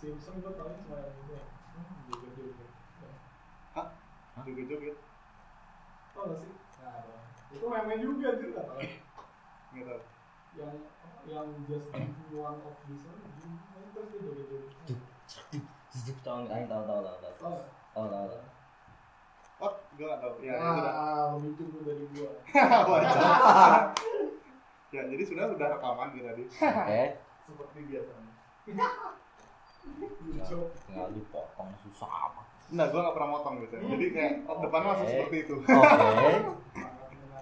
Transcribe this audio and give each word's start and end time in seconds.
Simpson 0.00 0.40
gue 0.40 0.52
tau 0.52 0.68
cuma 0.74 0.96
yang 0.98 1.12
ini 1.14 1.34
ya 1.34 1.44
Hmm, 1.70 1.96
joget-joget 2.08 2.68
Ya. 2.98 3.10
Hah? 3.74 3.86
Joget-joget. 4.42 4.96
tau 6.10 6.24
gak 6.26 6.38
sih 6.40 6.50
nah 6.80 6.92
ada 6.96 7.14
itu 7.50 7.64
meme 7.64 7.94
juga 7.98 8.26
anjir 8.32 8.48
gak 8.50 8.64
tau 8.64 8.78
Nggak 9.70 9.84
tahu. 9.86 10.00
yang 10.56 10.74
yang 11.22 11.46
just 11.64 11.86
one 12.32 12.58
of 12.58 12.74
this 12.82 13.04
one 13.04 13.20
ini 13.20 13.52
terus 13.92 14.08
dia 14.08 14.20
joget-joget 14.20 14.66
tahu 16.20 16.38
nggak 16.42 16.64
tahu 16.64 16.82
tahu 16.82 17.00
tahu 17.04 17.16
tahu 17.20 17.32
tau 17.36 17.52
gak 17.52 17.60
tahu 17.92 18.06
tahu 18.08 18.26
tahu 18.26 18.48
Oh, 19.60 19.68
gue 19.92 20.08
nggak 20.08 20.24
tahu. 20.24 20.32
Ya, 20.40 20.56
itu 20.56 20.72
udah. 20.72 20.88
ah 20.88 21.36
lebih 21.36 21.52
tunggu 21.52 21.78
dari 21.84 22.04
gua 22.10 22.32
Wajar. 22.88 23.20
ya, 24.96 25.02
jadi 25.04 25.20
sebenarnya 25.20 25.52
udah 25.52 25.68
rekaman 25.70 26.08
gitu 26.10 26.24
tadi. 26.24 26.42
oke 26.48 27.02
seperti 27.44 27.78
biasanya 27.84 28.32
tinggal, 29.80 30.10
lucu 30.22 30.58
tinggal 30.86 31.08
dipotong 31.12 31.70
susah 31.84 32.10
amat 32.30 32.46
Nah, 32.70 32.86
gue 32.86 33.00
nggak 33.02 33.14
pernah 33.18 33.30
motong 33.34 33.54
gitu. 33.66 33.74
Jadi 33.82 34.06
kayak 34.14 34.46
depannya 34.46 34.88
langsung 34.94 35.08
Oke. 35.10 35.14
seperti 35.18 35.38
itu. 35.42 35.54
oke 35.58 35.74
menarik 36.06 36.44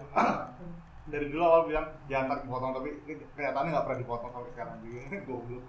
Dari 1.13 1.27
dulu 1.33 1.41
awal 1.41 1.63
bilang 1.73 1.87
ya 2.05 2.29
ntar 2.29 2.45
dipotong 2.45 2.73
tapi 2.77 2.89
kenyataannya 3.33 3.71
nggak 3.73 3.87
pernah 3.89 4.01
dipotong 4.05 4.31
sampai 4.33 4.51
sekarang 4.53 4.77
juga. 4.85 5.01
Goblok. 5.29 5.65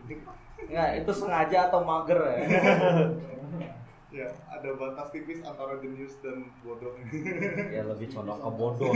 nggak 0.59 0.89
itu 0.99 1.11
sengaja 1.15 1.71
atau 1.71 1.79
mager 1.87 2.19
ya 2.19 2.35
ya, 4.19 4.27
ada 4.51 4.69
batas 4.75 5.07
tipis 5.15 5.39
antara 5.39 5.79
jenius 5.79 6.19
dan 6.19 6.51
bodoh. 6.59 6.91
ya 7.71 7.87
lebih 7.87 8.11
condong 8.11 8.43
ke 8.43 8.49
bodoh 8.59 8.91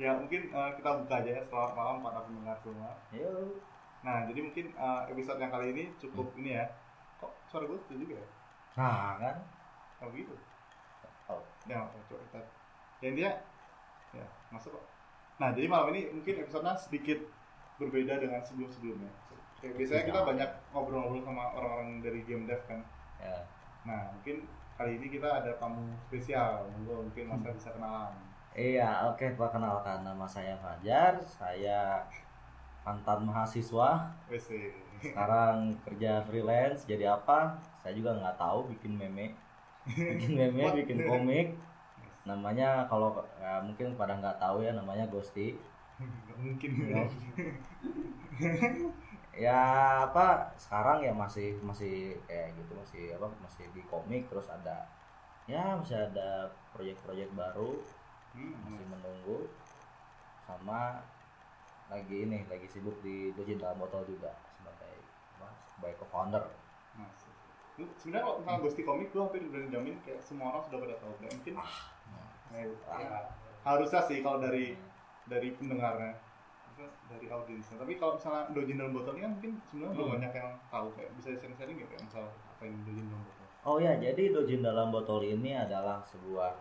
ya, 0.00 0.16
mungkin 0.16 0.48
eh, 0.48 0.70
kita 0.80 0.90
buka 1.04 1.14
aja 1.20 1.30
ya 1.36 1.42
selamat 1.44 1.72
malam 1.76 1.96
para 2.00 2.24
pendengar 2.24 2.56
semua. 2.64 2.90
Yuk. 3.12 3.71
Nah, 4.02 4.26
jadi 4.26 4.40
mungkin 4.42 4.66
eh, 4.74 5.02
episode 5.10 5.38
yang 5.38 5.52
kali 5.54 5.66
ini 5.74 5.84
cukup 6.02 6.34
ini 6.38 6.58
ya. 6.58 6.66
Kok 7.22 7.32
suara 7.46 7.64
gue 7.66 7.78
kecil 7.86 8.02
juga 8.02 8.18
ya? 8.18 8.28
nah 8.72 9.20
kan 9.20 9.36
Oh 10.02 10.10
gitu. 10.10 10.34
Oh. 11.30 11.38
Ya, 11.70 11.86
coba 11.86 12.18
kita. 12.26 12.40
Ya 12.98 13.06
intinya, 13.14 13.32
ya 14.10 14.26
masuk 14.50 14.74
kok. 14.74 14.84
Nah, 15.38 15.54
jadi 15.54 15.70
malam 15.70 15.94
ini 15.94 16.10
mungkin 16.10 16.42
episodenya 16.42 16.74
sedikit 16.74 17.22
berbeda 17.78 18.18
dengan 18.18 18.42
sebelum-sebelumnya. 18.42 19.10
Kayak 19.62 19.74
biasanya 19.78 20.04
kita 20.10 20.20
banyak 20.26 20.50
ngobrol-ngobrol 20.74 21.22
sama 21.22 21.54
orang-orang 21.54 22.02
dari 22.02 22.26
game 22.26 22.50
dev 22.50 22.58
kan. 22.66 22.82
ya 23.22 23.46
Nah, 23.86 24.10
mungkin 24.18 24.46
kali 24.74 24.98
ini 24.98 25.06
kita 25.06 25.42
ada 25.42 25.54
tamu 25.62 25.94
spesial. 26.10 26.66
Monggo 26.74 27.06
mungkin 27.06 27.30
Mas 27.30 27.54
bisa 27.54 27.70
kenalan. 27.70 28.14
Iya, 28.52 29.08
oke 29.14 29.38
perkenalkan 29.38 30.02
nama 30.02 30.26
saya 30.26 30.58
Fajar. 30.58 31.22
Saya 31.24 32.02
mantan 32.82 33.26
mahasiswa. 33.26 34.10
Sekarang 35.02 35.74
kerja 35.82 36.22
freelance. 36.22 36.86
Jadi 36.86 37.06
apa? 37.06 37.58
Saya 37.82 37.94
juga 37.98 38.14
nggak 38.14 38.38
tahu 38.38 38.70
bikin 38.70 38.94
meme, 38.94 39.34
bikin 39.86 40.38
meme, 40.38 40.64
bikin 40.82 40.98
komik. 41.02 41.58
Namanya 42.22 42.86
kalau 42.86 43.18
ya, 43.42 43.58
mungkin 43.62 43.98
pada 43.98 44.14
nggak 44.14 44.38
tahu 44.38 44.62
ya 44.62 44.74
namanya 44.74 45.06
Ghosty. 45.10 45.58
Nggak 45.98 46.38
mungkin. 46.38 46.70
Ya. 46.86 47.02
Ya 49.32 49.60
apa? 50.06 50.52
Sekarang 50.60 51.00
ya 51.00 51.10
masih 51.10 51.56
masih 51.64 52.20
kayak 52.28 52.52
gitu 52.54 52.76
masih 52.76 53.04
apa? 53.16 53.26
Masih 53.42 53.64
di 53.74 53.82
komik 53.88 54.28
terus 54.30 54.46
ada 54.52 54.86
ya 55.50 55.74
masih 55.74 55.98
ada 55.98 56.46
proyek-proyek 56.70 57.26
baru 57.34 57.82
Hmm, 58.32 58.56
masih 58.64 58.84
menunggu 58.88 59.44
sama 60.48 61.04
lagi 61.92 62.16
ini 62.24 62.48
lagi 62.48 62.64
sibuk 62.66 62.96
di 63.04 63.36
Dojin 63.36 63.60
dalam 63.60 63.76
botol 63.76 64.08
juga 64.08 64.32
sebagai 64.56 64.92
sebagai 65.68 65.96
co-founder 66.00 66.42
Mas. 66.96 67.20
Lu 67.76 67.84
Sebenarnya 68.00 68.24
kalau 68.24 68.36
misalnya 68.40 68.60
Ghosty 68.64 68.82
Comic, 68.84 69.08
gue 69.12 69.20
hampir 69.20 69.40
berani 69.48 69.68
jamin 69.68 69.96
kayak 70.04 70.20
semua 70.20 70.52
orang 70.52 70.62
sudah 70.68 70.78
pada 70.80 70.94
tahu. 71.00 71.12
Nggak 71.20 71.32
mungkin. 71.40 71.54
Nah, 71.56 71.68
ya, 72.52 73.20
harusnya 73.64 74.00
sih 74.04 74.20
kalau 74.20 74.38
dari 74.40 74.76
dari 75.24 75.48
pendengarnya 75.56 76.12
dari 77.06 77.26
audiensnya 77.30 77.78
tapi 77.78 77.94
kalau 78.00 78.18
misalnya 78.18 78.48
dojin 78.50 78.74
dalam 78.80 78.90
botol 78.96 79.14
ini 79.14 79.22
kan 79.22 79.32
mungkin 79.38 79.52
sebenarnya 79.70 79.92
belum 79.94 80.06
Hmm. 80.08 80.14
banyak 80.18 80.32
yang 80.34 80.50
tahu 80.66 80.86
kayak 80.98 81.10
bisa 81.14 81.28
sharing-sharing 81.38 81.76
nggak 81.78 81.90
kayak 81.94 82.02
misal 82.08 82.24
apa 82.26 82.62
yang 82.64 82.76
dojin 82.82 83.04
dalam 83.06 83.22
botol 83.22 83.46
oh 83.62 83.76
ya 83.78 83.92
jadi 84.02 84.22
Dojin 84.34 84.60
dalam 84.66 84.88
botol 84.90 85.20
ini 85.22 85.50
adalah 85.54 86.02
sebuah 86.02 86.52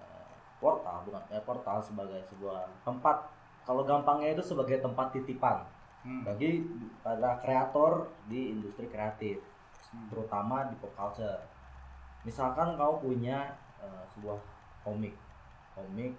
eh, 0.00 0.34
portal 0.56 1.04
bukan 1.04 1.22
eh, 1.34 1.42
portal 1.44 1.78
sebagai 1.84 2.22
sebuah 2.24 2.64
tempat 2.86 3.28
kalau 3.62 3.86
gampangnya 3.86 4.34
itu 4.34 4.42
sebagai 4.42 4.82
tempat 4.82 5.14
titipan 5.14 5.62
hmm. 6.02 6.22
bagi 6.26 6.66
para 7.02 7.38
kreator 7.42 8.10
di 8.26 8.54
industri 8.54 8.90
kreatif 8.90 9.52
Hmm. 9.92 10.08
terutama 10.08 10.72
di 10.72 10.74
pop 10.80 10.88
culture. 10.96 11.36
Misalkan 12.24 12.80
kau 12.80 12.96
punya 12.96 13.52
eh, 13.76 14.04
sebuah 14.16 14.40
komik, 14.80 15.12
komik 15.76 16.16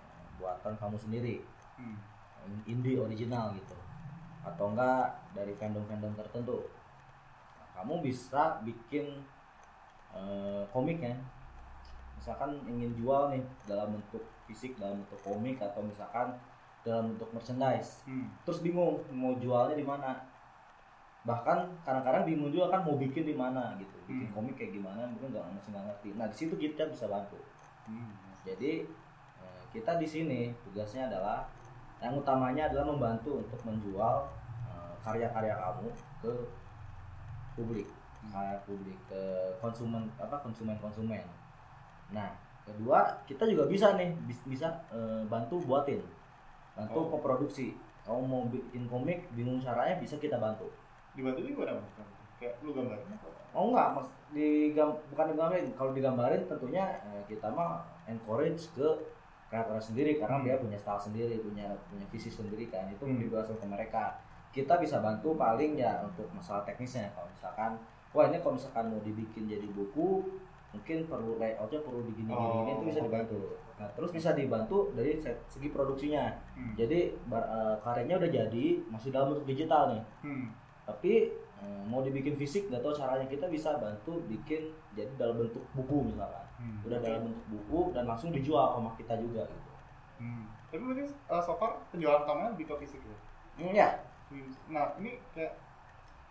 eh, 0.00 0.24
buatan 0.40 0.72
kamu 0.80 0.96
sendiri, 0.96 1.44
Hmm. 1.76 2.00
indie 2.64 2.96
original 2.96 3.52
gitu, 3.52 3.76
atau 4.40 4.72
enggak 4.72 5.20
dari 5.36 5.52
fandom-fandom 5.60 6.16
tertentu, 6.16 6.64
Nah, 7.60 7.68
kamu 7.76 8.00
bisa 8.08 8.64
bikin 8.64 9.20
eh, 10.16 10.64
komik 10.72 11.04
ya. 11.04 11.12
Misalkan 12.16 12.56
ingin 12.64 12.96
jual 12.96 13.36
nih 13.36 13.44
dalam 13.68 14.00
bentuk 14.00 14.24
fisik, 14.48 14.80
dalam 14.80 15.04
bentuk 15.04 15.20
komik 15.20 15.60
atau 15.60 15.84
misalkan 15.84 16.40
dalam 16.80 17.12
bentuk 17.12 17.28
merchandise 17.30 18.02
Hmm. 18.04 18.26
terus 18.42 18.60
bingung 18.60 18.96
mau 19.10 19.36
jualnya 19.36 19.74
di 19.74 19.84
mana 19.84 20.16
bahkan 21.20 21.68
kadang-kadang 21.82 22.24
bingung 22.24 22.48
juga 22.48 22.70
kan 22.70 22.80
mau 22.80 22.96
bikin 22.96 23.22
di 23.22 23.36
mana 23.36 23.76
gitu 23.76 23.92
bikin 24.06 24.26
Hmm. 24.26 24.34
komik 24.34 24.56
kayak 24.56 24.72
gimana 24.72 25.04
mungkin 25.04 25.28
nggak 25.30 25.44
masih 25.52 25.70
nggak 25.70 25.84
ngerti 25.86 26.08
nah 26.14 26.26
di 26.26 26.36
situ 26.36 26.54
kita 26.54 26.82
bisa 26.86 27.04
bantu 27.06 27.36
Hmm. 27.84 28.16
jadi 28.40 28.88
eh, 29.36 29.62
kita 29.70 29.96
di 29.96 30.06
sini 30.06 30.40
tugasnya 30.62 31.06
adalah 31.06 31.44
yang 32.00 32.16
utamanya 32.16 32.64
adalah 32.66 32.88
membantu 32.88 33.38
untuk 33.38 33.60
menjual 33.62 34.24
eh, 34.66 34.92
karya-karya 34.98 35.52
kamu 35.54 35.88
ke 36.18 36.32
publik 37.54 37.88
Hmm. 38.20 38.32
kayak 38.32 38.60
publik 38.64 38.96
ke 39.04 39.20
konsumen 39.58 40.08
apa 40.16 40.36
konsumen-konsumen 40.38 41.24
nah 42.10 42.32
kedua 42.64 43.00
kita 43.24 43.44
juga 43.44 43.64
bisa 43.64 43.96
nih 43.96 44.12
bis- 44.24 44.44
bisa 44.46 44.68
eh, 44.88 45.24
bantu 45.26 45.60
buatin 45.60 46.00
bantu 46.80 46.98
Oh. 46.98 47.08
memproduksi 47.12 47.76
kamu 48.00 48.22
mau 48.24 48.42
bikin 48.48 48.88
komik 48.88 49.28
bingung 49.30 49.60
caranya 49.60 50.00
bisa 50.00 50.16
kita 50.16 50.40
bantu. 50.40 50.66
Dibantu 51.12 51.44
juga 51.44 51.76
mas? 51.76 51.92
Kayak 52.40 52.56
lu 52.64 52.72
gambarin 52.72 53.04
apa? 53.06 53.28
Oh 53.52 53.68
enggak 53.68 53.88
mas? 53.92 54.08
Digam 54.32 54.96
bukan 55.12 55.24
digambarin. 55.30 55.66
Kalau 55.76 55.90
digambarin 55.92 56.42
tentunya 56.48 56.84
eh, 57.04 57.22
kita 57.28 57.52
mah 57.52 57.84
encourage 58.06 58.72
ke 58.72 58.88
kreator 59.46 59.76
sendiri 59.76 60.16
karena 60.16 60.40
Hmm. 60.40 60.46
dia 60.46 60.56
punya 60.56 60.78
style 60.78 61.02
sendiri 61.02 61.34
punya 61.38 61.68
punya 61.86 62.06
visi 62.08 62.32
sendiri 62.32 62.66
kan. 62.66 62.88
Itu 62.88 63.04
Hmm. 63.04 63.20
dibahas 63.20 63.50
ke 63.50 63.66
mereka. 63.68 64.16
Kita 64.50 64.80
bisa 64.80 64.98
bantu 64.98 65.36
paling 65.36 65.76
ya 65.76 66.00
untuk 66.00 66.26
masalah 66.32 66.64
teknisnya. 66.64 67.12
Kalau 67.12 67.28
misalkan 67.28 67.76
wah 68.10 68.26
ini 68.26 68.40
kalau 68.40 68.56
misalkan 68.56 68.88
mau 68.88 68.98
dibikin 68.98 69.44
jadi 69.44 69.68
buku 69.68 70.24
mungkin 70.70 70.98
perlu 71.04 71.36
layoutnya 71.36 71.82
perlu 71.82 72.02
digini 72.04 72.30
gini 72.30 72.38
Oh, 72.62 72.66
itu 72.72 72.84
bisa 72.86 73.02
oke. 73.02 73.06
dibantu 73.06 73.38
nah 73.80 73.88
terus 73.90 74.12
bisa 74.12 74.30
dibantu 74.30 74.92
dari 74.92 75.16
se- 75.16 75.40
segi 75.48 75.68
produksinya 75.68 76.28
Hmm. 76.52 76.76
jadi 76.76 77.16
bar- 77.24 77.48
eh, 77.48 77.76
karyanya 77.80 78.20
udah 78.20 78.30
jadi 78.30 78.66
masih 78.86 79.08
dalam 79.08 79.32
bentuk 79.32 79.48
digital 79.48 79.88
nih 79.90 80.02
Hmm. 80.20 80.52
tapi 80.84 81.32
eh, 81.32 81.82
mau 81.84 82.00
dibikin 82.00 82.32
fisik 82.34 82.68
nggak 82.68 82.80
tahu 82.80 82.92
caranya 82.92 83.24
kita 83.24 83.44
bisa 83.46 83.76
bantu 83.76 84.20
bikin 84.26 84.68
jadi 84.90 85.08
dalam 85.14 85.40
bentuk 85.40 85.64
buku 85.72 86.06
misalkan 86.06 86.44
Hmm. 86.54 86.84
udah 86.84 86.98
dalam 86.98 87.20
bentuk 87.26 87.44
buku 87.50 87.80
dan 87.90 88.04
langsung 88.04 88.28
dijual 88.30 88.68
sama 88.70 88.92
kita 88.94 89.16
juga 89.16 89.42
gitu 89.42 89.72
Hmm. 90.18 90.44
tapi 90.68 90.82
berarti 90.82 91.02
uh, 91.26 91.40
so 91.40 91.56
far 91.56 91.80
penjualan 91.88 92.20
utamanya 92.20 92.52
lebih 92.52 92.68
ke 92.68 92.76
fisik 92.78 93.00
ya 93.00 93.16
Hmm, 93.56 93.72
ya 93.74 93.88
nah 94.68 94.92
ini 94.94 95.16
kayak 95.30 95.56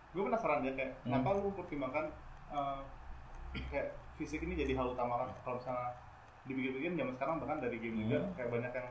gue 0.10 0.22
penasaran 0.24 0.62
ya 0.62 0.72
kayak 0.72 0.94
Hmm. 1.00 1.18
kenapa 1.18 1.34
lu 1.36 1.50
pertimbangkan 1.52 2.06
uh, 2.48 2.81
kayak 3.68 3.90
fisik 4.16 4.40
ini 4.40 4.54
jadi 4.56 4.74
hal 4.75 4.94
utama 4.94 5.18
kan 5.19 5.30
kalau 5.40 5.57
misalnya 5.57 5.90
dipikir-pikir 6.50 6.92
zaman 6.92 7.13
sekarang 7.13 7.36
bahkan 7.38 7.57
dari 7.60 7.78
game 7.78 7.98
juga 8.01 8.18
Hmm. 8.19 8.34
kayak 8.34 8.50
banyak 8.50 8.74
yang 8.74 8.90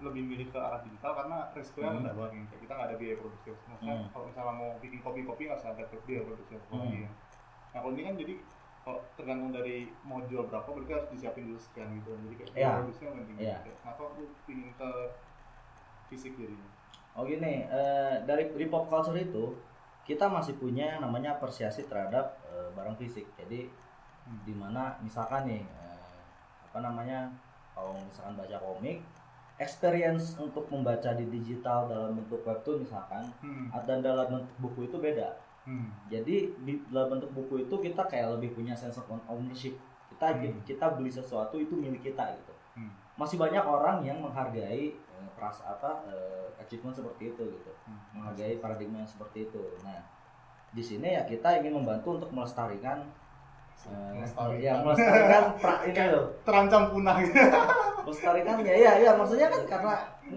lebih 0.00 0.22
milih 0.24 0.48
ke 0.48 0.56
arah 0.56 0.80
digital 0.80 1.12
karena 1.14 1.36
resikonya 1.50 1.88
Hmm. 1.88 1.96
rendah 2.00 2.14
banget 2.14 2.32
kayak 2.46 2.60
kita 2.60 2.72
nggak 2.72 2.88
ada 2.88 2.96
biaya 2.96 3.16
produksi 3.16 3.48
maksudnya 3.66 3.94
Hmm. 3.94 4.08
kalau 4.10 4.24
misalnya 4.28 4.52
mau 4.54 4.70
bikin 4.78 5.00
kopi-kopi 5.00 5.42
nggak 5.44 5.58
usah 5.58 5.70
ada 5.70 5.84
biaya 6.00 6.22
produksi 6.22 6.52
Hmm. 6.56 6.78
lagi 6.78 6.98
ya. 7.00 7.10
nah 7.70 7.78
kalau 7.78 7.92
ini 7.92 8.02
kan 8.02 8.14
jadi 8.14 8.34
kalau 8.80 8.98
tergantung 9.12 9.50
dari 9.50 9.76
mau 10.02 10.18
jual 10.22 10.44
berapa 10.46 10.64
berarti 10.66 10.92
harus 10.94 11.08
disiapin 11.10 11.44
dulu 11.46 11.58
sekian 11.58 11.88
gitu 11.94 12.10
jadi 12.18 12.34
kayak 12.38 12.50
Iya. 12.54 12.70
produksinya 12.78 13.10
penting 13.14 13.36
Iya. 13.38 13.56
Kayak 13.60 13.76
kenapa 13.78 14.02
lu 14.10 14.24
pingin 14.42 14.70
ke 14.72 14.90
fisik 16.06 16.32
jadinya 16.34 16.68
oh 17.12 17.22
gini 17.22 17.54
eh, 17.66 18.14
dari 18.22 18.48
dari 18.48 18.66
pop 18.66 18.86
culture 18.86 19.14
itu 19.14 19.54
kita 20.02 20.26
masih 20.26 20.56
punya 20.56 20.96
yang 20.96 21.00
namanya 21.02 21.36
apresiasi 21.36 21.84
terhadap 21.84 22.40
eh, 22.46 22.68
barang 22.72 22.96
fisik 22.96 23.28
jadi 23.36 23.68
Hmm. 24.20 24.36
di 24.42 24.52
mana 24.52 24.94
misalkan 25.00 25.44
nih 25.44 25.64
apa 26.70 26.78
namanya 26.78 27.26
kalau 27.74 27.98
misalkan 27.98 28.38
baca 28.38 28.56
komik 28.62 29.02
experience 29.58 30.38
untuk 30.38 30.70
membaca 30.70 31.12
di 31.12 31.26
digital 31.28 31.90
dalam 31.90 32.16
bentuk 32.16 32.40
webtoon 32.46 32.86
misalkan 32.86 33.26
hmm. 33.42 33.74
dan 33.84 34.00
dalam 34.00 34.26
bentuk 34.30 34.56
buku 34.62 34.86
itu 34.86 34.96
beda 34.96 35.34
Hmm. 35.60 35.92
jadi 36.08 36.56
di 36.64 36.80
dalam 36.88 37.20
bentuk 37.20 37.36
buku 37.36 37.68
itu 37.68 37.74
kita 37.84 38.08
kayak 38.08 38.32
lebih 38.32 38.56
punya 38.56 38.72
sense 38.72 38.96
of 38.96 39.04
ownership 39.28 39.76
kita 40.08 40.32
Hmm. 40.32 40.56
kita 40.64 40.96
beli 40.96 41.12
sesuatu 41.12 41.60
itu 41.60 41.76
milik 41.76 42.00
kita 42.00 42.32
gitu 42.32 42.54
Hmm. 42.80 42.88
masih 43.20 43.36
banyak 43.36 43.60
orang 43.60 44.00
yang 44.00 44.24
menghargai 44.24 44.96
eh, 44.96 45.28
perasa 45.36 45.68
apa 45.76 46.00
eh, 46.08 46.48
achievement 46.56 46.96
seperti 46.96 47.36
itu 47.36 47.44
gitu 47.44 47.72
Hmm. 47.84 48.00
menghargai 48.16 48.56
paradigma 48.56 49.04
yang 49.04 49.10
seperti 49.12 49.52
itu 49.52 49.60
nah 49.84 50.00
di 50.72 50.80
sini 50.80 51.12
ya 51.12 51.28
kita 51.28 51.60
ingin 51.60 51.76
membantu 51.76 52.16
untuk 52.16 52.32
melestarikan 52.32 53.04
Melestarikan. 53.88 54.60
ya 54.60 54.72
melestarikan 54.78 55.44
ini 55.86 56.12
loh 56.12 56.26
Terancam 56.44 56.82
punah 56.90 57.16
gitu. 57.18 57.32
melestarikan 58.04 58.54
ya 58.60 58.74
ya 58.76 58.92
ya 59.00 59.10
maksudnya 59.14 59.48
kan 59.48 59.60
karena 59.64 59.92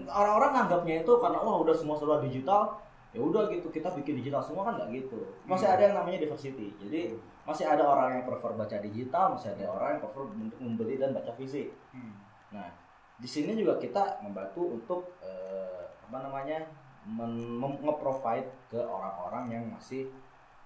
orang-orang 0.06 0.50
nganggapnya 0.54 0.94
itu 1.02 1.12
karena 1.18 1.38
wah 1.38 1.60
udah 1.60 1.74
semua 1.74 1.92
serba 1.92 2.18
digital 2.18 2.80
ya 3.12 3.20
udah 3.20 3.46
gitu 3.46 3.68
kita 3.68 3.92
bikin 3.94 4.18
digital 4.18 4.42
semua 4.42 4.66
kan 4.66 4.74
nggak 4.74 4.90
gitu 4.92 5.20
masih 5.44 5.66
Hmm. 5.66 5.74
ada 5.76 5.82
yang 5.84 5.94
namanya 5.94 6.18
diversity 6.18 6.74
jadi 6.76 7.14
masih 7.44 7.62
ada 7.64 7.84
orang 7.84 8.08
yang 8.10 8.24
prefer 8.24 8.52
baca 8.52 8.76
digital 8.80 9.24
masih 9.30 9.52
ada 9.52 9.64
orang 9.68 9.88
yang 9.94 10.00
prefer 10.02 10.22
untuk 10.26 10.58
membeli 10.58 10.94
dan 10.96 11.12
baca 11.12 11.30
fisik 11.32 11.70
Hmm. 11.92 12.16
nah 12.50 12.66
di 13.14 13.28
sini 13.28 13.54
juga 13.54 13.78
kita 13.78 14.18
membantu 14.20 14.74
untuk 14.74 15.00
eh, 15.20 15.84
apa 16.02 16.18
namanya 16.20 16.66
men- 17.04 17.54
mem- 17.54 17.78
nge-provide 17.80 18.50
ke 18.66 18.80
orang-orang 18.80 19.44
yang 19.48 19.64
masih 19.68 20.10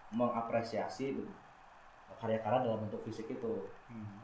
mengapresiasi 0.09 1.21
karya-karya 2.19 2.59
dalam 2.61 2.83
bentuk 2.83 3.01
fisik 3.03 3.27
itu 3.29 3.53
Hmm. 3.87 4.19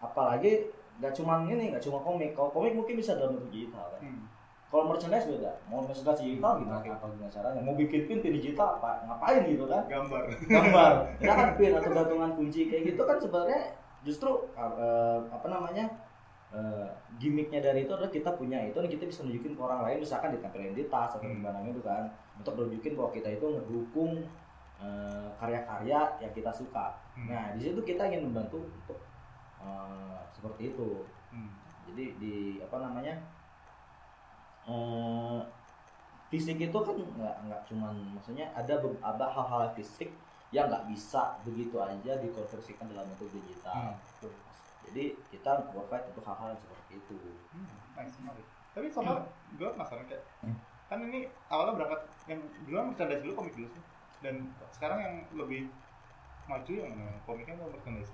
apalagi 0.00 0.70
nggak 0.98 1.12
cuma 1.12 1.42
ini 1.44 1.70
nggak 1.70 1.80
cuma 1.80 1.98
komik 1.98 2.30
kalau 2.32 2.50
komik 2.50 2.74
mungkin 2.74 2.94
bisa 2.94 3.14
dalam 3.14 3.34
bentuk 3.34 3.50
digital 3.50 3.86
kan 3.90 4.00
Hmm. 4.00 4.22
kalau 4.68 4.84
merchandise 4.86 5.26
beda 5.26 5.52
mau 5.66 5.80
merchandise 5.80 6.20
digital 6.20 6.52
gimana 6.58 6.78
Oke. 6.78 6.90
atau 6.92 7.08
gimana 7.08 7.30
caranya 7.30 7.60
mau 7.60 7.74
bikin 7.74 8.00
pin 8.04 8.18
pin 8.18 8.32
digital 8.32 8.78
apa 8.78 9.02
ngapain 9.04 9.42
gitu 9.44 9.64
kan 9.64 9.82
Gambar. 9.84 10.22
gambar 10.44 10.92
ya 11.24 11.32
kan 11.32 11.48
pin 11.54 11.72
atau 11.72 11.90
gantungan 11.90 12.30
kunci 12.32 12.60
kayak 12.66 12.82
gitu 12.86 13.02
kan 13.02 13.16
sebenarnya 13.16 13.60
justru 14.00 14.30
eh, 14.54 15.18
apa 15.26 15.46
namanya 15.46 15.84
eh, 16.48 16.86
gimmicknya 17.16 17.60
dari 17.60 17.82
itu 17.82 17.90
adalah 17.90 18.08
kita 18.08 18.30
punya 18.32 18.58
itu 18.62 18.72
dan 18.74 18.88
kita 18.88 19.04
bisa 19.04 19.20
nunjukin 19.20 19.52
ke 19.52 19.60
orang 19.60 19.80
lain 19.82 19.98
misalkan 19.98 20.32
ditempelin 20.32 20.72
di 20.72 20.86
tas 20.86 21.12
atau 21.12 21.22
Hmm. 21.22 21.38
gimana 21.38 21.58
gitu 21.62 21.80
kan 21.80 22.06
untuk 22.36 22.54
nunjukin 22.54 22.94
bahwa 22.94 23.10
kita 23.10 23.28
itu 23.30 23.46
ngedukung 23.48 24.22
eh, 24.78 25.28
karya-karya 25.36 26.00
yang 26.18 26.32
kita 26.32 26.50
suka 26.50 26.94
Hmm. 27.14 27.26
nah 27.26 27.50
di 27.52 27.62
situ 27.64 27.80
kita 27.82 28.06
ingin 28.06 28.30
membantu 28.30 28.62
untuk 28.62 28.98
eh, 29.58 30.18
seperti 30.30 30.70
itu 30.70 31.02
Hmm. 31.28 31.50
jadi 31.84 32.04
di 32.16 32.34
apa 32.58 32.76
namanya 32.78 33.14
eh 34.68 35.40
fisik 36.28 36.60
itu 36.60 36.78
kan 36.78 36.92
nggak 36.94 37.36
nggak 37.42 37.60
cuman 37.64 37.94
maksudnya 38.12 38.52
ada 38.52 38.76
ada 39.00 39.26
hal-hal 39.26 39.72
fisik 39.72 40.12
yang 40.50 40.68
nggak 40.68 40.84
bisa 40.86 41.40
begitu 41.42 41.76
aja 41.76 42.16
dikonversikan 42.18 42.88
dalam 42.88 43.08
bentuk 43.10 43.32
digital 43.32 43.96
Hmm. 43.96 44.32
jadi 44.84 45.16
kita 45.28 45.68
provide 45.68 46.06
untuk 46.06 46.24
hal-hal 46.24 46.52
seperti 46.54 46.96
itu 46.96 47.18
Hmm, 47.50 47.66
nice. 47.96 48.14
Tapi 48.68 48.86
soalnya 48.88 49.26
gue 49.52 49.68
penasaran 49.68 50.06
kayak 50.06 50.22
Hmm. 50.38 50.54
kan 50.86 50.98
ini 51.02 51.26
awalnya 51.48 51.74
berangkat 51.74 52.00
yang 52.26 52.40
dulu 52.62 52.74
kan 52.76 52.86
merchandise 52.86 53.22
dulu 53.22 53.32
komik 53.34 53.54
dulu 53.56 53.68
sih 53.68 53.82
dan 54.24 54.34
sekarang 54.74 54.98
yang 55.00 55.14
lebih 55.34 55.70
maju 56.48 56.72
yang 56.72 56.90
mana? 56.96 57.12
Komiknya 57.22 57.54
atau 57.60 57.70
merchandise 57.70 58.12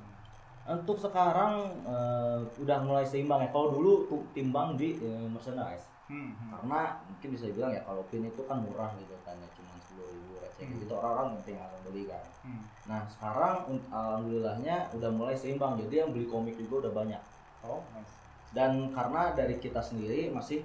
untuk 0.65 0.97
sekarang 0.97 1.85
eh, 1.85 2.41
udah 2.57 2.79
mulai 2.81 3.05
seimbang 3.05 3.45
ya. 3.45 3.53
Kalau 3.53 3.77
dulu 3.77 4.09
tuh 4.09 4.25
timbang 4.33 4.81
di 4.81 4.97
eh, 4.97 5.29
merchandise. 5.29 5.93
Hmm, 6.05 6.37
hmm. 6.37 6.53
karena 6.53 7.01
mungkin 7.09 7.29
bisa 7.33 7.49
dibilang 7.49 7.73
ya 7.73 7.81
kalau 7.81 8.05
pin 8.13 8.29
itu 8.29 8.45
kan 8.45 8.61
murah 8.61 8.93
gitu 9.01 9.17
kan 9.25 9.41
ya 9.41 9.49
cuma 9.57 9.73
sepuluh 9.81 10.13
ribu 10.13 10.37
receh 10.37 10.69
Hmm. 10.69 10.77
gitu. 10.81 10.93
Orang-orang 10.93 11.41
penting 11.41 11.57
akan 11.57 11.81
beli 11.89 12.03
kan. 12.09 12.25
Hmm. 12.45 12.63
Nah 12.85 13.03
sekarang 13.09 13.57
alhamdulillahnya 13.89 14.77
udah 14.97 15.11
mulai 15.13 15.37
seimbang. 15.37 15.81
Jadi 15.81 16.05
yang 16.05 16.13
beli 16.13 16.29
komik 16.29 16.57
juga 16.61 16.89
udah 16.89 16.93
banyak. 16.93 17.23
Oh 17.65 17.81
nice. 17.97 18.13
Dan 18.53 18.93
karena 18.93 19.33
dari 19.33 19.57
kita 19.61 19.81
sendiri 19.81 20.29
masih 20.29 20.61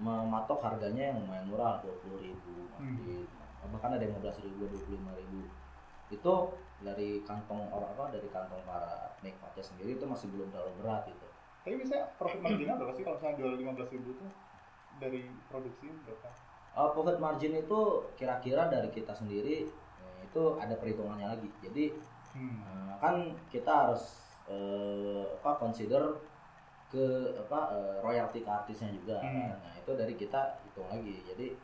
mematok 0.00 0.64
harganya 0.64 1.12
yang 1.12 1.20
lumayan 1.20 1.44
murah 1.48 1.80
dua 1.84 1.96
puluh 2.00 2.20
ribu 2.20 2.68
Hmm. 2.80 2.96
Bahkan 3.68 3.92
ada 3.92 4.02
yang 4.02 4.16
lima 4.16 4.24
belas 4.24 4.36
ribu 4.40 4.64
dua 4.64 4.80
puluh 4.80 4.96
lima 4.96 5.12
ribu 5.20 5.40
itu 6.10 6.34
dari 6.80 7.22
kantong 7.22 7.68
orang 7.70 7.92
apa 7.92 8.04
dari 8.16 8.28
kantong 8.32 8.62
para 8.64 9.12
penikmatnya 9.20 9.62
sendiri 9.62 10.00
itu 10.00 10.04
masih 10.08 10.26
belum 10.32 10.48
terlalu 10.48 10.72
berat 10.80 11.04
gitu 11.06 11.26
tapi 11.60 11.76
bisa 11.76 12.08
profit 12.16 12.40
marginnya 12.40 12.74
berapa 12.80 12.92
sih 12.96 13.04
kalau 13.04 13.20
misalnya 13.20 13.36
jual 13.36 13.52
lima 13.60 13.72
belas 13.76 13.88
ribu 13.92 14.10
tuh 14.16 14.30
dari 14.98 15.28
produksi 15.50 15.88
berapa 16.06 16.30
Uh, 16.70 16.86
profit 16.94 17.18
margin 17.18 17.50
itu 17.58 17.80
kira-kira 18.14 18.70
dari 18.70 18.86
kita 18.94 19.10
sendiri 19.10 19.66
eh, 19.98 20.18
itu 20.22 20.42
ada 20.54 20.78
perhitungannya 20.78 21.26
lagi 21.26 21.50
jadi 21.58 21.90
hmm. 22.30 22.56
Nah, 22.62 22.94
kan 23.02 23.34
kita 23.50 23.66
harus 23.74 24.22
eh, 24.46 25.26
apa 25.42 25.58
consider 25.58 26.14
ke 26.94 27.34
apa 27.34 27.74
eh, 27.74 27.96
royalti 28.06 28.46
ke 28.46 28.50
artisnya 28.50 28.86
juga 28.94 29.18
Hmm. 29.18 29.50
kan. 29.50 29.58
nah 29.66 29.74
itu 29.74 29.90
dari 29.98 30.14
kita 30.14 30.62
hitung 30.62 30.86
lagi 30.86 31.18
jadi 31.26 31.58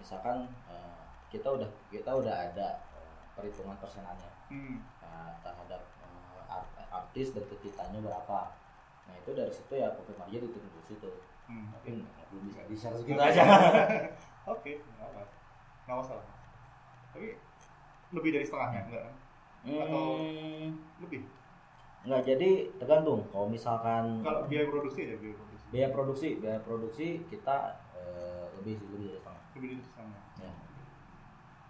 misalkan 0.00 0.48
eh, 0.72 1.04
kita 1.28 1.48
udah 1.48 1.68
kita 1.88 2.10
udah 2.12 2.34
ada 2.46 2.68
eh, 2.92 3.16
perhitungan 3.32 3.76
persenannya 3.76 4.30
Hmm. 4.46 4.78
nah, 5.00 5.34
terhadap 5.40 5.82
art- 6.46 6.70
artis 6.88 7.30
dan 7.30 7.42
ke 7.44 7.56
kitanya 7.60 7.98
berapa 7.98 8.54
nah 9.02 9.14
itu 9.16 9.30
dari 9.32 9.50
situ 9.50 9.72
ya 9.72 9.90
profit 9.90 10.14
margin 10.16 10.40
dihitung 10.40 10.62
dari 10.64 10.86
situ 10.86 11.10
Hmm. 11.46 11.70
tapi 11.72 11.88
nggak- 11.96 12.26
belum 12.28 12.42
bisa 12.44 12.60
di 12.64 12.74
share 12.74 12.94
segitu 12.94 13.18
aja 13.18 13.42
Oke, 14.48 14.78
nggak 14.78 15.06
apa, 15.08 15.22
nggak 15.84 15.96
masalah. 15.96 16.22
Tapi 17.10 17.34
lebih 18.08 18.30
dari 18.32 18.42
setengahnya 18.42 18.80
enggak? 18.84 19.02
kan? 19.04 19.14
Atau- 19.80 20.22
Hmm, 20.22 20.66
Lebih. 21.00 21.22
nggak 22.02 22.22
jadi 22.24 22.50
tergantung 22.76 23.26
kalau 23.26 23.46
misalkan 23.48 24.22
Kalau 24.22 24.46
biaya 24.46 24.66
produksi 24.68 25.00
aja 25.04 25.16
biaya 25.16 25.34
produksi. 25.36 25.66
biaya 25.68 25.88
produksi 25.90 26.28
biaya 26.36 26.60
produksi 26.60 27.06
kita 27.26 27.56
eh, 27.92 28.46
lebih 28.56 28.78
lebih 28.84 28.98
dari 29.04 29.14
setengah 29.16 29.42
Lebih 29.52 29.68
dari 29.68 29.82
setengah. 29.84 30.22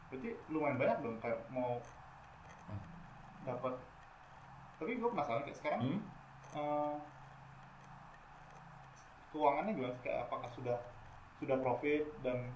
Berarti 0.07 0.29
lumayan 0.49 0.77
banyak 0.77 0.99
dong 1.01 1.17
kayak 1.19 1.41
mau 1.49 1.81
dapat. 3.43 3.75
Tapi 4.77 4.91
gue 4.95 5.09
penasaran 5.09 5.43
kayak 5.43 5.57
sekarang 5.57 5.81
Hmm? 5.81 6.01
eh, 6.53 6.95
keuangannya 9.31 9.73
gimana? 9.73 9.93
sih? 9.93 10.03
Kayak 10.03 10.27
apakah 10.27 10.49
sudah 10.49 10.79
sudah 11.37 11.57
profit 11.61 12.05
dan 12.23 12.49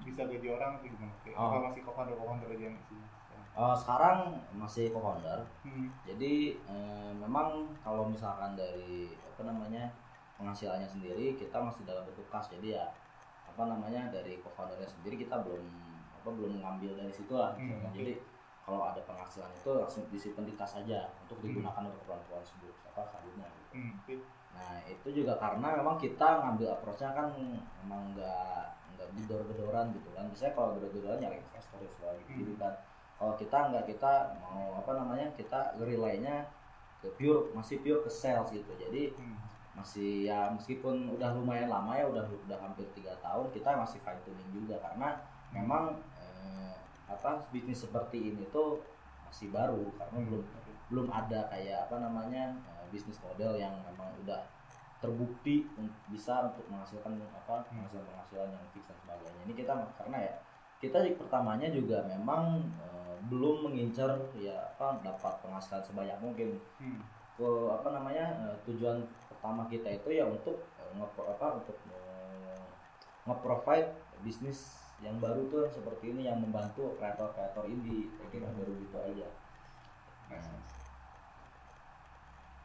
bisa 0.00 0.24
gaji 0.24 0.48
orang 0.48 0.78
atau 0.78 0.86
gimana? 0.86 1.12
Kayak 1.20 1.36
Oh. 1.36 1.50
apa 1.50 1.56
masih 1.68 1.80
co-founder 1.82 2.14
co-founder 2.14 2.48
aja 2.48 2.64
yang 2.64 2.76
isinya? 2.76 3.08
Eh, 3.58 3.74
sekarang 3.76 4.18
masih 4.54 4.94
co-founder 4.94 5.42
Hmm. 5.66 5.90
jadi 6.06 6.34
eh, 6.54 7.12
memang 7.12 7.66
kalau 7.82 8.06
misalkan 8.06 8.54
dari 8.54 9.10
apa 9.18 9.42
namanya 9.42 9.90
penghasilannya 10.38 10.86
sendiri 10.86 11.34
kita 11.34 11.58
masih 11.58 11.82
dalam 11.82 12.06
bentuk 12.06 12.22
kas 12.30 12.46
jadi 12.48 12.78
ya 12.78 12.86
apa 13.44 13.66
namanya 13.66 14.06
dari 14.08 14.38
co-foundernya 14.38 14.86
sendiri 14.86 15.18
kita 15.18 15.42
belum 15.42 15.66
apa 16.18 16.28
belum 16.28 16.58
mengambil 16.58 16.98
dari 16.98 17.14
situ 17.14 17.32
lah 17.32 17.54
Hmm, 17.54 17.88
jadi 17.94 18.18
kalau 18.60 18.84
ada 18.84 19.00
penghasilan 19.00 19.48
itu 19.50 19.70
langsung 19.72 20.04
disimpan 20.12 20.44
di 20.44 20.52
kas 20.52 20.76
saja 20.76 21.08
untuk 21.24 21.40
digunakan 21.40 21.88
untuk 21.88 22.04
keperluan 22.04 22.44
sebut 22.44 22.74
apa 22.84 23.00
selanjutnya 23.00 23.48
gitu. 23.48 23.72
Hmm. 23.80 23.94
Nah 24.52 24.76
itu 24.84 25.08
juga 25.14 25.40
karena 25.40 25.78
memang 25.80 25.96
kita 25.96 26.28
ngambil 26.44 26.76
approach-nya 26.76 27.16
kan 27.16 27.32
memang 27.80 28.12
nggak 28.12 28.62
nggak 28.92 29.08
gedor-gedoran 29.16 29.88
gitu 29.96 30.12
kan. 30.12 30.28
Biasanya 30.28 30.52
kalau 30.52 30.76
gedor-gedoran 30.76 31.16
nyari 31.16 31.40
investor 31.40 31.80
ya 31.80 31.90
selalu 31.96 32.20
gitu 32.28 32.52
Hmm. 32.52 32.60
kan. 32.60 32.72
Kalau 33.16 33.34
kita 33.34 33.58
nggak 33.72 33.84
kita 33.88 34.12
mau 34.36 34.76
apa 34.76 34.92
namanya 34.94 35.26
kita 35.32 35.60
rely-nya 35.80 36.36
ke 37.00 37.08
pure 37.16 37.48
masih 37.56 37.80
pure 37.80 38.04
ke 38.04 38.10
sales 38.12 38.52
gitu. 38.52 38.68
Jadi 38.76 39.16
Hmm. 39.16 39.38
masih 39.72 40.26
ya 40.26 40.50
meskipun 40.52 41.08
udah 41.14 41.32
lumayan 41.32 41.70
lama 41.70 41.94
ya 41.94 42.04
udah 42.04 42.26
udah 42.44 42.58
hampir 42.58 42.84
tiga 42.92 43.14
tahun 43.22 43.48
kita 43.48 43.78
masih 43.78 44.02
fine 44.02 44.20
tuning 44.26 44.50
juga 44.50 44.76
karena 44.82 45.14
memang 45.52 45.96
eh, 46.20 46.74
apa 47.08 47.48
bisnis 47.50 47.80
seperti 47.84 48.32
ini 48.34 48.44
tuh 48.52 48.80
masih 49.24 49.52
baru 49.52 49.92
karena 50.00 50.18
belum 50.24 50.42
belum 50.88 51.06
ada 51.12 51.48
kayak 51.52 51.88
apa 51.88 51.96
namanya 52.00 52.56
eh, 52.68 52.84
bisnis 52.92 53.20
model 53.20 53.56
yang 53.56 53.72
memang 53.84 54.08
udah 54.24 54.40
terbukti 54.98 55.62
bisa 56.10 56.50
untuk 56.50 56.66
menghasilkan 56.66 57.22
apa 57.30 57.62
penghasilan 57.70 58.02
penghasilan 58.02 58.50
yang 58.50 58.66
fix 58.74 58.90
dan 58.90 58.98
sebagainya. 58.98 59.40
Ini 59.46 59.54
kita 59.54 59.72
karena 59.94 60.18
ya 60.26 60.32
kita 60.82 60.98
di- 61.06 61.14
pertamanya 61.14 61.68
juga 61.70 62.02
memang 62.06 62.58
eh, 62.82 63.14
belum 63.30 63.70
mengincar 63.70 64.10
ya 64.34 64.74
apa 64.74 64.98
dapat 65.02 65.34
penghasilan 65.42 65.82
sebanyak 65.84 66.18
mungkin. 66.22 66.58
Hmm. 66.82 67.02
ke 67.38 67.46
apa 67.70 67.94
namanya 67.94 68.26
eh, 68.50 68.56
tujuan 68.66 68.98
pertama 69.30 69.62
kita 69.70 69.86
itu 69.94 70.10
ya 70.10 70.26
untuk 70.26 70.58
eh, 70.74 70.90
nge- 70.98 71.22
apa 71.38 71.62
untuk 71.62 71.78
eh, 71.86 72.66
nge-provide 73.22 73.94
bisnis 74.26 74.87
yang 74.98 75.16
baru 75.22 75.46
tuh 75.46 75.66
yang 75.66 75.72
seperti 75.72 76.04
ini 76.10 76.22
yang 76.26 76.38
membantu 76.42 76.94
kreator-kreator 76.98 77.64
indie 77.70 78.10
kayak 78.18 78.30
kita 78.34 78.48
baru 78.50 78.72
gitu 78.82 78.96
aja 78.98 79.28
nice. 80.30 80.50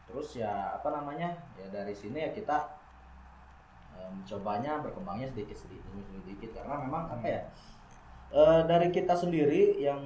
terus 0.09 0.29
ya 0.37 0.77
apa 0.77 0.89
namanya 0.89 1.37
ya 1.55 1.67
dari 1.69 1.93
sini 1.93 2.25
ya 2.25 2.29
kita 2.33 2.57
eh, 3.97 4.09
mencobanya 4.09 4.81
berkembangnya 4.81 5.29
sedikit 5.29 5.57
sedikit 5.61 5.85
sedikit 6.25 6.49
karena 6.57 6.75
memang 6.81 7.03
apa 7.13 7.25
ya 7.29 7.41
eh, 8.33 8.61
dari 8.65 8.89
kita 8.89 9.13
sendiri 9.13 9.77
yang 9.77 10.01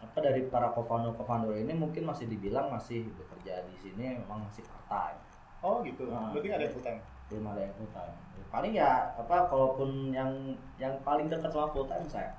apa 0.00 0.18
dari 0.22 0.46
para 0.46 0.70
co-founder 0.72 1.12
co-founder 1.18 1.58
ini 1.58 1.74
mungkin 1.74 2.06
masih 2.06 2.30
dibilang 2.30 2.70
masih 2.70 3.10
bekerja 3.18 3.66
di 3.66 3.76
sini 3.78 4.18
memang 4.22 4.46
masih 4.46 4.62
part 4.66 4.86
time 4.86 5.20
Oh 5.60 5.84
gitu. 5.84 6.08
Ah. 6.08 6.32
Berarti 6.32 6.48
ada 6.48 6.64
yang 6.64 6.72
full 6.72 6.84
time. 6.84 7.00
Belum 7.30 7.46
ada 7.46 7.60
yang 7.62 7.74
full 7.78 7.90
time 7.94 8.14
paling 8.50 8.74
ya 8.74 9.14
apa 9.14 9.46
kalaupun 9.46 10.10
yang 10.10 10.30
yang 10.74 10.98
paling 11.00 11.30
dekat 11.30 11.48
sama 11.48 11.70
full 11.70 11.86
time 11.86 12.04
saya 12.04 12.34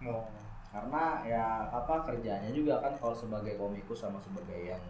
No. 0.00 0.24
karena 0.72 1.20
ya 1.28 1.44
apa 1.68 2.08
kerjanya 2.08 2.48
juga 2.48 2.80
kan 2.80 2.96
kalau 2.96 3.12
sebagai 3.12 3.60
komikus 3.60 4.00
sama 4.00 4.16
sebagai 4.16 4.56
yang 4.56 4.80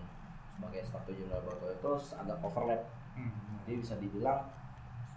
sebagai 0.55 0.87
staff 0.87 1.03
jurnal 1.09 1.43
Boto 1.43 1.67
itu 1.67 1.91
agak 2.15 2.39
overlap 2.41 2.83
Hmm. 3.11 3.59
jadi 3.67 3.83
bisa 3.83 3.99
dibilang 3.99 4.47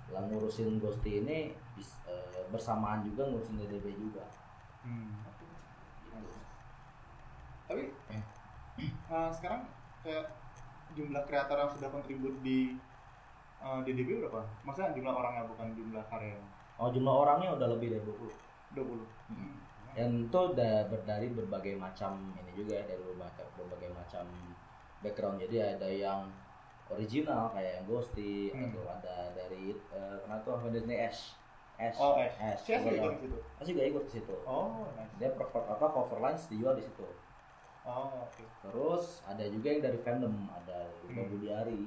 lah 0.10 0.24
ngurusin 0.26 0.82
Ghosty 0.82 1.22
ini 1.22 1.54
bis- 1.78 2.02
eh, 2.04 2.42
bersamaan 2.50 3.06
juga 3.06 3.30
ngurusin 3.30 3.62
DDB 3.62 3.94
juga 3.94 4.26
Hmm. 4.82 5.22
gitu. 6.10 6.26
Tapi 7.70 7.84
eh, 9.14 9.30
sekarang 9.30 9.70
kayak 10.02 10.26
jumlah 10.94 11.24
kreator 11.24 11.58
yang 11.58 11.72
sudah 11.72 11.90
kontribut 11.90 12.34
di 12.42 12.82
eh, 13.64 13.80
DDB 13.82 14.10
berapa? 14.20 14.44
Maksudnya 14.62 14.92
jumlah 14.92 15.14
orangnya 15.16 15.44
bukan 15.46 15.68
jumlah 15.72 16.04
karya. 16.06 16.36
oh 16.74 16.90
jumlah 16.90 17.16
orangnya 17.16 17.50
udah 17.54 17.68
lebih 17.70 17.88
dari 17.92 18.04
20 18.04 18.28
20. 18.76 19.06
Hmm. 19.30 19.56
dan 19.94 20.10
itu 20.24 20.40
udah 20.50 20.90
ber- 20.90 21.06
dari 21.06 21.30
berbagai 21.30 21.78
macam 21.78 22.18
ini 22.34 22.52
juga 22.56 22.76
ya 22.76 22.86
dari 22.88 22.98
berbagai, 23.00 23.46
berbagai 23.54 23.90
macam 23.94 24.26
background 25.00 25.38
jadi 25.40 25.78
ada 25.78 25.86
yang 25.86 26.34
original 26.90 27.50
kayak 27.50 27.78
yang 27.78 27.86
Ghosty 27.86 28.50
Hmm. 28.50 28.68
atau 28.68 28.84
ada 28.88 29.16
dari 29.32 29.72
eh, 29.72 30.16
kenapa 30.20 30.42
tuh 30.44 30.74
Ash 30.92 31.38
Ash 31.76 31.98
Oh, 31.98 32.14
Ash. 32.16 32.34
Ash 32.38 32.60
Saya 32.60 32.82
juga 32.82 32.90
yang- 32.92 33.16
di 33.16 33.22
situ. 33.24 33.38
Ash 33.56 33.68
juga 33.68 33.84
ikut 33.84 34.04
ke 34.04 34.12
situ 34.12 34.36
Oh, 34.44 34.90
nice. 34.94 35.14
dia 35.18 35.30
cover 35.32 35.62
apa 35.64 35.86
cover 35.88 36.20
lines 36.20 36.44
dijual 36.48 36.74
di 36.74 36.84
situ 36.84 37.06
Oh, 37.84 38.26
oke. 38.26 38.44
terus 38.62 39.22
ada 39.24 39.46
juga 39.46 39.68
yang 39.70 39.82
dari 39.84 40.00
fandom 40.00 40.34
ada 40.50 40.90
Luka 41.02 41.22
Hmm. 41.22 41.30
Budiari 41.30 41.84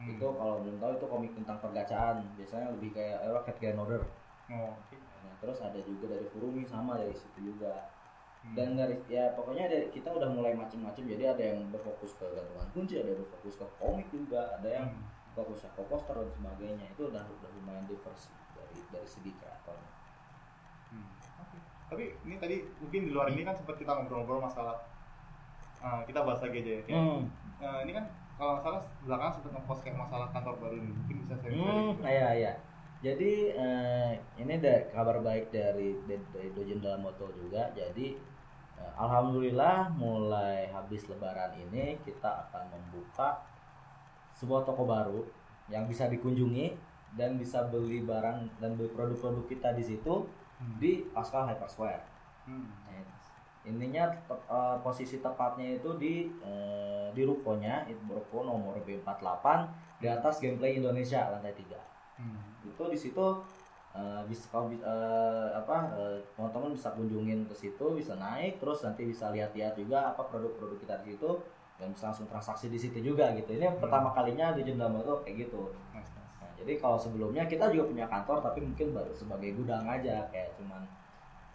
Hmm. 0.00 0.08
itu 0.10 0.26
kalau 0.32 0.64
belum 0.64 0.80
tahu 0.80 0.92
itu 0.96 1.06
komik 1.06 1.32
tentang 1.36 1.60
pergacaan 1.60 2.24
biasanya 2.32 2.72
lebih 2.72 2.90
kayak 2.90 3.20
eh, 3.20 3.42
Cat 3.44 3.56
Grand 3.56 3.76
Order 3.78 4.00
Oh, 4.48 4.74
oke. 4.74 4.96
nah, 4.96 5.36
terus 5.38 5.60
ada 5.60 5.78
juga 5.78 6.10
dari 6.10 6.26
Furumi 6.26 6.64
sama 6.64 6.96
dari 6.96 7.12
situ 7.12 7.52
juga 7.52 7.92
Hmm. 8.40 8.56
dan 8.56 8.72
dari 8.72 8.96
ya 9.04 9.36
pokoknya 9.36 9.68
dari 9.68 9.92
kita 9.92 10.08
udah 10.08 10.24
mulai 10.26 10.56
macem-macem 10.56 11.04
jadi 11.04 11.36
ada 11.36 11.44
yang 11.44 11.68
berfokus 11.68 12.16
ke 12.16 12.24
gantungan 12.24 12.64
kunci 12.72 12.96
ada 12.96 13.12
yang 13.12 13.20
berfokus 13.20 13.54
ke 13.54 13.66
komik 13.76 14.08
juga 14.08 14.56
ada 14.56 14.64
yang 14.66 14.88
Hmm. 14.88 15.04
fokus 15.30 15.60
ke 15.60 15.82
poster 15.84 16.16
dan 16.16 16.32
sebagainya 16.32 16.88
itu 16.88 17.02
udah 17.04 17.20
udah 17.20 17.50
lumayan 17.52 17.84
diverse 17.84 18.32
dari 18.56 18.80
dari 18.88 19.04
segi 19.04 19.36
kreatornya 19.36 19.92
Hmm, 20.88 21.06
oke. 21.38 21.56
Tapi 21.86 22.04
ini 22.24 22.34
tadi 22.34 22.56
mungkin 22.80 23.00
di 23.04 23.10
luar 23.12 23.28
ini 23.28 23.44
kan 23.44 23.52
sempat 23.52 23.76
kita 23.76 23.92
ngobrol-ngobrol 23.92 24.40
masalah 24.40 24.88
eh, 25.78 26.00
kita 26.02 26.24
bahas 26.24 26.40
lagi 26.40 26.56
aja 26.58 26.72
ya. 26.80 26.82
Hmm. 26.90 27.28
eh, 27.60 27.78
ini 27.84 27.92
kan 27.92 28.04
kalau 28.40 28.56
nggak 28.56 28.64
salah 28.64 28.80
belakangan 29.04 29.32
sempat 29.36 29.52
ngepost 29.52 29.80
kayak 29.84 29.98
masalah 30.00 30.26
kantor 30.32 30.54
baru 30.56 30.74
ini. 30.80 30.92
Mungkin 30.96 31.16
bisa 31.20 31.34
saya 31.36 31.52
Hmm, 31.52 31.92
iya 32.08 32.28
iya. 32.32 32.52
Jadi 33.04 33.32
eh, 33.52 34.12
ini 34.40 34.52
ada 34.56 34.88
kabar 34.96 35.20
baik 35.20 35.52
dari 35.52 35.92
dari, 36.08 36.48
Dojen 36.56 36.80
dalam 36.80 37.04
moto 37.04 37.28
juga. 37.36 37.68
Jadi 37.76 38.16
eh, 38.80 38.92
alhamdulillah 38.96 39.92
mulai 39.92 40.72
habis 40.72 41.04
lebaran 41.04 41.52
ini 41.52 42.00
kita 42.00 42.48
akan 42.48 42.72
membuka 42.72 43.44
sebuah 44.40 44.64
toko 44.64 44.88
baru 44.88 45.20
yang 45.68 45.84
bisa 45.84 46.08
dikunjungi 46.08 46.72
dan 47.20 47.36
bisa 47.36 47.68
beli 47.68 48.00
barang 48.00 48.56
dan 48.56 48.72
beli 48.72 48.88
produk-produk 48.88 49.44
kita 49.52 49.76
di 49.76 49.84
situ 49.84 50.24
di 50.80 51.04
Pascal 51.12 51.44
Hyper 51.44 51.68
Square. 51.68 52.04
Hmm. 52.48 52.72
Nah, 52.88 53.19
Ininya 53.60 54.08
te- 54.24 54.44
eh, 54.48 54.76
posisi 54.80 55.20
tepatnya 55.20 55.76
itu 55.76 55.90
di 56.00 56.14
eh, 56.40 57.08
di 57.12 57.22
rukonya, 57.28 57.84
itu 57.92 58.00
ruko 58.08 58.46
nomor 58.48 58.80
B48 58.80 59.68
di 60.00 60.06
atas 60.08 60.40
gameplay 60.40 60.80
Indonesia 60.80 61.28
lantai 61.28 61.52
3. 61.52 61.80
Hmm. 62.16 62.40
Itu 62.64 62.88
di 62.88 62.96
situ 62.96 63.26
eh, 63.92 64.22
bisa 64.30 64.48
bi- 64.64 64.80
eh, 64.80 65.48
apa 65.60 65.76
eh, 65.92 66.16
teman-teman 66.36 66.72
bisa 66.72 66.88
kunjungin 66.96 67.44
ke 67.50 67.54
situ, 67.56 67.86
bisa 67.92 68.14
naik 68.16 68.56
terus 68.62 68.80
nanti 68.86 69.02
bisa 69.04 69.28
lihat-lihat 69.34 69.74
juga 69.76 70.14
apa 70.14 70.22
produk-produk 70.30 70.78
kita 70.80 70.94
di 71.04 71.12
situ 71.16 71.30
dan 71.76 71.92
bisa 71.92 72.12
langsung 72.12 72.28
transaksi 72.32 72.68
di 72.72 72.78
situ 72.80 72.98
juga 73.04 73.32
gitu. 73.36 73.50
Ini 73.56 73.66
Hmm. 73.76 73.80
pertama 73.82 74.08
kalinya 74.16 74.56
di 74.56 74.62
Jendela 74.64 74.88
Moto 74.88 75.20
kayak 75.26 75.48
gitu. 75.48 75.74
Nice, 75.92 76.12
nice. 76.16 76.32
Nah, 76.40 76.50
jadi 76.56 76.72
kalau 76.80 76.96
sebelumnya 76.96 77.44
kita 77.44 77.68
juga 77.72 77.84
punya 77.92 78.06
kantor 78.08 78.40
tapi 78.40 78.64
mungkin 78.64 78.88
baru 78.96 79.12
sebagai 79.12 79.52
gudang 79.58 79.84
aja 79.84 80.28
kayak 80.32 80.54
cuman 80.56 80.80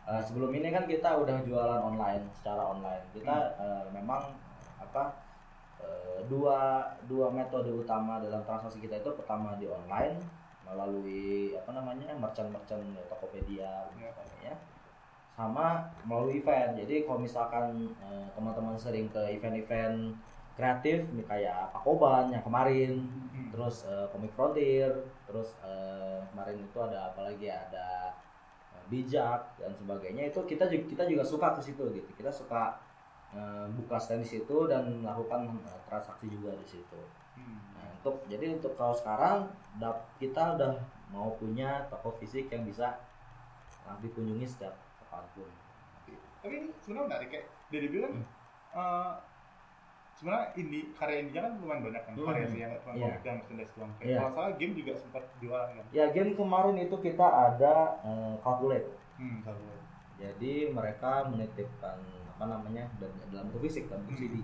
eh, 0.06 0.22
sebelum 0.22 0.54
ini 0.54 0.70
kan 0.70 0.86
kita 0.86 1.18
udah 1.18 1.42
jualan 1.42 1.82
online 1.82 2.26
secara 2.34 2.62
online. 2.64 3.04
Kita 3.14 3.36
eh, 3.58 3.84
memang 3.92 4.34
apa 4.78 5.04
eh, 5.82 6.20
dua 6.26 6.84
dua 7.06 7.28
metode 7.30 7.70
utama 7.70 8.22
dalam 8.22 8.42
transaksi 8.44 8.80
kita 8.80 9.02
itu 9.02 9.10
pertama 9.14 9.58
di 9.58 9.66
online 9.66 10.18
melalui 10.66 11.54
apa 11.54 11.72
namanya 11.72 12.10
merchant-merchant 12.18 12.98
Tokopedia 13.06 13.86
dan 13.86 13.96
Ya. 14.02 14.10
sebagainya 14.10 14.54
sama 15.36 15.84
melalui 16.08 16.40
event. 16.40 16.74
Jadi 16.80 17.04
kalau 17.06 17.20
misalkan 17.22 17.92
eh, 18.02 18.28
teman-teman 18.34 18.74
sering 18.74 19.12
ke 19.12 19.20
event-event 19.36 20.16
kreatif 20.56 21.04
kayak 21.28 21.70
Pakoban 21.76 22.32
yang 22.32 22.40
kemarin 22.42 23.04
Hmm. 23.36 23.52
terus 23.52 23.84
eh, 23.84 24.08
Comic 24.10 24.32
Frontier, 24.32 24.90
terus 25.28 25.60
eh, 25.60 26.24
kemarin 26.32 26.56
itu 26.58 26.78
ada 26.80 27.12
apa 27.12 27.28
lagi 27.28 27.52
ya? 27.52 27.68
ada 27.68 28.16
bijak 28.86 29.58
dan 29.58 29.72
sebagainya 29.74 30.30
itu 30.30 30.40
kita 30.46 30.70
juga 30.70 30.84
kita 30.86 31.04
juga 31.06 31.24
suka 31.26 31.48
ke 31.58 31.62
situ 31.62 31.84
gitu. 31.92 32.10
Kita 32.16 32.30
suka 32.30 32.78
eh, 33.34 33.66
buka 33.74 33.98
stand 33.98 34.22
di 34.24 34.30
situ 34.30 34.58
dan 34.66 35.02
melakukan 35.02 35.50
eh, 35.64 35.82
transaksi 35.86 36.30
juga 36.30 36.54
di 36.56 36.68
situ. 36.68 37.02
Hmm. 37.36 37.60
Nah, 37.76 37.90
untuk 38.00 38.24
jadi 38.26 38.56
untuk 38.56 38.74
kalau 38.76 38.96
sekarang 38.96 39.50
dap- 39.76 40.08
kita 40.18 40.56
udah 40.56 40.74
mau 41.12 41.36
punya 41.36 41.86
toko 41.90 42.16
fisik 42.18 42.48
yang 42.50 42.64
bisa 42.64 42.96
eh, 43.86 43.98
dikunjungi 44.02 44.46
setiap 44.46 44.76
kapan 45.02 45.26
pun. 45.34 45.50
Tapi 46.46 46.56
ini 46.62 46.70
sebenarnya 46.78 47.06
menarik 47.10 47.30
kayak 47.34 47.46
dari 47.74 47.88
bilang 47.90 48.14
Hmm. 48.22 48.26
eh, 48.78 49.14
sebenarnya 50.16 50.48
indie 50.56 50.96
karya 50.96 51.18
indie 51.22 51.36
kan 51.36 51.54
lumayan 51.60 51.82
banyak 51.84 52.02
kan 52.02 52.14
Hmm. 52.16 52.26
variasi 52.26 52.58
yang 52.58 52.70
nggak 52.72 52.82
cuma 52.82 52.94
Iya. 52.94 53.04
komik 53.06 53.22
dan 53.22 53.34
merchandise 53.36 53.74
doang. 53.76 53.92
Kayak 53.96 54.08
Iya. 54.08 54.18
kalau 54.18 54.32
salah 54.32 54.52
game 54.56 54.74
juga 54.74 54.94
sempat 54.96 55.24
jualan 55.38 55.70
kan. 55.70 55.86
Ya 55.92 56.06
game 56.10 56.32
kemarin 56.34 56.76
itu 56.80 56.96
kita 56.98 57.28
ada 57.28 57.76
eh, 58.02 58.34
calculate. 58.40 58.88
Hmm, 59.16 59.40
kalau 59.42 59.60
Jadi 60.16 60.72
mereka 60.72 61.28
menitipkan 61.28 62.00
apa 62.26 62.44
namanya 62.48 62.88
dan 63.04 63.12
dalam 63.28 63.52
bentuk 63.52 63.68
fisik 63.68 63.92
dalam 63.92 64.08
bentuk 64.08 64.24
CD 64.24 64.40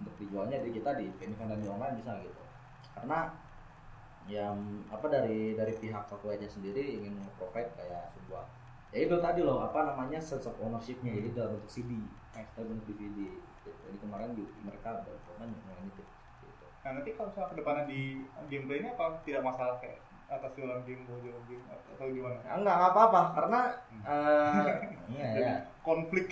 untuk 0.00 0.16
dijualnya 0.16 0.56
di 0.58 0.72
kita 0.72 0.96
di 0.96 1.12
event 1.12 1.36
dan 1.46 1.60
di 1.60 1.68
online 1.68 2.00
bisa 2.00 2.16
gitu. 2.16 2.40
Karena 2.96 3.28
yang 4.24 4.56
apa 4.88 5.06
dari 5.08 5.52
dari 5.52 5.74
pihak 5.74 6.08
calculate 6.08 6.48
sendiri 6.48 6.96
ingin 6.96 7.20
provide 7.34 7.68
kayak 7.76 8.08
sebuah 8.08 8.48
ya 8.88 9.04
itu 9.04 9.16
tadi 9.18 9.44
loh 9.44 9.60
apa 9.60 9.84
namanya 9.84 10.16
sense 10.16 10.46
of 10.46 10.56
ownershipnya 10.56 11.12
jadi 11.12 11.28
dalam 11.34 11.60
bentuk 11.60 11.68
CD 11.70 11.90
dalam 12.56 12.72
bentuk 12.72 12.96
DVD. 12.96 13.20
Jadi 13.92 13.98
kemarin 14.00 14.32
juga 14.32 14.52
mereka 14.62 14.90
berkorban 15.04 15.52
mulai 15.52 15.84
nitip 15.84 16.06
gitu. 16.40 16.64
Nah 16.80 16.90
nanti 16.96 17.10
kalau 17.12 17.28
misalnya 17.28 17.48
ke 17.48 17.56
depannya 17.56 17.84
di 17.84 18.00
gameplay 18.48 18.78
ini 18.80 18.88
apa 18.90 19.04
tidak 19.22 19.42
masalah 19.42 19.76
kayak 19.78 20.00
atas 20.26 20.48
jualan 20.56 20.80
game, 20.82 21.04
jualan 21.04 21.44
game 21.44 21.60
atau 21.68 22.08
gimana? 22.08 22.40
Enggak 22.40 22.72
enggak 22.72 22.90
apa-apa 22.90 23.22
karena 23.36 23.60
eh 24.02 24.64
iya 25.12 25.26
Jadi 25.30 25.44
ya. 25.44 25.56
konflik. 25.86 26.26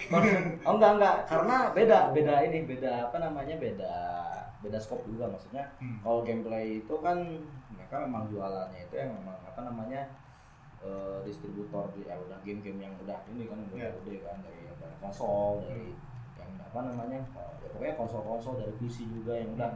Oh 0.64 0.72
enggak 0.72 0.92
enggak 0.96 1.16
karena 1.26 1.56
beda 1.70 1.98
beda 2.10 2.34
ini 2.42 2.58
beda 2.64 2.92
apa 3.06 3.16
namanya 3.18 3.54
beda 3.60 3.94
beda 4.60 4.76
scope 4.76 5.04
juga 5.04 5.28
maksudnya 5.28 5.68
Hmm. 5.76 6.00
kalau 6.00 6.20
gameplay 6.20 6.80
itu 6.80 6.94
kan 7.00 7.16
mereka 7.70 7.96
memang 8.00 8.28
jualannya 8.28 8.80
itu 8.82 8.94
yang 8.94 9.12
memang 9.14 9.36
apa 9.42 9.60
namanya 9.60 10.04
eh, 10.80 11.18
distributor 11.24 11.92
di 11.92 12.04
ya 12.04 12.16
udah 12.16 12.40
game-game 12.40 12.80
yang 12.80 12.94
udah 12.96 13.20
ini 13.28 13.44
kan 13.44 13.60
udah 13.60 13.76
Iya. 13.76 13.92
udah 14.00 14.16
kan 14.22 14.38
dari 14.40 14.60
apa, 14.66 14.84
konsol 14.96 15.60
dari 15.60 15.92
yang 15.92 15.92
apa 16.70 16.86
namanya 16.86 17.18
ya 17.58 17.68
pokoknya 17.74 17.94
konsol-konsol 17.98 18.54
dari 18.56 18.70
PC 18.78 19.10
juga 19.10 19.34
yang 19.34 19.58
udah 19.58 19.70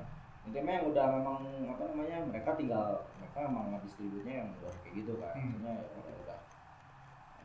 intinya 0.46 0.72
yang 0.78 0.86
udah 0.88 1.04
memang 1.10 1.38
apa 1.66 1.82
namanya 1.90 2.16
mereka 2.22 2.54
tinggal 2.54 3.02
mereka 3.18 3.50
memang 3.50 3.82
distributnya 3.82 4.44
yang 4.44 4.48
udah 4.54 4.70
kayak 4.80 4.94
gitu 5.02 5.12
kan 5.18 5.34
Hmm. 5.34 5.42
maksudnya 5.50 5.72
ya 5.74 5.84
udah 5.90 6.14
udah 6.22 6.38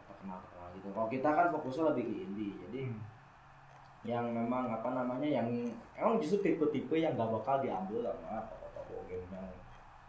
terkenal 0.05 0.37
terkenal 0.43 0.67
gitu 0.77 0.87
kalau 0.93 1.07
kita 1.09 1.29
kan 1.31 1.47
fokusnya 1.49 1.83
lebih 1.93 2.03
ke 2.05 2.13
indie 2.23 2.53
jadi 2.67 2.81
Hmm. 2.87 3.01
yang 4.05 4.25
memang 4.31 4.69
apa 4.69 4.89
namanya 4.93 5.27
yang 5.27 5.47
emang 5.93 6.21
justru 6.21 6.39
tipe-tipe 6.39 6.95
yang 6.95 7.17
gak 7.17 7.27
bakal 7.27 7.59
diambil 7.59 8.07
sama 8.07 8.47
toko-toko 8.47 9.03
game 9.09 9.27
yang 9.27 9.49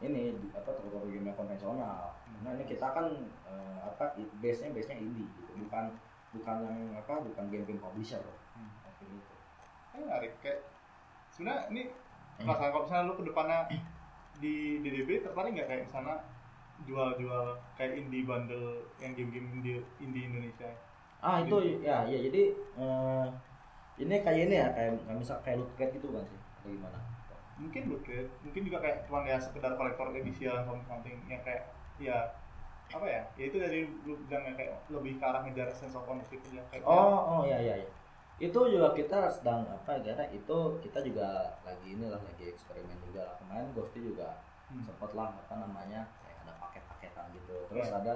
ini 0.00 0.22
apa 0.52 0.70
toko-toko 0.70 1.10
game 1.10 1.26
yang 1.26 1.34
konvensional. 1.34 2.14
Nah 2.40 2.50
ini 2.54 2.64
kita 2.64 2.86
kan 2.86 3.10
eh, 3.44 3.78
apa 3.82 4.14
base 4.38 4.62
nya 4.62 4.70
base 4.72 4.88
nya 4.88 4.96
indie 4.96 5.26
gitu 5.34 5.52
bukan 5.60 5.90
bukan 6.30 6.56
yang 6.62 6.78
apa 6.94 7.18
bukan 7.20 7.44
game-game 7.50 7.82
publisher 7.82 8.22
Hmm. 8.22 8.39
Kayak 9.90 10.02
menarik. 10.06 10.32
Kayak 10.42 10.58
sebenarnya 11.30 11.62
ini 11.70 11.82
Hmm. 12.40 12.48
masalah 12.48 12.72
kalau 12.72 12.84
misalnya 12.88 13.04
lu 13.04 13.14
ke 13.20 13.24
depannya 13.28 13.60
di 14.40 14.54
DDB 14.80 15.20
tertarik 15.20 15.52
nggak 15.52 15.68
kayak 15.68 15.82
misalnya 15.84 16.16
jual-jual 16.88 17.44
kayak 17.76 17.92
indie 18.00 18.24
bundle 18.24 18.80
yang 18.96 19.12
game-game 19.12 19.60
indie, 19.60 19.84
indie 20.00 20.24
Indonesia? 20.24 20.72
Ah 21.20 21.44
itu 21.44 21.52
ya 21.84 22.08
ya 22.08 22.16
jadi 22.16 22.56
eh, 22.56 23.26
ini 24.00 24.14
kayak 24.24 24.40
ini 24.48 24.54
ya 24.56 24.72
kayak 24.72 24.90
misal 25.12 25.36
kayak 25.44 25.60
loot 25.60 25.68
crate 25.76 25.92
gitu 26.00 26.08
kan 26.08 26.24
sih? 26.24 26.40
Atau 26.64 26.72
gimana? 26.72 26.98
Mungkin 27.60 27.82
bukan 27.92 28.24
mungkin 28.40 28.62
juga 28.64 28.78
kayak 28.80 28.96
cuman 29.04 29.28
ya 29.28 29.36
sekedar 29.36 29.76
kolektor 29.76 30.08
edition 30.16 30.64
something 30.64 30.88
something 30.88 31.16
yang 31.28 31.44
kayak 31.44 31.68
ya 32.00 32.16
apa 32.88 33.04
ya? 33.04 33.22
Ya 33.36 33.44
itu 33.52 33.60
dari 33.60 33.84
lu 34.08 34.16
bilang 34.24 34.48
yang 34.48 34.56
kayak 34.56 34.80
lebih 34.88 35.20
ke 35.20 35.24
arah 35.28 35.44
ngejar 35.44 35.68
sense 35.76 35.92
of 35.92 36.08
ownership 36.08 36.40
ya 36.48 36.64
kayak 36.72 36.88
oh 36.88 37.20
oh 37.36 37.42
ya 37.44 37.60
ya 37.60 37.76
ya 37.84 37.88
itu 38.40 38.56
juga 38.66 38.88
kita 38.90 39.28
sedang 39.28 39.68
apa 39.68 40.00
ya 40.00 40.10
karena 40.10 40.24
itu 40.32 40.56
kita 40.80 40.98
juga 41.00 41.28
lagi 41.60 41.92
ini 41.92 42.08
lah 42.08 42.18
lagi 42.18 42.48
eksperimen 42.48 42.96
juga 43.04 43.28
lah. 43.28 43.34
Kemarin 43.38 43.68
Ghosty 43.72 44.00
juga 44.02 44.40
Hmm. 44.70 44.86
sempet 44.86 45.10
lah 45.12 45.34
apa 45.34 45.54
namanya 45.58 46.06
kayak 46.22 46.46
ada 46.46 46.54
paket-paketan 46.56 47.26
gitu. 47.34 47.56
Terus 47.68 47.90
Ya. 47.90 47.98
ada 47.98 48.14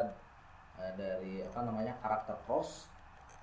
eh, 0.75 0.93
dari 0.95 1.35
apa 1.43 1.61
namanya 1.63 1.93
karakter 1.99 2.39
cross. 2.43 2.87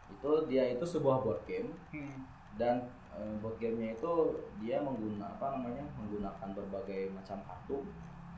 Itu 0.09 0.47
dia 0.47 0.67
itu 0.67 0.83
sebuah 0.83 1.21
board 1.21 1.45
game. 1.45 1.71
Hmm. 1.91 2.25
dan 2.59 2.83
eh, 3.15 3.35
board 3.39 3.55
gamenya 3.57 3.95
itu 3.95 4.11
dia 4.59 4.79
mengguna 4.79 5.23
apa 5.29 5.55
namanya 5.55 5.87
menggunakan 5.95 6.49
berbagai 6.51 7.11
macam 7.11 7.39
kartu. 7.43 7.83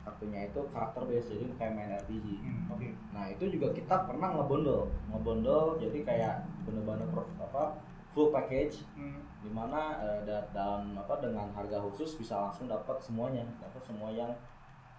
Kartunya 0.04 0.46
itu 0.46 0.60
karakter 0.68 1.02
base 1.02 1.32
jadi 1.32 1.46
kayak 1.56 1.72
main 1.72 1.90
RPG 1.96 2.26
Hmm, 2.36 2.68
oke. 2.68 2.88
Nah 3.10 3.24
itu 3.26 3.44
juga 3.48 3.72
kita 3.72 4.04
pernah 4.04 4.36
ngebondol. 4.36 4.86
Ngebondol 5.08 5.80
jadi 5.80 5.98
kayak 6.04 6.34
bener-bener 6.62 7.08
apa 7.40 7.78
full 8.14 8.30
package 8.30 8.86
hmm. 8.94 9.20
di 9.42 9.50
mana 9.50 9.98
eh, 10.00 10.20
da- 10.22 10.46
dalam 10.50 10.94
apa 10.94 11.18
dengan 11.18 11.50
harga 11.50 11.82
khusus 11.82 12.14
bisa 12.14 12.38
langsung 12.38 12.66
dapat 12.66 12.96
semuanya 12.96 13.42
dapat 13.58 13.82
semua 13.82 14.08
yang 14.08 14.30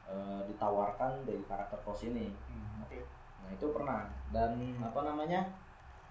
eh, 0.05 0.41
ditawarkan 0.45 1.23
dari 1.23 1.39
karakter 1.41 1.79
cross 1.81 2.03
ini 2.03 2.29
Hmm, 2.45 2.83
oke 2.83 2.99
Nah 3.41 3.53
itu 3.53 3.67
pernah 3.69 4.09
dan 4.29 4.57
apa 4.81 4.99
namanya 5.01 5.45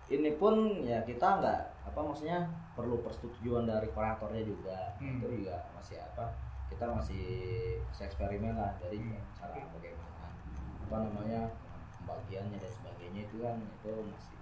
ini 0.07 0.35
pun 0.35 0.55
ya 0.81 1.03
kita 1.03 1.41
nggak 1.41 1.61
apa 1.85 1.99
maksudnya 1.99 2.47
perlu 2.73 3.01
persetujuan 3.01 3.65
dari 3.65 3.87
kreatornya 3.89 4.43
juga 4.43 4.97
Hmm. 4.97 5.19
itu 5.19 5.45
juga 5.45 5.61
masih 5.73 5.99
apa 5.99 6.31
kita 6.65 6.89
masih 6.89 7.25
masih 7.85 8.05
eksperimen 8.05 8.55
lah 8.55 8.73
dari 8.79 8.99
Hmm. 8.99 9.21
cara 9.35 9.61
bagaimana 9.69 10.31
apa 10.85 10.97
namanya 11.01 11.41
pembagiannya 11.99 12.57
dan 12.57 12.73
sebagainya 12.73 13.21
itu 13.25 13.37
kan 13.41 13.57
itu 13.59 13.93
masih 14.07 14.37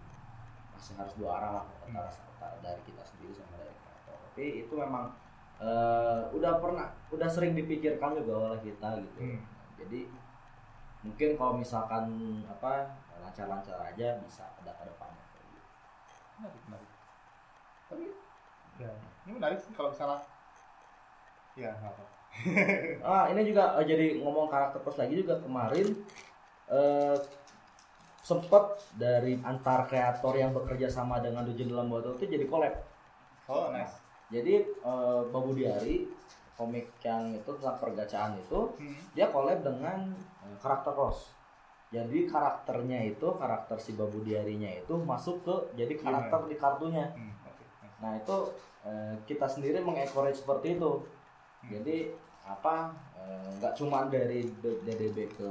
masih 0.82 0.98
harus 0.98 1.14
dua 1.14 1.38
arah 1.38 1.50
lah 1.62 1.64
antara, 1.86 2.10
antara 2.10 2.58
dari 2.58 2.82
kita 2.82 3.06
sendiri 3.06 3.30
sama 3.30 3.54
dari 3.54 3.70
kreator 3.70 4.18
tapi 4.18 4.66
itu 4.66 4.74
memang 4.74 5.14
eh, 5.62 6.22
udah 6.34 6.58
pernah 6.58 6.90
udah 7.14 7.28
sering 7.30 7.54
dipikirkan 7.54 8.18
juga 8.18 8.50
oleh 8.50 8.60
kita 8.66 8.98
gitu. 8.98 9.18
Hmm. 9.22 9.46
jadi 9.78 10.10
mungkin 11.06 11.38
kalau 11.38 11.54
misalkan 11.54 12.10
apa 12.50 12.98
lancar-lancar 13.22 13.78
aja 13.78 14.18
bisa 14.26 14.42
ada 14.58 14.74
ke 14.74 14.90
depannya. 14.90 15.22
Gitu. 15.22 15.58
menarik 16.42 16.62
menarik. 16.66 16.90
Tapi 17.86 18.06
ya 18.82 18.90
ini 19.22 19.32
menarik 19.38 19.58
sih 19.62 19.70
kalau 19.78 19.94
misalnya 19.94 20.18
ya 21.54 21.70
apa 21.78 22.02
ah 23.06 23.24
ini 23.30 23.46
juga 23.46 23.78
eh, 23.78 23.86
jadi 23.86 24.18
ngomong 24.18 24.50
karakter 24.50 24.82
plus 24.82 24.98
lagi 24.98 25.22
juga 25.22 25.38
kemarin 25.38 25.94
eh 26.74 27.16
sempet 28.22 28.78
dari 28.94 29.34
antar 29.42 29.90
kreator 29.90 30.38
yang 30.38 30.54
bekerja 30.54 30.86
sama 30.86 31.18
dengan 31.18 31.42
Dungeon 31.42 31.74
dalam 31.74 31.90
botol 31.90 32.14
itu 32.16 32.38
jadi 32.38 32.46
collab 32.46 32.74
oh 33.50 33.74
nice 33.74 34.02
jadi 34.32 34.64
eh, 34.64 35.20
Babu 35.28 35.52
Diari 35.52 36.08
komik 36.56 36.88
yang 37.04 37.36
itu 37.36 37.50
tentang 37.60 37.76
pergacaan 37.76 38.40
itu 38.40 38.72
hmm. 38.80 39.12
dia 39.12 39.28
collab 39.28 39.60
dengan 39.60 40.16
eh, 40.48 40.56
karakter 40.56 40.96
Ross. 40.96 41.36
Jadi 41.92 42.24
karakternya 42.24 43.04
itu 43.04 43.28
karakter 43.36 43.76
si 43.76 43.92
Babu 43.92 44.24
Diarinya 44.24 44.72
itu 44.72 44.96
masuk 44.96 45.44
ke 45.44 45.54
jadi 45.76 45.92
karakter 46.00 46.48
di 46.48 46.56
kartunya. 46.56 47.12
Hmm, 47.12 47.36
nice. 47.44 48.00
Nah 48.00 48.12
itu 48.16 48.36
eh, 48.88 49.14
kita 49.28 49.44
sendiri 49.44 49.84
mengencourage 49.84 50.40
seperti 50.40 50.80
itu. 50.80 51.04
Hmm. 51.04 51.68
Jadi 51.68 51.96
apa 52.42 52.90
nggak 53.62 53.78
cuma 53.78 54.10
dari 54.10 54.42
DDB 54.58 55.30
ke 55.30 55.50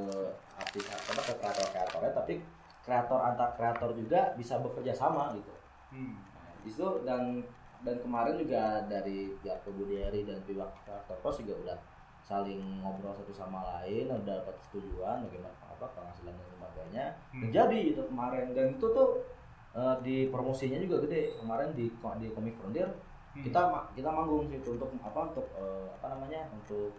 artis 0.59 0.83
apa 0.91 1.23
ke 1.23 1.33
kreator-kreatornya, 1.39 2.11
tapi 2.11 2.43
kreator 2.81 3.19
antar 3.21 3.53
kreator 3.57 3.93
juga 3.93 4.33
bisa 4.37 4.57
bekerja 4.61 4.93
sama 4.93 5.33
gitu. 5.37 5.53
hmm. 5.93 6.15
Nah, 6.17 6.53
itu 6.65 6.87
dan 7.05 7.41
dan 7.81 7.97
kemarin 7.97 8.37
juga 8.37 8.85
dari 8.85 9.33
pihak 9.41 9.65
Kebudiari 9.65 10.21
dan 10.25 10.37
pihak 10.45 10.69
karakter 10.85 11.17
pos 11.21 11.41
juga 11.41 11.57
udah 11.65 11.77
saling 12.21 12.81
ngobrol 12.85 13.09
satu 13.17 13.33
sama 13.33 13.65
lain 13.65 14.05
udah 14.05 14.45
dapat 14.45 14.53
setujuan 14.69 15.25
bagaimana 15.25 15.57
apa 15.65 15.85
penghasilan 15.97 16.33
dan 16.37 16.47
sebagainya 16.53 17.05
Hmm. 17.33 17.41
Dan 17.41 17.49
jadi 17.49 17.79
itu 17.95 18.01
kemarin 18.05 18.53
dan 18.53 18.77
itu 18.77 18.85
tuh 18.85 19.09
eh, 19.73 19.95
di 20.05 20.15
promosinya 20.29 20.77
juga 20.77 21.01
gede 21.07 21.33
kemarin 21.41 21.73
di 21.73 21.89
di 22.21 22.27
Comic 22.33 22.55
Frontier 22.61 22.89
Hmm. 23.31 23.47
kita 23.47 23.63
kita 23.95 24.11
manggung 24.11 24.43
situ 24.51 24.75
untuk 24.75 24.91
apa 24.99 25.31
untuk 25.31 25.47
eh, 25.55 25.87
apa 25.95 26.11
namanya 26.11 26.51
untuk 26.51 26.91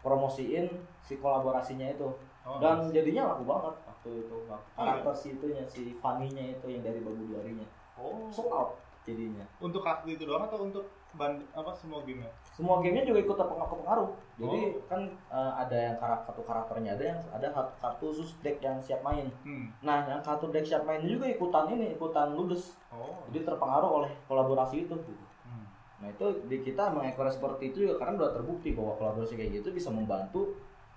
promosiin 0.00 0.72
si 1.04 1.20
kolaborasinya 1.20 1.84
itu 1.92 2.08
oh, 2.48 2.56
dan 2.56 2.88
nice. 2.88 2.96
jadinya 2.96 3.36
laku 3.36 3.44
banget 3.44 3.74
waktu 4.06 4.22
itu 4.22 4.36
Oh, 4.46 4.60
karakter 4.78 5.14
si 5.18 5.26
itunya 5.34 5.64
si 5.66 5.82
Fanny-nya 5.98 6.54
itu 6.54 6.66
yang 6.70 6.82
dari 6.86 7.02
Babu 7.02 7.26
Diarinya 7.26 7.66
oh. 7.98 8.30
Sold 8.30 8.54
out 8.54 8.70
jadinya. 9.06 9.46
Untuk 9.62 9.86
kartu 9.86 10.10
itu 10.10 10.26
doang 10.26 10.50
atau 10.50 10.66
untuk 10.66 10.82
band 11.16 11.40
apa 11.56 11.72
semua 11.72 12.04
game 12.04 12.20
ya 12.20 12.30
semua 12.52 12.84
gamenya 12.84 13.08
juga 13.08 13.24
ikut 13.24 13.36
terpengaruh 13.40 13.78
pengaruh 13.80 14.10
jadi 14.36 14.60
Oh. 14.76 14.84
kan 14.84 15.00
eh, 15.32 15.52
ada 15.64 15.76
yang 15.76 15.96
karakter 15.96 16.28
kartu 16.28 16.42
karakternya 16.44 16.90
ada 16.92 17.04
yang 17.08 17.20
ada 17.32 17.48
kartu, 17.80 18.04
khusus 18.12 18.36
deck 18.44 18.60
yang 18.60 18.76
siap 18.84 19.00
main. 19.00 19.32
Hmm. 19.40 19.72
nah 19.80 20.04
yang 20.04 20.20
kartu 20.20 20.52
deck 20.52 20.68
siap 20.68 20.84
main 20.84 21.00
juga 21.00 21.24
ikutan 21.24 21.72
ini 21.72 21.96
ikutan 21.96 22.36
ludes. 22.36 22.76
Oh. 22.92 23.24
Jadi 23.32 23.48
terpengaruh 23.48 24.04
oleh 24.04 24.12
kolaborasi 24.28 24.84
itu. 24.84 24.92
Gitu. 24.92 25.24
hmm. 25.48 25.66
nah 26.04 26.08
itu 26.12 26.26
di 26.52 26.60
kita 26.60 26.92
mengeksplorasi 26.92 27.40
seperti 27.40 27.62
itu 27.72 27.76
juga 27.88 28.04
karena 28.04 28.12
udah 28.20 28.30
terbukti 28.36 28.76
bahwa 28.76 28.92
kolaborasi 29.00 29.40
kayak 29.40 29.64
gitu 29.64 29.68
bisa 29.72 29.88
membantu 29.88 30.52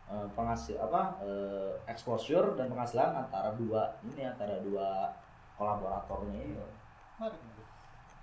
eh, 0.10 0.28
penghasil 0.34 0.76
apa 0.82 1.22
eh, 1.22 1.72
exposure 1.88 2.58
dan 2.58 2.70
penghasilan 2.74 3.14
antara 3.14 3.54
dua 3.56 3.94
ini 4.04 4.26
antara 4.26 4.58
dua 4.62 5.14
kolaboratornya 5.56 6.40
ini 6.42 6.56
menarik 7.20 7.42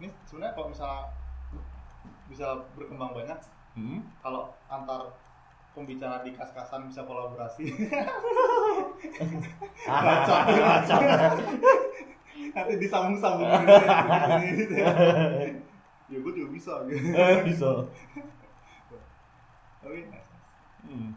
ini 0.03 0.09
sebenarnya 0.29 0.53
kalau 0.53 0.69
misalnya 0.69 1.03
bisa 2.27 2.47
berkembang 2.75 3.15
banyak 3.15 3.39
hmm? 3.79 4.01
kalau 4.21 4.53
antar 4.67 5.15
pembicara 5.77 6.25
di 6.25 6.33
kas-kasan 6.33 6.89
bisa 6.89 7.05
kolaborasi 7.05 7.69
Bacot, 9.87 10.43
bacot. 10.57 11.03
nanti 12.57 12.75
disambung-sambung 12.81 13.49
gitu 14.57 14.75
ya 16.07 16.19
gue 16.23 16.33
juga 16.33 16.49
bisa 16.49 16.73
gitu 16.89 17.09
bisa 17.45 17.71
tapi 19.83 20.01
nice. 20.11 20.31
Hmm. 20.87 21.11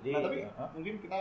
Jadi, 0.00 0.10
nah 0.16 0.20
tapi 0.24 0.38
Hah? 0.48 0.68
mungkin 0.72 0.94
kita 0.96 1.18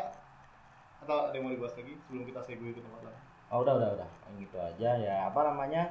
atau 0.99 1.31
ada 1.31 1.35
yang 1.35 1.47
mau 1.47 1.51
dibahas 1.51 1.75
lagi 1.75 1.93
sebelum 2.07 2.23
kita 2.27 2.39
segue 2.43 2.71
ke 2.71 2.79
tempat 2.79 3.01
lain. 3.07 3.19
Oh 3.51 3.59
udah 3.63 3.73
udah 3.75 3.89
udah. 3.99 4.09
Yang 4.31 4.35
gitu 4.47 4.57
aja. 4.59 4.89
Ya 4.95 5.15
apa 5.27 5.39
namanya? 5.51 5.83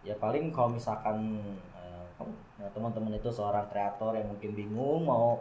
Ya 0.00 0.16
paling 0.16 0.48
kalau 0.48 0.72
misalkan 0.72 1.44
ya, 2.56 2.68
teman-teman 2.72 3.16
itu 3.16 3.28
seorang 3.28 3.68
kreator 3.68 4.16
yang 4.16 4.28
mungkin 4.32 4.52
bingung 4.56 5.04
mau 5.04 5.40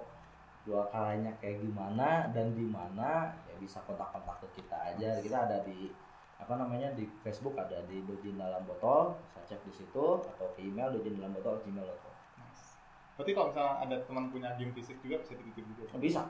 jual 0.68 0.84
karyanya 0.92 1.32
kayak 1.40 1.64
gimana 1.64 2.28
dan 2.36 2.52
di 2.52 2.68
mana 2.68 3.32
ya 3.48 3.56
bisa 3.56 3.80
kontak-kontak 3.88 4.44
ke 4.44 4.60
kita 4.60 4.76
aja. 4.96 5.20
Kita 5.24 5.48
ada 5.48 5.64
di 5.64 5.92
apa 6.40 6.56
namanya 6.56 6.96
di 6.96 7.04
Facebook 7.20 7.56
ada 7.60 7.84
di 7.88 8.04
Dojin 8.04 8.40
dalam 8.40 8.64
botol. 8.68 9.16
Bisa 9.32 9.56
cek 9.56 9.64
di 9.68 9.74
situ 9.76 10.06
atau 10.24 10.48
ke 10.56 10.60
email 10.64 10.92
dojin 10.92 11.20
dalam 11.20 11.36
botol 11.36 11.60
gmail.com 11.64 12.16
nice. 12.40 12.80
berarti 13.20 13.32
kalau 13.36 13.48
misalnya 13.52 13.74
ada 13.84 13.96
teman 14.08 14.26
punya 14.32 14.50
game 14.56 14.72
fisik 14.72 14.98
juga 15.04 15.20
bisa 15.20 15.36
dititip 15.36 15.64
juga? 15.76 15.84
Bisa 16.00 16.22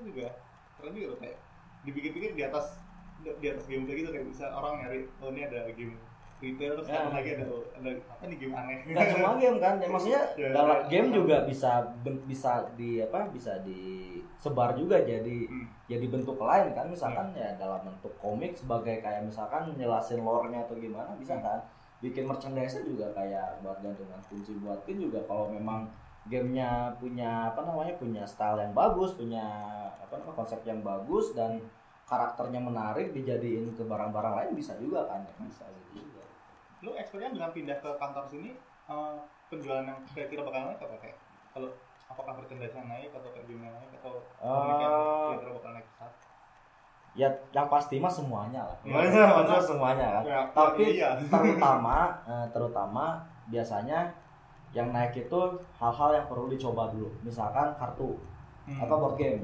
Juga, 0.00 0.28
keren 0.74 0.92
juga 0.92 1.06
loh 1.12 1.18
kayak 1.18 1.36
dipikir-pikir 1.82 2.32
di 2.32 2.42
atas 2.42 2.80
di 3.22 3.46
atas 3.46 3.64
game 3.66 3.84
kayak 3.84 3.98
gitu 4.02 4.10
kayak 4.10 4.26
bisa 4.26 4.44
orang 4.50 4.82
nyari 4.82 5.06
oh 5.18 5.30
ini 5.30 5.46
ada 5.46 5.68
game 5.70 5.94
retail 6.42 6.74
terus 6.74 6.90
Ya. 6.90 7.06
lagi 7.06 7.30
ada 7.32 7.46
ada 7.72 7.90
apa 8.02 8.22
nih 8.26 8.36
game 8.36 8.54
aneh 8.56 8.78
nggak 8.82 9.06
cuma 9.14 9.28
game 9.38 9.58
kan 9.58 9.74
ya, 9.78 9.86
maksudnya 9.86 10.22
Ya, 10.42 10.48
dalam 10.50 10.78
ya. 10.82 10.86
game 10.90 11.08
juga 11.12 11.36
bisa 11.46 11.70
bisa 12.24 12.52
di 12.74 12.98
apa 12.98 13.30
bisa 13.30 13.62
disebar 13.62 14.74
juga 14.74 14.98
jadi 15.02 15.46
Hmm. 15.46 15.66
jadi 15.86 16.06
bentuk 16.08 16.34
lain 16.36 16.72
kan 16.72 16.86
misalkan 16.88 17.30
ya 17.32 17.54
dalam 17.54 17.84
bentuk 17.84 18.14
komik 18.16 18.58
sebagai 18.58 18.98
kayak 18.98 19.22
misalkan 19.22 19.70
nyelasin 19.76 20.18
lore-nya 20.18 20.66
atau 20.66 20.74
gimana 20.74 21.14
bisa 21.14 21.38
Hmm. 21.38 21.44
kan 21.44 21.58
bikin 21.98 22.26
merchandise 22.26 22.82
juga 22.82 23.06
kayak 23.12 23.62
buat 23.62 23.78
gantungan 23.78 24.18
kunci 24.20 24.58
buat 24.58 24.82
pin 24.82 24.98
juga 24.98 25.22
kalau 25.22 25.46
memang 25.46 25.86
gamenya 26.24 26.70
punya 26.96 27.50
apa 27.50 27.60
namanya 27.62 27.94
punya 27.94 28.22
style 28.22 28.56
yang 28.56 28.70
bagus 28.72 29.12
punya 29.12 29.42
apa 29.92 30.14
namanya 30.14 30.36
konsep 30.36 30.60
yang 30.62 30.78
bagus 30.80 31.32
dan 31.32 31.58
karakternya 32.04 32.58
menarik 32.58 33.10
dijadiin 33.10 33.72
ke 33.72 33.82
barang-barang 33.82 34.34
lain 34.36 34.50
bisa 34.52 34.76
juga 34.76 35.02
kan 35.04 35.18
ya 35.20 35.34
bisa 35.40 35.64
gitu 35.66 36.04
juga. 36.04 36.22
Lu 36.80 36.92
expertnya 36.92 37.32
dengan 37.32 37.50
pindah 37.50 37.78
ke 37.78 37.90
kantor 37.92 38.24
sini 38.28 38.50
eh, 38.84 39.14
penjualan 39.48 39.82
yang 39.82 39.98
kira-kira 40.08 40.42
bakal 40.42 40.68
naik 40.68 40.78
apa 40.78 40.96
kayak? 40.98 41.18
Kalau 41.50 41.68
apakah 42.06 42.32
merchandise 42.36 42.74
yang 42.74 42.86
naik 42.86 43.10
atau 43.10 43.28
kayak 43.28 43.46
game 43.46 43.62
yang 43.62 43.74
naik 43.74 43.90
atau 43.96 44.14
komik 44.36 44.78
yang 44.78 44.92
Eh, 44.92 45.26
kira-kira 45.32 45.52
bakal 45.54 45.70
naik 45.72 45.86
pesat? 45.88 46.12
ya 47.12 47.28
yang 47.52 47.68
pasti 47.68 48.00
mah 48.00 48.08
semuanya 48.08 48.64
lah. 48.64 48.76
Maksudnya 48.82 49.26
masa- 49.34 49.60
semuanya 49.60 50.06
kan. 50.10 50.22
Ya, 50.24 50.40
tapi 50.50 50.84
iya. 50.96 51.10
terutama 51.18 51.96
eh, 52.24 52.46
terutama 52.48 53.04
biasanya 53.46 54.08
yang 54.72 54.88
naik 54.88 55.14
itu 55.18 55.40
hal-hal 55.74 56.10
yang 56.12 56.26
perlu 56.26 56.48
dicoba 56.48 56.88
dulu 56.88 57.12
misalkan 57.22 57.72
kartu 57.76 58.16
Hmm. 58.62 58.78
apa 58.78 58.94
board 58.94 59.16
game 59.16 59.42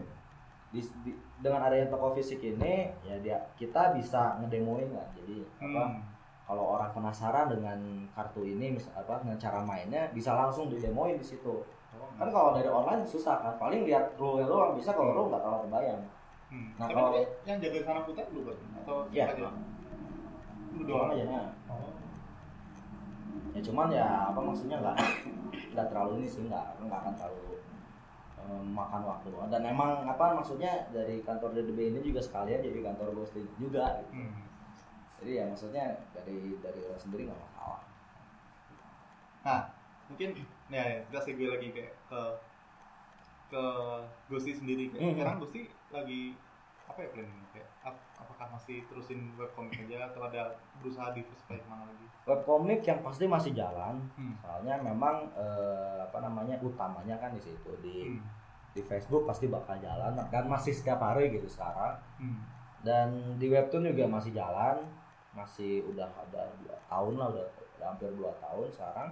di, 0.71 0.79
di- 1.03 1.12
dengan 1.38 1.59
adanya 1.61 1.88
toko 1.88 2.12
fisik 2.12 2.38
ini 2.38 2.87
ya 3.03 3.19
dia 3.19 3.35
kita 3.55 3.91
bisa 3.93 4.38
ngedemoin 4.38 4.87
kan 4.88 5.11
jadi 5.12 5.43
apa 5.59 5.83
Hmm. 5.85 6.01
kalau 6.45 6.79
orang 6.79 6.88
penasaran 6.93 7.51
dengan 7.51 7.79
kartu 8.11 8.41
ini 8.43 8.73
misal 8.73 8.95
apa 8.97 9.19
dengan 9.19 9.35
cara 9.37 9.59
mainnya 9.61 10.07
bisa 10.11 10.33
langsung 10.33 10.69
didemoin 10.69 11.14
di 11.14 11.27
situ 11.27 11.67
Oh, 11.91 12.05
kan 12.14 12.29
kalau 12.29 12.53
dari 12.53 12.69
online 12.69 13.01
susah 13.03 13.41
kan 13.41 13.57
paling 13.57 13.83
lihat 13.83 14.12
rule 14.14 14.38
doang 14.41 14.73
bisa 14.73 14.93
kalau 14.93 15.11
rule 15.11 15.29
nggak 15.29 15.41
terlalu 15.41 15.62
kebayang 15.67 16.03
Hmm. 16.49 16.73
Nah, 16.81 16.88
Tapi 16.88 16.97
kalau- 16.97 17.29
yang 17.45 17.59
jaga 17.59 17.79
sana 17.83 18.01
putar 18.01 18.25
lu 18.33 18.41
kan? 18.41 18.57
Atau 18.81 19.05
aja? 19.05 19.53
Lu 20.73 20.81
doang 20.81 21.12
aja 21.12 21.25
ya. 21.27 21.43
Oh. 21.69 21.93
Ya 23.57 23.61
cuman 23.64 23.88
ya 23.90 24.07
apa 24.31 24.40
maksudnya 24.40 24.77
nggak 24.81 24.96
nggak 25.74 25.87
terlalu 25.90 26.22
ini 26.22 26.29
sih 26.29 26.42
nggak 26.46 26.66
nggak 26.85 26.98
akan 27.03 27.14
terlalu 27.18 27.59
em, 28.38 28.64
makan 28.72 29.03
waktu 29.05 29.29
dan 29.51 29.62
emang 29.66 30.07
apa 30.07 30.24
maksudnya 30.37 30.87
dari 30.94 31.20
kantor 31.27 31.53
DDB 31.57 31.94
ini 31.94 32.01
juga 32.01 32.20
sekalian 32.22 32.61
jadi 32.62 32.79
kantor 32.92 33.14
ghosting 33.16 33.46
juga 33.59 34.03
gitu. 34.03 34.12
Hmm. 34.14 34.42
jadi 35.22 35.31
ya 35.33 35.44
maksudnya 35.51 35.85
dari 36.14 36.55
dari 36.62 36.81
orang 36.87 37.01
sendiri 37.03 37.22
nggak 37.27 37.40
masalah 37.40 37.88
Nah, 39.48 39.61
mungkin 40.12 40.37
ya 40.68 40.83
ya, 40.83 40.98
kita 41.09 41.20
segue 41.24 41.48
lagi 41.48 41.68
kayak 41.72 41.94
ke 42.11 42.20
ke 43.48 43.64
Gusti 44.29 44.53
sendiri. 44.53 44.92
Kayak 44.92 45.01
Hmm. 45.01 45.14
Sekarang 45.16 45.37
Gusti 45.40 45.61
lagi 45.88 46.37
apa 46.88 46.98
ya 47.05 47.09
planning 47.16 47.44
apakah 48.38 48.55
masih 48.55 48.87
terusin 48.87 49.35
webcomic 49.35 49.83
aja 49.83 50.07
atau 50.07 50.22
ada 50.22 50.55
berusaha 50.79 51.11
diversify 51.11 51.59
ke 51.59 51.66
mana 51.66 51.90
lagi? 51.90 52.07
webcomic 52.22 52.87
yang 52.87 53.03
pasti 53.03 53.27
masih 53.27 53.51
jalan 53.51 53.98
Hmm. 54.14 54.38
soalnya 54.38 54.79
memang 54.79 55.27
eh, 55.35 55.98
apa 56.01 56.22
namanya 56.22 56.55
utamanya 56.62 57.18
kan 57.18 57.35
di 57.35 57.42
situ 57.42 57.66
di 57.83 58.07
Hmm. 58.07 58.22
di 58.70 58.83
Facebook 58.87 59.27
pasti 59.27 59.51
bakal 59.51 59.74
jalan 59.83 60.14
dan 60.31 60.46
masih 60.46 60.70
setiap 60.70 61.03
hari 61.03 61.35
gitu 61.35 61.51
sekarang 61.51 61.98
Hmm. 62.14 62.46
dan 62.87 63.09
di 63.35 63.51
webtoon 63.51 63.90
juga 63.90 64.07
masih 64.07 64.31
jalan 64.31 64.87
masih 65.35 65.83
udah 65.85 66.07
ada 66.07 66.46
dua 66.57 66.79
tahun 66.87 67.18
lah 67.18 67.35
udah, 67.35 67.46
udah 67.74 67.87
hampir 67.90 68.11
dua 68.14 68.31
tahun 68.38 68.70
sekarang 68.70 69.11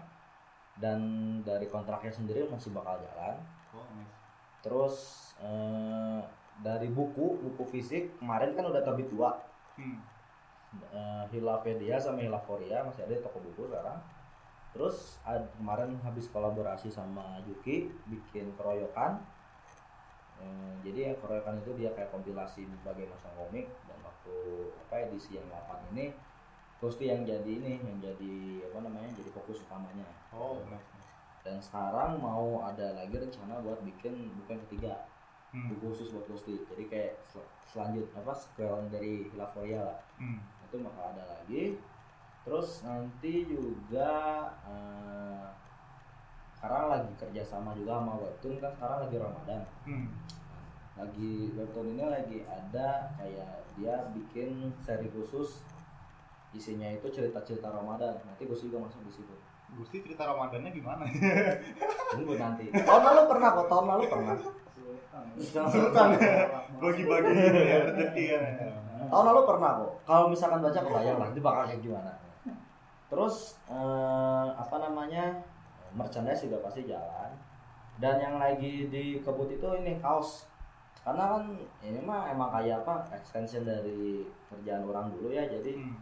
dan 0.77 0.99
dari 1.43 1.67
kontraknya 1.67 2.15
sendiri 2.15 2.47
masih 2.47 2.71
bakal 2.71 2.95
jalan 2.97 3.43
Oh, 3.75 3.83
nice. 3.91 4.15
terus 4.63 4.95
eh, 5.43 6.21
dari 6.65 6.89
buku 6.89 7.37
buku 7.43 7.63
fisik 7.69 8.17
kemarin 8.17 8.57
kan 8.57 8.65
udah 8.69 8.83
terbit 8.85 9.09
dua. 9.13 9.37
Hmm. 9.77 10.01
eh, 10.93 11.25
Hilapedia 11.33 11.97
sama 12.01 12.21
Hilaforia 12.21 12.85
masih 12.85 13.05
ada 13.05 13.15
di 13.17 13.23
toko 13.23 13.41
buku 13.41 13.69
sekarang. 13.69 14.01
Terus 14.73 15.17
ad- 15.25 15.49
kemarin 15.57 15.97
habis 16.05 16.29
kolaborasi 16.29 16.93
sama 16.93 17.41
Yuki 17.49 17.89
bikin 18.09 18.53
keroyokan. 18.57 19.21
Eh, 20.37 20.73
jadi 20.85 21.13
yang 21.13 21.17
keroyokan 21.21 21.61
itu 21.65 21.73
dia 21.81 21.93
kayak 21.97 22.13
kompilasi 22.13 22.69
berbagai 22.69 23.09
macam 23.09 23.33
komik 23.37 23.67
dan 23.89 23.99
waktu 24.05 24.35
apa 24.89 24.95
edisi 25.09 25.41
yang 25.41 25.49
8 25.49 25.93
ini 25.97 26.13
Gusti 26.77 27.09
yang 27.09 27.25
jadi 27.25 27.49
ini 27.57 27.81
yang 27.81 27.97
jadi 28.05 28.69
apa 28.69 28.85
namanya 28.85 29.09
jadi 29.17 29.33
fokus 29.33 29.65
utamanya. 29.65 30.05
Oh, 30.29 30.61
dan 31.41 31.57
sekarang 31.57 32.21
mau 32.21 32.61
ada 32.69 32.93
lagi 32.93 33.17
rencana 33.17 33.65
buat 33.65 33.81
bikin 33.81 34.29
buku 34.37 34.51
yang 34.53 34.63
ketiga 34.69 34.93
Hmm. 35.55 35.73
khusus 35.79 36.11
buat 36.13 36.27
Gusti 36.27 36.59
jadi 36.67 36.85
kayak 36.91 37.13
sel- 37.23 37.49
selanjut 37.65 38.11
apa 38.13 38.33
sequel 38.35 38.91
dari 38.91 39.31
Hilaforia 39.31 39.81
lah. 39.87 39.99
Hmm. 40.19 40.43
itu 40.67 40.83
bakal 40.83 41.15
ada 41.15 41.25
lagi. 41.25 41.79
Terus 42.43 42.83
nanti 42.83 43.47
juga 43.47 44.11
eh, 44.67 45.47
sekarang 46.59 46.91
lagi 46.91 47.11
kerjasama 47.17 47.71
juga 47.73 48.03
sama 48.03 48.19
webtoon 48.19 48.59
kan 48.59 48.73
sekarang 48.75 48.99
lagi 49.07 49.17
ramadan. 49.17 49.63
Hmm. 49.87 50.09
lagi 50.97 51.53
webtoon 51.53 51.93
ini 51.93 52.05
lagi 52.05 52.39
ada 52.49 53.13
kayak 53.15 53.69
dia 53.77 53.95
bikin 54.13 54.73
seri 54.83 55.07
khusus. 55.09 55.63
Isinya 56.51 56.89
itu 56.89 57.07
cerita-cerita 57.07 57.69
ramadan. 57.69 58.17
Nanti 58.25 58.49
gue 58.49 58.57
juga 58.57 58.81
masuk 58.89 59.05
di 59.05 59.13
situ. 59.13 59.35
Gusti 59.77 59.99
cerita 60.01 60.25
Ramadannya 60.25 60.71
gimana? 60.73 61.05
tunggu 62.15 62.39
nanti. 62.39 62.71
Tahun 62.71 63.03
lalu 63.03 63.23
pernah 63.29 63.49
kok 63.53 63.67
tahun 63.69 63.87
lalu 63.93 64.05
pernah 64.09 64.37
Sultan. 65.37 66.09
Bagi-bagi 66.83 67.29
ini 67.35 67.63
ya 67.65 67.79
rezeki 67.87 68.25
ya. 68.29 68.41
tahun 69.07 69.25
lalu 69.25 69.43
pernah 69.47 69.71
kok 69.79 69.93
kalau 70.03 70.27
misalkan 70.27 70.59
baca 70.61 70.77
kebayang 70.77 71.17
lah 71.17 71.29
itu 71.31 71.39
bakal 71.39 71.63
kayak 71.65 71.79
gimana 71.79 72.13
terus 73.07 73.55
eh, 73.67 74.47
apa 74.53 74.77
namanya 74.77 75.31
merchandise 75.93 76.43
juga 76.43 76.59
pasti 76.61 76.85
jalan 76.85 77.31
dan 77.97 78.19
yang 78.19 78.37
lagi 78.37 78.91
di 78.91 79.23
kebut 79.23 79.47
itu 79.49 79.69
ini 79.79 79.97
kaos 79.97 80.51
karena 81.01 81.39
kan 81.39 81.45
ini 81.81 82.03
mah 82.03 82.27
emang 82.27 82.51
kayak 82.51 82.83
apa 82.83 83.07
extension 83.15 83.63
dari 83.63 84.27
kerjaan 84.47 84.83
orang 84.85 85.09
dulu 85.09 85.31
ya 85.31 85.47
jadi 85.47 85.79
Hmm. 85.79 85.95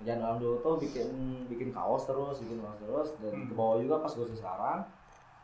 kerjaan 0.00 0.24
orang 0.24 0.38
dulu 0.38 0.56
tuh 0.58 0.74
bikin 0.78 1.10
bikin 1.46 1.68
kaos 1.68 2.06
terus 2.06 2.40
bikin 2.40 2.58
kaos 2.58 2.80
terus 2.80 3.08
dan 3.20 3.34
Hmm. 3.34 3.46
ke 3.46 3.52
bawah 3.52 3.76
juga 3.76 4.00
pas 4.00 4.08
gue 4.08 4.24
sekarang 4.24 4.80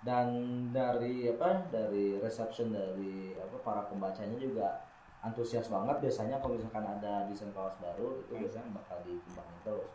dan 0.05 0.29
dari 0.69 1.33
apa 1.33 1.65
dari 1.73 2.21
reception 2.21 2.77
dari 2.77 3.33
apa 3.41 3.57
para 3.65 3.83
pembacanya 3.89 4.37
juga 4.37 4.85
antusias 5.25 5.73
banget. 5.73 5.97
Biasanya 6.05 6.37
kalau 6.45 6.61
misalkan 6.61 6.85
ada 6.85 7.25
desain 7.25 7.49
kaos 7.57 7.75
baru 7.81 8.21
itu 8.21 8.33
Hmm. 8.37 8.43
biasanya 8.45 8.69
bakal 8.77 9.01
dikembangin 9.01 9.59
terus. 9.65 9.91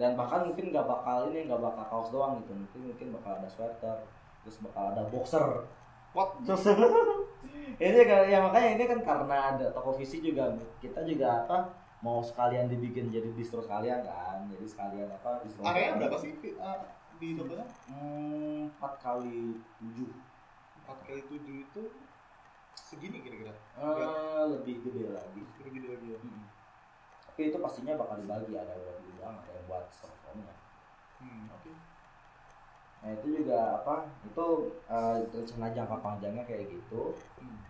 Dan 0.00 0.16
bahkan 0.16 0.48
mungkin 0.48 0.72
nggak 0.72 0.88
bakal 0.88 1.28
ini 1.28 1.44
nggak 1.44 1.60
bakal 1.60 1.84
kaos 1.92 2.08
doang 2.08 2.40
gitu. 2.40 2.56
Mungkin 2.56 2.80
mungkin 2.96 3.06
bakal 3.20 3.32
ada 3.44 3.48
sweater 3.52 3.96
terus 4.42 4.56
bakal 4.64 4.96
ada 4.96 5.04
boxer. 5.12 5.68
What? 6.16 6.40
terus 6.44 6.64
ini 7.80 8.00
kan 8.04 8.28
ya 8.28 8.40
makanya 8.44 8.68
ini 8.76 8.84
kan 8.88 9.00
karena 9.04 9.36
ada 9.52 9.66
toko 9.76 9.92
visi 9.92 10.24
juga. 10.24 10.48
Kita 10.80 11.04
juga 11.04 11.44
apa 11.44 11.68
mau 12.00 12.24
sekalian 12.24 12.72
dibikin 12.72 13.12
jadi 13.12 13.28
distro 13.36 13.60
sekalian 13.60 14.00
kan. 14.00 14.48
Jadi 14.48 14.64
sekalian 14.64 15.12
apa 15.12 15.44
distro 15.44 15.60
Area 15.68 15.92
berapa 16.00 16.16
sih 16.16 16.32
uh, 16.56 16.80
di 17.22 17.38
Tokonya? 17.38 17.66
Hmm, 17.86 18.66
empat 18.66 18.98
kali 18.98 19.54
tujuh 19.78 20.10
4 20.82 21.06
kali 21.06 21.22
7 21.30 21.38
itu 21.62 21.82
segini 22.74 23.22
kira-kira. 23.22 23.54
Eh, 23.78 24.42
lebih 24.50 24.82
gede 24.82 25.14
lagi 25.14 25.40
Kira 25.54 25.68
gitu 25.70 25.86
lagi 25.86 26.08
ya. 26.10 26.18
Mm. 26.18 26.44
tapi 27.22 27.40
itu 27.48 27.58
pastinya 27.62 27.94
bakal 27.96 28.18
dibagi 28.18 28.52
ada 28.52 28.74
yang 28.74 28.82
buat 28.84 28.98
gudang 29.00 29.34
ada 29.38 29.50
yang 29.54 29.64
buat 29.64 29.86
servernya 29.88 30.52
Hmm, 31.16 31.46
oke. 31.48 31.70
nah 32.98 33.10
itu 33.14 33.26
juga 33.30 33.78
apa 33.78 33.94
itu 34.26 34.46
eh, 34.84 35.16
rencana 35.30 35.66
jangka 35.70 35.96
panjangnya 36.02 36.42
kayak 36.42 36.66
gitu 36.68 37.14
Hmm. 37.38 37.62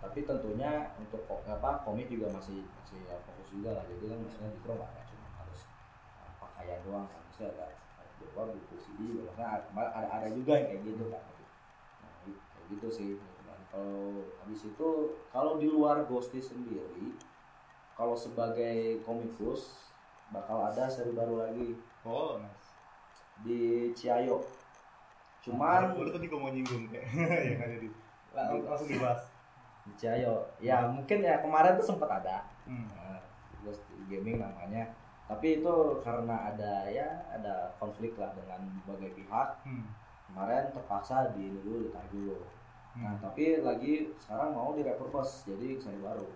tapi 0.00 0.24
tentunya 0.24 0.90
untuk 0.96 1.22
apa 1.28 1.84
komik 1.84 2.08
juga 2.08 2.32
masih 2.32 2.64
masih 2.74 2.98
ya, 3.04 3.20
fokus 3.22 3.52
juga 3.52 3.76
lah 3.76 3.84
jadi 3.86 4.04
kan 4.08 4.18
maksudnya 4.18 4.50
distro 4.50 4.72
nggak 4.74 5.04
cuma 5.06 5.28
harus 5.38 5.60
uh, 6.18 6.32
pakaian 6.40 6.80
doang 6.82 7.06
kan 7.06 7.20
maksudnya 7.22 7.50
ada 7.54 7.66
ada 8.28 8.50
buku 8.50 8.74
CD 8.76 9.00
maksudnya 9.16 9.48
ada, 9.72 9.86
ada 10.08 10.28
juga 10.28 10.52
yang 10.54 10.66
kayak 10.68 10.82
gitu 10.84 11.04
kan 11.08 11.22
nah 11.98 12.12
i- 12.24 12.40
kayak 12.48 12.66
gitu 12.70 12.88
sih 12.88 13.10
Dan 13.18 13.60
kalau 13.68 14.04
habis 14.38 14.60
itu 14.64 14.88
kalau 15.28 15.56
di 15.56 15.66
luar 15.66 16.04
Ghosty 16.04 16.38
sendiri 16.38 17.14
kalau 17.92 18.14
sebagai 18.14 19.02
komikus 19.02 19.90
bakal 20.28 20.60
ada 20.62 20.86
seri 20.86 21.10
baru 21.10 21.40
lagi. 21.40 21.74
Oh, 22.02 22.38
nice. 22.38 22.68
di 23.40 23.60
Ciayo 23.92 24.38
cuman 25.40 25.94
Lu 25.94 26.08
tadi 26.08 26.26
gua 26.26 26.40
mau 26.40 26.50
nyinggung 26.50 26.86
kayak 26.86 27.06
yang 27.48 27.60
ada 27.60 27.76
di 27.76 27.88
Lang- 28.30 28.62
langsung 28.62 28.86
dibahas. 28.86 29.22
di 29.82 29.92
Ciayo 29.94 30.46
ya 30.58 30.84
mungkin 30.86 31.18
ya 31.20 31.40
kemarin 31.40 31.74
tuh 31.74 31.86
sempat 31.86 32.10
ada. 32.12 32.44
Hmm. 32.64 32.86
Nah, 32.92 33.18
Ghost 33.62 33.80
Gaming 34.06 34.38
namanya 34.38 34.92
tapi 35.28 35.60
itu 35.60 35.74
karena 36.00 36.48
ada 36.48 36.88
ya 36.88 37.04
ada 37.30 37.76
konflik 37.76 38.16
lah 38.16 38.32
dengan 38.32 38.64
berbagai 38.82 39.12
pihak 39.14 39.48
Hmm. 39.62 39.84
kemarin 40.26 40.72
terpaksa 40.72 41.30
di 41.30 41.46
ini 41.46 41.60
dulu 41.60 41.84
ditarik 41.84 42.08
dulu 42.08 42.36
nah 42.96 43.12
Hmm. 43.12 43.20
tapi 43.20 43.60
lagi 43.60 43.92
sekarang 44.16 44.50
mau 44.50 44.72
direpurpose 44.72 45.44
jadi 45.46 45.76
seri 45.78 46.00
baru 46.00 46.26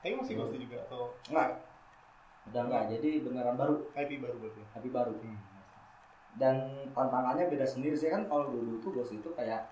Tapi 0.00 0.16
masih 0.16 0.32
Ghost 0.34 0.56
juga 0.56 0.80
atau 0.82 1.12
enggak 1.26 1.60
udah 2.48 2.62
enggak 2.62 2.84
jadi 2.88 3.10
beneran 3.20 3.52
baru 3.54 3.84
IP 3.92 4.10
baru 4.18 4.36
berarti? 4.38 4.62
tapi 4.70 4.88
baru 4.88 5.12
Hmm. 5.16 5.40
dan 6.36 6.56
tantangannya 6.92 7.48
beda 7.48 7.64
sendiri 7.64 7.92
sih 7.92 8.06
kan 8.06 8.24
kalau 8.24 8.48
dulu 8.48 8.78
tuh 8.78 8.92
Ghost 8.92 9.12
itu 9.12 9.28
kayak 9.32 9.64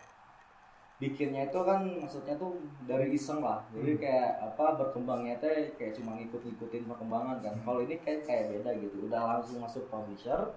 bikinnya 0.98 1.46
itu 1.46 1.60
kan 1.62 1.86
maksudnya 2.02 2.34
tuh 2.34 2.58
dari 2.82 3.14
iseng 3.14 3.38
lah 3.38 3.62
jadi 3.70 3.94
Hmm. 3.94 4.02
kayak 4.02 4.30
apa 4.50 4.64
berkembangnya 4.74 5.38
teh 5.38 5.70
kayak 5.78 5.94
cuma 5.94 6.18
ngikut-ngikutin 6.18 6.90
perkembangan 6.90 7.38
kan 7.38 7.54
Hmm. 7.54 7.62
kalau 7.62 7.80
ini 7.86 8.02
kayak 8.02 8.26
kayak 8.26 8.44
beda 8.50 8.70
gitu 8.76 9.06
udah 9.06 9.38
langsung 9.38 9.62
masuk 9.62 9.86
publisher 9.86 10.50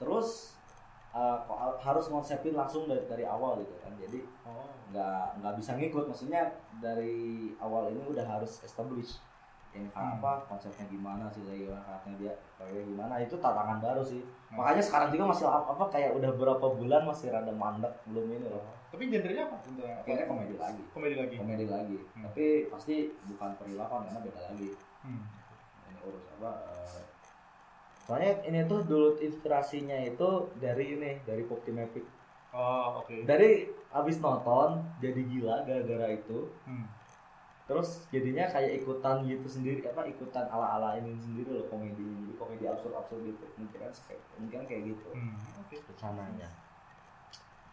terus 0.00 0.56
uh, 1.12 1.44
harus 1.78 2.08
ngonsepin 2.08 2.56
langsung 2.56 2.88
dari 2.88 3.04
dari 3.04 3.24
awal 3.28 3.60
gitu 3.60 3.76
kan 3.78 3.92
jadi 4.00 4.24
Oh. 4.48 4.72
nggak 4.88 5.44
nggak 5.44 5.54
bisa 5.60 5.76
ngikut 5.76 6.04
maksudnya 6.08 6.48
dari 6.80 7.52
awal 7.60 7.92
ini 7.92 8.00
udah 8.08 8.24
harus 8.24 8.64
establish 8.64 9.20
ini 9.70 9.88
kan 9.88 10.02
Hmm. 10.02 10.16
apa 10.18 10.30
konsepnya 10.46 10.86
gimana 10.86 11.28
sih 11.28 11.40
kayak 11.40 11.60
gimana 11.62 11.80
karakternya 11.82 12.16
dia 12.18 12.32
kayak 12.56 12.84
gimana 12.84 13.14
itu 13.18 13.34
tantangan 13.36 13.78
baru 13.78 14.02
sih 14.02 14.20
Hmm. 14.48 14.56
makanya 14.56 14.80
sekarang 14.80 15.08
juga 15.10 15.24
masih 15.28 15.44
apa, 15.44 15.68
apa 15.70 15.84
kayak 15.88 16.10
udah 16.14 16.30
berapa 16.32 16.66
bulan 16.70 17.02
masih 17.04 17.26
rada 17.28 17.52
mandek 17.52 17.92
belum 18.04 18.26
ini 18.26 18.46
loh 18.46 18.64
Tapi 18.88 19.04
genrenya 19.06 19.44
apa 19.44 19.56
kayaknya 20.00 20.24
komedi 20.26 20.54
lagi 20.56 20.82
Komedi 20.88 21.14
lagi. 21.14 21.34
komedi 21.36 21.66
lagi 21.66 21.98
Hmm. 22.10 22.24
tapi 22.24 22.44
pasti 22.66 22.94
bukan 23.24 23.50
perilakuan 23.54 24.02
karena 24.02 24.20
beda 24.22 24.40
lagi 24.42 24.70
Hmm. 24.98 25.22
ini 25.86 25.98
urus 26.02 26.24
apa 26.34 26.50
eh, 26.66 27.04
soalnya 28.00 28.32
ini 28.42 28.64
tuh 28.64 28.80
dulu 28.82 29.08
inspirasinya 29.18 29.98
itu 30.02 30.28
dari 30.56 30.84
ini 30.90 31.20
dari 31.22 31.44
Pokti 31.44 31.70
Mavic 31.70 32.04
Oh, 32.48 33.04
oke. 33.04 33.28
dari 33.28 33.68
abis 33.90 34.16
nonton 34.18 34.80
jadi 34.96 35.20
gila 35.22 35.62
gara-gara 35.62 36.08
itu 36.10 36.48
Hmm. 36.64 36.88
Terus 37.68 38.08
jadinya 38.08 38.48
kayak 38.48 38.80
ikutan 38.80 39.28
gitu 39.28 39.44
sendiri 39.44 39.84
apa 39.84 40.08
ikutan 40.08 40.48
ala 40.48 40.80
ala 40.80 40.88
ini 40.96 41.12
sendiri 41.20 41.52
loh 41.52 41.68
komedi 41.68 42.00
jadi 42.00 42.32
komedi 42.40 42.64
absurd 42.64 42.96
absurd 42.96 43.20
gitu 43.22 43.44
mungkin 43.60 43.78
kan 43.78 43.92
mungkin 44.40 44.60
kayak 44.64 44.82
gitu 44.88 45.08
Hmm. 45.12 45.36
Oke. 45.60 45.76
rencananya 45.84 46.48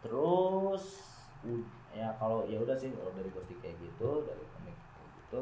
terus 0.04 0.84
ya 1.90 2.12
kalau 2.14 2.44
ya 2.44 2.60
udah 2.60 2.76
sih 2.76 2.92
kalau 2.92 3.08
dari 3.16 3.32
Ghosty 3.32 3.56
kayak 3.56 3.80
gitu 3.80 4.28
dari 4.28 4.44
komik 4.52 4.76
kayak 4.76 5.08
gitu 5.16 5.40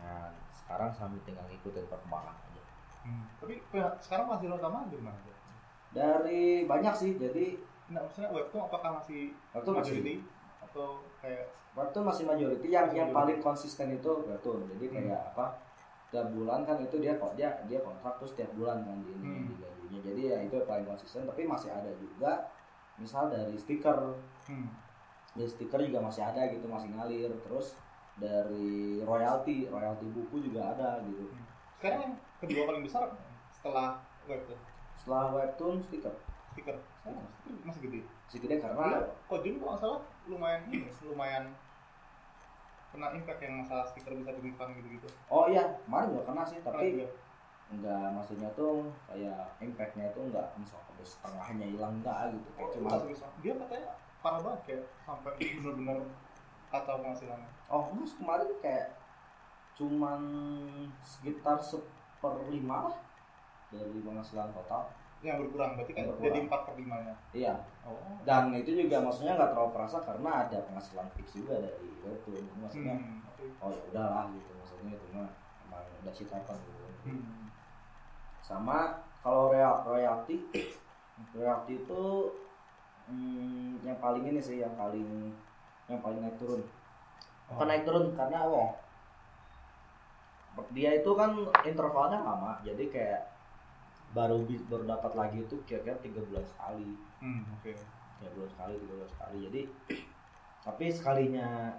nah 0.00 0.32
sekarang 0.56 0.90
sambil 0.90 1.20
tinggal 1.22 1.44
ngikutin 1.46 1.86
perkembangan 1.86 2.34
aja 2.42 2.62
Hmm. 3.06 3.22
Tapi 3.38 3.62
sekarang 4.02 4.26
masih 4.26 4.50
utama 4.50 4.82
di 4.90 4.98
mana? 4.98 5.14
Dari 5.94 6.66
banyak 6.66 6.90
sih 6.90 7.14
jadi 7.14 7.54
Nah, 7.86 8.02
maksudnya 8.02 8.34
webtoon 8.34 8.66
apakah 8.66 8.98
masih 8.98 9.30
waktu 9.54 9.70
masih 9.70 9.78
majority 10.02 10.14
atau 10.76 11.00
kayak 11.18 11.48
Webtoon 11.72 12.04
masih 12.04 12.24
majority 12.24 12.68
yang 12.68 12.84
Masih 12.84 12.96
yang 12.98 13.08
majority. 13.08 13.16
paling 13.16 13.38
konsisten 13.42 13.86
itu 13.90 14.12
webtoon 14.22 14.64
jadi 14.70 14.84
Hmm. 14.86 14.94
kayak 14.98 15.20
apa 15.32 15.46
tiap 16.06 16.26
bulan 16.30 16.60
kan 16.62 16.76
itu 16.78 16.96
dia 16.96 17.12
kok 17.14 17.32
dia 17.34 17.52
dia 17.64 17.80
kontrak 17.80 18.16
terus 18.16 18.32
tiap 18.32 18.48
bulan 18.52 18.80
kan 18.80 18.96
di 18.98 19.10
ini 19.10 19.28
Hmm. 19.28 19.44
di 19.46 19.54
gajinya. 19.58 20.00
Jadi 20.02 20.20
ya 20.22 20.38
itu 20.42 20.56
paling 20.62 20.84
konsisten 20.84 21.24
tapi 21.24 21.44
masih 21.44 21.68
ada 21.68 21.92
juga 21.94 22.48
misal 22.96 23.28
dari 23.28 23.52
stiker. 23.54 23.98
Hmm. 24.46 24.68
ya 25.32 25.44
stiker 25.44 25.76
juga 25.78 26.00
masih 26.00 26.22
ada 26.22 26.48
gitu 26.48 26.64
masih 26.64 26.88
ngalir. 26.90 27.28
Terus 27.42 27.76
dari 28.16 29.00
royalti 29.02 29.68
royalti 29.68 30.08
buku 30.08 30.40
juga 30.42 30.72
ada 30.72 31.04
gitu. 31.04 31.28
Sekarang 31.76 32.00
yang 32.02 32.14
kedua 32.38 32.62
paling 32.66 32.82
besar 32.82 33.04
setelah 33.50 34.00
webtoon. 34.24 34.56
Setelah 34.96 35.28
webtoon 35.34 35.76
stiker. 35.82 36.14
Stiker. 36.48 36.76
Sekarang 37.04 37.20
stiker 37.36 37.64
masih 37.64 37.80
gede 37.84 38.00
gede 38.28 38.46
Iya, 38.48 38.58
karena 38.58 38.86
Kojun 39.26 39.54
kok 39.56 39.66
nggak 39.66 39.80
salah 39.80 40.00
lumayan 40.26 40.62
ini 40.66 40.90
lumayan 41.02 41.44
kena 42.90 43.12
impact 43.12 43.40
yang 43.40 43.54
masalah 43.60 43.84
stiker 43.84 44.12
bisa 44.14 44.32
dibuka 44.32 44.66
gitu-gitu. 44.72 45.08
Oh 45.28 45.46
iya 45.46 45.78
kemarin 45.84 46.10
juga 46.10 46.22
kena 46.26 46.42
sih 46.42 46.58
Kena 46.58 46.72
tapi 46.72 46.86
juga. 46.94 47.06
enggak 47.66 48.04
maksudnya 48.14 48.48
tuh 48.54 48.74
kayak 49.04 49.42
impactnya 49.58 50.06
tuh 50.10 50.22
enggak 50.24 50.46
misal 50.54 50.78
sampai 50.80 51.02
setengahnya 51.02 51.66
hilang 51.68 51.94
enggak 51.98 52.32
gitu 52.32 52.48
kayak 52.52 52.62
Oh, 52.62 52.72
cuma 52.72 52.90
dia 53.38 53.54
katanya 53.56 53.90
parah 54.18 54.40
banget 54.40 54.60
kayak 54.64 54.82
sampai 55.02 55.32
benar-benar 55.36 55.98
kacau 56.66 56.96
penghasilannya. 56.98 57.50
Oh 57.68 57.84
mas 57.92 58.12
kemarin 58.14 58.50
kayak 58.58 58.86
cuman 59.76 60.20
sekitar 60.98 61.58
seperlima 61.60 62.88
lah 62.88 62.96
dari 63.68 63.98
penghasilan 64.00 64.50
total 64.50 64.88
yang 65.24 65.40
berkurang 65.40 65.80
berarti 65.80 65.92
kan 65.96 66.04
berkurang. 66.12 66.24
jadi 66.28 66.38
empat 66.44 66.60
per 66.68 66.74
limanya 66.76 67.14
iya 67.32 67.54
oh 67.88 67.96
dan 68.28 68.52
itu 68.52 68.70
juga 68.76 69.00
maksudnya 69.00 69.32
nggak 69.36 69.50
terlalu 69.56 69.70
terasa 69.72 69.98
karena 70.04 70.30
ada 70.44 70.58
penghasilan 70.68 71.08
fix 71.16 71.26
juga 71.36 71.54
dari 71.62 71.88
webtoon 72.04 72.36
Jadi 72.36 72.58
maksudnya 72.60 72.96
hmm. 73.00 73.60
oh 73.64 73.70
ya 73.72 73.80
udahlah 73.92 74.24
gitu 74.32 74.50
maksudnya 74.56 74.92
itu 74.96 75.06
mah 75.16 75.30
emang 75.68 75.84
udah 76.04 76.14
happen 76.14 76.56
gitu 76.64 76.84
Hmm. 77.06 77.54
sama 78.42 78.98
kalau 79.22 79.54
royal 79.54 79.86
royalty 79.86 80.42
royalty 81.30 81.78
itu 81.78 82.02
hmm, 83.06 83.78
yang 83.86 83.94
paling 84.02 84.26
ini 84.26 84.42
sih 84.42 84.58
yang 84.58 84.74
paling 84.74 85.30
yang 85.86 86.02
paling 86.02 86.18
naik 86.18 86.34
turun 86.34 86.66
Oh. 87.46 87.54
Bukan 87.54 87.66
naik 87.70 87.86
turun 87.86 88.10
karena 88.18 88.42
apa 88.42 88.62
dia 90.72 90.98
itu 90.98 91.10
kan 91.14 91.30
intervalnya 91.62 92.18
lama 92.24 92.58
jadi 92.64 92.84
kayak 92.88 93.20
baru 94.16 94.48
baru 94.72 94.84
dapat 94.88 95.12
lagi 95.12 95.44
itu 95.44 95.56
kira-kira 95.68 96.00
tiga 96.00 96.24
bulan 96.24 96.44
sekali. 96.48 96.88
Hmm, 97.20 97.44
oke. 97.60 97.72
Tiga 98.16 98.30
bulan 98.32 98.48
sekali 98.48 98.72
tiga 98.80 98.94
bulan 98.96 99.10
sekali. 99.12 99.36
Jadi 99.44 99.60
tapi 100.66 100.84
sekalinya 100.88 101.76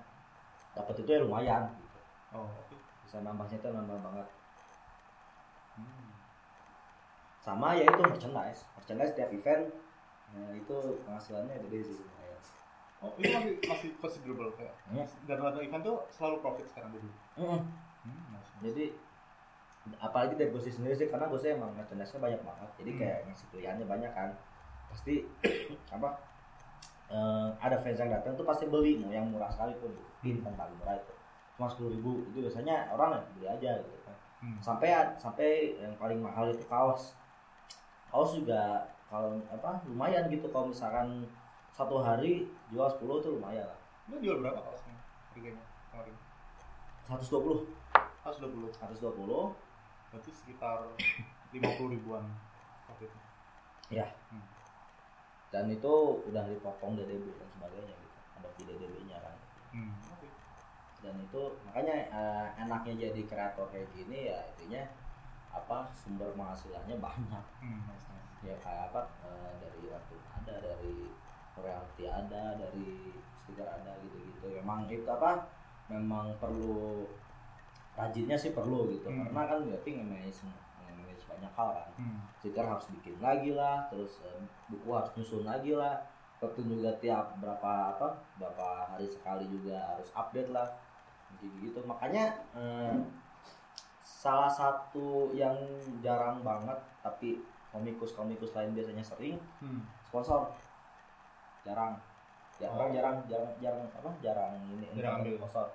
dapat 0.78 1.02
itu 1.02 1.10
ya 1.10 1.19
lumayan 1.26 1.73
gitu. 1.73 2.00
oh 2.38 2.45
oke. 2.45 2.76
Bisa 3.10 3.26
nambahnya 3.26 3.58
itu 3.58 3.69
nambah 3.73 3.97
banget. 4.06 4.28
Hmm. 5.78 6.10
sama 7.41 7.73
ya 7.73 7.89
itu 7.89 8.02
merchandise. 8.06 8.62
Merchandise 8.78 9.13
tiap 9.17 9.34
event 9.34 9.73
nah 10.28 10.52
itu 10.52 10.76
penghasilannya 11.08 11.58
gede 11.65 11.80
sih 11.89 11.97
lumayan. 11.97 12.41
Oh 13.02 13.13
itu 13.17 13.30
masih 13.30 13.54
masih 13.65 13.89
considerable 13.97 14.52
kayak? 14.58 14.76
Hmm. 14.89 15.06
dan 15.26 15.38
event 15.41 15.84
tuh 15.86 15.97
selalu 16.13 16.41
profit 16.41 16.65
sekarang 16.67 16.97
dulu 16.97 17.10
hmm, 17.38 17.62
nice. 18.34 18.52
jadi 18.65 18.86
apalagi 19.97 20.36
dari 20.36 20.52
Gosi 20.52 20.69
sendiri 20.69 20.93
sih 20.93 21.08
karena 21.08 21.28
Gosi 21.32 21.54
emang 21.56 21.71
merchandise-nya 21.73 22.19
banyak 22.19 22.41
banget 22.43 22.69
jadi 22.80 22.91
Hmm. 22.91 23.00
kayak 23.00 23.17
ngasih 23.28 23.47
pilihannya 23.54 23.86
banyak 23.88 24.12
kan. 24.12 24.30
Pasti 24.91 25.13
apa 25.95 26.10
eh, 27.08 27.47
ada 27.62 27.78
fans 27.80 28.00
yang 28.00 28.12
datang 28.12 28.36
tuh 28.36 28.43
pasti 28.43 28.67
beli 28.67 29.00
mau 29.00 29.12
yang 29.12 29.28
murah 29.32 29.47
sekalipun. 29.47 29.95
Pin 30.19 30.43
kan 30.43 30.54
paling 30.56 30.76
murah 30.80 30.95
itu. 31.00 31.13
Cuma 31.56 31.67
sepuluh 31.71 31.91
ribu 31.95 32.12
itu 32.30 32.43
biasanya 32.43 32.91
orang 32.91 33.17
ya 33.17 33.21
beli 33.34 33.47
aja 33.47 33.71
gitu 33.82 34.00
kan. 34.06 34.15
Hmm. 34.38 34.58
sampai 34.62 34.93
sampai 35.17 35.73
yang 35.82 35.93
paling 35.97 36.21
mahal 36.21 36.47
itu 36.54 36.62
kaos. 36.69 37.17
Kaos 38.13 38.38
juga 38.38 38.86
kalau 39.10 39.39
apa 39.50 39.82
lumayan 39.89 40.30
gitu. 40.30 40.45
Kalau 40.52 40.69
misalkan 40.69 41.26
satu 41.73 42.02
hari 42.02 42.50
jual 42.73 42.89
10 42.89 43.21
tuh 43.21 43.38
lumayan 43.38 43.65
lah. 43.69 43.80
Lu 44.10 44.17
jual 44.17 44.41
berapa 44.41 44.58
kaosnya 44.58 44.97
harganya 45.34 45.62
kemarin? 45.93 46.15
120 47.06 47.69
120 48.26 48.73
120 48.73 49.66
berarti 50.17 50.34
sekitar 50.34 50.82
50 51.53 51.93
ribuan 51.93 52.25
waktu 52.89 53.06
itu. 53.06 53.17
Dan 55.53 55.69
itu 55.69 55.93
udah 56.25 56.43
dipotong 56.49 56.97
DDB 56.97 57.38
dan 57.38 57.45
sebagainya 57.53 57.93
gitu. 57.93 58.17
Ada 58.41 58.49
di 58.58 58.63
DDB 58.65 58.95
nya 59.06 59.21
kan. 59.21 59.36
Hmm. 59.77 59.93
oke. 60.10 60.25
Dan 61.06 61.21
itu 61.21 61.41
makanya 61.69 62.10
eh, 62.10 62.47
enaknya 62.65 62.93
jadi 62.97 63.21
kreator 63.30 63.69
kayak 63.69 63.93
gini 63.93 64.34
ya 64.34 64.41
intinya 64.58 64.89
apa 65.53 65.93
sumber 65.93 66.34
penghasilannya 66.34 66.97
banyak. 66.97 67.45
Hmm, 67.62 67.86
nice, 67.86 68.10
nice. 68.10 68.34
ya 68.41 68.58
kayak 68.58 68.89
apa 68.89 69.13
eh, 69.21 69.51
dari 69.62 69.86
waktu 69.93 70.15
ada 70.34 70.53
dari 70.65 71.13
royalti 71.53 72.03
ada 72.10 72.58
dari 72.58 73.13
stiker 73.45 73.69
ada 73.69 74.01
gitu-gitu. 74.01 74.49
Memang 74.65 74.89
itu 74.89 75.06
apa 75.06 75.45
memang 75.93 76.34
perlu 76.41 77.06
rajinnya 77.98 78.38
sih 78.38 78.52
perlu 78.52 78.88
gitu 78.90 79.08
Hmm. 79.08 79.26
karena 79.26 79.44
kan 79.48 79.60
berarti 79.64 79.90
nge-manage 79.92 80.40
nge-manage 80.80 81.24
banyak 81.26 81.52
hal 81.52 81.70
kan 81.74 81.90
Hmm. 81.98 82.20
stiker 82.36 82.62
harus 82.64 82.86
bikin 82.92 83.18
lagi 83.18 83.52
lah 83.52 83.90
terus 83.90 84.22
eh, 84.22 84.38
buku 84.68 84.88
harus 84.88 85.10
nyusun 85.12 85.44
lagi 85.44 85.74
lah 85.74 85.98
webtoon 86.38 86.70
juga 86.72 86.94
tiap 86.96 87.34
berapa 87.36 87.98
apa 87.98 88.08
berapa 88.38 88.66
hari 88.88 89.10
sekali 89.10 89.50
juga 89.50 89.74
harus 89.90 90.14
update 90.14 90.50
lah 90.50 90.70
gitu 91.36 91.50
gitu 91.60 91.80
makanya 91.84 92.30
eh, 92.54 92.94
salah 94.00 94.48
satu 94.48 95.34
yang 95.34 95.58
jarang 96.00 96.40
banget 96.42 96.78
tapi 97.02 97.42
komikus 97.68 98.14
komikus 98.14 98.54
lain 98.54 98.72
biasanya 98.72 99.02
sering 99.02 99.42
Hmm. 99.58 99.82
sponsor 100.04 100.54
jarang 101.64 101.98
ya 102.56 102.66
Oh. 102.68 102.78
orang 102.78 102.90
jarang 102.92 103.16
jarang 103.28 103.54
jarang 103.60 103.86
apa 103.92 104.10
jarang 104.20 104.54
ini 104.68 104.86
Jarang 104.94 105.20
ambil. 105.20 105.36
sponsor 105.38 105.68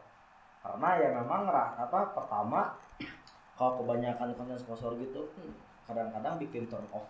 karena 0.63 0.89
ya 0.97 1.09
memang 1.19 1.43
apa 1.51 2.15
pertama 2.15 2.79
kalau 3.59 3.83
kebanyakan 3.83 4.33
konten 4.35 4.57
sponsor 4.57 4.95
gitu 4.97 5.27
hmm, 5.35 5.53
kadang-kadang 5.85 6.39
bikin 6.39 6.71
turn 6.71 6.87
off 6.95 7.07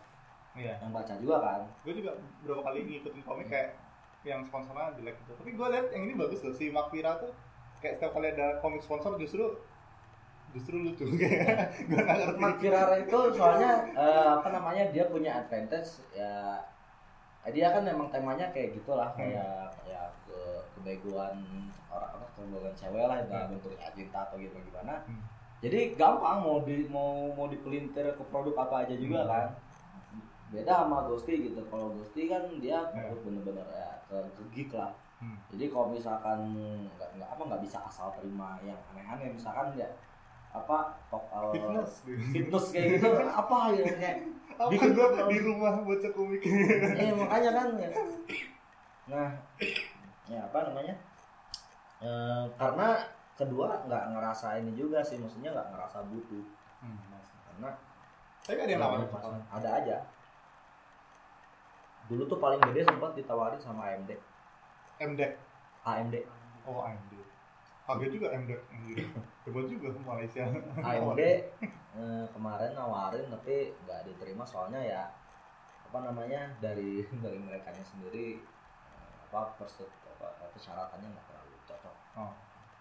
Iya. 0.52 0.76
yang 0.84 0.92
baca 0.92 1.16
juga 1.16 1.40
kan 1.40 1.60
Gue 1.80 1.96
juga 1.96 2.12
beberapa 2.44 2.60
kali 2.68 2.84
ngikutin 2.84 3.24
komik 3.24 3.48
kayak 3.48 3.72
yang 4.22 4.44
sponsornya 4.44 4.92
jelek 5.00 5.16
gitu. 5.24 5.32
Tapi 5.40 5.50
gue 5.56 5.66
lihat 5.72 5.86
yang 5.96 6.02
ini 6.06 6.14
bagus 6.14 6.44
loh. 6.44 6.52
Si 6.52 6.68
Makvira 6.68 7.16
tuh 7.16 7.32
kayak 7.80 7.96
setiap 7.96 8.12
kali 8.12 8.36
ada 8.36 8.60
komik 8.60 8.84
sponsor 8.84 9.16
justru 9.16 9.48
justru 10.52 10.76
lucu 10.84 11.08
kayak 11.20 11.72
gue 11.88 11.96
nggak 11.96 12.16
ngerti. 12.20 12.36
Mark 12.38 12.56
Firara 12.60 13.00
itu 13.00 13.18
soalnya 13.32 13.72
eh, 13.96 14.28
apa 14.36 14.48
namanya 14.52 14.92
dia 14.92 15.08
punya 15.08 15.40
advantage 15.40 16.04
ya 16.12 16.60
dia 17.48 17.72
kan 17.74 17.82
memang 17.82 18.12
temanya 18.12 18.52
kayak 18.52 18.76
gitulah 18.76 19.08
Hmm. 19.16 19.24
kayak 19.24 19.72
ya 19.80 19.81
kebegoan 20.82 21.38
orang 21.88 22.10
apa 22.12 22.26
kebegoan 22.34 22.74
cewek 22.74 23.04
lah 23.06 23.16
dalam 23.22 23.46
Hmm. 23.46 23.50
bentuk 23.54 23.72
cinta 23.94 24.18
atau 24.20 24.36
gimana 24.36 24.60
gimana 24.60 24.94
Hmm. 25.06 25.22
jadi 25.62 25.94
gampang 25.94 26.42
mau 26.42 26.58
di 26.60 26.90
mau 26.90 27.30
mau 27.30 27.46
dipelintir 27.46 28.10
ke 28.10 28.22
produk 28.26 28.54
apa 28.58 28.82
aja 28.84 28.94
juga 28.98 29.22
Hmm. 29.22 29.30
kan 29.30 29.46
beda 30.52 30.84
sama 30.84 31.06
Ghosty 31.06 31.48
gitu 31.48 31.62
kalau 31.70 31.94
Ghosty 31.94 32.26
kan 32.26 32.42
dia 32.58 32.82
Ya. 32.82 33.08
fokus 33.08 33.24
bener-bener 33.24 33.64
ya 33.70 33.90
ke, 34.04 34.16
ke 34.34 34.42
geek 34.52 34.70
lah 34.74 34.90
Hmm. 35.16 35.38
jadi 35.48 35.70
kalau 35.70 35.86
misalkan 35.88 36.38
nggak 36.90 37.08
nggak 37.14 37.30
apa 37.30 37.42
nggak 37.46 37.62
bisa 37.62 37.78
asal 37.80 38.10
terima 38.12 38.58
yang 38.60 38.76
aneh-aneh 38.90 39.32
misalkan 39.32 39.70
ya 39.72 39.86
apa 40.52 40.98
tok 41.08 41.24
eh, 41.24 41.48
fitness 41.56 41.90
gitu. 42.04 42.20
fitness 42.28 42.64
kayak 42.68 43.00
gitu 43.00 43.08
apa 43.22 43.56
gitu 43.72 43.94
kayak 43.96 44.18
apa 44.60 44.72
di 45.24 45.38
rumah 45.40 45.80
baca 45.80 46.08
komik 46.12 46.42
eh 46.44 47.08
makanya 47.14 47.50
kan 47.54 47.68
ya. 47.80 47.88
nah 49.08 49.28
ya 50.30 50.40
apa 50.46 50.58
namanya? 50.70 50.94
Eh, 52.02 52.44
karena 52.58 53.02
kedua 53.38 53.82
nggak 53.86 54.04
ngerasa 54.14 54.58
ini 54.62 54.74
juga 54.74 55.02
sih 55.02 55.18
maksudnya 55.18 55.54
nggak 55.54 55.70
ngerasa 55.74 55.98
butuh. 56.06 56.44
Hmm, 56.82 56.98
karena 57.46 57.70
tapi 58.42 58.58
ada 58.58 58.72
yang 58.74 58.82
nawarin 58.82 59.06
ada, 59.06 59.38
ada 59.54 59.70
aja. 59.78 59.96
Dulu 62.10 62.26
tuh 62.26 62.42
paling 62.42 62.58
gede 62.70 62.82
sempat 62.82 63.14
ditawarin 63.14 63.62
sama 63.62 63.86
AMD 63.94 64.18
MDEC 64.98 65.32
AMD 65.86 66.14
oh 66.66 66.82
AMD 66.86 67.12
kaget 67.82 68.10
juga 68.14 68.28
gitu. 68.38 69.04
coba 69.46 69.60
juga 69.66 69.88
Malaysia. 70.06 70.44
AMD 70.78 71.20
eh, 71.98 72.24
kemarin 72.30 72.72
nawarin 72.74 73.26
tapi 73.30 73.74
nggak 73.86 74.00
diterima. 74.06 74.46
Soalnya 74.46 74.80
ya 74.82 75.02
apa 75.86 75.98
namanya 76.02 76.50
dari 76.62 77.04
dari 77.24 77.38
mereka 77.38 77.74
sendiri 77.74 78.38
eh, 78.90 79.14
apa 79.30 79.54
perset 79.58 79.90
apa 80.24 80.44
persyaratannya 80.52 81.08
nggak 81.10 81.26
terlalu 81.26 81.56
cocok. 81.66 81.94
Oh 82.16 82.32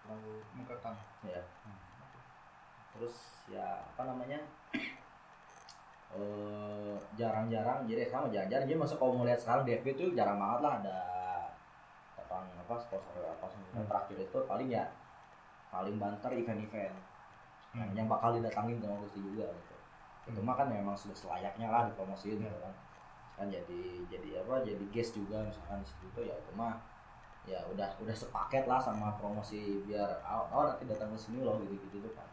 terlalu 0.02 0.34
mengekang 0.54 0.96
ya 1.22 1.42
Hmm. 1.62 1.78
terus 2.94 3.16
ya 3.48 3.82
apa 3.82 4.02
namanya? 4.04 4.38
Eh 6.12 6.96
jarang-jarang 7.16 7.88
jadi 7.88 8.04
sama 8.04 8.28
jarang-jarang 8.28 8.68
jadi 8.68 8.76
masa 8.76 9.00
kalau 9.00 9.16
mau 9.16 9.24
lihat 9.24 9.40
sekarang 9.40 9.64
di 9.64 9.72
FB 9.80 9.86
tuh 9.96 10.08
jarang 10.12 10.36
banget 10.36 10.60
lah 10.60 10.72
ada 10.84 10.98
orang 12.28 12.48
apa 12.60 12.74
sponsor 12.76 13.24
apa 13.24 13.46
Hmm. 13.72 13.88
terakhir 13.88 14.20
itu 14.20 14.38
paling 14.44 14.68
ya 14.68 14.84
paling 15.72 15.96
banter 15.96 16.28
event-event. 16.36 16.92
Yang, 17.72 17.88
Hmm. 17.88 17.96
yang 17.96 18.06
bakal 18.12 18.36
didatangin 18.36 18.76
sama 18.76 19.00
Gusti 19.00 19.24
juga 19.24 19.48
gitu. 19.48 19.76
Itu 20.28 20.40
mah 20.44 20.52
kan 20.52 20.68
memang 20.68 20.92
sudah 20.92 21.16
selayaknya 21.16 21.72
lah 21.72 21.88
dipromosiin 21.88 22.44
gitu 22.44 22.52
Hmm. 22.52 22.64
kan. 22.68 22.74
Kan 23.40 23.46
jadi 23.48 24.04
jadi 24.12 24.44
apa 24.44 24.60
jadi 24.60 24.84
guest 24.92 25.16
juga 25.16 25.40
misalkan 25.40 25.80
di 25.80 25.88
situ 25.88 26.20
ya 26.28 26.36
itu 26.36 26.52
mah 26.52 26.76
ya 27.42 27.58
udah 27.74 27.90
udah 27.98 28.14
sepaket 28.14 28.70
lah 28.70 28.78
sama 28.78 29.18
promosi 29.18 29.82
biar 29.82 30.22
oh, 30.22 30.46
oh, 30.54 30.62
nanti 30.70 30.86
datang 30.86 31.10
ke 31.10 31.18
sini 31.18 31.42
loh 31.42 31.58
gitu 31.66 31.74
gitu 31.90 32.06
tuh 32.06 32.14
kan 32.14 32.28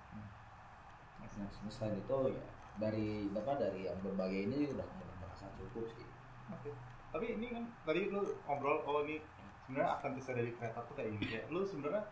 nah 1.40 1.48
selain 1.72 1.96
itu 1.96 2.18
ya 2.36 2.44
dari 2.76 3.32
apa 3.32 3.54
dari 3.56 3.88
yang 3.88 3.96
berbagai 4.04 4.52
ini 4.52 4.70
udah 4.76 4.84
udah 4.86 5.16
merasa 5.24 5.48
cukup 5.56 5.88
sih 5.96 6.10
Oke. 6.54 6.72
Tapi 7.10 7.26
ini 7.38 7.48
kan 7.54 7.64
tadi 7.86 8.10
lu 8.10 8.22
ngobrol 8.46 8.82
oh 8.86 9.06
ini 9.06 9.22
sebenarnya 9.66 10.02
akan 10.02 10.12
bisa 10.18 10.34
dari 10.34 10.52
kreator 10.58 10.84
tuh 10.90 10.96
kayak 10.98 11.10
gini. 11.18 11.26
Kayak 11.30 11.46
lu 11.54 11.62
sebenarnya 11.66 12.04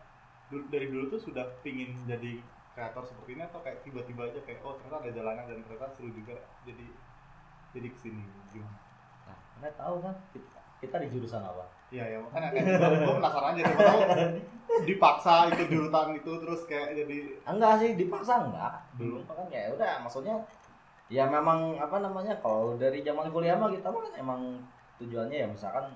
dari 0.70 0.86
dulu 0.90 1.04
tuh 1.12 1.20
sudah 1.20 1.44
pingin 1.62 1.94
jadi 2.06 2.40
kreator 2.74 3.02
seperti 3.02 3.34
ini 3.34 3.42
atau 3.42 3.60
kayak 3.60 3.82
tiba-tiba 3.82 4.30
aja 4.30 4.40
kayak 4.46 4.62
oh 4.62 4.78
ternyata 4.78 5.02
ada 5.02 5.10
jalannya 5.10 5.44
dan 5.50 5.58
ternyata 5.66 5.86
seru 5.98 6.14
juga 6.14 6.34
jadi 6.62 6.86
jadi 7.74 7.88
ke 7.90 7.98
sini 7.98 8.22
gimana? 8.54 8.78
nah 9.26 9.38
anda 9.58 9.70
tahu 9.74 9.98
kan 9.98 10.14
kita, 10.30 10.58
kita 10.78 10.96
di 11.02 11.08
jurusan 11.10 11.42
apa 11.42 11.66
Iya 11.88 12.04
ya 12.04 12.18
makanya 12.20 12.48
kayak 12.52 12.66
gua 13.00 13.16
penasaran 13.16 13.56
aja 13.56 13.62
siapa 13.64 13.80
tahu 13.80 14.00
dipaksa 14.84 15.34
ikut 15.48 15.68
jurusan 15.72 16.08
itu 16.20 16.32
terus 16.44 16.60
kayak 16.68 16.88
jadi 16.92 17.16
enggak 17.48 17.72
sih 17.80 17.90
dipaksa 17.96 18.44
enggak. 18.44 18.74
Dulu 19.00 19.24
kan 19.24 19.48
ya 19.48 19.72
udah 19.72 20.04
maksudnya 20.04 20.36
ya 21.08 21.24
memang 21.24 21.80
apa 21.80 22.04
namanya 22.04 22.36
kalau 22.44 22.76
dari 22.76 23.00
zaman 23.00 23.32
kuliah 23.32 23.56
mah 23.56 23.72
kita 23.72 23.88
mah 23.88 24.04
kan 24.04 24.14
emang 24.20 24.40
tujuannya 25.00 25.38
ya 25.40 25.48
misalkan 25.48 25.88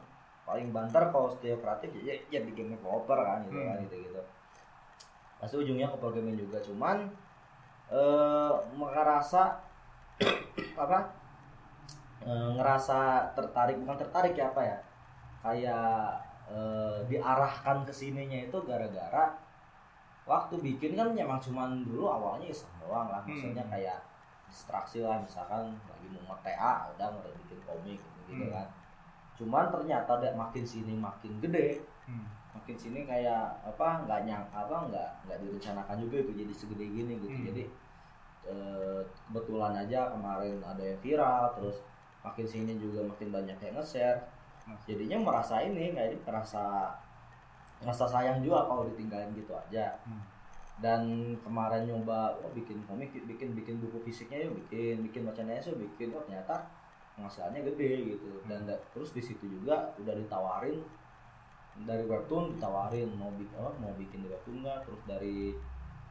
paling 0.43 0.73
banter 0.73 1.05
kalau 1.13 1.29
setiap 1.29 1.61
kreatif 1.61 1.93
ya, 2.01 2.17
ya 2.33 2.41
di 2.41 2.51
game 2.57 2.73
developer 2.73 3.15
kan 3.15 3.45
gitu 3.45 3.61
kan 3.61 3.77
Hmm. 3.77 3.85
gitu 3.87 3.97
gitu 4.09 4.21
pasti 5.39 5.55
ujungnya 5.61 5.93
ke 5.93 5.97
programming 6.01 6.39
juga 6.41 6.59
cuman 6.65 7.13
eh 7.93 8.53
merasa 8.73 9.61
apa 10.83 10.99
eh, 12.25 12.49
ngerasa 12.57 12.99
tertarik 13.37 13.77
bukan 13.85 13.97
tertarik 14.01 14.33
ya 14.33 14.49
apa 14.49 14.63
ya 14.65 14.79
kayak 15.43 16.23
eh, 16.49 16.99
diarahkan 17.11 17.83
ke 17.83 17.93
sininya 17.93 18.39
itu 18.39 18.59
gara-gara 18.63 19.35
waktu 20.23 20.55
bikin 20.63 20.95
kan 20.95 21.11
emang 21.19 21.43
cuman 21.43 21.83
dulu 21.83 22.07
awalnya 22.07 22.47
iseng 22.47 22.71
doang 22.79 23.11
lah 23.11 23.23
maksudnya 23.27 23.63
Hmm. 23.67 23.73
kayak 23.75 23.99
distraksi 24.47 25.03
lah 25.03 25.19
misalkan 25.19 25.75
lagi 25.89 26.07
mau 26.29 26.37
TA 26.45 26.93
udah 26.95 27.09
udah 27.09 27.33
bikin 27.43 27.59
komik 27.67 27.99
gitu, 27.99 28.19
gitu 28.31 28.45
Hmm. 28.47 28.55
kan 28.55 28.67
cuman 29.35 29.65
ternyata 29.73 30.21
dek 30.23 30.37
makin 30.39 30.63
sini 30.63 30.95
makin 30.95 31.41
gede 31.43 31.83
hmm. 32.07 32.27
makin 32.55 32.77
sini 32.79 33.03
kayak 33.09 33.59
apa 33.65 34.07
nggak 34.07 34.21
nyang 34.29 34.45
apa 34.53 34.77
nggak 34.93 35.09
nggak 35.27 35.39
direncanakan 35.43 35.97
juga 36.05 36.17
itu 36.23 36.33
jadi 36.37 36.53
segede 36.55 36.87
gini 36.87 37.13
gitu 37.19 37.33
Hmm. 37.35 37.47
jadi 37.51 37.65
eh, 38.43 39.01
kebetulan 39.31 39.75
aja 39.75 40.11
kemarin 40.11 40.59
ada 40.63 40.83
yang 40.83 40.99
viral 41.03 41.55
terus 41.59 41.83
makin 42.23 42.47
sini 42.47 42.79
juga 42.79 43.03
makin 43.03 43.35
banyak 43.35 43.59
yang 43.59 43.75
nge-share. 43.79 44.23
Jadinya 44.87 45.19
merasa 45.23 45.63
ini 45.63 45.95
kayak 45.95 46.23
merasa 46.27 46.95
merasa 47.83 48.07
sayang 48.07 48.39
juga 48.43 48.63
kalau 48.67 48.87
ditinggalin 48.87 49.35
gitu 49.35 49.53
aja. 49.55 49.99
Hmm. 50.07 50.23
dan 50.83 51.05
kemarin 51.47 51.87
nyoba 51.87 52.35
oh, 52.43 52.51
bikin 52.57 52.83
komik 52.91 53.15
bikin 53.15 53.55
bikin 53.55 53.79
buku 53.79 54.03
fisiknya 54.03 54.51
yuk 54.51 54.57
bikin 54.67 55.05
bikin 55.05 55.23
bacanya 55.23 55.61
yuk 55.63 55.79
bikin 55.79 56.11
oh 56.11 56.25
ternyata 56.27 56.59
penghasilannya 57.15 57.63
gede 57.71 58.17
gitu. 58.17 58.43
Dan 58.49 58.67
da- 58.67 58.83
terus 58.91 59.15
di 59.15 59.23
situ 59.23 59.47
juga 59.47 59.95
udah 60.01 60.15
ditawarin 60.17 60.83
dari 61.87 62.05
webtoon 62.09 62.57
ditawarin 62.57 63.15
mau 63.15 63.31
bikin 63.37 63.57
apa 63.63 63.71
mau 63.79 63.95
bikin 63.95 64.27
di 64.27 64.29
webtoon 64.33 64.65
nggak 64.65 64.79
terus 64.83 65.03
dari 65.07 65.55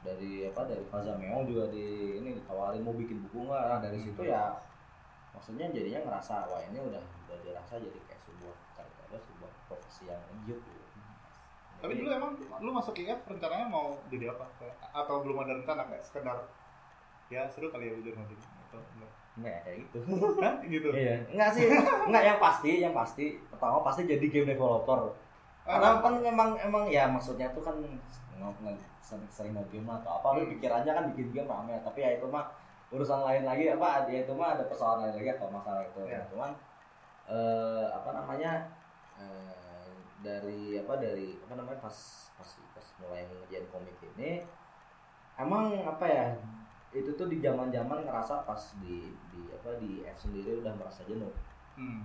dari 0.01 0.47
apa 0.49 0.61
dari 0.65 0.83
Faza 0.87 1.13
Meong 1.19 1.45
juga 1.45 1.67
di 1.69 2.17
ini 2.21 2.37
ditawarin 2.39 2.85
mau 2.85 2.95
bikin 2.95 3.17
buku 3.27 3.49
nggak. 3.49 3.65
Nah, 3.67 3.79
dari 3.81 3.97
situ 3.99 4.21
ya 4.23 4.55
maksudnya 5.35 5.67
jadinya 5.73 5.99
ngerasa 6.05 6.47
wah 6.47 6.61
ini 6.63 6.79
udah 6.79 7.01
udah 7.27 7.37
dirasa 7.43 7.75
jadi 7.81 7.99
kayak 8.07 8.20
sebuah 9.17 9.51
profesi 9.65 10.07
yang 10.07 10.21
lanjut 10.21 10.59
gitu. 10.61 10.81
Tapi 11.81 11.97
dulu 11.97 12.09
emang 12.13 12.31
lu 12.61 12.69
masuk 12.71 12.93
IF 12.95 13.19
rencananya 13.25 13.65
mau 13.65 13.97
jadi 14.07 14.29
apa? 14.31 14.45
Atau 14.93 15.25
belum 15.25 15.41
ada 15.41 15.57
rencana 15.57 15.89
kayak 15.89 16.03
sekedar 16.05 16.37
ya 17.27 17.47
seru 17.49 17.73
kali 17.73 17.89
ya 17.89 17.95
jadi 17.99 18.13
nanti 18.13 18.35
atau 18.37 18.79
enggak? 18.95 19.11
Nggak 19.41 19.57
kayak 19.65 19.77
gitu. 19.81 19.97
Hah? 20.45 20.55
gitu. 20.61 20.87
Iya, 20.93 21.15
enggak 21.33 21.49
sih. 21.57 21.65
Enggak 22.05 22.23
yang 22.23 22.37
pasti, 22.37 22.71
yang 22.77 22.93
pasti 22.93 23.25
pertama 23.49 23.81
pasti 23.81 24.05
jadi 24.05 24.25
game 24.29 24.53
developer. 24.53 25.15
Ah, 25.65 25.77
Karena 25.81 25.89
kan 26.05 26.13
emang 26.21 26.49
emang 26.59 26.83
ya 26.85 27.09
maksudnya 27.09 27.49
tuh 27.49 27.65
kan 27.65 27.75
sering 29.01 29.27
sering 29.29 29.53
game 29.69 29.85
lah 29.85 29.99
atau 30.01 30.17
apa 30.17 30.27
lu 30.37 30.41
Hmm. 30.45 30.51
pikirannya 30.55 30.91
kan 30.93 31.05
bikin 31.13 31.27
game 31.33 31.49
rame 31.49 31.75
tapi 31.83 31.99
ya 32.01 32.15
itu 32.15 32.25
mah 32.25 32.47
urusan 32.89 33.21
lain 33.21 33.43
lagi 33.43 33.69
apa 33.69 34.07
ya 34.07 34.23
itu 34.23 34.33
mah 34.33 34.55
ada 34.57 34.63
persoalan 34.65 35.07
lain 35.09 35.15
lagi 35.19 35.29
atau 35.35 35.47
masalah 35.51 35.81
itu 35.83 35.99
Iya. 36.05 36.25
cuman 36.31 36.51
eh, 37.27 37.85
apa 37.91 38.09
namanya 38.11 38.65
eh, 39.21 39.89
dari 40.19 40.75
apa 40.75 40.97
dari 40.97 41.37
apa 41.39 41.53
namanya 41.53 41.79
pas 41.79 41.97
pas 42.33 42.49
pas 42.73 42.87
mulai 42.99 43.25
ngerjain 43.25 43.65
komik 43.69 43.97
ini 44.03 44.41
emang 45.35 45.77
apa 45.81 46.05
ya 46.05 46.27
itu 46.91 47.07
tuh 47.11 47.25
di 47.25 47.39
zaman 47.39 47.69
zaman 47.69 48.03
ngerasa 48.03 48.43
pas 48.43 48.59
di 48.77 48.97
di 49.29 49.41
apa 49.49 49.77
di 49.77 50.03
F 50.03 50.17
sendiri 50.19 50.59
udah 50.59 50.73
merasa 50.75 51.05
jenuh 51.05 51.31
Hmm. 51.71 52.03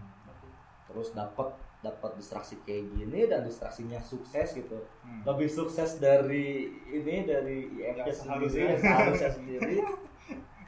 terus 0.87 1.11
dapat 1.11 1.51
dapat 1.83 2.15
distraksi 2.15 2.55
kayak 2.63 2.87
gini 2.89 3.27
dan 3.27 3.43
distraksinya 3.43 3.99
sukses 3.99 4.55
gitu 4.55 4.79
Hmm. 5.03 5.27
lebih 5.27 5.51
sukses 5.51 5.99
dari 5.99 6.71
ini 6.87 7.27
dari 7.27 7.67
Yang 7.75 8.23
sendiri 8.23 8.79
seharusnya 8.79 9.31
sendiri 9.35 9.75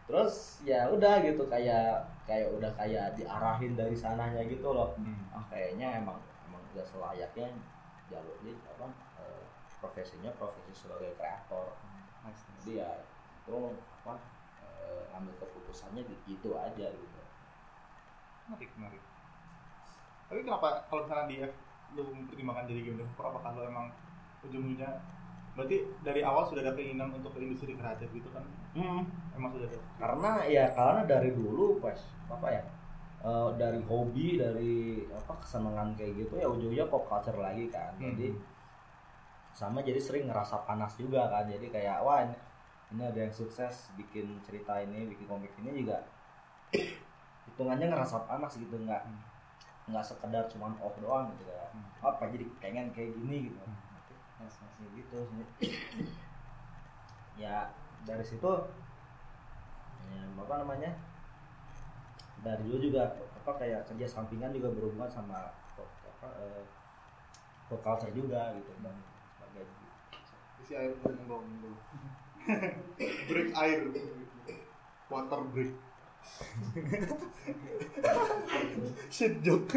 terus 0.04 0.64
ya 0.64 0.88
udah 0.88 1.20
gitu 1.20 1.46
kayak 1.46 2.00
kayak 2.24 2.48
udah 2.50 2.72
kayak 2.74 3.14
diarahin 3.14 3.72
dari 3.72 3.94
sananya 3.94 4.42
gitu 4.42 4.72
loh 4.72 4.98
Hmm. 4.98 5.30
ah 5.30 5.44
kayaknya 5.46 6.02
emang 6.02 6.18
udah 6.74 6.85
selayaknya 6.85 7.48
jalurnya 8.09 8.54
apa 8.76 8.87
eh, 9.20 9.44
profesinya 9.78 10.31
profesi 10.37 10.73
sebagai 10.75 11.14
kreator 11.16 11.77
Nice, 12.27 12.42
jadi 12.60 12.73
ya 12.83 12.90
itu 13.46 13.56
apa 14.02 14.14
eh, 14.64 15.16
ambil 15.16 15.35
keputusannya 15.38 16.02
gitu 16.27 16.58
aja 16.58 16.87
gitu 16.90 17.19
Menarik, 18.48 18.71
menarik. 18.81 19.02
Tapi 20.29 20.40
kenapa 20.40 20.88
kalau 20.88 21.04
misalnya 21.04 21.27
di 21.29 21.37
F 21.44 21.52
lu 21.96 22.04
mempertimbangkan 22.04 22.69
jadi 22.69 22.81
game 22.85 22.98
developer 23.00 23.25
apakah 23.33 23.50
lu 23.56 23.62
emang 23.64 23.87
ujung-ujungnya 24.44 25.00
berarti 25.56 25.77
dari 26.06 26.21
awal 26.23 26.46
sudah 26.46 26.62
ada 26.62 26.73
keinginan 26.77 27.10
untuk 27.12 27.35
ke 27.35 27.42
industri 27.42 27.75
kreatif 27.77 28.08
gitu 28.12 28.29
kan? 28.31 28.44
Emang 29.37 29.50
sudah 29.52 29.69
ada. 29.69 29.79
karena 29.98 30.33
ya 30.46 30.64
karena 30.73 31.02
dari 31.08 31.31
dulu 31.33 31.81
pas 31.81 31.98
apa 32.29 32.46
ya 32.52 32.62
eh, 33.25 33.48
dari 33.58 33.81
hobi 33.83 34.38
dari 34.38 35.02
apa 35.10 35.42
kesenangan 35.42 35.98
kayak 35.98 36.12
gitu 36.27 36.38
ya 36.38 36.46
ujungnya 36.46 36.87
pop 36.87 37.10
culture 37.10 37.38
lagi 37.38 37.66
kan 37.73 37.90
jadi 37.98 38.31
Hmm. 38.31 38.46
sama 39.58 39.83
jadi 39.83 39.98
sering 39.98 40.31
ngerasa 40.31 40.62
panas 40.62 40.94
juga 40.94 41.27
kan 41.27 41.50
jadi 41.50 41.66
kayak 41.66 41.98
wah 42.06 42.23
ini, 42.23 42.37
ini 42.94 43.02
ada 43.02 43.27
yang 43.27 43.35
sukses 43.35 43.90
bikin 43.98 44.38
cerita 44.46 44.79
ini 44.79 45.10
bikin 45.10 45.27
komik 45.27 45.50
ini 45.58 45.83
juga 45.83 45.98
hitungannya 47.50 47.90
ngerasa 47.90 48.23
panas 48.31 48.54
gitu 48.54 48.79
nggak 48.79 49.02
Hmm. 49.02 49.19
nggak 49.88 50.04
sekedar 50.04 50.44
cuman 50.52 50.77
off 50.79 50.94
doang 51.02 51.33
gitu 51.35 51.48
kayak 51.48 51.75
Hmm. 51.75 51.83
apa 52.06 52.31
jadi 52.31 52.46
pengen 52.62 52.87
kayak 52.94 53.19
gini 53.19 53.50
gitu 53.50 53.58
Hmm. 53.66 53.75
Nice, 54.38 54.62
gitu 54.94 55.19
ya 57.42 57.66
dari 58.06 58.23
situ 58.23 58.46
ya, 60.06 60.23
apa 60.38 60.54
namanya 60.62 60.94
dari 62.44 62.62
dulu 62.66 62.78
juga 62.78 63.02
apa 63.14 63.52
kayak 63.58 63.86
kerja 63.88 64.06
sampingan 64.06 64.54
juga 64.54 64.68
berhubungan 64.74 65.10
sama 65.10 65.50
apa 65.78 66.28
eh, 66.42 66.62
pop 67.68 67.80
culture 67.84 68.12
juga 68.14 68.54
gitu 68.56 68.72
dan 68.82 68.96
sebagainya. 69.36 69.76
Isi 70.64 70.74
air 70.74 70.92
monggo 71.02 71.38
break 73.28 73.50
air. 73.54 73.80
Water 75.08 75.40
break. 75.52 75.72
Shit 79.14 79.40
joke. 79.40 79.72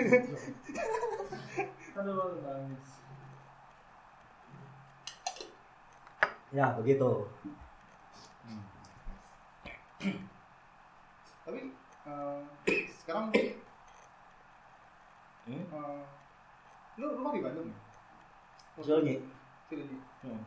Aduh, 1.96 2.44
nangis. 2.44 2.88
ya 6.52 6.76
begitu. 6.76 7.32
Tapi 11.48 11.72
eh, 12.68 12.82
sekarang 13.02 13.26
hmm? 15.48 15.64
eh, 15.64 16.02
lu 17.00 17.06
rumah 17.16 17.32
di 17.32 17.42
Bandung 17.42 17.68
ya? 17.68 17.78
Cilenyi. 18.82 19.16
Cilenyi. 19.68 19.98
Hmm. 20.26 20.44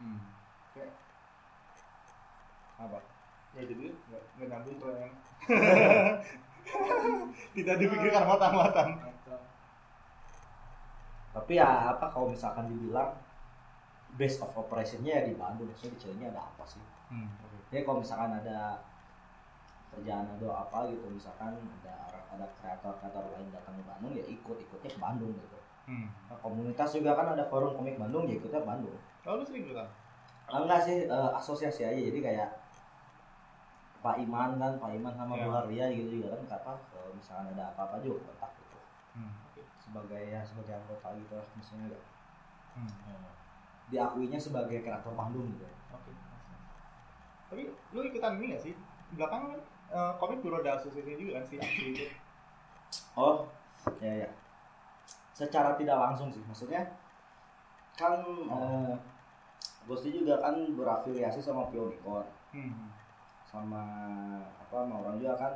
Hmm. 0.00 0.20
Kayak 0.72 0.92
apa 2.80 2.98
ya 3.52 3.62
jadi 3.66 3.84
nggak 3.92 4.22
nggak 4.38 4.48
nyambung 4.48 4.76
pertanyaan. 4.78 5.12
Tidak 7.56 7.76
dipikirkan 7.76 8.24
matang-matang. 8.24 8.90
tapi 11.30 11.54
ya 11.54 11.94
apa 11.94 12.10
kalau 12.10 12.26
misalkan 12.26 12.66
dibilang 12.66 13.14
base 14.18 14.42
of 14.42 14.50
operationnya 14.50 15.14
ya 15.14 15.22
di 15.22 15.38
Bandung 15.38 15.70
maksudnya 15.70 15.94
di 15.94 16.00
Cilenyi 16.02 16.26
ada 16.26 16.42
apa 16.42 16.66
sih 16.66 16.82
Hmm. 17.10 17.26
ya 17.70 17.82
kalau 17.82 18.02
misalkan 18.02 18.34
ada 18.34 18.82
kerjaan 19.90 20.26
atau 20.30 20.50
apa 20.50 20.86
gitu 20.86 21.06
misalkan 21.06 21.52
ada 21.82 21.94
ada 22.30 22.46
kreator 22.56 22.94
kreator 22.96 23.24
lain 23.28 23.50
datang 23.50 23.74
ke 23.74 23.82
Bandung 23.82 24.12
ya 24.12 24.24
ikut 24.24 24.56
ikutnya 24.58 24.90
ke 24.90 25.00
Bandung 25.00 25.34
gitu 25.34 25.58
Hmm. 25.90 26.06
nah, 26.30 26.38
komunitas 26.38 26.94
juga 26.94 27.18
kan 27.18 27.34
ada 27.34 27.42
forum 27.42 27.74
komik 27.74 27.98
Bandung 27.98 28.22
ya 28.24 28.38
ikutnya 28.38 28.62
ke 28.62 28.68
Bandung 28.68 28.94
Oh, 29.26 29.34
lu 29.34 29.42
sering 29.42 29.66
juga? 29.66 29.82
Ah, 30.46 30.62
enggak 30.62 30.80
sih 30.80 31.04
eh, 31.04 31.30
asosiasi 31.34 31.82
aja 31.82 31.98
jadi 31.98 32.18
kayak 32.20 32.48
Pak 33.98 34.16
Iman 34.16 34.56
kan 34.56 34.78
Pak 34.78 34.92
Iman 34.94 35.12
sama 35.12 35.34
Ya. 35.34 35.44
Bu 35.44 35.52
Haria 35.52 35.86
gitu 35.90 36.22
juga 36.22 36.32
kan 36.32 36.42
kata 36.46 36.72
kalau 36.88 37.10
misalkan 37.10 37.52
ada 37.52 37.74
apa-apa 37.74 37.98
juga 37.98 38.22
kontak 38.24 38.54
gitu 38.56 38.78
Hmm. 39.12 39.34
sebagai 39.76 40.22
ya 40.22 40.40
sebagai 40.40 40.78
anggota 40.78 41.08
gitu 41.16 41.32
lah 41.34 41.46
misalnya 41.52 41.86
ya. 41.90 42.00
Hmm. 42.78 42.90
Eh, 43.10 43.30
diakuinya 43.90 44.38
sebagai 44.38 44.78
kreator 44.80 45.12
Bandung 45.12 45.50
gitu 45.50 45.66
Oke. 45.90 46.12
Tapi 47.50 47.62
lu 47.66 48.00
ikutan 48.00 48.38
ini 48.38 48.54
gak 48.54 48.62
sih? 48.62 48.74
Belakangan 49.10 49.58
kan 49.90 49.98
eh, 49.98 50.12
komik 50.22 50.38
ada 50.46 50.78
asosiasi 50.78 51.18
juga 51.18 51.42
kan 51.42 51.44
si 51.44 51.54
Aksi 51.58 51.84
itu. 51.90 52.06
Oh, 53.18 53.46
ya 53.98 54.26
ya. 54.26 54.28
Secara 55.34 55.74
tidak 55.74 55.98
langsung 55.98 56.30
sih, 56.30 56.42
maksudnya 56.46 56.86
kan 57.98 58.22
eh, 58.26 58.94
Gusti 59.88 60.14
juga 60.14 60.38
kan 60.38 60.54
berafiliasi 60.78 61.42
sama 61.42 61.66
Pionicon, 61.74 62.22
Hmm. 62.54 62.90
sama 63.46 63.82
apa 64.58 64.74
sama 64.86 64.94
orang 65.02 65.18
juga 65.18 65.34
kan 65.38 65.52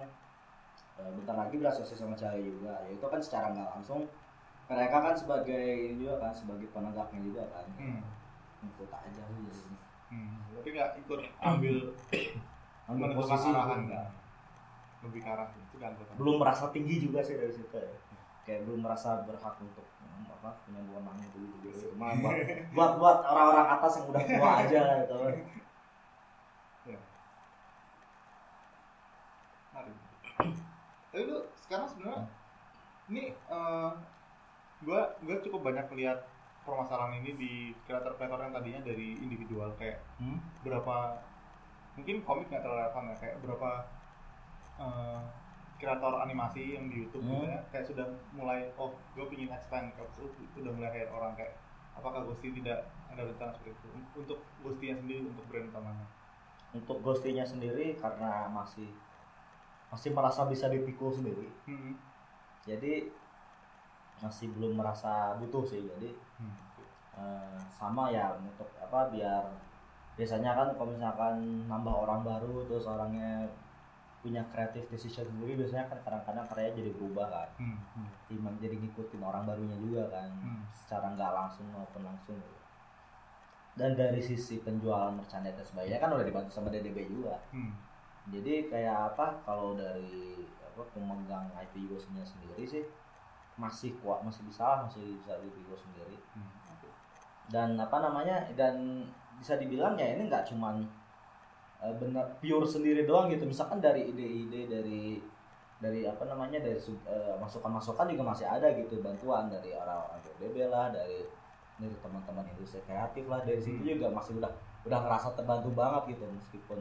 eh, 0.99 1.11
bentar 1.15 1.37
lagi 1.39 1.55
berasosiasi 1.59 2.03
sama 2.03 2.19
Cahaya 2.19 2.43
juga. 2.43 2.75
Ya 2.87 2.91
itu 2.91 3.07
kan 3.07 3.21
secara 3.23 3.55
nggak 3.55 3.71
langsung 3.79 4.07
mereka 4.65 4.97
kan 4.99 5.15
sebagai 5.15 5.63
ini 5.93 6.03
juga 6.03 6.19
kan 6.19 6.33
sebagai 6.35 6.67
penegaknya 6.75 7.21
juga 7.23 7.43
kan. 7.55 7.67
Hmm. 7.79 8.03
Ikut 8.67 8.91
aja 8.91 9.23
sih 9.31 9.43
jadi 9.47 9.75
Hmm. 10.15 10.37
Tapi 10.55 10.69
nggak 10.71 10.91
ikut 11.03 11.21
ambil 11.43 11.77
ambil 12.87 13.03
menentukan 13.09 13.19
posisi 13.19 13.49
arahan 13.51 13.83
kan. 13.91 14.07
Lebih 15.05 15.21
ke 15.21 15.29
arah 15.29 15.49
itu 15.53 15.77
kan 15.77 15.93
belum 16.17 16.41
merasa 16.41 16.73
tinggi 16.73 16.97
juga 17.05 17.21
sih 17.21 17.37
dari 17.37 17.53
situ 17.53 17.77
ya 17.77 17.93
kayak 18.45 18.61
belum 18.69 18.85
merasa 18.85 19.25
berhak 19.25 19.57
untuk 19.61 19.85
hmm, 20.05 20.29
apa 20.41 20.61
punya 20.69 20.81
wewenang 20.85 21.17
itu 21.25 21.39
gitu, 21.41 21.57
gitu. 21.73 21.97
Cuma 21.97 22.13
buat, 22.21 22.37
buat 22.77 22.93
buat 23.01 23.19
orang-orang 23.25 23.69
atas 23.81 23.93
yang 23.97 24.07
udah 24.13 24.23
tua 24.25 24.51
aja 24.65 24.81
gitu 25.05 25.17
Ya. 26.85 27.01
Tapi 31.09 31.25
lu 31.25 31.39
sekarang 31.65 31.87
sebenarnya 31.89 32.29
ini 33.09 33.33
eh, 33.33 33.91
gua 34.85 35.01
gua 35.25 35.37
cukup 35.41 35.61
banyak 35.65 35.89
lihat 35.97 36.29
permasalahan 36.65 37.21
ini 37.25 37.31
di 37.37 37.53
kreator-kreator 37.89 38.41
yang 38.41 38.53
tadinya 38.57 38.81
dari 38.85 39.17
individual 39.21 39.73
kayak 39.77 40.01
hmm? 40.21 40.41
berapa 40.65 41.21
mungkin 41.95 42.25
komik 42.25 42.49
nggak 42.49 42.65
terlalu 42.65 42.81
relevan 42.85 43.13
ya 43.13 43.17
kayak 43.21 43.37
berapa 43.45 43.71
eh, 44.79 45.21
kreator 45.79 46.23
animasi 46.23 46.79
yang 46.79 46.87
di 46.89 47.05
YouTube 47.05 47.27
Hmm. 47.27 47.43
gitu 47.43 47.47
ya, 47.51 47.59
kayak 47.71 47.87
sudah 47.87 48.07
mulai 48.33 48.71
oh 48.79 48.95
gue 49.13 49.27
pingin 49.29 49.51
expand 49.51 49.91
ke 49.95 50.03
itu 50.23 50.57
udah 50.63 50.73
mulai 50.73 50.91
hire 50.95 51.11
orang 51.11 51.35
kayak 51.35 51.55
apakah 51.95 52.27
Gusti 52.27 52.51
tidak 52.55 52.89
ada 53.11 53.23
rencana 53.23 53.55
seperti 53.55 53.79
itu 53.79 53.89
untuk 54.19 54.39
Gustinya 54.65 54.97
sendiri 54.99 55.23
untuk 55.29 55.45
brand 55.47 55.71
utamanya 55.71 56.07
untuk 56.75 56.99
ghostinya 57.07 57.47
sendiri 57.47 57.95
karena 57.95 58.51
masih 58.51 58.91
masih 59.95 60.11
merasa 60.11 60.43
bisa 60.51 60.67
dipikul 60.67 61.15
sendiri 61.15 61.47
hmm. 61.71 61.95
jadi 62.67 63.07
masih 64.19 64.51
belum 64.59 64.75
merasa 64.79 65.39
butuh 65.39 65.63
sih 65.63 65.87
jadi 65.87 66.11
Hmm. 66.35 66.51
eh, 67.15 67.59
sama 67.71 68.11
ya 68.11 68.35
untuk 68.35 68.67
apa 68.75 69.07
biar 69.15 69.47
biasanya 70.19 70.51
kan 70.51 70.75
kalau 70.75 70.91
misalkan 70.91 71.63
nambah 71.71 71.95
orang 71.95 72.27
baru 72.27 72.67
terus 72.67 72.91
orangnya 72.91 73.47
punya 74.25 74.41
creative 74.49 74.89
decision 74.89 75.29
sendiri 75.29 75.53
biasanya 75.55 75.85
kan 75.85 76.01
kadang-kadang 76.01 76.49
karyanya 76.49 76.81
jadi 76.81 76.91
berubah 76.91 77.27
kan 77.29 77.49
Hmm. 77.61 77.77
Hmm. 77.93 78.57
jadi 78.57 78.81
ngikutin 78.81 79.21
orang 79.21 79.45
barunya 79.45 79.77
juga 79.77 80.09
kan 80.09 80.33
Hmm. 80.33 80.65
secara 80.73 81.13
nggak 81.13 81.31
langsung 81.31 81.69
maupun 81.69 82.03
langsung 82.03 82.41
gitu. 82.41 82.57
dan 83.77 83.93
dari 83.93 84.23
sisi 84.23 84.59
penjualan 84.59 85.13
merchandise 85.13 85.59
dan 85.59 85.67
sebagainya 85.67 85.99
kan 85.99 86.09
udah 86.09 86.25
dibantu 86.25 86.49
sama 86.49 86.73
DDB 86.73 87.05
juga 87.05 87.37
Hmm. 87.53 87.77
jadi 88.33 88.73
kayak 88.73 89.13
apa 89.13 89.45
kalau 89.45 89.77
dari 89.77 90.41
apa 90.65 90.83
pemegang 90.91 91.53
IP 91.55 91.85
nya 92.11 92.25
sendiri 92.25 92.65
sih 92.65 92.85
masih 93.55 93.95
kuat 94.01 94.25
masih 94.25 94.43
bisa 94.43 94.65
lah 94.65 94.79
masih 94.83 95.15
bisa 95.15 95.37
di 95.39 95.63
Go 95.63 95.77
sendiri 95.77 96.17
Hmm. 96.33 96.49
Dan 97.45 97.77
apa 97.77 98.01
namanya 98.01 98.41
dan 98.57 99.05
bisa 99.37 99.61
dibilang 99.61 99.93
ya 99.95 100.17
ini 100.17 100.33
nggak 100.33 100.49
cuman 100.49 100.81
benar 101.81 102.27
pure 102.39 102.65
sendiri 102.65 103.03
doang 103.03 103.29
gitu. 103.29 103.45
Misalkan 103.45 103.79
dari 103.79 104.07
ide-ide 104.07 104.67
dari 104.67 105.19
dari 105.77 106.01
apa 106.03 106.25
namanya 106.25 106.59
dari 106.59 106.79
eh, 107.05 107.35
masukan-masukan 107.37 108.07
juga 108.07 108.25
masih 108.25 108.47
ada 108.47 108.71
gitu. 108.73 108.99
Bantuan 108.99 109.47
dari 109.47 109.71
orang-orang 109.71 110.21
PBB 110.25 110.67
lah 110.67 110.89
dari 110.89 111.27
dari 111.75 111.97
teman-teman 111.99 112.47
industri 112.49 112.81
kreatif 112.83 113.25
lah. 113.27 113.43
Dari 113.43 113.59
situ 113.59 113.79
Hmm. 113.79 113.91
juga 113.93 114.07
masih 114.11 114.39
udah 114.39 114.53
udah 114.83 114.99
ngerasa 115.01 115.29
terbantu 115.35 115.69
banget 115.73 116.03
gitu. 116.11 116.25
Meskipun 116.27 116.81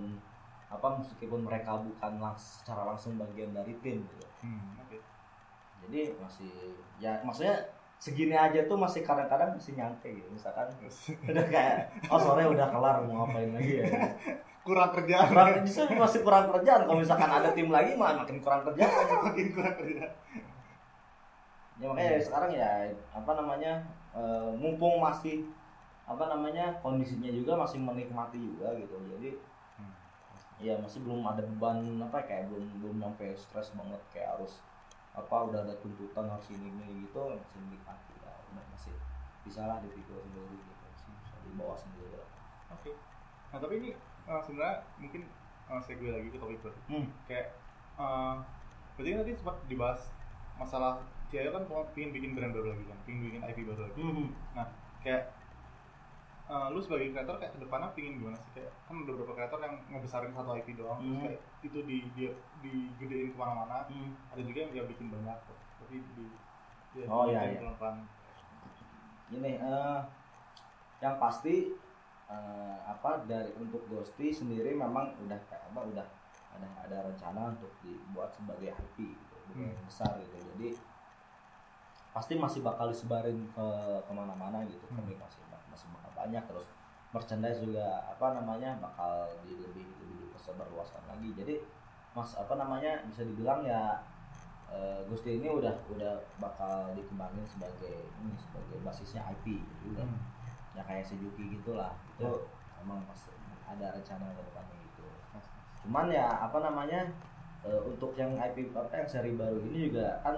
apa 0.69 0.87
meskipun 0.95 1.39
mereka 1.41 1.77
bukan 1.77 2.17
langs- 2.17 2.61
secara 2.61 2.85
langsung 2.85 3.13
bagian 3.15 3.51
dari 3.51 3.73
tim 3.79 4.01
gitu. 4.03 4.25
Hmm. 4.41 4.79
Oke. 4.79 4.97
jadi 5.83 6.15
masih 6.15 6.79
ya 6.95 7.19
maksudnya 7.21 7.59
segini 7.99 8.31
aja 8.31 8.63
tuh 8.63 8.75
masih 8.75 9.03
kadang-kadang 9.03 9.51
masih 9.51 9.75
nyangke 9.75 10.15
gitu. 10.15 10.27
Misalkan 10.31 10.63
udah 11.27 11.45
kayak 11.45 11.75
oh 12.07 12.15
sore 12.17 12.47
udah 12.47 12.67
kelar 12.69 13.03
mau 13.03 13.27
ngapain 13.27 13.51
lagi 13.51 13.73
ya 13.79 13.85
kurang 14.64 14.89
kerjaan. 14.95 15.28
Kurang 15.28 15.49
justru 15.68 15.95
masih 15.99 16.20
kurang 16.24 16.47
kerjaan. 16.47 16.88
Kalau 16.88 16.99
misalkan 17.03 17.30
ada 17.30 17.51
tim 17.51 17.68
lagi 17.68 17.99
malah 17.99 18.24
makin 18.24 18.39
kurang 18.39 18.64
kerjaan. 18.64 19.05
Makin 19.28 19.47
kurang 19.51 19.76
kerjaan. 19.76 20.14
Ya 21.82 21.89
makanya 21.89 22.22
sekarang 22.22 22.51
ya 22.55 22.70
apa 23.11 23.32
namanya 23.36 23.84
eh, 24.16 24.49
mumpung 24.55 25.03
masih 25.03 25.43
apa 26.07 26.30
namanya 26.32 26.70
kondisinya 26.80 27.28
juga 27.34 27.59
masih 27.59 27.84
menikmati 27.84 28.39
juga 28.39 28.72
gitu. 28.80 28.95
Jadi 29.16 29.32
Hmm. 29.74 29.89
ya 30.61 30.78
masih 30.78 31.01
belum 31.01 31.26
ada 31.26 31.41
beban 31.41 31.97
apa 31.97 32.22
ya, 32.22 32.26
kayak 32.30 32.43
belum 32.53 32.66
belum 32.78 32.95
nyampe 33.01 33.34
stres 33.34 33.74
banget. 33.74 33.97
Kayak 34.14 34.38
harus 34.38 34.61
apa 35.18 35.49
udah 35.49 35.66
ada 35.66 35.74
tuntutan 35.82 36.30
harus 36.30 36.47
ini 36.53 36.70
ini 36.70 37.09
gitu 37.09 37.20
masih 37.26 37.57
menikmati 37.57 38.14
ya. 38.22 38.32
Udah 38.53 38.66
masih 38.70 38.93
bisa 39.43 39.66
lah 39.66 39.82
dipikul 39.82 40.22
sendiri 40.22 40.55
gitu. 40.55 40.84
Masih 40.88 41.09
bisa 41.20 41.36
dibawa 41.41 41.76
sendiri 41.76 42.22
Oke. 42.70 42.93
Nah 43.49 43.57
tapi 43.57 43.74
ini 43.82 43.89
eh, 44.28 44.41
sebenarnya 44.43 44.76
mungkin 44.99 45.21
uh, 45.67 45.82
segue 45.82 46.09
lagi 46.09 46.28
ke 46.32 46.38
topik 46.39 46.59
baru. 46.63 46.78
hmm. 46.91 47.07
Kayak, 47.28 47.47
uh, 47.97 48.39
berarti 48.95 49.09
kan 49.11 49.19
tadi 49.26 49.34
sempat 49.36 49.55
dibahas 49.67 50.01
masalah 50.55 51.01
Ciayo 51.34 51.49
kan 51.49 51.65
pingin 51.97 52.13
bikin 52.13 52.38
brand 52.38 52.53
baru 52.53 52.78
lagi 52.78 52.86
kan, 52.86 52.99
pingin 53.09 53.21
bikin 53.26 53.41
IP 53.41 53.59
baru 53.65 53.89
lagi. 53.89 53.97
Hmm. 53.97 54.30
Nah 54.53 54.67
kayak 55.01 55.34
uh, 56.45 56.69
lu 56.69 56.78
sebagai 56.78 57.09
kreator 57.09 57.41
kayak 57.41 57.57
ke 57.57 57.59
depannya 57.65 57.89
pingin 57.97 58.21
gimana 58.21 58.38
sih? 58.38 58.53
Kayak 58.53 58.69
kan 58.86 59.01
ada 59.01 59.11
beberapa 59.17 59.34
kreator 59.34 59.59
yang 59.65 59.76
ngebesarin 59.89 60.30
satu 60.30 60.53
IP 60.53 60.78
doang, 60.78 61.01
terus 61.01 61.17
Hmm. 61.17 61.24
kayak 61.26 61.39
itu 61.65 61.80
di 61.89 61.97
di 62.13 62.24
digedein 62.61 63.34
ke 63.34 63.38
mana-mana. 63.41 63.89
Hmm. 63.89 64.13
Ada 64.30 64.41
juga 64.45 64.59
yang 64.61 64.71
dia 64.78 64.84
bikin 64.86 65.07
banyak, 65.09 65.38
tapi 65.82 65.95
di 66.13 66.26
ya, 66.93 67.05
Oh, 67.09 67.26
iya, 67.26 67.49
iya. 67.49 67.59
pelan-pelan. 67.65 68.05
ini 69.34 69.57
eh 69.57 69.99
yang 71.01 71.17
pasti 71.17 71.74
eh, 72.26 72.78
apa 72.86 73.26
dari 73.26 73.51
untuk 73.55 73.84
Ghosty 73.88 74.32
sendiri 74.32 74.71
memang 74.74 75.15
udah 75.19 75.39
kayak 75.47 75.63
apa 75.69 75.80
udah 75.84 76.07
ada 76.53 76.67
ada 76.80 76.97
rencana 77.09 77.51
untuk 77.51 77.74
dibuat 77.82 78.30
sebagai 78.32 78.71
IP 78.71 78.97
gitu 79.17 79.36
Hmm. 79.53 79.76
besar 79.86 80.17
gitu 80.17 80.34
jadi 80.55 80.74
pasti 82.13 82.34
masih 82.38 82.61
bakal 82.61 82.89
disebarin 82.89 83.49
ke 83.49 83.67
ke 84.01 84.11
mana-mana 84.13 84.61
gitu 84.65 84.86
Hmm. 84.89 85.01
komik 85.01 85.17
masih 85.17 85.41
masih 85.69 85.89
bakal 85.93 86.11
banyak 86.13 86.43
terus 86.45 86.65
merchandise 87.09 87.61
juga 87.61 87.86
apa 88.07 88.34
namanya 88.34 88.78
bakal 88.78 89.30
di 89.45 89.57
lebih 89.57 89.86
lebih 90.01 90.17
dipersebarluaskan 90.26 91.05
lagi 91.09 91.30
jadi 91.34 91.55
mas 92.13 92.34
apa 92.34 92.53
namanya 92.55 93.01
bisa 93.05 93.26
dibilang 93.26 93.65
ya 93.65 94.01
eh, 94.69 95.01
Gusti 95.05 95.38
ini 95.38 95.49
udah 95.49 95.74
udah 95.89 96.17
bakal 96.38 96.93
dikembangin 96.93 97.45
sebagai 97.45 98.09
ini 98.21 98.34
sebagai 98.38 98.78
basisnya 98.82 99.21
IP 99.30 99.61
gitu 99.84 100.01
Hmm. 100.01 100.17
Ya 100.74 100.82
kayak 100.84 101.05
Suzuki 101.05 101.53
gitulah. 101.53 101.93
Itu 102.13 102.49
emang 102.80 103.05
pasti 103.05 103.32
ada 103.63 103.93
rencana 103.93 104.26
ke 104.30 104.41
depannya 104.43 104.76
gitu. 104.84 105.03
Cuman 105.86 106.07
ya 106.09 106.28
apa 106.41 106.57
namanya 106.59 107.09
eh, 107.63 107.82
untuk 107.84 108.13
yang 108.13 108.36
IP 108.36 108.71
apa 108.71 108.91
yang 108.93 109.07
seri 109.07 109.34
baru 109.34 109.59
ini 109.63 109.89
juga 109.91 110.19
kan 110.19 110.36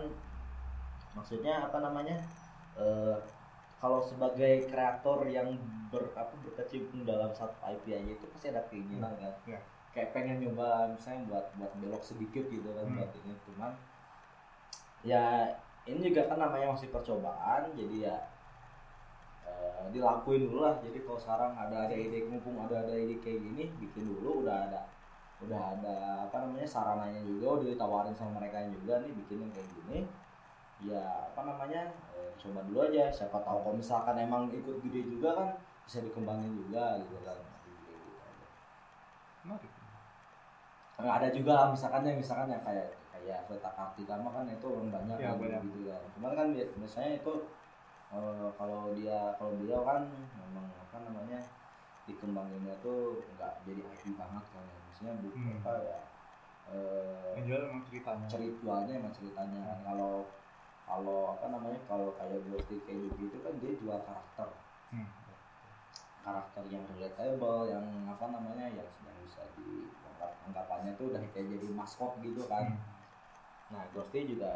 maksudnya 1.15 1.63
apa 1.63 1.79
namanya 1.79 2.19
eh, 2.75 3.17
kalau 3.79 4.01
sebagai 4.01 4.65
kreator 4.67 5.27
yang 5.27 5.55
ber 5.91 6.09
apa 6.17 6.33
berkecimpung 6.41 7.05
dalam 7.05 7.29
satu 7.31 7.55
IP 7.63 7.93
aja 7.93 8.11
itu 8.11 8.25
pasti 8.31 8.47
ada 8.49 8.63
keinginan 8.67 9.13
kan. 9.15 9.33
Ya. 9.45 9.59
kayak 9.95 10.11
pengen 10.11 10.43
nyoba 10.43 10.91
misalnya 10.91 11.23
buat 11.31 11.45
buat 11.55 11.71
belok 11.79 12.03
sedikit 12.03 12.51
gitu 12.51 12.67
kan 12.67 12.83
Hmm. 12.83 12.99
buat 12.99 13.15
ini. 13.15 13.31
Cuman 13.47 13.71
ya 15.07 15.55
ini 15.85 16.11
juga 16.11 16.27
kan 16.27 16.41
namanya 16.41 16.73
masih 16.75 16.89
percobaan 16.89 17.71
jadi 17.77 18.11
ya 18.11 18.15
eh, 19.45 19.83
dilakuin 19.93 20.41
dulu 20.49 20.59
lah 20.65 20.75
jadi 20.81 20.97
kalau 21.05 21.19
sekarang 21.21 21.51
ada 21.55 21.87
ada 21.87 21.95
ide 21.95 22.25
mumpung 22.29 22.57
ada 22.65 22.83
ada 22.83 22.93
ide 22.93 23.15
kayak 23.23 23.39
gini 23.45 23.63
bikin 23.81 24.09
dulu 24.11 24.41
udah 24.45 24.57
ada 24.69 24.81
udah 25.43 25.61
ada 25.77 25.95
apa 26.25 26.35
namanya 26.43 26.67
sarananya 26.67 27.21
juga 27.21 27.59
udah 27.61 27.67
ditawarin 27.69 28.15
sama 28.15 28.39
mereka 28.41 28.63
juga 28.71 29.03
nih 29.03 29.11
bikin 29.23 29.37
yang 29.45 29.51
kayak 29.53 29.69
gini 29.71 29.97
ya 30.83 31.03
apa 31.31 31.41
namanya 31.47 31.81
eh, 32.15 32.29
coba 32.41 32.59
dulu 32.67 32.79
aja 32.87 33.07
siapa 33.11 33.39
tahu 33.43 33.57
kalau 33.63 33.75
misalkan 33.79 34.15
emang 34.19 34.51
ikut 34.51 34.83
gede 34.83 35.01
juga 35.07 35.29
kan 35.37 35.47
bisa 35.85 36.01
dikembangin 36.01 36.49
juga 36.65 36.97
gitu 36.99 37.21
kan. 37.21 37.37
Menarik. 39.45 39.69
Nah, 40.97 41.13
ada 41.21 41.27
juga 41.29 41.51
lah 41.53 41.67
misalkan 41.69 42.01
yang 42.07 42.17
misalkan 42.17 42.49
yang 42.49 42.63
kayak 42.65 42.87
kayak 43.13 43.45
Kartika 43.45 44.15
mah 44.17 44.31
kan 44.33 44.45
itu 44.49 44.65
orang 44.65 44.89
banyak 44.89 45.17
Ya, 45.21 45.29
kan 45.35 45.37
banyak. 45.37 45.61
gitu 45.69 45.79
kan. 45.91 46.01
Cuman 46.17 46.31
kan 46.33 46.47
bi- 46.55 46.71
biasanya 46.81 47.11
itu 47.21 47.33
eh, 48.15 48.49
kalau 48.55 48.95
dia 48.95 49.35
kalau 49.35 49.53
beliau 49.55 49.83
kan 49.83 50.07
memang 50.33 50.65
apa 50.79 50.97
namanya 51.03 51.39
dikembanginnya 52.05 52.75
tuh 52.79 53.19
nggak 53.35 53.53
jadi 53.65 53.81
IP 53.83 54.15
banget 54.15 54.45
kan 54.49 54.63
ya. 54.63 54.77
Maksudnya 54.87 55.13
bukan 55.19 55.41
Hmm. 55.43 55.59
apa 55.59 55.71
ya 55.83 55.99
eh, 56.65 57.31
Yang 57.35 57.45
jual 57.45 57.61
emang 57.67 57.83
ceritanya. 57.85 58.25
ceritanya 58.25 58.93
emang 58.95 59.13
ceritanya 59.13 59.59
kan 59.61 59.79
kalau 59.83 60.13
kalau 60.85 61.19
apa 61.33 61.45
namanya 61.49 61.79
kalau 61.83 62.13
kayak 62.13 62.45
Ghosty 62.45 62.77
kayak 62.81 63.09
gitu 63.17 63.37
kan 63.41 63.53
dia 63.59 63.73
jual 63.75 63.99
karakter 63.99 64.49
Hmm. 64.89 65.09
karakter 66.21 66.63
yang 66.69 66.81
relatable 66.87 67.67
yang 67.67 67.85
apa 68.07 68.25
namanya 68.29 68.65
yang 68.69 68.89
yang 69.03 69.17
bisa 69.21 69.45
dianggap 69.53 70.31
anggapannya 70.41 70.93
tuh 70.95 71.13
udah 71.13 71.21
kayak 71.29 71.53
jadi 71.53 71.67
maskot 71.69 72.17
gitu 72.21 72.45
kan 72.45 72.65
Hmm. 72.65 72.81
nah 73.69 73.83
Ghosty 73.91 74.25
juga 74.25 74.49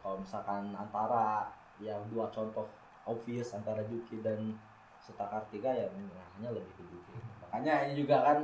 kalau 0.00 0.18
misalkan 0.18 0.70
antara 0.72 1.50
yang 1.78 2.02
dua 2.06 2.26
contoh 2.28 2.66
obvious 3.04 3.52
antara 3.52 3.82
Juki 3.84 4.20
dan 4.20 4.54
Seta 4.98 5.26
Kartika 5.26 5.70
ya 5.70 5.90
hanya 5.90 6.48
lebih 6.50 6.72
ke 6.74 6.82
Juki 6.84 7.12
makanya 7.42 7.90
ini 7.90 8.02
juga 8.02 8.22
kan 8.22 8.38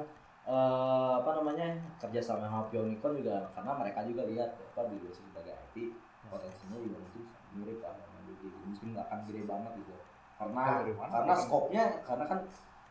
eh, 0.45 1.13
apa 1.19 1.31
namanya 1.39 1.69
kerja 1.99 2.21
sama 2.21 2.45
sama 2.45 2.67
Pionicon 2.69 3.19
juga 3.19 3.47
karena 3.55 3.73
mereka 3.75 4.03
juga 4.03 4.23
lihat 4.27 4.51
apa 4.57 4.91
di 4.91 4.99
sebagai 5.09 5.55
IP 5.71 5.95
potensinya 6.29 6.77
juga 6.77 6.99
mungkin 6.99 7.25
mirip 7.55 7.79
sama 7.81 8.19
Juki 8.27 8.49
mungkin 8.53 8.87
nggak 8.93 9.07
akan 9.09 9.19
gede 9.27 9.43
banget 9.47 9.73
gitu 9.81 9.95
karena 10.39 10.65
mana? 10.95 11.09
karena 11.11 11.35
skopnya 11.35 11.85
karena 12.07 12.25
kan 12.27 12.39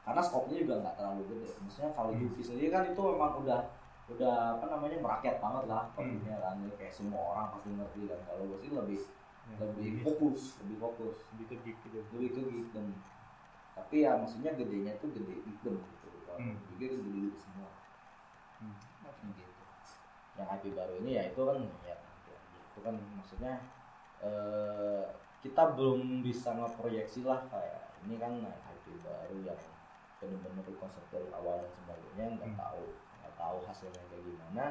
karena 0.04 0.22
skopnya 0.24 0.56
juga 0.64 0.74
nggak 0.84 0.96
terlalu 0.96 1.22
gede 1.32 1.50
maksudnya 1.62 1.92
kalau 1.92 2.12
Hmm. 2.16 2.22
Juki 2.24 2.42
sendiri 2.44 2.70
kan 2.72 2.84
itu 2.88 3.02
memang 3.04 3.32
udah 3.44 3.62
udah 4.08 4.56
apa 4.56 4.66
namanya 4.72 4.98
merakyat 5.04 5.38
banget 5.44 5.64
lah 5.68 5.84
Hmm. 6.00 6.24
kan 6.24 6.56
kayak 6.80 6.94
semua 6.96 7.36
orang 7.36 7.52
pasti 7.52 7.70
ngerti 7.76 8.02
kan 8.08 8.20
kalau 8.24 8.48
gue 8.48 8.58
sih 8.64 8.72
lebih 8.72 9.00
Ya, 9.48 9.64
lebih 9.64 10.04
fokus 10.04 10.60
lebih 10.60 10.78
fokus 10.78 11.16
lebih 11.32 11.46
ke 11.48 11.56
gitu. 11.64 12.00
lebih 12.12 12.30
ke 12.36 12.42
geekdom 12.52 12.88
tapi 13.78 14.04
ya 14.04 14.18
maksudnya 14.20 14.52
gedenya 14.60 14.94
tuh 15.00 15.10
gede 15.16 15.40
geekdom 15.46 15.80
gitu 15.88 16.08
kalau 16.28 16.40
Hmm. 16.42 16.58
juga 16.68 16.86
kan 16.92 17.00
gede 17.08 17.32
semua 17.38 17.70
Hmm. 18.60 19.32
gitu 19.38 19.64
yang 20.38 20.48
IP 20.52 20.66
baru 20.76 20.94
ini 21.02 21.12
ya 21.18 21.24
itu 21.32 21.42
kan 21.42 21.58
ya 21.86 21.98
itu 22.52 22.80
kan 22.84 22.96
maksudnya 23.18 23.54
eh, 24.22 25.06
kita 25.42 25.78
belum 25.78 26.26
bisa 26.26 26.58
ngeproyeksi 26.58 27.22
lah 27.24 27.46
kayak 27.48 28.02
ini 28.06 28.18
kan 28.20 28.34
IP 28.44 28.86
baru 29.06 29.38
yang 29.46 29.62
benar-benar 30.18 30.66
konsep 30.82 31.06
dari 31.14 31.30
awal 31.30 31.62
dan 31.62 31.72
sebagainya 31.72 32.26
nggak 32.38 32.52
Hmm. 32.54 32.60
tahu 32.60 32.86
nggak 33.22 33.36
tahu 33.38 33.58
hasilnya 33.64 34.04
kayak 34.10 34.24
gimana 34.26 34.66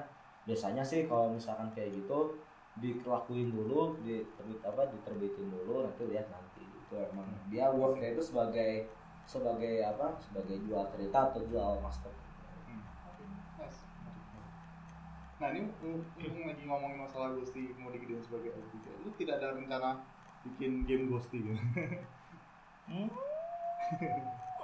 biasanya 0.47 0.83
sih 0.83 1.07
kalau 1.07 1.31
misalkan 1.31 1.71
kayak 1.75 1.95
gitu 1.95 2.43
dikelakuin 2.77 3.57
dulu 3.57 3.97
diterbit 4.05 4.61
apa 4.61 4.93
diterbitin 4.93 5.49
dulu 5.49 5.89
nanti 5.89 6.03
lihat 6.13 6.29
nanti 6.29 6.61
itu 6.61 6.95
emang 6.95 7.25
dia 7.49 7.73
worknya 7.73 8.13
itu 8.13 8.21
sebagai 8.21 8.85
sebagai 9.25 9.81
apa 9.83 10.15
sebagai 10.21 10.61
jual 10.69 10.85
cerita 10.93 11.33
atau 11.33 11.41
jual 11.49 11.81
maskot 11.81 12.13
Hmm. 12.67 12.83
Nah 15.37 15.53
ini 15.53 15.69
mumpung 15.69 16.49
lagi 16.49 16.65
ngomongin 16.65 16.99
masalah 17.05 17.37
Ghosty 17.37 17.77
mau 17.77 17.93
digedein 17.93 18.25
sebagai 18.25 18.57
LPG, 18.57 18.87
lu 19.05 19.13
tidak 19.21 19.37
ada 19.37 19.53
rencana 19.53 20.01
bikin 20.49 20.89
game 20.89 21.13
Ghosty 21.13 21.45
gitu? 21.45 21.61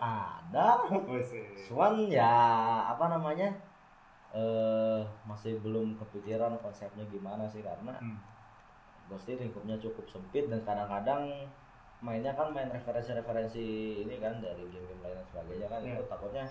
ada 0.02 0.66
Oh 0.90 1.20
sih. 1.22 1.46
cuman 1.70 2.10
ya 2.10 2.34
apa 2.90 3.06
namanya 3.06 3.54
eh 4.32 5.00
masih 5.22 5.60
belum 5.60 5.94
kepikiran 5.94 6.56
konsepnya 6.58 7.04
gimana 7.06 7.44
sih 7.44 7.60
karena 7.60 7.92
Hmm. 7.94 8.16
Ghosty 9.04 9.36
lingkupnya 9.36 9.76
cukup 9.76 10.08
sempit 10.08 10.48
dan 10.48 10.62
kadang-kadang 10.62 11.44
mainnya 12.00 12.32
kan 12.32 12.48
main 12.48 12.66
referensi-referensi 12.66 13.62
ini 14.00 14.16
kan 14.16 14.40
dari 14.40 14.64
game-game 14.66 14.98
lain 15.00 15.14
dan 15.14 15.26
sebagainya 15.26 15.66
kan 15.68 15.80
Iya. 15.80 15.94
itu 15.94 16.04
takutnya 16.08 16.44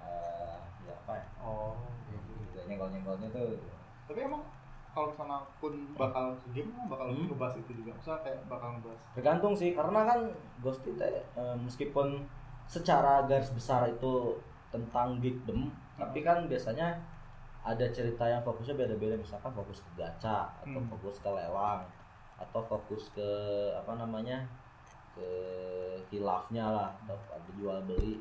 eh 0.00 0.56
ya 0.82 0.94
apa 0.96 1.12
ya 1.14 1.26
Oh. 1.38 1.76
gitu 2.08 2.64
nyenggol-nyenggolnya 2.64 3.28
tuh 3.28 3.60
Tapi 4.06 4.22
emang 4.22 4.42
kalau 4.88 5.12
misalnya 5.12 5.38
pun 5.58 5.72
bakal 5.92 6.24
game 6.50 6.72
bakal 6.86 7.06
Hmm. 7.06 7.28
ngebahas 7.28 7.54
itu 7.58 7.72
juga. 7.74 7.92
Misalnya 7.92 8.20
kayak 8.22 8.40
bakal 8.46 8.68
ngebahas. 8.72 9.00
tergantung 9.12 9.52
sih 9.52 9.70
karena 9.70 10.00
kan 10.02 10.20
Ghosty 10.58 10.90
teh 10.94 11.12
eh, 11.12 11.56
meskipun 11.58 12.24
secara 12.64 13.22
garis 13.22 13.52
besar 13.52 13.84
itu 13.86 14.40
tentang 14.70 15.20
geekdom 15.20 15.68
tapi 15.96 16.20
kan 16.20 16.44
biasanya 16.44 16.94
ada 17.60 17.86
cerita 17.90 18.22
yang 18.22 18.40
fokusnya 18.40 18.76
beda-beda 18.76 19.16
misalkan 19.16 19.50
fokus 19.50 19.80
ke 19.80 19.90
gacha 19.96 20.46
atau 20.60 20.78
Hmm. 20.78 20.86
fokus 20.88 21.18
ke 21.18 21.26
lelang 21.26 21.82
atau 22.36 22.60
fokus 22.62 23.10
ke 23.10 23.28
apa 23.72 23.96
namanya 23.96 24.44
ke 25.12 25.28
hilafnya 26.06 26.62
lah 26.62 26.90
atau 27.02 27.16
ada 27.32 27.50
jual 27.52 27.78
beli 27.84 28.20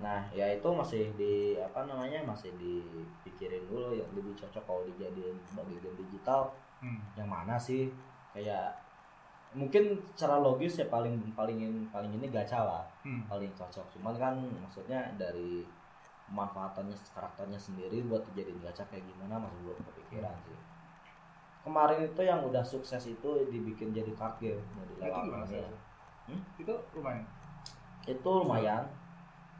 nah 0.00 0.24
ya 0.32 0.48
itu 0.48 0.64
masih 0.64 1.12
di 1.12 1.34
apa 1.60 1.84
namanya 1.84 2.24
masih 2.24 2.54
dipikirin 2.56 3.68
dulu 3.68 3.92
yang 3.92 4.08
lebih 4.14 4.32
cocok 4.32 4.62
kalau 4.64 4.82
dijadiin 4.86 5.36
sebagai 5.44 5.76
game 5.78 5.98
digital 5.98 6.48
Hmm. 6.80 6.96
yang 7.12 7.28
mana 7.28 7.60
sih 7.60 7.92
kayak 8.32 8.72
mungkin 9.52 9.98
secara 10.16 10.40
logis 10.40 10.78
ya 10.78 10.88
paling 10.88 11.20
palingin 11.34 11.84
paling 11.90 12.08
ini 12.08 12.32
gacha 12.32 12.64
lah 12.64 12.80
Hmm. 13.04 13.26
paling 13.28 13.52
cocok 13.52 13.84
cuman 13.92 14.16
kan 14.16 14.32
maksudnya 14.56 15.12
dari 15.18 15.66
manfaatannya 16.30 16.94
karakternya 17.10 17.58
sendiri 17.58 18.06
buat 18.06 18.22
dijadiin 18.30 18.62
gacha 18.62 18.86
kayak 18.86 19.02
gimana 19.04 19.36
masih 19.36 19.58
belum 19.62 19.78
kepikiran 19.82 20.34
sih 20.46 20.54
kemarin 21.60 22.00
itu 22.06 22.22
yang 22.22 22.40
udah 22.40 22.64
sukses 22.64 23.02
itu 23.04 23.30
dibikin 23.50 23.92
jadi 23.92 24.14
card 24.16 24.38
game 24.40 24.62
mau 24.72 24.86
ya. 25.44 25.68
Hmm? 26.30 26.40
Itu 26.56 26.72
lumayan. 26.94 27.26
itu 28.06 28.30
lumayan 28.30 28.84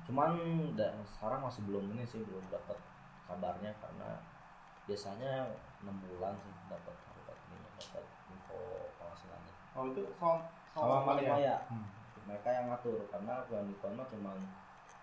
cuman 0.08 0.32
da- 0.74 0.96
sekarang 1.04 1.44
masih 1.44 1.60
belum 1.68 1.92
ini 1.92 2.02
sih 2.08 2.24
belum 2.24 2.42
dapat 2.48 2.78
kabarnya 3.28 3.70
karena 3.78 4.16
biasanya 4.88 5.44
enam 5.84 5.96
bulan 6.02 6.34
sih 6.40 6.50
dapat 6.66 6.94
dapat 7.14 7.36
ini 7.46 7.58
dapat 7.76 8.04
info 8.32 8.58
penghasilannya 8.96 9.52
Oh 9.70 9.84
itu 9.86 10.02
sama 10.18 10.40
sama 10.74 10.96
Mania. 11.04 11.30
Mania 11.30 11.56
Hmm. 11.68 11.86
mereka 12.26 12.48
yang 12.50 12.66
ngatur 12.70 12.98
karena 13.06 13.38
Famicom 13.46 13.92
mah 13.94 14.06
cuma 14.08 14.32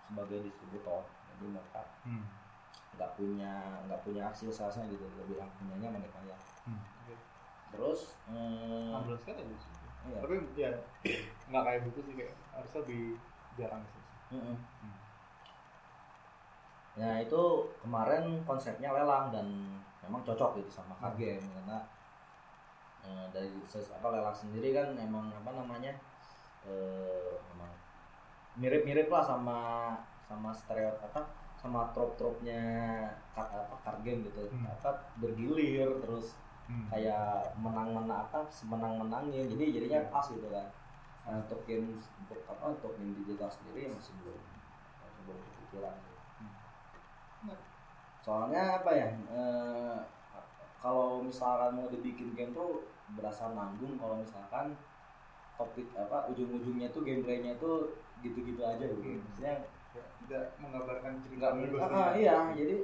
sebagai 0.08 0.44
distributor 0.44 1.04
jadi 1.38 1.46
mereka 1.54 1.82
Hmm. 2.02 2.26
nggak 2.98 3.14
punya 3.14 3.52
nggak 3.86 4.00
punya 4.02 4.26
hasil 4.26 4.50
salesnya 4.50 4.90
gitu 4.90 5.06
lebih 5.14 5.38
yang 5.38 5.50
punyanya 5.54 5.88
mereka 5.88 6.18
ya 6.26 6.34
Hmm. 6.66 6.82
Terus 7.68 8.16
hmm, 8.26 8.90
16 8.90 9.22
kan 9.22 9.36
ada 9.36 9.54
sih. 9.54 9.72
iya. 10.08 10.18
Tapi 10.18 10.34
ya 10.56 10.70
nggak 11.46 11.62
kayak 11.62 11.80
buku 11.86 12.00
sih 12.02 12.14
kayak 12.16 12.32
harusnya 12.50 12.78
lebih 12.82 13.02
jarang 13.54 13.82
sih. 13.86 14.02
Mm-mm. 14.32 14.56
Hmm. 14.56 14.96
Nah 16.98 17.22
itu 17.22 17.42
kemarin 17.78 18.42
konsepnya 18.42 18.90
lelang 18.90 19.30
dan 19.30 19.46
memang 20.02 20.24
cocok 20.24 20.58
gitu 20.58 20.70
sama 20.72 20.96
card 20.96 21.14
game 21.14 21.44
karena 21.54 21.78
eh, 23.00 23.26
dari 23.30 23.52
ses- 23.64 23.92
apa 23.92 24.08
lelang 24.10 24.34
sendiri 24.34 24.74
kan 24.74 24.96
emang 24.98 25.30
apa 25.30 25.50
namanya 25.54 25.92
eh 26.66 27.32
emang 27.54 27.70
mirip-mirip 28.56 29.06
lah 29.06 29.22
sama 29.22 29.58
sama 30.28 30.52
stereo 30.52 30.92
apa 31.00 31.24
sama 31.56 31.90
trop-tropnya 31.90 32.60
apa 33.32 33.74
card 33.80 34.04
game 34.04 34.28
gitu 34.28 34.44
Hmm. 34.52 34.68
apa 34.68 34.90
bergilir 35.16 35.88
terus 35.98 36.36
Hmm. 36.68 36.84
kayak 36.92 37.56
menang-menang 37.56 38.28
apa 38.28 38.44
semenang 38.52 39.00
menangnya 39.00 39.40
jadi 39.48 39.64
jadinya 39.74 40.00
pas 40.12 40.28
gitu 40.28 40.48
kan 40.48 40.68
Nah, 41.24 41.44
untuk 41.44 41.60
game 41.64 41.92
untuk 41.92 42.40
apa 42.44 42.72
untuk 42.72 42.96
game 42.96 43.12
digital 43.14 43.48
sendiri 43.48 43.88
masih 43.88 44.16
belum 44.18 44.40
masih 44.96 45.20
belum 45.24 45.38
kepikiran. 45.42 45.96
Hmm. 46.38 47.60
soalnya 48.20 48.80
apa 48.80 48.90
ya 48.92 49.08
eh, 49.12 49.96
kalau 50.78 51.20
misalkan 51.20 51.74
mau 51.74 51.88
dibikin 51.88 52.32
game 52.32 52.52
tuh 52.52 52.84
berasa 53.12 53.50
nanggung 53.52 53.96
kalau 53.96 54.20
misalkan 54.20 54.76
topik 55.56 55.90
apa 55.96 56.30
ujung-ujungnya 56.30 56.92
tuh 56.92 57.02
gameplaynya 57.02 57.56
tuh 57.56 57.92
gitu-gitu 58.20 58.60
aja 58.62 58.84
gitu 58.84 59.00
Hmm. 59.02 59.20
maksudnya 59.24 59.54
Ya, 59.58 59.64
tidak 60.26 60.44
menggambarkan 60.60 61.20
cerita 61.24 61.46
ah, 61.50 61.88
ah, 61.88 62.10
iya 62.16 62.36
jadi 62.52 62.76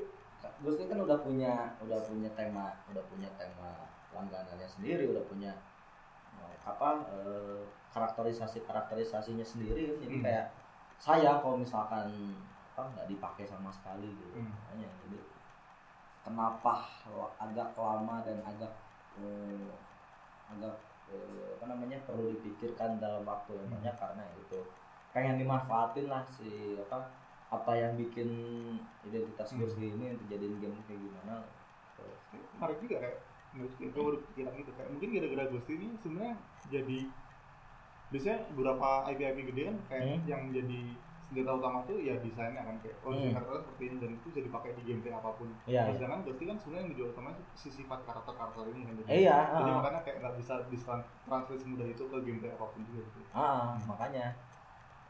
Gusti 0.61 0.85
kan 0.85 1.01
udah 1.01 1.19
punya 1.25 1.73
udah 1.81 2.01
punya 2.05 2.29
tema 2.37 2.77
udah 2.93 3.05
punya 3.09 3.29
tema 3.41 3.89
langganannya 4.13 4.69
sendiri 4.69 5.09
udah 5.09 5.25
punya 5.25 5.53
eh, 6.37 6.57
apa 6.65 7.05
eh, 7.09 7.63
karakterisasi 7.93 8.63
karakterisasinya 8.69 9.45
sendiri 9.45 9.89
kan 9.89 9.97
jadi 10.05 10.15
Hmm. 10.21 10.25
kayak 10.25 10.47
sayang 11.01 11.41
kalau 11.41 11.57
misalkan 11.59 12.09
apa 12.75 12.83
nggak 12.93 13.09
dipakai 13.09 13.45
sama 13.49 13.71
sekali 13.73 14.09
gitu 14.15 14.37
Hmm. 14.37 14.51
makanya 14.53 14.89
jadi 15.07 15.19
kenapa 16.25 16.75
agak 17.39 17.77
lama 17.77 18.17
dan 18.25 18.39
agak 18.45 18.73
eh, 19.21 19.71
agak 20.49 20.75
eh, 21.13 21.49
apa 21.57 21.65
namanya 21.69 22.01
perlu 22.09 22.33
dipikirkan 22.33 22.97
dalam 23.01 23.25
waktu 23.25 23.61
yang 23.61 23.69
Hmm. 23.69 23.77
banyak 23.81 23.95
karena 23.97 24.25
itu 24.37 24.61
pengen 25.15 25.39
dimanfaatin 25.39 26.07
lah 26.07 26.27
si 26.27 26.51
apa 26.77 27.07
apa 27.49 27.73
yang 27.73 27.95
bikin 27.95 28.29
identitas 29.03 29.49
Hmm. 29.49 29.63
Ghost 29.63 29.79
ini 29.79 30.11
untuk 30.11 30.27
jadiin 30.27 30.59
game 30.59 30.75
kayak 30.85 31.01
gimana 31.01 31.47
Terus, 31.95 32.19
menarik 32.53 32.79
juga 32.81 32.97
kayak 32.99 33.19
menurut 33.55 33.73
gue 33.73 33.87
gue 33.87 34.03
baru 34.03 34.19
kepikiran 34.21 34.53
gitu 34.59 34.71
kayak 34.75 34.89
mungkin 34.91 35.09
gara-gara 35.13 35.45
Ghost 35.49 35.69
ini 35.71 35.87
sebenarnya 35.97 36.35
jadi 36.67 36.99
biasanya 38.11 38.39
beberapa 38.51 38.89
IP 39.09 39.21
IP 39.23 39.39
gede 39.49 39.63
kan 39.65 39.77
kayak 39.89 40.05
Hmm. 40.05 40.21
yang 40.27 40.43
jadi 40.51 40.81
senjata 41.25 41.57
utama 41.57 41.79
tuh 41.89 41.97
ya 41.99 42.15
desainnya 42.21 42.63
kan 42.63 42.77
kayak 42.79 42.97
oh 43.01 43.11
Hmm. 43.11 43.33
karakternya 43.33 43.63
seperti 43.63 43.83
ini 43.85 43.97
dan 43.97 44.11
itu 44.13 44.27
bisa 44.29 44.41
dipakai 44.43 44.71
di 44.73 44.83
gameplay 44.85 45.11
apa 45.11 45.31
pun. 45.33 45.49
Iya, 45.65 45.81
Nah, 45.81 45.87
iya. 45.89 45.95
sedangkan 45.97 46.21
Ghost 46.23 46.41
kan 46.41 46.57
sebenarnya 46.59 46.83
yang 46.83 46.91
dijual 46.93 47.11
tuh 47.11 47.23
si 47.55 47.69
sifat 47.73 47.99
karakter 48.05 48.35
karakter 48.35 48.65
ini 48.69 48.83
kan 48.83 48.95
jadi, 48.99 49.09
iya, 49.25 49.37
jadi 49.55 49.71
ah. 49.71 49.75
makanya 49.79 50.01
kayak 50.03 50.17
nggak 50.21 50.35
bisa 50.37 50.55
ditranslate 50.69 51.63
semudah 51.63 51.87
itu 51.87 52.03
ke 52.03 52.17
gameplay 52.21 52.51
apa 52.51 52.65
pun 52.67 52.81
juga 52.85 53.01
gitu. 53.05 53.21
ah 53.33 53.79
makanya 53.85 54.27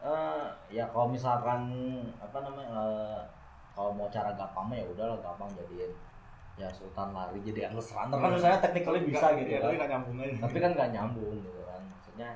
eh 0.04 0.44
ya 0.68 0.84
kalau 0.92 1.08
misalkan 1.08 1.62
apa 2.20 2.38
namanya 2.44 2.68
eh, 2.76 3.20
kalau 3.72 3.90
mau 3.96 4.06
cara 4.12 4.36
gampang 4.36 4.68
mah 4.68 4.76
ya 4.76 4.84
udahlah 4.84 5.16
gampang 5.24 5.48
jadiin 5.56 5.92
ya 6.54 6.68
Sultan 6.70 7.10
lari 7.10 7.40
jadi 7.42 7.72
Endless 7.72 7.96
Runner 7.96 8.14
kan 8.14 8.30
misalnya 8.30 8.60
technically 8.62 9.02
bisa 9.08 9.32
gitu 9.34 9.50
iya, 9.50 9.58
kan 9.58 9.66
tapi 9.66 9.74
nggak 9.80 9.90
nyambung 9.90 10.16
aja. 10.22 10.34
tapi 10.44 10.58
kan 10.62 10.70
nggak 10.76 10.90
nyambung 10.94 11.30
gitu 11.42 11.60
kan 11.66 11.80
maksudnya 11.88 12.30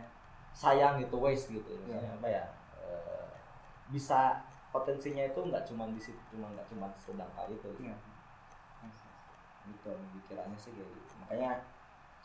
sayang 0.57 0.95
gitu 0.99 1.17
waste 1.23 1.55
gitu 1.55 1.71
Iya. 1.71 1.79
maksudnya 1.87 2.11
apa 2.19 2.27
ya 2.27 2.45
eh, 2.83 3.29
bisa 3.95 4.43
potensinya 4.75 5.23
itu 5.23 5.39
nggak 5.39 5.63
cuma 5.69 5.87
di 5.93 6.01
situ 6.03 6.19
cuma 6.35 6.51
nggak 6.51 6.67
cuma 6.67 6.91
sedangkal 6.99 7.47
itu 7.53 7.69
gitu. 7.79 7.85
Iya. 7.87 7.97
gitu 9.69 9.93
pikirannya 10.17 10.57
sih 10.57 10.73
kayak 10.73 10.89
gitu 10.89 11.13
makanya 11.21 11.61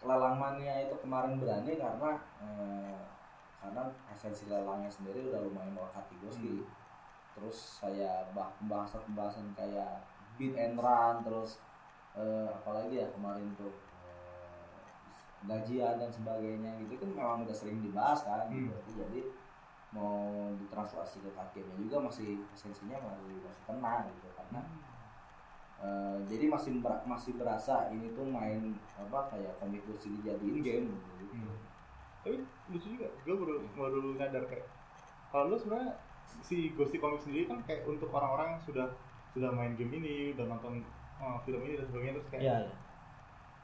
lelang 0.04 0.36
mania 0.40 0.88
itu 0.88 0.96
kemarin 1.04 1.36
berani 1.36 1.76
karena 1.76 2.12
karena 3.64 3.82
esensi 4.12 4.44
lelangnya 4.46 4.92
sendiri 4.92 5.32
udah 5.32 5.40
lumayan 5.40 5.72
melekat 5.72 6.04
di 6.12 6.16
Ghosti 6.20 6.52
Hmm. 6.60 6.68
terus 7.34 7.80
saya 7.80 8.28
bah 8.36 8.52
pembahasan 8.60 9.02
pembahasan 9.08 9.48
kayak 9.56 10.04
beat 10.36 10.54
and 10.54 10.76
run 10.76 11.24
terus 11.24 11.64
eh, 12.14 12.52
apalagi 12.52 13.00
ya 13.00 13.08
kemarin 13.10 13.48
tuh 13.56 13.72
eh, 14.04 14.84
gajian 15.48 15.96
dan 15.98 16.12
sebagainya 16.12 16.76
gitu 16.84 17.00
kan 17.00 17.10
memang 17.10 17.40
udah 17.48 17.56
sering 17.56 17.80
dibahas 17.80 18.22
kan 18.22 18.52
Hmm. 18.52 18.68
gitu. 18.70 19.00
jadi 19.00 19.32
mau 19.94 20.50
ditranslasi 20.58 21.22
ke 21.22 21.30
kakeknya 21.32 21.78
juga 21.78 22.02
masih 22.02 22.44
esensinya 22.52 22.98
masih 23.00 23.40
masih 23.42 23.64
kena 23.64 24.04
gitu 24.12 24.28
karena 24.36 24.62
Eh, 25.84 26.18
jadi 26.32 26.48
masih 26.48 26.80
ber- 26.80 27.04
masih 27.04 27.36
berasa 27.36 27.92
ini 27.92 28.16
tuh 28.16 28.24
main 28.24 28.72
apa 28.96 29.28
kayak 29.28 29.60
komik 29.60 29.84
kursi 29.84 30.16
dijadiin 30.16 30.64
game 30.64 30.88
gitu. 31.20 31.36
Hmm. 31.36 31.60
Tapi 32.24 32.40
lucu 32.68 32.88
juga, 32.90 33.08
gue 33.20 33.36
baru 33.36 33.56
baru 33.74 34.02
nyadar 34.16 34.44
kayak 34.46 34.66
kalau 35.28 35.50
lu 35.50 35.58
sebenarnya 35.58 36.00
si 36.40 36.72
Ghosty 36.72 36.98
Comics 36.98 37.24
sendiri 37.24 37.46
kan 37.46 37.60
kayak 37.62 37.84
untuk 37.84 38.08
orang-orang 38.10 38.56
yang 38.56 38.62
sudah 38.64 38.88
sudah 39.30 39.50
main 39.50 39.74
game 39.74 39.92
ini, 39.94 40.32
udah 40.32 40.46
nonton 40.48 40.82
uh, 41.18 41.38
film 41.42 41.62
ini 41.62 41.76
dan 41.76 41.86
sebagainya 41.86 42.14
terus 42.16 42.30
kayak 42.30 42.42
Iya, 42.42 42.56
iya. 42.62 42.76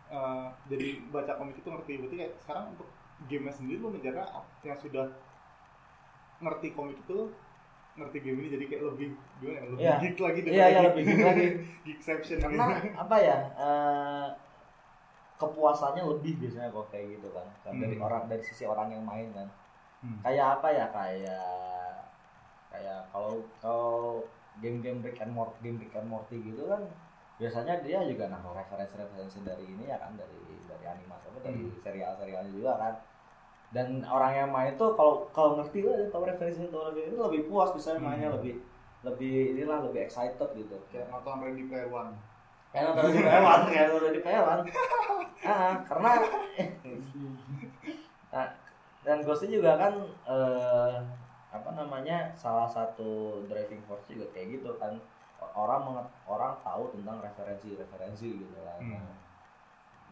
uh, 0.10 0.48
jadi 0.66 0.88
baca 1.08 1.34
komik 1.36 1.56
itu 1.56 1.68
ngerti 1.68 1.92
berarti 1.98 2.16
kayak 2.18 2.34
sekarang 2.38 2.66
untuk 2.74 2.90
gamenya 3.26 3.54
sendiri 3.54 3.78
lu 3.78 3.90
menjaga 3.90 4.24
yang 4.62 4.76
sudah 4.76 5.08
ngerti 6.40 6.72
komik 6.72 6.98
itu 6.98 7.18
ngerti 7.96 8.18
game 8.20 8.40
ini 8.40 8.50
jadi 8.50 8.66
kayak 8.66 8.84
lebih 8.86 9.08
gimana 9.38 9.56
ya, 9.56 9.64
lebih 9.66 9.80
Iya. 9.80 9.96
geek 10.00 10.18
lagi 10.18 10.40
Iya, 10.42 10.66
iya 10.68 10.80
lebih 10.86 11.02
gitu 11.06 11.24
lagi. 11.30 11.48
geekception 11.84 12.38
Karena 12.40 12.66
apa 12.96 13.16
ya? 13.20 13.38
eh, 13.54 14.28
kepuasannya 15.40 16.04
lebih 16.04 16.36
biasanya 16.38 16.70
kok 16.70 16.92
kayak 16.92 17.18
gitu 17.18 17.32
kan. 17.32 17.48
Kan 17.64 17.80
dari 17.80 17.96
Hmm. 17.96 18.06
orang 18.06 18.24
dari 18.28 18.44
sisi 18.44 18.64
orang 18.64 18.92
yang 18.92 19.02
main 19.02 19.32
kan. 19.32 19.48
Hmm. 20.04 20.20
Kayak 20.22 20.60
apa 20.60 20.68
ya? 20.70 20.86
Kayak 20.92 21.48
kayak 22.70 23.00
kalau 23.10 23.34
kalau 23.58 24.22
game-game 24.60 25.00
Rick 25.02 25.18
and 25.20 25.32
Morty, 25.32 25.56
game 25.64 25.80
Rick 25.80 25.96
and 25.96 26.06
Morty 26.06 26.38
gitu 26.44 26.68
kan 26.68 26.84
biasanya 27.40 27.80
dia 27.80 28.04
juga 28.04 28.28
naruh 28.28 28.52
referensi-referensi 28.52 29.48
dari 29.48 29.64
ini 29.64 29.88
ya 29.88 29.96
kan 29.96 30.12
dari 30.20 30.36
dari 30.68 30.86
animasi 30.86 31.32
apa 31.32 31.40
dari 31.40 31.64
Hmm. 31.64 31.80
serial-serialnya 31.80 32.52
juga 32.52 32.76
kan 32.76 32.94
dan 33.72 34.04
orang 34.04 34.34
yang 34.36 34.50
main 34.52 34.76
tuh 34.76 34.92
kalau 34.94 35.24
kalau 35.32 35.56
ngerti 35.56 35.88
lah 35.88 36.04
tahu 36.12 36.28
referensi 36.28 36.68
tahu 36.68 36.92
referensi 36.92 37.16
itu 37.16 37.22
lebih 37.24 37.48
puas 37.48 37.72
bisa 37.72 37.96
mainnya 37.96 38.28
Hmm. 38.28 38.44
lebih 38.44 38.60
lebih 39.08 39.56
inilah 39.56 39.88
lebih 39.88 40.04
excited 40.04 40.50
gitu 40.52 40.76
kayak 40.92 41.08
nonton 41.08 41.40
Ready 41.40 41.64
Player 41.72 41.88
One 41.88 42.12
kayak 42.70 42.84
nonton 42.88 43.12
di 43.12 43.22
Pewan 43.22 43.60
kayak 43.68 43.86
nonton 43.90 44.12
di 44.12 44.22
Pewan 44.22 44.60
ah 45.42 45.74
karena 45.84 46.10
nah, 48.30 48.48
dan 49.02 49.18
Ghosty 49.24 49.48
juga 49.50 49.74
kan 49.76 49.94
eh, 50.28 50.96
apa 51.50 51.70
namanya 51.74 52.30
salah 52.36 52.70
satu 52.70 53.42
driving 53.46 53.82
force 53.84 54.06
juga 54.06 54.30
kayak 54.32 54.60
gitu 54.60 54.78
kan. 54.78 55.00
Orang 55.56 55.88
menget- 55.88 56.14
orang 56.28 56.60
tahu 56.62 56.92
tentang 56.92 57.24
referensi-referensi 57.24 58.44
gitu 58.44 58.60
kan 58.60 58.80
Hmm. 58.84 59.16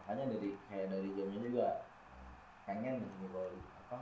makanya 0.00 0.32
dari 0.32 0.56
kayak 0.66 0.88
dari 0.88 1.08
gamenya 1.12 1.40
juga 1.44 1.68
pengen 2.64 2.96
gitu 3.04 3.28
kalau 3.28 3.52
apa 3.76 3.98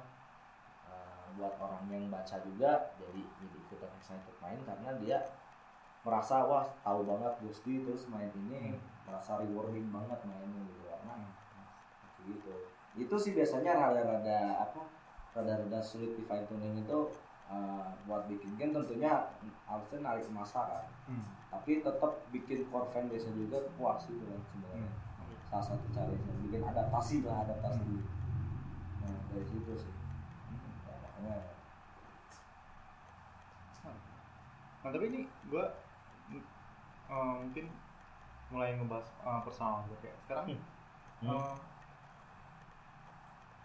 eh, 0.86 1.24
buat 1.34 1.58
orang 1.58 1.82
yang 1.90 2.06
baca 2.06 2.38
juga 2.40 2.94
jadi 2.94 3.20
jadi 3.42 3.56
ikutan 3.58 3.90
excited 3.98 4.36
main 4.38 4.62
karena 4.62 4.90
dia 5.02 5.18
merasa 6.06 6.46
wah 6.46 6.62
tahu 6.80 7.02
banget 7.02 7.34
Gusti 7.42 7.82
terus 7.82 8.06
main 8.06 8.30
ini 8.30 8.70
Hmm. 8.70 8.78
merasa 9.02 9.42
rewarding 9.42 9.90
banget 9.90 10.22
mainnya 10.22 10.62
gitu 10.62 10.86
karena 10.86 11.14
Hmm. 11.18 11.30
gitu 12.22 12.54
itu 12.96 13.14
sih 13.18 13.34
biasanya 13.34 13.74
rada-rada 13.74 14.38
apa 14.62 14.86
rada-rada 15.34 15.82
sulit 15.82 16.14
di 16.14 16.22
fine 16.22 16.46
tuning 16.46 16.78
itu 16.78 16.98
eh, 17.46 17.86
buat 18.06 18.26
bikin 18.26 18.58
game 18.58 18.74
tentunya 18.74 19.30
harusnya 19.62 19.98
narik 20.00 20.26
masa 20.30 20.62
kan 20.66 20.84
Hmm. 21.06 21.26
tapi 21.46 21.78
tetap 21.78 22.22
bikin 22.30 22.66
core 22.66 22.86
fan 22.90 23.06
base 23.06 23.26
juga 23.28 23.62
puas 23.74 24.02
gitu 24.06 24.22
kan 24.24 24.40
sebenarnya 24.46 24.86
Hmm. 24.86 25.34
salah 25.46 25.62
satu 25.64 25.86
challenge 25.90 26.26
bikin 26.42 26.62
adaptasi 26.62 27.22
lah 27.22 27.42
adaptasi 27.42 27.82
Hmm. 27.82 28.02
nah, 29.02 29.18
dari 29.30 29.46
situ 29.46 29.72
sih 29.74 29.94
ya, 30.86 30.94
makanya 31.02 31.38
Nah 34.82 34.90
tapi 34.90 35.06
ini 35.10 35.20
gue 35.46 35.64
mungkin 37.10 37.66
mulai 38.50 38.74
ngebahas 38.78 39.06
uh, 39.26 39.40
personal 39.42 39.82
gitu 39.86 39.96
kayak 40.06 40.18
sekarang 40.26 40.46
Hmm. 41.16 41.32
uh, 41.32 41.56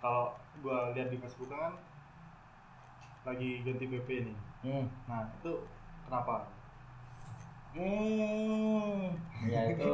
kalau 0.02 0.34
gue 0.64 0.78
lihat 0.96 1.12
di 1.12 1.18
Facebook 1.20 1.52
kan 1.52 1.76
lagi 3.28 3.62
ganti 3.62 3.86
PP 3.86 4.10
nih. 4.26 4.38
hmm. 4.66 4.86
Nah 5.06 5.30
itu 5.38 5.54
kenapa? 6.08 6.48
Hmm, 7.72 9.16
ya 9.48 9.62
itu 9.72 9.92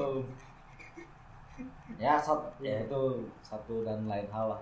ya 2.04 2.14
satu 2.22 2.48
ya 2.62 2.86
itu 2.86 3.02
satu 3.41 3.86
dan 3.86 4.06
lain 4.06 4.28
hal 4.30 4.54
lah 4.54 4.62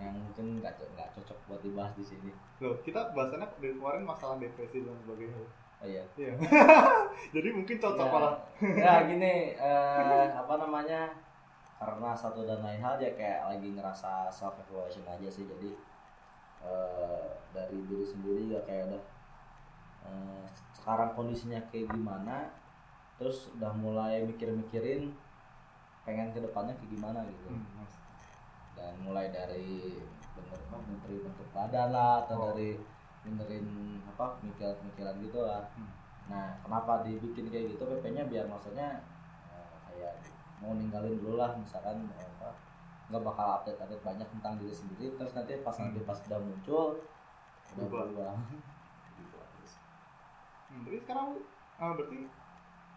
yang 0.00 0.14
mungkin 0.16 0.58
nggak 0.60 0.74
nggak 0.96 1.08
cocok 1.14 1.38
buat 1.48 1.60
dibahas 1.62 1.92
di 1.94 2.04
sini. 2.04 2.30
Loh 2.60 2.74
kita 2.86 3.12
bahasannya 3.14 3.48
dari 3.60 3.74
kemarin 3.76 4.04
masalah 4.08 4.36
depresi 4.40 4.82
dan 4.82 4.96
sebagainya. 5.04 5.44
Oh 5.82 5.88
iya 5.88 6.04
Iya. 6.14 6.32
Jadi 7.34 7.48
mungkin 7.50 7.76
cocok 7.76 8.06
ya, 8.06 8.12
malah. 8.12 8.34
ya 8.62 8.92
gini 9.10 9.34
eh, 9.52 10.26
apa 10.32 10.54
namanya 10.56 11.10
karena 11.76 12.14
satu 12.14 12.42
dan 12.42 12.62
lain 12.62 12.78
hal 12.78 12.94
ya 12.96 13.10
kayak 13.12 13.42
lagi 13.48 13.68
ngerasa 13.68 14.30
self 14.30 14.54
evaluation 14.60 15.02
aja 15.04 15.26
sih 15.26 15.42
jadi 15.44 15.70
eh, 16.62 17.24
dari 17.50 17.78
diri 17.82 18.06
sendiri 18.06 18.42
ya 18.48 18.62
kayak 18.62 18.86
udah 18.88 19.02
eh, 20.06 20.44
sekarang 20.72 21.10
kondisinya 21.12 21.58
kayak 21.66 21.90
gimana 21.90 22.46
terus 23.14 23.50
udah 23.52 23.70
mulai 23.72 24.22
mikir-mikirin 24.22 25.10
pengen 26.02 26.30
ke 26.30 26.38
depannya 26.38 26.74
kayak 26.74 26.90
gimana 26.92 27.18
gitu 27.24 27.50
Hmm, 27.50 27.86
dan 28.72 28.94
mulai 28.98 29.28
dari 29.28 29.98
bener 30.32 30.58
apa 30.60 30.76
menteri 30.80 31.18
bentuk 31.18 31.46
badan 31.50 31.90
lah 31.90 32.22
atau 32.22 32.34
Oh. 32.36 32.46
dari 32.48 32.78
benerin 33.22 33.66
apa 34.04 34.36
pemikiran-pemikiran 34.38 35.14
gitu 35.20 35.40
lah 35.40 35.62
Hmm. 35.72 35.90
nah 36.24 36.54
kenapa 36.60 37.02
dibikin 37.02 37.46
kayak 37.46 37.70
gitu 37.70 37.82
PP-nya 37.82 38.26
biar 38.26 38.46
maksudnya 38.46 39.02
eh, 39.48 39.74
kayak 39.86 40.14
mau 40.58 40.74
ninggalin 40.74 41.16
dulu 41.16 41.34
lah 41.36 41.54
misalkan 41.54 42.06
eh, 42.12 42.26
apa 42.36 42.50
nggak 43.08 43.22
bakal 43.22 43.46
update 43.56 43.78
update 43.78 44.02
banyak 44.02 44.28
tentang 44.30 44.54
diri 44.56 44.72
sendiri 44.72 45.14
terus 45.14 45.32
nanti 45.32 45.58
pas 45.58 45.74
nanti 45.76 45.98
Hmm. 45.98 46.08
pas 46.08 46.18
udah 46.20 46.40
muncul 46.40 46.86
udah 47.72 47.86
Berubah. 47.86 48.34
gitu. 49.16 49.38
Hmm, 50.68 50.82
Berarti 50.82 51.04
sekarang 51.04 51.24
lu, 51.28 51.40
eh, 51.76 51.92
berarti 51.92 52.18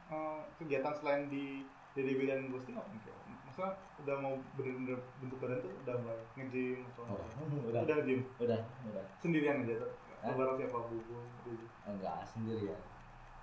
eh, 0.07 0.39
kegiatan 0.55 0.93
selain 0.95 1.27
di 1.27 1.59
Dede 1.91 2.15
William 2.15 2.47
Ghosting 2.47 2.75
apa? 2.75 2.87
Kayak, 2.87 3.19
Maksudnya 3.43 3.71
udah 3.99 4.15
mau 4.19 4.33
bener-bener 4.55 4.95
bentuk 5.17 5.39
badan 5.39 5.59
tuh 5.59 5.71
udah 5.83 5.95
mulai 5.99 6.17
nge-gym 6.35 6.87
atau 6.87 7.03
Oh, 7.05 7.19
udah 7.67 7.81
udah 7.83 7.97
gym 8.03 8.21
udah 8.37 8.59
udah 8.85 9.03
sendirian 9.17 9.63
aja 9.63 9.75
tuh. 9.79 9.91
Hah? 10.25 10.33
Bareng 10.33 10.57
siapa 10.57 10.79
bubu 10.81 11.17
gitu. 11.43 11.65
enggak 11.85 12.25
sendiri 12.25 12.73
ya 12.73 12.79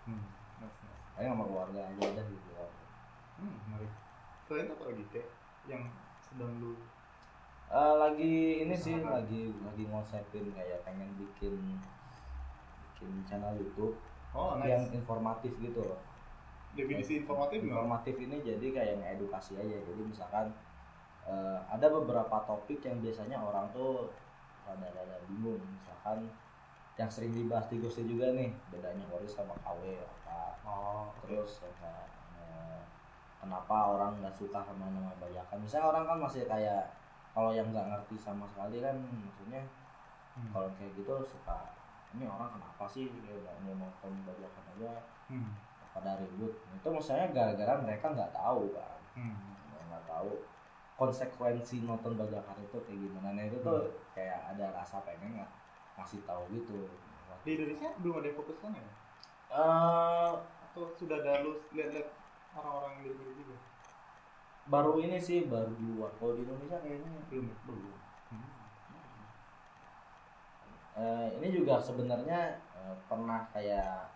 Hmm. 0.02 0.18
Nice, 0.58 0.78
nice. 0.82 1.06
kayak 1.14 1.30
sama 1.30 1.44
keluarga 1.46 1.80
aja 1.80 2.02
udah 2.04 2.24
gitu 2.26 2.50
Hmm, 3.32 3.54
menarik. 3.64 3.92
Selain 4.42 4.66
apa 4.68 4.82
lagi 4.84 5.04
kayak 5.08 5.28
yang 5.64 5.82
sedang 6.20 6.52
lu 6.58 6.74
Eh, 7.68 7.94
lagi 7.96 8.34
ini 8.60 8.74
sih 8.74 8.92
Usahakan. 8.94 9.16
lagi 9.16 9.42
lagi 9.58 9.82
ngonsepin 9.86 10.46
kayak 10.52 10.82
pengen 10.82 11.08
bikin 11.16 11.56
bikin 12.84 13.10
channel 13.24 13.54
YouTube 13.54 13.96
Oh, 14.32 14.56
yang 14.58 14.80
nice. 14.82 14.92
informatif 14.92 15.52
gitu 15.56 15.80
loh. 15.82 16.00
Definisi 16.72 17.16
informatif? 17.18 17.60
Informatif 17.60 18.16
ini 18.18 18.40
jadi 18.40 18.66
kayak 18.70 18.94
ngedukasi 18.98 19.56
aja. 19.56 19.76
Jadi 19.78 20.02
misalkan 20.02 20.52
eh, 21.22 21.58
ada 21.66 21.86
beberapa 21.88 22.36
topik 22.42 22.82
yang 22.82 22.98
biasanya 22.98 23.38
orang 23.38 23.68
tuh 23.70 24.10
rada-rada 24.64 25.20
bingung. 25.26 25.60
Misalkan 25.70 26.28
yang 26.94 27.08
sering 27.08 27.32
dibahas 27.32 27.66
di 27.66 27.76
Ghosty 27.76 28.04
juga 28.04 28.30
nih 28.30 28.52
bedanya 28.68 29.04
Horis 29.08 29.32
sama 29.32 29.56
KW 29.58 29.96
apa 29.98 30.38
Oh, 30.62 31.08
terus 31.20 31.58
kayak 31.58 32.06
eh, 32.36 32.80
kenapa 33.36 33.96
orang 33.96 34.16
nggak 34.18 34.32
suka 34.32 34.60
sama 34.60 34.88
nama 34.88 35.10
bajakan 35.16 35.58
misalnya 35.58 35.88
orang 35.88 36.04
kan 36.06 36.18
masih 36.20 36.44
kayak 36.44 36.92
kalau 37.32 37.50
yang 37.50 37.68
nggak 37.68 37.88
ngerti 37.88 38.16
sama 38.16 38.44
sekali 38.46 38.78
kan 38.78 38.96
maksudnya 38.98 39.62
Hmm. 40.32 40.48
kalau 40.48 40.64
kayak 40.72 40.96
gitu 40.96 41.12
suka 41.22 41.76
ini 42.10 42.24
orang 42.24 42.48
kenapa 42.50 42.88
sih 42.88 43.04
dia 43.12 43.36
nggak 43.36 43.52
mau 43.62 43.76
nonton 43.78 44.12
bajakan 44.22 44.64
aja 44.72 44.92
Hmm. 45.28 45.52
pada 45.92 46.16
ribut 46.16 46.56
itu 46.72 46.88
maksudnya 46.88 47.28
gara-gara 47.30 47.76
mereka 47.78 48.08
nggak 48.10 48.32
tahu 48.32 48.72
kan 48.72 48.96
Hmm. 49.12 49.36
nggak 49.88 50.04
tahu 50.06 50.40
konsekuensi 50.94 51.82
nonton 51.82 52.14
bajakan 52.14 52.56
itu 52.60 52.76
kayak 52.80 52.98
gimana 53.02 53.28
nah 53.32 53.44
itu 53.44 53.60
tuh 53.60 53.80
Hmm. 53.82 53.92
kayak 54.12 54.40
ada 54.52 54.72
rasa 54.72 55.04
pengen 55.04 55.36
nggak 55.36 55.52
ngasih 55.94 56.20
tahu 56.24 56.42
gitu 56.50 56.88
Di 57.42 57.50
Indonesia 57.54 57.90
belum 57.98 58.14
ada 58.18 58.26
yang 58.28 58.38
fokus 58.38 58.58
sana 58.58 58.78
ya? 58.78 58.92
eh 59.52 60.32
Atau 60.70 60.94
sudah 60.94 61.20
ada 61.20 61.42
lu 61.42 61.58
lihat-lihat 61.70 62.08
orang-orang 62.54 62.92
yang 63.02 63.12
dari 63.12 63.34
juga? 63.36 63.56
baru 64.62 64.94
ini 64.96 65.18
sih 65.18 65.50
baru 65.50 65.74
di 65.74 65.84
luar 65.90 66.14
kalau 66.16 66.38
di 66.38 66.46
Indonesia 66.46 66.78
kayaknya 66.78 67.10
Belum 67.28 67.46
ya? 67.50 67.56
belum 67.66 67.96
Hmm. 68.30 68.48
Eh, 70.94 71.28
ini 71.40 71.48
juga 71.50 71.76
sebenarnya 71.76 72.40
eh, 72.72 72.96
pernah 73.04 73.48
kayak 73.50 74.08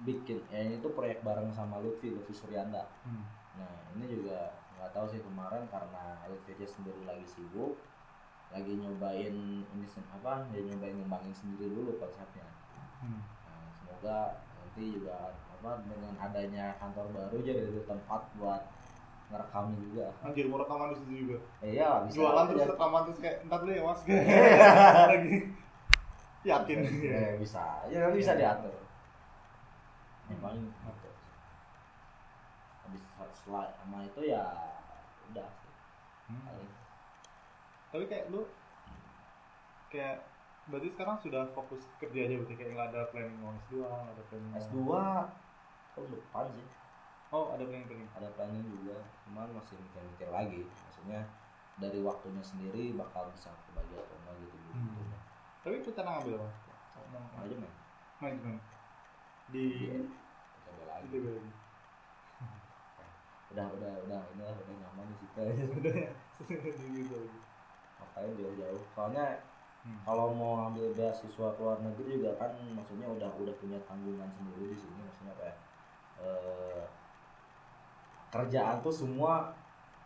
bikin 0.00 0.40
ya 0.48 0.64
ini 0.64 0.80
tuh 0.80 0.96
proyek 0.96 1.20
bareng 1.20 1.52
sama 1.52 1.76
Lutfi 1.80 2.08
Lutfi 2.08 2.32
Suryanda 2.32 2.88
Hmm. 3.04 3.24
nah 3.58 3.74
ini 3.92 4.06
juga 4.06 4.48
nggak 4.78 4.96
tahu 4.96 5.04
sih 5.04 5.20
kemarin 5.20 5.68
karena 5.68 6.24
Lutfi 6.24 6.56
sendiri 6.62 7.04
lagi 7.04 7.26
sibuk 7.26 7.76
lagi 8.50 8.72
nyobain 8.76 9.34
ini 9.70 9.86
apa 10.10 10.32
dia 10.50 10.60
nyobain 10.66 10.94
ngembangin 10.98 11.34
sendiri 11.34 11.70
dulu 11.70 11.96
konsepnya 11.98 12.46
Hmm. 13.00 13.16
nah, 13.16 13.64
semoga 13.80 14.44
nanti 14.60 15.00
juga 15.00 15.32
apa 15.32 15.80
dengan 15.88 16.12
adanya 16.20 16.76
kantor 16.76 17.08
baru 17.16 17.36
jadi 17.40 17.64
ada 17.64 17.80
tempat 17.88 18.28
buat 18.36 18.62
ngerekamnya 19.32 19.76
juga 19.88 20.06
Anjir 20.20 20.44
mau 20.52 20.60
rekaman 20.60 20.92
di 20.92 20.96
situ 21.00 21.12
juga. 21.24 21.36
eh, 21.64 21.80
iya 21.80 22.04
bisa 22.04 22.18
Jualan 22.20 22.44
terus 22.50 22.68
rekaman 22.68 23.00
terus 23.08 23.18
kayak 23.24 23.36
entar 23.46 23.58
dulu 23.64 23.72
ya 23.72 23.82
mas. 23.86 24.00
Lagi. 24.04 25.36
Yakin. 26.50 26.78
Eh, 26.84 27.32
bisa 27.40 27.64
ya 27.88 27.98
nanti 28.04 28.18
bisa 28.20 28.32
diatur 28.36 28.74
yang 30.28 30.40
paling 30.44 30.64
habis 32.84 33.02
setelah 33.32 33.70
sama 33.80 34.04
itu 34.04 34.20
ya 34.28 34.44
udah 35.32 35.48
Hmm. 36.30 36.42
paling 36.46 36.70
Tapi 37.90 38.04
kayak 38.06 38.30
lu 38.30 38.46
kayak 39.88 40.22
berarti 40.66 40.88
sekarang 40.88 41.16
sudah 41.18 41.42
fokus 41.50 41.82
kerja 41.98 42.20
aja 42.22 42.34
berarti 42.36 42.54
kayak 42.54 42.70
nggak 42.72 42.88
ada 42.90 43.02
planning 43.10 43.38
mau 43.38 43.50
S2, 43.60 43.82
nggak 43.82 44.14
ada 44.14 44.24
planning 44.24 44.50
mau- 44.50 44.60
S2 44.60 44.78
tahun 45.92 46.08
depan 46.10 46.46
sih 46.54 46.66
Oh, 47.30 47.46
ada 47.48 47.62
planning 47.62 47.86
planning. 47.86 48.10
ada 48.10 48.28
planning 48.34 48.64
juga 48.64 48.98
cuman 49.24 49.50
masih 49.52 49.78
mikir-mikir 49.80 50.28
lagi 50.28 50.66
maksudnya 50.66 51.20
dari 51.76 51.98
waktunya 52.00 52.42
sendiri 52.42 52.90
bakal 52.92 53.30
bisa 53.30 53.50
kebagi 53.64 53.94
atau 53.96 54.14
enggak 54.16 54.34
gitu 54.40 54.56
gitu 54.56 54.72
Hmm. 54.72 55.10
Tapi 55.60 55.74
itu 55.76 55.90
tenang 55.90 56.18
ambil 56.20 56.40
apa? 56.40 56.50
Manajemen 57.34 57.70
manajemen 58.18 58.56
di 59.48 59.66
coba 60.62 60.82
lagi 60.88 61.06
di 61.08 61.18
lagi. 61.20 61.50
udah 63.50 63.66
udah 63.68 63.92
udah 64.06 64.20
ini 64.30 64.42
lah 64.42 64.54
udah 64.56 64.74
nyaman 64.76 65.04
di 65.04 65.16
situ 65.16 65.38
Udah 65.74 65.94
ya. 65.96 66.10
Gitu 66.78 67.12
lagi. 67.12 67.38
Makanya 68.20 68.36
jauh-jauh. 68.36 68.82
Soalnya 68.92 69.26
Hmm. 69.80 69.96
kalau 70.04 70.28
mau 70.30 70.68
ambil 70.68 70.92
beasiswa 70.92 71.56
ke 71.56 71.60
luar 71.64 71.80
negeri 71.80 72.20
juga 72.20 72.36
kan 72.36 72.52
maksudnya 72.70 73.08
udah 73.08 73.32
udah 73.32 73.54
punya 73.56 73.80
tanggungan 73.88 74.28
sendiri 74.28 74.70
di 74.70 74.78
sini. 74.78 75.00
Maksudnya 75.00 75.32
kayak 75.40 75.56
eh, 76.20 76.84
kerjaan 78.28 78.78
tuh 78.78 78.92
semua 78.92 79.56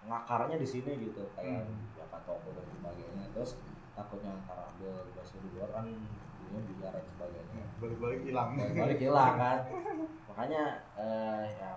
ngakarnya 0.07 0.57
di 0.57 0.69
sini 0.69 0.95
gitu. 1.03 1.27
Kayak 1.35 1.67
Hmm. 1.67 1.91
toko 2.25 2.55
dan 2.55 2.65
sebagainya. 2.71 3.27
Terus 3.35 3.59
takutnya 3.93 4.31
ntar 4.41 4.63
ambil 4.71 4.95
beasiswa 5.11 5.43
di 5.43 5.51
luar 5.53 5.71
kan 5.75 5.87
dunia 5.91 6.61
biar 6.71 6.95
dan 6.95 7.05
sebagainya. 7.11 7.53
Ya, 7.53 7.67
Balik-balik 7.77 8.21
hilang. 8.23 8.49
balik 8.55 8.99
hilang 9.03 9.35
kan. 9.35 9.59
Makanya 10.31 10.63
eh, 10.95 11.45
ya 11.53 11.75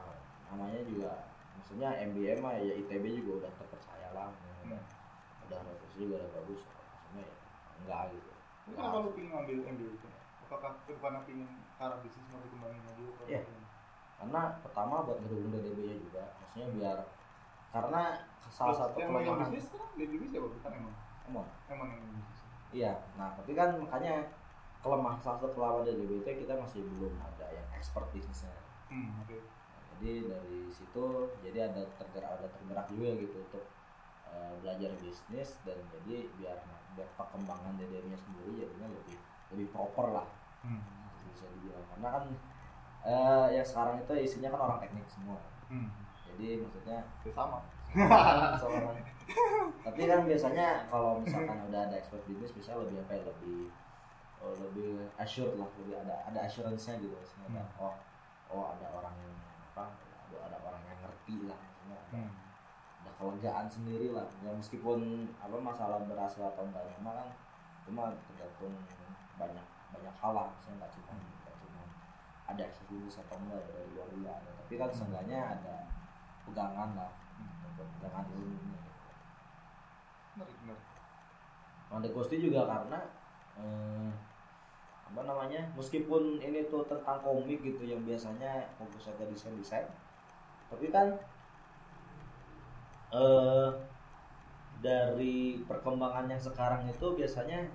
namanya 0.48 0.80
juga 0.86 1.12
maksudnya 1.58 1.90
MBM 2.06 2.40
mah 2.40 2.54
ya 2.56 2.78
ITB 2.78 3.04
juga 3.18 3.42
udah 3.44 3.52
terpercaya 3.58 4.08
lah. 4.14 4.30
Udah 4.64 4.82
udah 5.50 5.60
referensi 5.66 5.87
juga 5.98 6.16
udah 6.20 6.32
bagus 6.38 6.62
maksudnya 6.64 7.24
ya 7.26 7.36
enggak 7.78 8.02
gitu 8.14 8.32
Tapi 8.64 8.72
kenapa 8.76 8.98
lu 9.00 9.10
pengen 9.16 9.30
ngambil 9.32 9.58
MBA 9.66 9.90
itu? 9.96 10.08
Apakah 10.44 10.72
ke 10.84 10.92
depannya 10.92 11.22
pengen 11.24 11.48
ke 11.50 11.82
arah 11.82 12.00
bisnis 12.00 12.26
mau 12.30 12.40
dikembangin 12.40 12.82
lagi? 12.84 13.04
gimana? 13.04 13.66
karena 14.18 14.42
pertama 14.60 14.96
buat 15.06 15.18
ngedukung 15.22 15.54
DDB 15.54 15.78
nya 15.84 15.96
juga 16.02 16.24
maksudnya 16.42 16.68
biar 16.74 16.98
karena 17.70 18.02
salah 18.50 18.74
Terus 18.74 18.80
satu 18.82 18.98
yang 18.98 19.10
kelemahan 19.14 19.50
bisnis 19.54 19.70
kan 19.72 19.90
bisnis 19.94 20.30
siapa? 20.34 20.48
Bukan 20.50 20.72
emang. 20.74 20.96
emang 21.28 21.46
Emang 21.70 21.88
yang 21.94 22.02
bisnis. 22.18 22.40
iya 22.74 22.94
nah 23.14 23.30
tapi 23.38 23.52
kan 23.54 23.78
makanya 23.78 24.26
kelemahan 24.82 25.20
salah 25.22 25.38
satu 25.38 25.54
kelemahan 25.54 25.86
DDB 25.86 26.12
itu 26.18 26.32
kita 26.42 26.54
masih 26.58 26.82
belum 26.98 27.14
ada 27.18 27.46
yang 27.52 27.68
expert 27.72 28.10
bisnisnya 28.10 28.54
Hmm, 28.88 29.20
oke. 29.20 29.36
Nah, 29.36 29.84
jadi 30.00 30.12
dari 30.26 30.60
situ 30.72 31.06
jadi 31.44 31.68
ada 31.68 31.84
tergerak 32.00 32.40
ada 32.40 32.48
tergerak 32.50 32.88
juga 32.88 33.10
gitu 33.20 33.44
untuk 33.44 33.64
eh, 34.30 34.54
belajar 34.60 34.92
bisnis 34.98 35.50
dan 35.64 35.78
jadi 35.90 36.28
biar 36.36 36.58
biar 36.94 37.10
perkembangan 37.16 37.78
DDB 37.78 38.08
nya 38.08 38.18
sendiri 38.18 38.52
jadinya 38.58 38.88
lebih 38.92 39.18
lebih 39.54 39.68
proper 39.72 40.12
lah 40.12 40.28
Hmm. 40.58 40.82
bisa 41.30 41.46
dibilang 41.54 41.86
karena 41.94 42.08
kan 42.12 42.24
eh, 43.06 43.48
yang 43.54 43.64
sekarang 43.64 44.02
itu 44.02 44.14
isinya 44.18 44.50
kan 44.50 44.62
orang 44.62 44.80
teknik 44.82 45.06
semua 45.08 45.38
Hmm. 45.70 45.92
jadi 46.26 46.60
maksudnya 46.60 47.00
Ya 47.24 47.32
sama. 47.32 47.60
tapi 49.84 50.02
kan 50.04 50.24
biasanya 50.24 50.88
kalau 50.88 51.20
misalkan 51.20 51.58
udah 51.68 51.88
ada 51.88 51.96
expert 51.96 52.24
bisnis 52.26 52.52
bisa 52.52 52.76
lebih 52.76 53.00
apa 53.04 53.16
ya 53.16 53.24
lebih 53.26 53.72
oh, 54.40 54.54
lebih 54.60 55.08
assured 55.16 55.56
lah 55.56 55.68
lebih 55.80 55.96
ada 55.96 56.16
ada 56.28 56.40
assurance-nya 56.44 57.00
gitu 57.00 57.16
maksudnya 57.16 57.48
ada, 57.54 57.64
oh 57.80 57.96
oh 58.48 58.64
ada 58.76 58.88
orang 58.92 59.16
yang 59.18 59.34
apa 59.72 59.84
ada, 60.28 60.38
ada 60.52 60.58
orang 60.64 60.82
yang 60.84 60.98
ngerti 61.00 61.36
lah 61.48 61.58
maksudnya 61.58 62.00
Hmm. 62.12 62.32
Kelegaan 63.18 63.68
sendiri 63.68 64.14
lah. 64.14 64.30
Ya 64.46 64.54
meskipun 64.54 65.30
apa 65.42 65.58
masalah 65.58 66.02
berhasil 66.06 66.42
atau 66.42 66.64
enggaknya 66.66 66.98
mah 67.02 67.14
kan 67.18 67.30
cuma 67.84 68.04
tergantung 68.30 68.74
banyak 69.36 69.68
banyak 69.92 70.16
hal 70.22 70.32
lah. 70.38 70.48
Maksudnya 70.54 70.86
nggak 70.86 70.92
cuma 70.96 71.12
nggak 71.18 71.56
cuma 71.62 71.82
ada 72.48 72.62
eksklusif 72.64 73.26
atau 73.28 73.38
enggak 73.42 73.60
ya, 73.60 73.70
dari 73.74 73.90
luar 73.92 74.08
juga 74.14 74.32
ada 74.40 74.50
tapi 74.64 74.74
kan 74.80 74.90
seenggaknya 74.94 75.40
ada 75.58 75.76
pegangan 76.48 76.90
lah. 76.96 77.12
Pegangan 77.78 78.26
ilmunya 78.34 78.78
menarik 80.38 80.58
menarik. 81.90 82.12
Gusti 82.14 82.38
juga 82.38 82.70
karena 82.70 83.00
eh, 83.58 84.10
apa 85.08 85.22
namanya 85.24 85.62
meskipun 85.74 86.38
ini 86.44 86.68
tuh 86.68 86.84
tentang 86.86 87.24
komik 87.24 87.64
gitu 87.64 87.88
yang 87.88 88.04
biasanya 88.04 88.70
fokusnya 88.76 89.16
ke 89.18 89.24
desain 89.32 89.56
desain 89.56 89.88
tapi 90.68 90.92
kan 90.92 91.16
eh 93.14 93.70
dari 94.78 95.66
perkembangan 95.66 96.30
yang 96.30 96.42
sekarang 96.42 96.86
itu 96.86 97.08
biasanya 97.18 97.66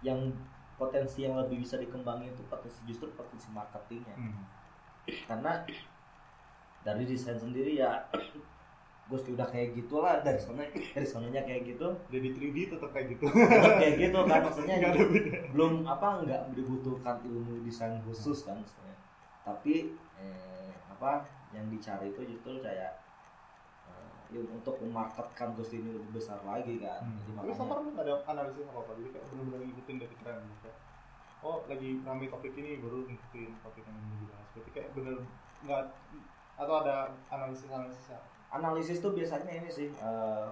yang 0.00 0.32
potensi 0.80 1.22
yang 1.22 1.38
lebih 1.38 1.62
bisa 1.62 1.78
dikembangin 1.78 2.32
itu 2.32 2.42
potensi 2.48 2.80
justru 2.88 3.12
potensi 3.14 3.48
marketingnya. 3.52 4.16
Hmm. 4.18 4.44
karena 5.26 5.66
dari 6.86 7.02
desain 7.02 7.34
sendiri 7.34 7.74
ya 7.74 8.06
Gusti 9.10 9.34
udah 9.34 9.50
kayak 9.50 9.74
gitulah 9.74 10.22
dari 10.22 10.38
sana 10.38 10.62
dari 10.72 11.04
sananya 11.04 11.42
kayak 11.42 11.74
gitu. 11.74 11.90
Jadi 12.08 12.28
3D 12.32 12.58
tetap 12.72 12.90
kayak 12.94 13.18
gitu. 13.18 13.26
Tetap 13.28 13.74
kayak 13.82 13.94
gitu 13.98 14.18
kan 14.24 14.40
maksudnya 14.46 14.76
belum 15.52 15.84
apa 15.84 16.22
nggak 16.22 16.42
dibutuhkan 16.54 17.18
ilmu 17.26 17.66
desain 17.66 17.98
khusus 18.06 18.46
kan 18.46 18.56
maksudnya. 18.62 18.96
Tapi 19.42 19.98
eh, 20.22 20.72
apa 20.86 21.26
yang 21.52 21.66
dicari 21.68 22.14
itu 22.14 22.22
justru 22.24 22.62
kayak 22.62 23.02
untuk 24.40 24.80
memarketkan 24.80 25.52
Ghost 25.52 25.72
ini 25.72 25.92
lebih 25.92 26.10
besar 26.14 26.40
lagi 26.42 26.78
kan 26.78 27.02
Hmm. 27.02 27.16
jadi 27.18 27.30
makanya 27.34 27.56
sama 27.56 27.74
nggak 27.82 28.04
ada 28.04 28.14
analisis 28.26 28.64
apa 28.64 28.78
apa, 28.80 28.92
jadi 28.96 29.08
kayak 29.10 29.24
benar-benar 29.28 29.60
ngikutin 29.62 29.96
dari 29.98 30.14
tren 30.16 30.36
gitu. 30.40 30.56
Kayak, 30.62 30.76
oh 31.42 31.58
lagi 31.66 31.88
rame 32.00 32.24
topik 32.26 32.54
ini 32.54 32.70
baru 32.78 32.98
ngikutin 33.04 33.50
topik 33.60 33.82
yang 33.82 33.98
ini 33.98 34.14
dibahas. 34.22 34.48
Berarti 34.54 34.70
kayak 34.70 34.88
bener 34.94 35.16
nggak 35.62 35.82
atau 36.54 36.74
ada 36.78 36.96
analisis 37.28 37.66
analisisnya. 37.66 38.18
analisis 38.50 38.98
tuh 38.98 39.12
biasanya 39.12 39.52
ini 39.54 39.68
sih 39.68 39.88
eh, 39.88 40.48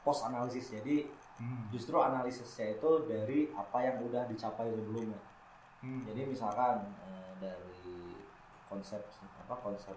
post 0.00 0.22
analisis 0.24 0.70
jadi 0.72 1.06
Hmm. 1.36 1.68
justru 1.68 2.00
analisisnya 2.00 2.78
itu 2.78 2.90
dari 3.04 3.52
apa 3.52 3.76
yang 3.82 4.00
udah 4.00 4.24
dicapai 4.24 4.72
sebelumnya 4.72 5.20
Hmm. 5.82 6.00
jadi 6.06 6.24
misalkan 6.24 6.80
eh, 7.04 7.32
dari 7.36 8.16
konsep 8.66 9.02
apa 9.36 9.54
konsep 9.60 9.92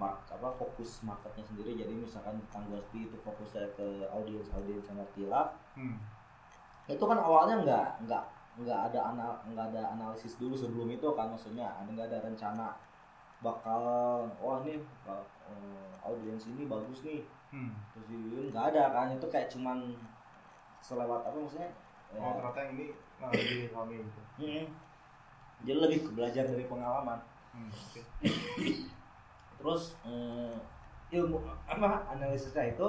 mark 0.00 0.24
apa 0.32 0.48
fokus 0.56 1.04
marketnya 1.04 1.44
sendiri 1.44 1.76
jadi 1.76 1.92
misalkan 1.92 2.40
tentang 2.48 2.64
Ghosty 2.72 3.04
itu 3.04 3.16
fokusnya 3.20 3.68
ke 3.76 4.08
audiens 4.08 4.48
audiens 4.50 4.88
yang 4.88 4.96
ngerti 4.96 5.28
lah 5.28 5.52
Hmm. 5.76 6.00
itu 6.88 7.04
kan 7.04 7.20
awalnya 7.20 7.60
nggak 7.60 7.86
nggak 8.08 8.24
nggak 8.64 8.80
ada 8.90 9.00
anal 9.12 9.32
nggak 9.46 9.66
ada 9.70 9.82
analisis 9.94 10.40
dulu 10.40 10.56
sebelum 10.56 10.88
itu 10.88 11.06
kan 11.12 11.28
maksudnya 11.28 11.68
ada 11.70 11.86
nggak 11.86 12.08
ada 12.10 12.18
rencana 12.24 12.68
bakal 13.40 13.84
wah 14.36 14.64
ini 14.64 14.80
eh, 15.06 15.24
audiens 16.00 16.48
ini 16.48 16.64
bagus 16.64 17.04
nih 17.04 17.22
Hmm. 17.50 17.74
terus 17.90 18.06
nggak 18.50 18.64
ada 18.72 18.94
kan 18.94 19.10
itu 19.10 19.26
kayak 19.26 19.50
cuman 19.50 19.90
selewat 20.80 21.26
apa 21.26 21.34
maksudnya 21.34 21.66
ya, 22.14 22.18
Oh 22.22 22.38
ternyata 22.38 22.58
yang 22.62 22.72
ini 22.78 22.86
nah, 23.18 23.26
lebih 23.28 23.74
rame 23.74 23.94
gitu. 24.06 24.20
mm, 24.38 24.64
jadi 25.60 25.78
lebih 25.78 25.98
belajar 26.14 26.44
dari 26.46 26.64
pengalaman 26.64 27.18
Hmm. 27.50 27.66
Oke. 27.66 28.00
terus 29.60 29.94
eh, 30.02 30.56
ilmu 31.12 31.36
apa 31.64 32.08
analisisnya 32.08 32.64
itu 32.70 32.88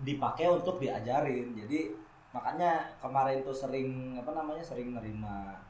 dipakai 0.00 0.48
untuk 0.48 0.78
diajarin. 0.78 1.52
Jadi 1.54 1.92
makanya 2.32 2.96
kemarin 2.98 3.44
tuh 3.44 3.52
sering 3.52 4.16
apa 4.16 4.32
namanya 4.32 4.64
sering 4.64 4.92
nerima 4.92 5.60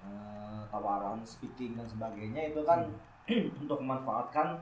eh, 0.00 0.60
tawaran 0.66 1.20
speaking 1.22 1.76
dan 1.76 1.84
sebagainya 1.84 2.50
itu 2.50 2.64
kan 2.64 2.88
untuk 3.62 3.78
memanfaatkan 3.78 4.58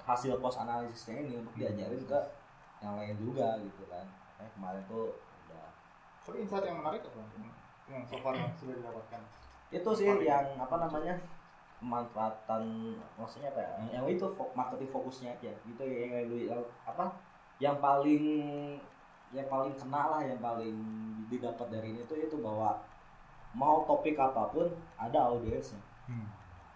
hasil 0.00 0.40
post 0.40 0.58
analisisnya 0.58 1.20
ini 1.20 1.36
untuk 1.36 1.52
diajarin 1.54 2.02
ke 2.02 2.20
yang 2.80 2.96
lain 2.96 3.14
juga 3.14 3.60
gitu 3.60 3.84
kan. 3.86 4.06
Makanya 4.08 4.50
kemarin 4.52 4.82
tuh 4.86 5.12
udah. 5.44 5.68
Tapi 6.24 6.36
insight 6.40 6.64
yang 6.64 6.80
menarik 6.80 7.02
apa? 7.02 7.20
Yang- 7.36 7.56
Yang 7.88 8.02
so 8.04 8.16
far 8.20 8.36
sudah 8.54 8.74
didapatkan. 8.76 9.22
itu 9.68 9.90
sih 9.92 10.08
Paling- 10.08 10.24
yang 10.24 10.46
apa 10.56 10.76
namanya 10.78 11.14
pemanfaatan 11.78 12.64
maksudnya 13.14 13.54
apa 13.54 13.60
ya 13.62 13.70
yang, 13.98 14.06
itu 14.10 14.26
marketing 14.52 14.90
fokusnya 14.90 15.30
aja 15.38 15.52
gitu 15.62 15.82
ya 15.82 16.26
yang, 16.26 16.58
apa 16.82 17.06
yang 17.58 17.76
paling 17.78 18.24
yang 19.30 19.46
paling 19.46 19.74
kena 19.74 20.02
lah 20.10 20.20
yang 20.24 20.40
paling 20.40 20.74
didapat 21.28 21.66
dari 21.68 21.94
ini 21.94 22.02
tuh 22.04 22.18
itu 22.18 22.40
bahwa 22.40 22.74
mau 23.54 23.82
topik 23.84 24.18
apa 24.18 24.50
pun 24.50 24.66
ada 24.96 25.30
audiensnya 25.30 25.78
Hmm. 26.08 26.24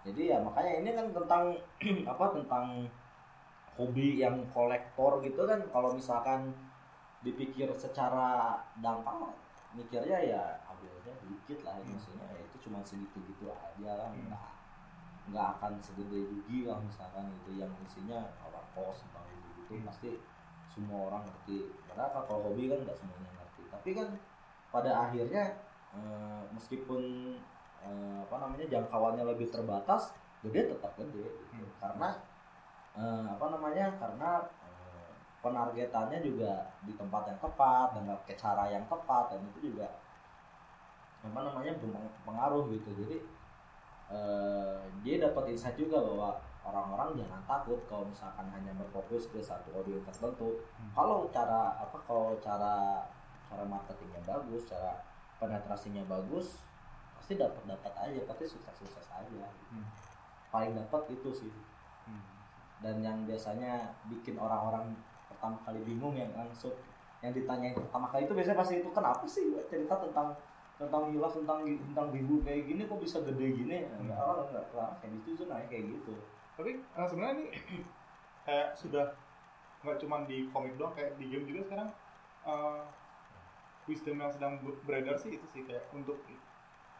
jadi 0.04 0.36
ya 0.36 0.38
makanya 0.44 0.84
ini 0.84 0.90
kan 0.92 1.08
tentang 1.08 1.56
apa 2.12 2.36
tentang 2.36 2.84
hobi 3.72 4.20
yang 4.20 4.44
kolektor 4.52 5.24
gitu 5.24 5.48
kan 5.48 5.56
kalau 5.72 5.96
misalkan 5.96 6.52
dipikir 7.24 7.72
secara 7.72 8.60
dampak 8.84 9.32
mikirnya 9.72 10.20
ya 10.20 10.42
audiensnya 10.68 11.16
dikit 11.24 11.64
lah 11.64 11.80
Hmm. 11.80 11.96
maksudnya 11.96 12.28
ya 12.28 12.44
itu 12.44 12.56
cuma 12.60 12.84
segitu 12.84 13.24
gitu 13.24 13.48
aja 13.48 13.90
lah 13.96 14.12
Hmm. 14.12 14.28
nggak 14.28 14.44
nggak 15.30 15.46
akan 15.58 15.78
segede 15.78 16.18
Yugi 16.26 16.66
lah 16.66 16.82
misalkan 16.82 17.30
itu 17.30 17.60
yang 17.62 17.70
isinya 17.86 18.26
orang 18.42 18.66
kos 18.74 19.06
tentang 19.06 19.26
itu 19.30 19.72
Hmm. 19.72 19.86
pasti 19.88 20.10
semua 20.68 21.08
orang 21.08 21.22
ngerti 21.28 21.68
kan 21.88 22.08
kalau 22.12 22.48
hobi 22.48 22.68
kan 22.68 22.80
nggak 22.82 22.96
semuanya 22.96 23.30
ngerti 23.36 23.62
tapi 23.68 23.90
kan 23.96 24.08
pada 24.72 25.08
akhirnya 25.08 25.44
eh, 25.92 26.42
meskipun 26.52 27.02
eh, 27.80 28.18
apa 28.24 28.36
namanya 28.40 28.66
jangkauannya 28.68 29.24
lebih 29.24 29.48
terbatas 29.52 30.12
gede 30.42 30.74
tetap 30.74 30.92
gede 30.98 31.24
gitu. 31.24 31.54
Hmm. 31.56 31.70
karena 31.80 32.08
eh, 32.98 33.26
apa 33.32 33.46
namanya 33.52 33.86
karena 33.96 34.30
penargetannya 35.42 36.22
juga 36.22 36.70
di 36.86 36.94
tempat 36.94 37.26
yang 37.26 37.38
tepat 37.42 37.98
dengan 37.98 38.14
cara 38.22 38.64
yang 38.70 38.86
tepat 38.86 39.34
dan 39.34 39.42
itu 39.50 39.74
juga 39.74 39.90
apa 41.22 41.38
namanya 41.42 41.74
berpengaruh 41.82 42.70
gitu 42.70 42.94
jadi 42.94 43.16
eh, 44.12 44.78
dia 45.00 45.16
dapat 45.18 45.48
insight 45.48 45.74
juga 45.74 45.98
bahwa 45.98 46.36
orang-orang 46.62 47.18
jangan 47.18 47.42
takut 47.42 47.80
kalau 47.88 48.04
misalkan 48.04 48.46
hanya 48.48 48.70
berfokus 48.76 49.26
ke 49.26 49.40
satu 49.40 49.72
audiens 49.74 50.04
tertentu 50.04 50.60
Hmm. 50.78 50.92
kalau 50.94 51.26
cara 51.28 51.74
apa 51.74 51.96
kalau 52.04 52.36
cara 52.38 53.02
cara 53.48 53.64
marketingnya 53.64 54.20
bagus 54.22 54.68
cara 54.68 55.00
penetrasinya 55.36 56.04
bagus 56.06 56.62
pasti 57.18 57.34
dapat 57.34 57.62
dapat 57.66 57.92
aja 57.98 58.20
pasti 58.24 58.44
sukses 58.46 58.74
sukses 58.76 59.06
aja. 59.10 59.46
Hmm. 59.70 59.86
paling 60.48 60.76
dapat 60.76 61.02
itu 61.10 61.30
sih 61.32 61.52
Hmm. 62.04 62.22
dan 62.78 63.00
yang 63.00 63.18
biasanya 63.24 63.90
bikin 64.06 64.36
orang-orang 64.36 64.94
pertama 65.26 65.56
kali 65.62 65.80
bingung 65.82 66.14
yang 66.14 66.30
langsung 66.32 66.74
yang 67.18 67.30
ditanyain 67.30 67.72
pertama 67.72 68.06
kali 68.06 68.26
itu 68.26 68.34
biasanya 68.34 68.58
pasti 68.58 68.74
itu 68.78 68.90
kenapa 68.90 69.22
sih 69.24 69.42
cerita 69.66 69.94
tentang 69.96 70.34
tentang 70.80 71.12
hilaf 71.12 71.32
tentang 71.36 71.62
tentang 71.64 72.08
bibu 72.10 72.42
kayak 72.42 72.66
gini 72.66 72.82
kok 72.88 72.98
bisa 72.98 73.22
gede 73.22 73.46
gini 73.54 73.76
Hmm. 73.86 74.10
orang 74.10 74.48
nggak 74.50 74.66
lah 74.74 74.90
kayak 74.98 75.12
gitu 75.22 75.44
tuh 75.44 75.46
naik 75.52 75.68
kayak 75.70 75.84
gitu 75.88 76.14
Tapi 76.58 76.70
eh, 76.84 77.06
sebenarnya 77.08 77.34
ini 77.38 77.46
kayak 78.46 78.68
sudah 78.76 79.06
nggak 79.82 79.98
cuma 79.98 80.22
di 80.30 80.46
komik 80.54 80.78
doang, 80.78 80.94
kayak 80.94 81.18
di 81.18 81.26
game 81.30 81.46
juga 81.46 81.60
sekarang 81.66 81.88
eh, 82.46 82.82
wisdom 83.86 84.16
yang 84.22 84.30
sedang 84.30 84.62
be- 84.62 84.78
beredar 84.86 85.18
sih 85.18 85.34
itu 85.34 85.46
sih 85.50 85.62
kayak 85.66 85.86
untuk 85.90 86.18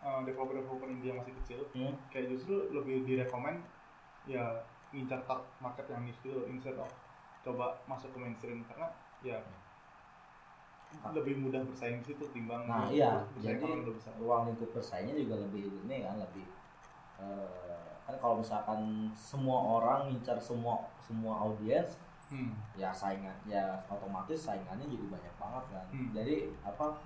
eh, 0.03 0.20
developer-developer 0.27 0.89
indie 0.91 1.11
yang 1.14 1.18
masih 1.20 1.35
kecil 1.43 1.61
Hmm. 1.75 1.95
kayak 2.11 2.33
justru 2.33 2.70
lebih 2.70 3.07
direkomend 3.07 3.62
ya 4.27 4.62
ngincar 4.93 5.25
market 5.59 5.89
yang 5.89 6.05
niche 6.05 6.20
dulu 6.23 6.47
instead 6.47 6.77
of 6.79 6.91
coba 7.43 7.75
masuk 7.91 8.12
ke 8.14 8.18
mainstream 8.23 8.62
karena 8.70 8.87
ya 9.25 9.39
lebih 11.12 11.34
mudah 11.40 11.62
bersaing 11.62 11.99
di 11.99 12.12
situ 12.12 12.24
timbang 12.30 12.64
Nah, 12.64 12.86
iya. 12.88 13.24
Jadi, 13.34 13.64
ruang 14.16 14.43
lingkup 14.49 14.70
bersaingnya 14.70 15.14
juga 15.14 15.40
lebih 15.40 15.82
ini 15.82 16.03
kan 16.03 16.16
lebih 16.18 16.47
eh, 17.18 17.90
kan 18.03 18.14
kalau 18.18 18.38
misalkan 18.38 18.80
semua 19.12 19.78
orang 19.78 20.11
ngincar 20.11 20.36
semua 20.36 20.82
semua 20.99 21.38
audiens 21.40 21.99
Hmm. 22.26 22.57
ya 22.72 22.88
saingan 22.88 23.36
ya 23.45 23.76
otomatis 23.86 24.40
saingannya 24.40 24.88
jadi 24.88 25.05
banyak 25.05 25.34
banget 25.36 25.64
kan 25.68 25.86
Hmm. 25.93 26.09
jadi 26.16 26.36
apa 26.64 26.97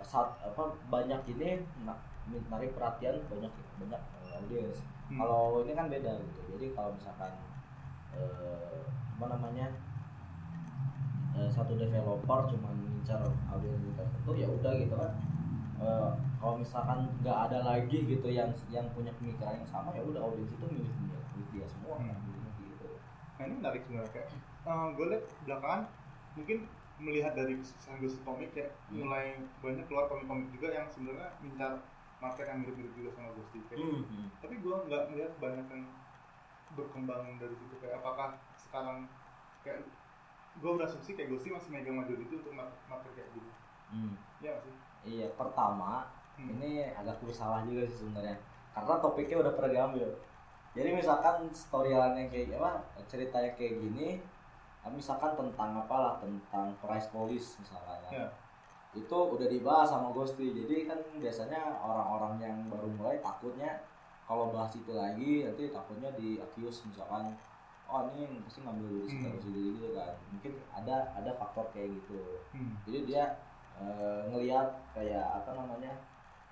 saat 0.00 0.32
apa 0.40 0.64
banyak 0.88 1.20
ini 1.28 1.60
na- 1.84 2.00
menarik 2.24 2.72
perhatian 2.72 3.20
banyak 3.28 3.52
banyak 3.76 4.00
eh, 4.00 4.32
audiens 4.32 4.80
Hmm. 5.06 5.20
kalau 5.20 5.60
ini 5.60 5.76
kan 5.76 5.92
beda 5.92 6.16
gitu 6.16 6.40
jadi 6.56 6.66
kalau 6.72 6.96
misalkan 6.96 7.36
eh, 8.16 8.80
apa 9.12 9.26
namanya 9.28 9.68
satu 11.48 11.76
developer 11.76 12.40
cuma 12.46 12.72
mengincar 13.02 13.20
audiens 13.50 13.82
tertentu 13.98 14.30
ya 14.38 14.46
udah 14.48 14.72
gitu 14.78 14.94
kan 14.94 15.12
Eh, 15.82 16.10
kalau 16.38 16.62
misalkan 16.62 17.10
nggak 17.26 17.38
ada 17.50 17.58
lagi 17.66 18.06
gitu 18.06 18.28
yang 18.30 18.54
yang 18.70 18.86
punya 18.94 19.10
pemikiran 19.18 19.58
yang 19.58 19.66
sama 19.66 19.90
ya 19.90 20.06
udah 20.06 20.30
audiens 20.30 20.54
itu 20.54 20.62
milih 20.70 20.86
dia, 20.86 21.18
milih 21.34 21.48
dia 21.50 21.66
semua 21.66 21.98
kan 21.98 22.06
Hmm. 22.06 22.22
Jadinya 22.22 22.50
gitu 22.62 22.86
Nah 23.34 23.44
ini 23.50 23.54
menarik 23.58 23.82
sebenarnya 23.82 24.12
kayak 24.14 24.28
gue 24.94 25.06
lihat 25.10 25.24
belakangan 25.42 25.82
mungkin 26.38 26.58
melihat 27.02 27.34
dari 27.34 27.58
gue 27.58 28.10
komik 28.22 28.54
kayak 28.54 28.70
Hmm. 28.86 29.02
mulai 29.02 29.42
banyak 29.58 29.84
keluar 29.90 30.06
komik-komik 30.06 30.54
juga 30.54 30.68
yang 30.70 30.86
sebenarnya 30.86 31.34
mincar 31.42 31.72
market 32.22 32.46
yang 32.46 32.58
mirip-mirip 32.62 32.94
juga 32.94 33.10
sama 33.18 33.28
Ghosty 33.34 33.58
kayak 33.66 33.78
Hmm, 33.82 34.02
hmm. 34.06 34.26
tapi 34.38 34.54
gue 34.62 34.76
nggak 34.86 35.02
melihat 35.10 35.32
banyak 35.42 35.66
yang 35.66 35.84
berkembang 36.78 37.42
dari 37.42 37.54
situ 37.58 37.74
kayak 37.82 37.98
apakah 37.98 38.38
sekarang 38.54 39.10
kayak 39.66 39.82
gue 40.58 40.70
berasumsi 40.76 41.16
kayak 41.16 41.32
Ghosty 41.32 41.48
masih 41.48 41.70
megang 41.72 41.96
majority 41.96 42.34
untuk 42.34 42.52
market, 42.52 43.12
kayak 43.16 43.30
gini 43.32 43.50
Hmm. 43.92 44.16
Iya 44.40 44.56
sih 44.64 44.72
Iya, 45.02 45.26
pertama 45.36 46.08
Hmm. 46.40 46.48
ini 46.48 46.88
agak 46.96 47.20
bersalah 47.20 47.60
juga 47.68 47.84
sih 47.84 48.06
sebenarnya. 48.06 48.40
Karena 48.72 48.96
topiknya 49.04 49.36
udah 49.44 49.52
pernah 49.52 49.70
diambil. 49.76 50.08
Jadi 50.72 50.88
misalkan 50.96 51.44
storyline 51.52 52.16
yang 52.16 52.28
kayak 52.32 52.56
apa, 52.56 52.80
ceritanya 53.04 53.52
kayak 53.52 53.84
gini, 53.84 54.24
ah, 54.80 54.88
misalkan 54.88 55.36
tentang 55.36 55.76
apalah, 55.76 56.16
tentang 56.16 56.72
price 56.80 57.12
police 57.12 57.60
misalkan 57.60 58.00
ya. 58.08 58.24
Ya. 58.24 58.26
Itu 58.96 59.36
udah 59.36 59.44
dibahas 59.44 59.92
sama 59.92 60.08
Ghosty. 60.16 60.56
Jadi 60.56 60.88
kan 60.88 60.96
biasanya 61.20 61.76
orang-orang 61.84 62.40
yang 62.40 62.56
baru 62.72 62.88
mulai 62.96 63.20
takutnya 63.20 63.84
kalau 64.24 64.48
bahas 64.48 64.72
itu 64.72 64.96
lagi 64.96 65.44
nanti 65.44 65.68
takutnya 65.68 66.08
di 66.16 66.40
accuse 66.40 66.88
misalkan 66.88 67.36
oh 67.92 68.08
ini 68.10 68.40
pasti 68.40 68.60
ngambil 68.60 69.04
sini 69.04 69.28
Hmm. 69.28 69.36
sini 69.38 69.60
gitu 69.76 69.88
kan. 69.92 70.12
Mungkin 70.30 70.52
ada 70.72 70.96
ada 71.12 71.30
faktor 71.34 71.68
kayak 71.70 71.92
gitu 71.92 72.40
Hmm. 72.50 72.74
jadi 72.82 72.98
dia 73.04 73.24
eh, 73.74 74.20
ngelihat 74.26 74.68
kayak 74.92 75.26
apa 75.34 75.52
namanya 75.52 75.92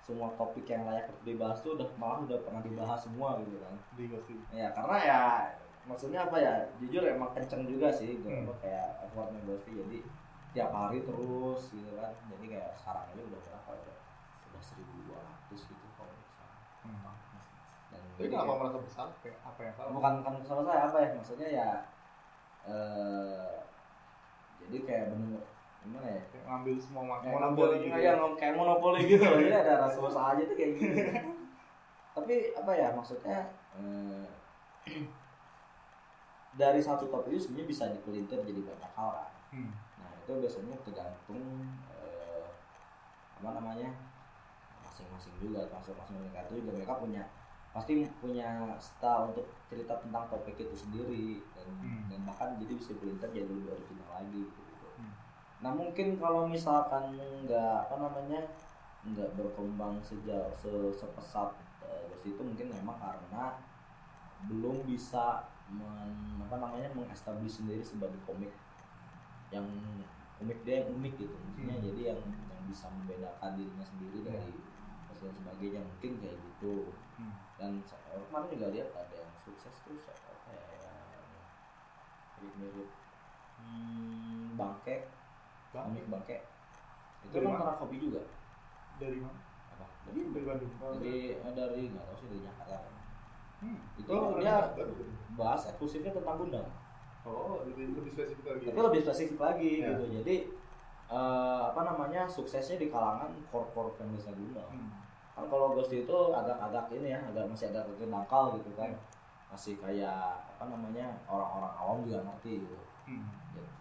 semua 0.01 0.33
topik 0.33 0.65
yang 0.65 0.83
layak 0.83 1.05
untuk 1.07 1.23
dibahas 1.23 1.57
tuh 1.59 1.73
udah 1.75 1.85
malah 1.95 2.19
udah 2.19 2.39
pernah 2.39 2.59
dibahas 2.59 2.97
semua 2.99 3.37
gitu 3.39 3.57
kan 3.57 3.73
ya 4.51 4.67
karena 4.71 4.97
ya 4.99 5.19
maksudnya 5.83 6.21
apa 6.23 6.37
ya 6.37 6.53
jujur 6.77 7.01
emang 7.03 7.29
kenceng 7.31 7.65
juga 7.65 7.89
sih 7.89 8.17
gue 8.17 8.25
Hmm. 8.27 8.43
apa 8.43 8.53
kayak 8.59 8.87
effortnya 9.03 9.39
Ghosty 9.43 9.71
jadi 9.75 9.97
tiap 10.51 10.69
hari 10.69 11.01
terus 11.01 11.61
gitu 11.69 11.93
kan 11.93 12.11
jadi 12.27 12.45
kayak 12.49 12.71
sekarang 12.75 13.05
aja 13.07 13.21
udah 13.23 13.39
berapa 13.39 13.71
ya 13.77 13.93
udah 14.47 14.61
seribu 14.61 14.93
dua 15.05 15.19
ratus 15.21 15.61
gitu 15.63 15.85
kalau 15.95 16.13
salah 16.27 16.57
dan 16.81 17.20
tapi 18.11 18.27
jadi 18.27 18.35
kenapa 18.35 18.53
merasa 18.59 18.77
bersalah? 18.83 19.13
Kayak 19.23 19.37
apa 19.41 19.59
yang 19.63 19.73
salah? 19.75 19.91
Bukan 19.95 20.11
bukan 20.21 20.33
salah 20.43 20.63
saya 20.67 20.81
apa 20.87 20.97
ya? 20.99 21.09
Maksudnya 21.15 21.47
ya 21.49 21.69
eh 22.61 23.51
jadi 24.61 24.77
kayak 24.85 25.05
bener 25.15 25.41
gimana 25.81 26.07
ya? 26.07 26.23
Kayak 26.29 26.43
ngambil 26.51 26.73
semua 26.77 27.03
market 27.07 27.25
kayak 27.31 27.37
monopoli 27.39 27.75
gitu 27.81 27.97
ya, 27.97 28.13
kayak 28.37 28.55
monopoli 28.59 28.99
gitu 29.07 29.25
jadi 29.25 29.55
ada 29.63 29.73
rasa 29.87 29.97
usaha 30.03 30.27
aja 30.35 30.43
tuh 30.45 30.55
kayak 30.59 30.71
gitu 30.77 31.01
tapi 32.15 32.35
apa 32.53 32.71
ya 32.75 32.87
maksudnya 32.91 33.39
eh, 33.79 34.27
dari 36.61 36.81
satu 36.83 37.07
topik 37.07 37.31
itu 37.31 37.47
sebenarnya 37.47 37.67
bisa 37.71 37.83
dipelintir 37.87 38.43
jadi 38.43 38.61
banyak 38.67 38.91
hal 38.99 39.09
kan. 39.15 39.31
Hmm. 39.55 39.71
nah 39.99 40.11
itu 40.19 40.31
biasanya 40.43 40.75
tergantung 40.83 41.43
eh, 41.95 42.47
apa 43.39 43.49
namanya 43.55 43.89
masing-masing 44.83 45.33
juga 45.39 45.71
masing-masing 45.71 46.19
mereka 46.19 46.43
itu 46.51 46.59
juga 46.59 46.71
mereka 46.75 46.93
punya 46.99 47.23
pasti 47.71 48.03
punya 48.19 48.75
style 48.77 49.31
untuk 49.31 49.47
cerita 49.65 49.95
tentang 49.97 50.27
topik 50.27 50.59
itu 50.59 50.75
sendiri 50.75 51.39
dan, 51.55 51.67
Hmm. 51.79 52.03
dan 52.11 52.19
bahkan 52.27 52.49
jadi 52.59 52.73
bisa 52.75 52.91
dipelintir 52.91 53.31
jadi 53.31 53.47
lebih 53.47 53.71
original 53.71 54.09
lagi 54.11 54.43
gitu, 54.43 54.59
gitu. 54.61 54.87
Hmm. 54.99 55.13
Nah 55.63 55.71
mungkin 55.71 56.07
kalau 56.15 56.43
misalkan 56.45 57.15
nggak 57.15 57.75
apa 57.87 57.95
namanya 57.97 58.41
nggak 59.01 59.29
berkembang 59.33 59.97
sejauh 60.03 60.51
se 60.53 60.69
sepesat 60.93 61.55
Ghost 61.81 62.25
itu 62.27 62.37
mungkin 62.37 62.69
memang 62.69 62.97
karena 62.97 63.57
belum 64.45 64.83
bisa 64.83 65.47
men, 65.67 66.11
apa 66.39 66.55
namanya 66.57 66.91
mengestablish 66.91 67.57
sendiri 67.57 67.81
sebagai 67.81 68.19
komik 68.21 68.51
yang 69.49 69.65
komik 70.35 70.59
dia 70.61 70.81
yang 70.81 70.91
unik 70.93 71.13
gitu 71.17 71.33
maksudnya 71.33 71.75
Hmm. 71.77 71.85
jadi 71.87 72.01
yang 72.13 72.19
yang 72.21 72.63
bisa 72.67 72.85
membedakan 72.89 73.51
dirinya 73.55 73.85
sendiri 73.85 74.19
dari 74.21 74.53
Ghost 75.07 75.21
dan 75.23 75.33
sebagainya 75.33 75.81
mungkin 75.81 76.11
kayak 76.19 76.37
gitu 76.37 76.91
Hmm. 77.17 77.33
Dan 77.61 77.77
saya 77.85 78.17
kemarin 78.17 78.49
juga 78.49 78.67
lihat 78.73 78.89
ada 78.97 79.15
yang 79.21 79.33
sukses 79.45 79.75
tuh 79.85 79.93
siapa 80.01 80.33
apa 80.33 80.49
ya 80.49 80.65
yang 80.81 80.97
mirip-mirip 82.41 82.89
hmm, 83.61 84.57
bangke 84.57 85.05
Bang, 85.71 85.87
komik 85.87 86.05
bangke. 86.11 86.37
Itu 87.23 87.31
Dari 87.31 87.47
kan 87.47 87.63
pernah 87.63 87.75
kopi 87.79 87.95
juga. 87.95 88.21
Dari 88.99 89.17
mana? 89.23 89.39
Apa? 89.71 89.85
Dari 90.11 90.19
dari 90.35 90.43
Bandung. 90.43 90.71
Dari 90.99 91.15
eh, 91.39 91.53
dari 91.55 91.81
nggak 91.87 92.03
tahu 92.11 92.15
sih 92.19 92.27
dari 92.27 92.41
Jakarta. 92.43 92.77
Hmm. 93.61 93.77
itu 93.95 94.09
Oh, 94.09 94.41
dia 94.41 94.57
bahas 95.37 95.61
eksklusifnya 95.69 96.11
tentang 96.11 96.43
Gundam. 96.43 96.67
Oh 97.23 97.61
lebih 97.63 97.95
lebih 97.95 98.11
spesifik 98.11 98.45
lagi. 98.57 98.63
Tapi 98.67 98.79
lebih 98.83 99.01
spesifik 99.05 99.39
lagi 99.39 99.71
Ya. 99.79 99.95
gitu. 99.95 100.03
Jadi 100.19 100.35
eh, 101.07 101.61
apa 101.71 101.81
namanya 101.87 102.27
suksesnya 102.27 102.75
di 102.75 102.91
kalangan 102.91 103.31
core 103.47 103.69
core 103.71 103.95
fansnya 103.95 104.35
Gundam. 104.35 104.67
Hmm. 104.67 104.91
Kan 105.31 105.45
kalau 105.47 105.73
Ghost 105.73 105.91
itu 105.91 106.17
agak-agak 106.29 106.91
ini 106.91 107.11
ya 107.11 107.19
agak 107.23 107.47
masih 107.47 107.71
agak 107.71 107.87
dangkal 107.97 108.55
gitu 108.55 108.69
kan 108.75 108.91
masih 109.47 109.75
kayak 109.77 110.15
apa 110.47 110.63
namanya 110.67 111.11
orang-orang 111.25 111.73
awam 111.75 111.97
juga 112.03 112.19
ngerti 112.23 112.63
gitu 112.63 112.77
Hmm. 113.01 113.27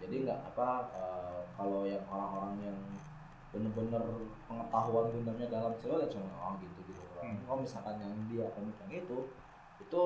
Jadi 0.01 0.25
nggak 0.27 0.41
apa 0.51 0.91
eh, 0.91 1.41
kalau 1.55 1.85
yang 1.85 2.03
orang-orang 2.09 2.57
yang 2.67 2.79
bener-bener 3.53 4.01
pengetahuan 4.49 5.13
Gundamnya 5.13 5.47
dalam 5.47 5.71
serial 5.77 6.03
ya 6.03 6.09
cuma 6.09 6.27
oh 6.35 6.55
gitu 6.59 6.81
gitu 6.89 7.03
Hmm. 7.21 7.37
kalau 7.45 7.61
misalkan 7.61 8.01
yang 8.01 8.11
dia 8.27 8.49
komik 8.51 8.75
yang 8.81 9.05
itu 9.05 9.19
itu 9.79 10.03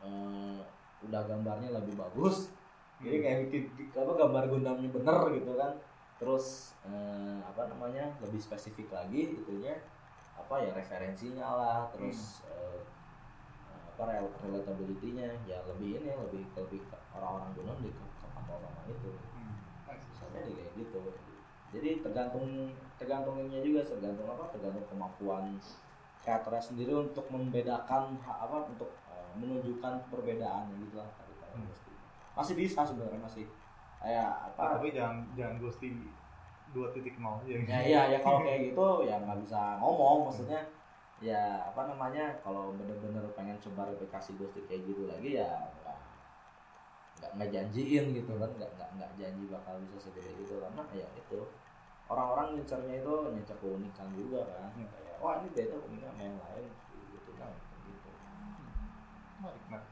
eh, 0.00 0.58
udah 1.04 1.22
gambarnya 1.26 1.74
lebih 1.74 1.98
bagus 1.98 2.48
jadi 2.96 3.16
Hmm. 3.18 3.24
kayak 3.26 3.38
bikin 3.50 3.64
apa 3.92 4.12
gambar 4.14 4.44
Gundamnya 4.48 4.88
bener 4.88 5.18
gitu 5.34 5.52
kan 5.58 5.72
terus 6.16 6.46
eh, 6.86 7.38
apa 7.42 7.66
namanya 7.68 8.14
lebih 8.22 8.38
spesifik 8.38 8.88
lagi 8.88 9.36
itunya 9.36 9.74
apa 10.46 10.62
ya 10.62 10.70
referensinya 10.78 11.48
lah 11.58 11.78
terus 11.90 12.46
eh, 12.46 12.78
apa 13.66 14.02
rel 14.06 14.30
relatability-nya 14.46 15.34
ya 15.42 15.58
lebih 15.66 15.98
ini 15.98 16.14
lebih 16.14 16.46
lebih 16.54 16.80
ke 16.86 16.96
orang-orang 17.18 17.50
Gundam 17.58 17.82
di 17.82 17.90
sama 18.22 18.70
itu. 18.86 19.10
Hmm. 19.34 19.58
Misalnya 19.90 20.40
di 20.46 20.52
kayak 20.54 20.72
gitu. 20.78 21.02
Jadi 21.74 21.90
tergantung 21.98 22.70
tergantung 22.94 23.42
ininya 23.42 23.58
juga 23.58 23.82
tergantung 23.82 24.30
apa 24.30 24.54
tergantung 24.54 24.86
kemampuan 24.86 25.58
kreatornya 26.22 26.62
sendiri 26.62 26.94
untuk 26.94 27.26
membedakan 27.26 28.14
apa 28.22 28.70
untuk 28.70 28.94
eh, 29.10 29.30
menunjukkan 29.34 30.06
perbedaannya 30.14 30.78
gitu 30.86 31.02
lah 31.02 31.10
Hmm. 31.56 31.72
Masih 32.36 32.52
bisa 32.52 32.84
sebenarnya 32.84 33.16
masih. 33.16 33.48
Kayak 33.96 34.52
apa? 34.52 34.76
Tapi 34.76 34.92
jangan 34.92 35.24
jangan 35.32 35.56
ghosting 35.56 36.04
dua 36.76 36.92
titik 36.92 37.16
nol 37.16 37.40
ya 37.48 37.56
ya 37.64 37.78
iya 37.80 38.00
ya 38.12 38.18
kalau 38.20 38.44
kayak 38.44 38.68
gitu 38.68 38.86
ya 39.08 39.16
nggak 39.24 39.40
bisa 39.40 39.80
ngomong 39.80 40.28
maksudnya 40.28 40.60
ya 41.16 41.72
apa 41.72 41.88
namanya 41.88 42.36
kalau 42.44 42.76
bener-bener 42.76 43.24
pengen 43.32 43.56
coba 43.64 43.88
replikasi 43.88 44.36
ghosting 44.36 44.68
kayak 44.68 44.84
gitu 44.84 45.08
lagi 45.08 45.40
ya 45.40 45.48
nggak 47.16 47.32
nggak 47.40 47.48
janjiin 47.48 48.12
gitu 48.12 48.36
kan 48.36 48.50
nggak 48.60 48.70
nggak 48.76 48.90
nggak 49.00 49.10
janji 49.16 49.48
bakal 49.48 49.80
bisa 49.80 49.96
segede 49.96 50.36
itu 50.36 50.60
karena 50.60 50.84
ya 50.92 51.08
itu 51.16 51.40
orang-orang 52.12 52.60
ngincernya 52.60 53.00
itu 53.00 53.12
ngincer 53.32 53.56
keunikan 53.56 54.12
juga 54.12 54.44
kan 54.44 54.68
Hmm. 54.76 54.84
kayak 54.92 55.16
wah 55.24 55.40
ini 55.40 55.48
beda 55.56 55.80
uniknya 55.80 56.12
sama 56.12 56.22
yang 56.28 56.36
lain 56.36 56.68
gitu 57.16 57.30
kan 57.40 57.50
gitu. 57.88 58.10
Menarik 59.40 59.88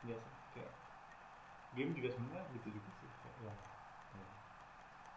biasa 0.00 0.28
kayak 0.28 0.39
game 1.72 1.94
juga 1.94 2.08
sebenarnya 2.10 2.44
gitu 2.52 2.68
juga 2.72 2.90
sih 2.98 3.08
ya. 3.40 3.54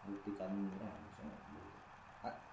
buktikan 0.04 0.52
ya 0.70 0.90
misalnya 1.02 1.36
gitu. 1.50 1.68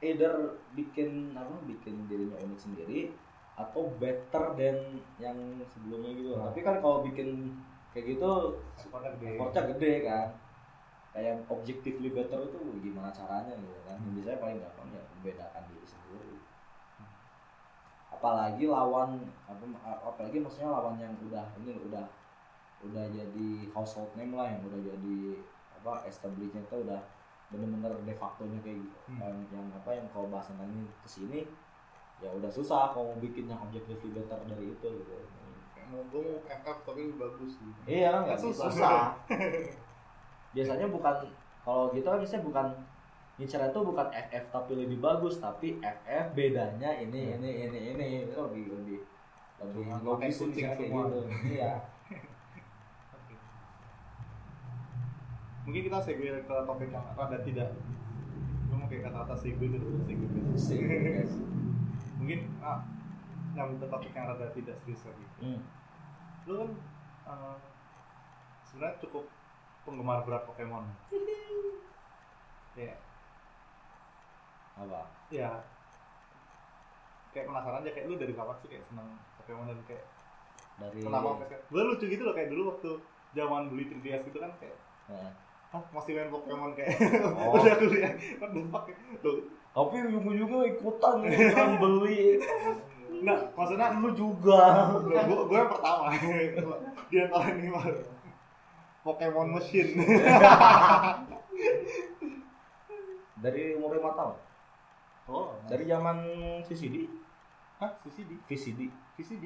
Either 0.02 0.34
bikin 0.74 1.10
apa 1.34 1.56
bikin 1.64 2.08
dirinya 2.08 2.38
unik 2.40 2.60
sendiri 2.60 3.14
atau 3.56 3.92
better 4.00 4.56
than 4.56 4.78
yang 5.18 5.38
sebelumnya 5.68 6.12
gitu 6.12 6.30
Nah. 6.34 6.50
tapi 6.50 6.60
kan 6.62 6.80
kalau 6.80 7.04
bikin 7.04 7.54
kayak 7.92 8.16
gitu 8.16 8.58
Effortnya 8.80 9.12
gede. 9.20 9.28
effortnya 9.36 9.64
gede 9.76 9.94
kan 10.02 10.28
kayak 11.12 11.44
objectively 11.48 12.10
better 12.10 12.40
itu 12.42 12.60
gimana 12.80 13.12
caranya 13.12 13.52
gitu 13.54 13.80
kan 13.84 14.00
Hmm. 14.00 14.16
biasanya 14.16 14.40
paling 14.40 14.58
gampang 14.58 14.88
ya 14.90 15.02
membedakan 15.12 15.64
diri 15.68 15.86
sendiri 15.86 16.34
apalagi 18.12 18.64
lawan 18.66 19.12
apa 19.44 19.64
apalagi 20.04 20.38
maksudnya 20.40 20.70
lawan 20.70 20.96
yang 20.98 21.12
udah 21.22 21.46
ini 21.60 21.76
udah 21.84 22.06
udah 22.84 23.06
jadi 23.08 23.50
household 23.70 24.10
name 24.14 24.34
lah 24.34 24.48
yang 24.48 24.62
udah 24.62 24.82
jadi 24.82 25.18
apa 25.74 26.06
establishnya 26.06 26.62
itu 26.62 26.78
udah 26.80 27.02
bener-bener 27.48 27.94
de 28.02 28.14
facto-nya 28.14 28.60
kayak 28.60 28.80
gitu 28.80 28.98
Hmm. 29.06 29.20
yang, 29.20 29.38
yang 29.52 29.68
apa 29.72 29.92
yang 29.92 30.08
kalau 30.08 30.28
bahas 30.28 30.48
tentang 30.48 30.70
ini 30.70 30.88
ke 30.96 31.10
sini 31.10 31.40
ya 32.18 32.32
udah 32.32 32.48
susah 32.48 32.90
kalau 32.90 33.12
mau 33.12 33.20
bikin 33.20 33.46
yang 33.46 33.60
objectively 33.60 34.10
better 34.12 34.40
dari 34.46 34.70
itu 34.70 34.88
gitu 34.88 35.16
mau 35.88 36.00
FF 36.42 36.78
tapi 36.82 37.00
lebih 37.04 37.18
bagus 37.20 37.52
gitu 37.56 37.80
Iya 37.84 38.08
kan 38.10 38.22
nggak 38.24 38.40
susah. 38.40 38.70
susah. 38.70 39.02
biasanya 40.56 40.88
bukan 40.88 41.16
kalau 41.62 41.92
gitu 41.92 42.06
kan 42.06 42.18
biasanya 42.18 42.44
bukan 42.44 42.68
Ngincer 43.32 43.64
itu 43.64 43.80
bukan 43.82 44.08
FF 44.08 44.46
tapi 44.50 44.72
lebih 44.76 44.98
bagus 45.00 45.36
tapi 45.38 45.76
FF 45.78 46.26
bedanya 46.32 46.94
ini 46.96 47.20
Ya. 47.26 47.36
ini 47.36 47.50
ini 47.66 47.78
ini 47.92 48.06
itu 48.24 48.38
lebih 48.38 48.64
lebih 48.72 49.00
lebih 49.58 49.84
logis 50.00 50.36
misalnya 50.40 50.74
kayak 50.74 50.90
gitu. 50.90 51.20
Iya. 51.50 51.72
Oke. 53.16 53.36
Mungkin 55.62 55.82
kita 55.86 55.98
segue 56.00 56.42
ke 56.42 56.56
topik 56.66 56.90
yang 56.90 57.06
rada 57.12 57.38
tidak 57.40 57.70
gue 58.66 58.74
mau 58.74 58.88
pakai 58.88 59.04
kata-kata 59.04 59.36
seigo 59.36 59.62
itu 59.62 59.76
dulu 59.76 60.00
seigo 60.02 60.26
Sing, 60.56 60.80
guys. 60.88 61.34
mungkin 62.16 62.48
ah, 62.60 62.80
yang 63.52 63.76
ke 63.76 63.84
topik 63.84 64.10
yang 64.10 64.26
rada 64.26 64.48
tidak 64.50 64.76
serius 64.78 65.04
lagi 65.04 65.26
Hmm. 65.38 65.60
lu 66.46 66.54
kan 66.56 66.70
eh, 67.28 67.58
sebenarnya 68.64 68.96
cukup 69.02 69.28
penggemar 69.84 70.24
berat 70.24 70.48
Pokemon 70.48 70.88
ya 72.74 72.96
Apa? 74.78 75.02
ya 75.30 75.52
kayak 77.32 77.46
penasaran 77.46 77.82
aja 77.82 77.92
kayak 77.92 78.08
lu 78.08 78.16
dari 78.16 78.32
kapan 78.32 78.56
sih 78.58 78.70
kayak 78.70 78.88
seneng 78.88 79.08
Pokemon 79.38 79.68
dan 79.68 79.80
kayak 79.84 80.06
Dari 80.80 81.00
kenapa 81.04 81.44
gue 81.44 81.82
lucu 81.84 82.06
gitu 82.08 82.24
loh 82.24 82.32
kayak 82.32 82.50
dulu 82.50 82.72
waktu 82.72 82.92
zaman 83.34 83.68
beli 83.68 83.92
3DS 83.92 84.24
gitu 84.24 84.40
kan 84.40 84.56
kayak 84.58 84.80
Nah. 85.12 85.28
Ah 85.72 85.84
masih 85.96 86.20
main 86.20 86.28
Pokemon 86.28 86.76
kayak. 86.76 87.00
Oh. 87.32 87.56
udah 87.56 87.76
kuliah. 87.80 88.12
Kan 88.44 88.52
tuh. 89.24 89.48
Tapi 89.72 89.96
ujung-ujungnya 90.04 90.68
ikutan 90.76 91.24
ikutan 91.24 91.70
beli. 91.80 92.44
nah 93.24 93.40
maksudnya 93.56 93.96
Lu 94.04 94.12
juga. 94.12 94.92
gue 95.00 95.16
gue 95.48 95.58
yang 95.58 95.72
pertama. 95.72 96.12
Di 97.12 97.16
antara 97.24 97.56
ini 97.56 97.72
mah 97.72 97.88
Pokemon 99.08 99.56
Machine 99.56 99.96
Dari 103.42 103.74
umur 103.74 103.96
lima 103.96 104.12
tahun. 104.14 104.36
oh. 105.32 105.56
Dari 105.66 105.88
zaman 105.88 106.18
VCD, 106.68 107.08
hah? 107.82 107.92
VCD 108.06 108.38
VCD. 108.46 108.80
VCD 109.18 109.46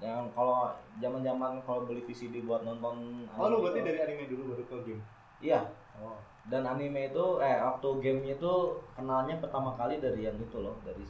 Yang 0.00 0.30
kalau 0.32 0.72
zaman-zaman 0.98 1.60
kalau 1.62 1.84
beli 1.86 2.02
VCD 2.08 2.42
buat 2.46 2.64
nonton 2.64 3.26
oh 3.28 3.46
lu 3.50 3.62
berarti 3.62 3.82
dari 3.82 3.98
anime 4.00 4.30
dulu 4.30 4.54
baru 4.54 4.64
ke 4.66 4.76
game 4.86 5.02
Iya. 5.38 5.60
oh. 6.02 6.18
Dan 6.48 6.64
anime 6.64 7.12
itu 7.12 7.24
eh 7.44 7.60
waktu 7.60 7.88
gamenya 8.00 8.34
itu 8.40 8.54
kenalnya 8.96 9.36
pertama 9.36 9.76
kali 9.76 10.00
dari 10.00 10.24
yang 10.24 10.36
itu 10.40 10.58
loh, 10.64 10.80
dari 10.80 11.04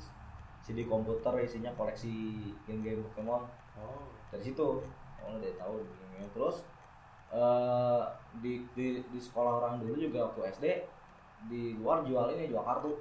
CD 0.67 0.85
komputer 0.85 1.31
isinya 1.41 1.71
koleksi 1.79 2.35
game-game 2.67 3.01
Pokemon. 3.11 3.47
oh. 3.79 4.05
Dari 4.35 4.43
situ. 4.43 4.83
Oh, 5.23 5.37
udah 5.37 5.53
tahu 5.61 5.85
game 5.85 6.29
terus 6.33 6.65
eh 7.29 8.03
di, 8.41 8.65
di 8.73 9.05
di 9.05 9.21
sekolah 9.21 9.61
orang 9.61 9.85
dulu 9.85 10.01
juga 10.01 10.33
waktu 10.33 10.49
SD 10.57 10.65
di 11.53 11.77
luar 11.77 12.01
jual 12.03 12.33
ini 12.35 12.49
jual 12.49 12.65
kartu. 12.65 12.97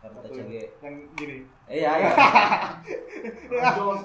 Kartu 0.00 0.16
TCG 0.28 0.52
yang 0.84 0.94
gini. 1.16 1.36
Eh, 1.68 1.80
iya 1.84 1.92
iya. 2.00 2.10
Tazos, 3.64 4.00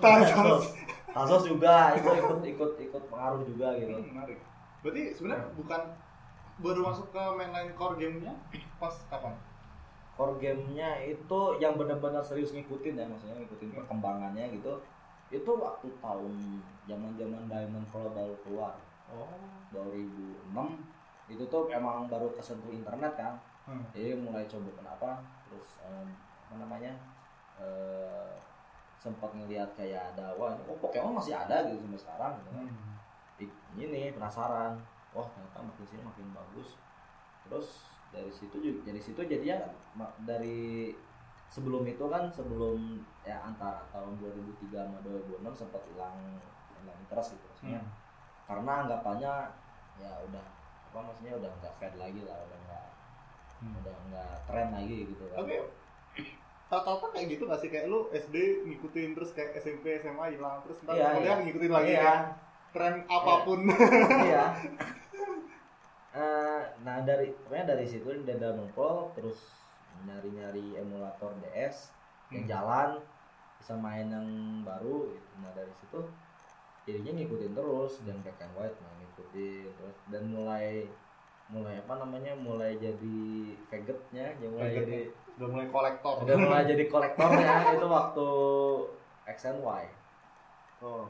Tazos. 0.00 0.64
Tazos 1.12 1.44
juga 1.48 1.96
itu 1.96 2.08
ikut 2.08 2.40
ikut 2.44 2.72
ikut 2.88 3.02
pengaruh 3.12 3.44
juga 3.44 3.76
gitu. 3.76 3.96
Hmm, 3.96 4.08
menarik 4.12 4.38
berarti 4.88 5.12
sebenarnya 5.12 5.52
bukan 5.52 5.82
baru 6.64 6.80
masuk 6.88 7.12
ke 7.12 7.22
mainline 7.36 7.76
core 7.76 8.00
gamenya 8.00 8.32
pas 8.80 8.96
kapan 9.12 9.36
core 10.16 10.40
gamenya 10.40 11.04
itu 11.04 11.40
yang 11.60 11.76
benar-benar 11.76 12.24
serius 12.24 12.56
ngikutin 12.56 12.96
ya 12.96 13.04
maksudnya 13.04 13.36
ngikutin 13.36 13.76
perkembangannya 13.76 14.48
gitu 14.56 14.80
itu 15.28 15.50
waktu 15.60 15.92
tahun 16.00 16.34
zaman 16.88 17.12
zaman 17.20 17.44
Diamond 17.52 17.86
Pearl 17.92 18.16
baru 18.16 18.34
keluar 18.40 18.74
oh 19.12 19.28
2006 19.76 20.56
itu 21.28 21.44
tuh 21.52 21.68
emang 21.68 22.08
baru 22.08 22.32
kesentuh 22.32 22.72
internet 22.72 23.12
kan 23.12 23.36
hmm. 23.68 23.92
jadi 23.92 24.16
mulai 24.16 24.48
coba 24.48 24.72
kenapa 24.72 25.10
terus 25.44 25.76
em, 25.84 26.08
apa 26.48 26.54
namanya 26.64 26.96
eh, 27.60 28.32
sempat 28.98 29.30
ngelihat 29.30 29.70
kayak 29.78 30.16
ada 30.16 30.34
wah 30.34 30.56
oh 30.66 30.76
Pokemon 30.82 31.22
masih 31.22 31.36
ada 31.36 31.70
gitu 31.70 31.86
sampai 31.86 32.00
sekarang 32.02 32.32
gitu 32.42 32.50
kan. 32.50 32.66
Hmm. 32.66 32.97
Ini 33.74 34.12
penasaran 34.12 34.76
wah 35.10 35.26
ternyata 35.26 35.58
makin 35.62 35.84
sini 35.84 36.02
makin 36.02 36.26
bagus 36.30 36.76
terus 37.42 37.68
dari 38.08 38.28
situ 38.28 38.56
juga 38.56 38.80
dari 38.84 39.00
situ 39.00 39.20
jadinya 39.20 39.56
dari 40.22 40.92
sebelum 41.48 41.84
itu 41.84 42.04
kan 42.04 42.28
sebelum 42.28 43.00
ya 43.22 43.40
antara 43.40 43.88
tahun 43.88 44.20
2003 44.20 44.68
sama 44.68 45.00
2006 45.00 45.40
sempat 45.56 45.80
hilang 45.86 46.36
hilang 46.76 46.98
interest 46.98 47.34
gitu 47.34 47.46
maksudnya 47.46 47.80
Hmm. 47.80 47.92
karena 48.44 48.72
anggapannya 48.84 49.32
ya 49.96 50.10
udah 50.24 50.44
apa 50.88 50.98
maksudnya 51.04 51.36
udah 51.36 51.50
nggak 51.54 51.74
fad 51.76 51.94
lagi 51.96 52.20
lah 52.22 52.36
udah 52.38 52.58
nggak 52.62 52.86
Hmm. 53.58 53.74
udah 53.80 53.94
nggak 54.08 54.32
tren 54.44 54.68
lagi 54.70 54.96
gitu 55.08 55.24
kan 55.26 55.36
Tapi 55.40 55.54
rata-rata 56.68 57.06
kayak 57.10 57.26
gitu 57.32 57.42
gak 57.44 57.60
sih 57.64 57.70
kayak 57.72 57.88
lu 57.88 58.12
SD 58.12 58.36
ngikutin 58.62 59.16
terus 59.16 59.32
kayak 59.32 59.56
SMP 59.56 59.96
SMA 59.96 60.36
hilang 60.36 60.60
terus 60.60 60.84
ntar 60.84 60.94
Iya, 60.94 61.16
kuliah 61.16 61.32
iya. 61.32 61.42
ngikutin 61.42 61.72
lagi 61.72 61.90
Iya. 61.90 62.00
kayak 62.04 62.20
tren 62.70 62.94
apa 63.04 63.32
pun. 63.42 63.60
iya 64.22 64.44
Eh, 66.10 66.62
nah 66.80 66.98
dari 67.00 67.30
pokoknya 67.36 67.68
dari 67.68 67.84
situ 67.84 68.08
dada 68.24 68.50
nongkrong 68.52 69.12
terus 69.12 69.38
nyari-nyari 70.00 70.74
emulator 70.74 71.30
DS 71.38 71.92
yang 72.28 72.42
Hmm. 72.42 72.50
jalan 72.50 72.90
bisa 73.56 73.74
main 73.74 74.06
yang 74.06 74.26
baru 74.62 75.08
gitu. 75.08 75.30
nah 75.38 75.52
dari 75.52 75.70
situ 75.74 76.00
jadinya 76.84 77.12
ngikutin 77.14 77.52
terus 77.52 77.92
dan 78.02 78.16
black 78.18 78.40
and 78.40 78.52
white 78.52 78.76
nah 78.78 78.92
ngikutin 78.96 79.68
terus 79.70 79.96
dan 80.08 80.22
mulai 80.26 80.88
mulai 81.48 81.76
apa 81.76 81.94
namanya 81.96 82.32
mulai 82.34 82.76
jadi 82.76 83.20
vegetnya 83.66 84.32
ya 84.34 84.48
mulai 84.48 84.68
Vegetnya. 84.70 84.82
jadi 84.82 85.00
Udah 85.36 85.48
mulai 85.50 85.68
kolektor. 85.68 86.14
udah 86.20 86.36
mulai 86.36 86.62
jadi 86.64 86.84
kolektornya 86.86 87.48
itu 87.74 87.86
waktu 87.86 88.28
X 89.28 89.38
and 89.46 89.60
Y 89.60 89.82
Oh. 90.78 91.04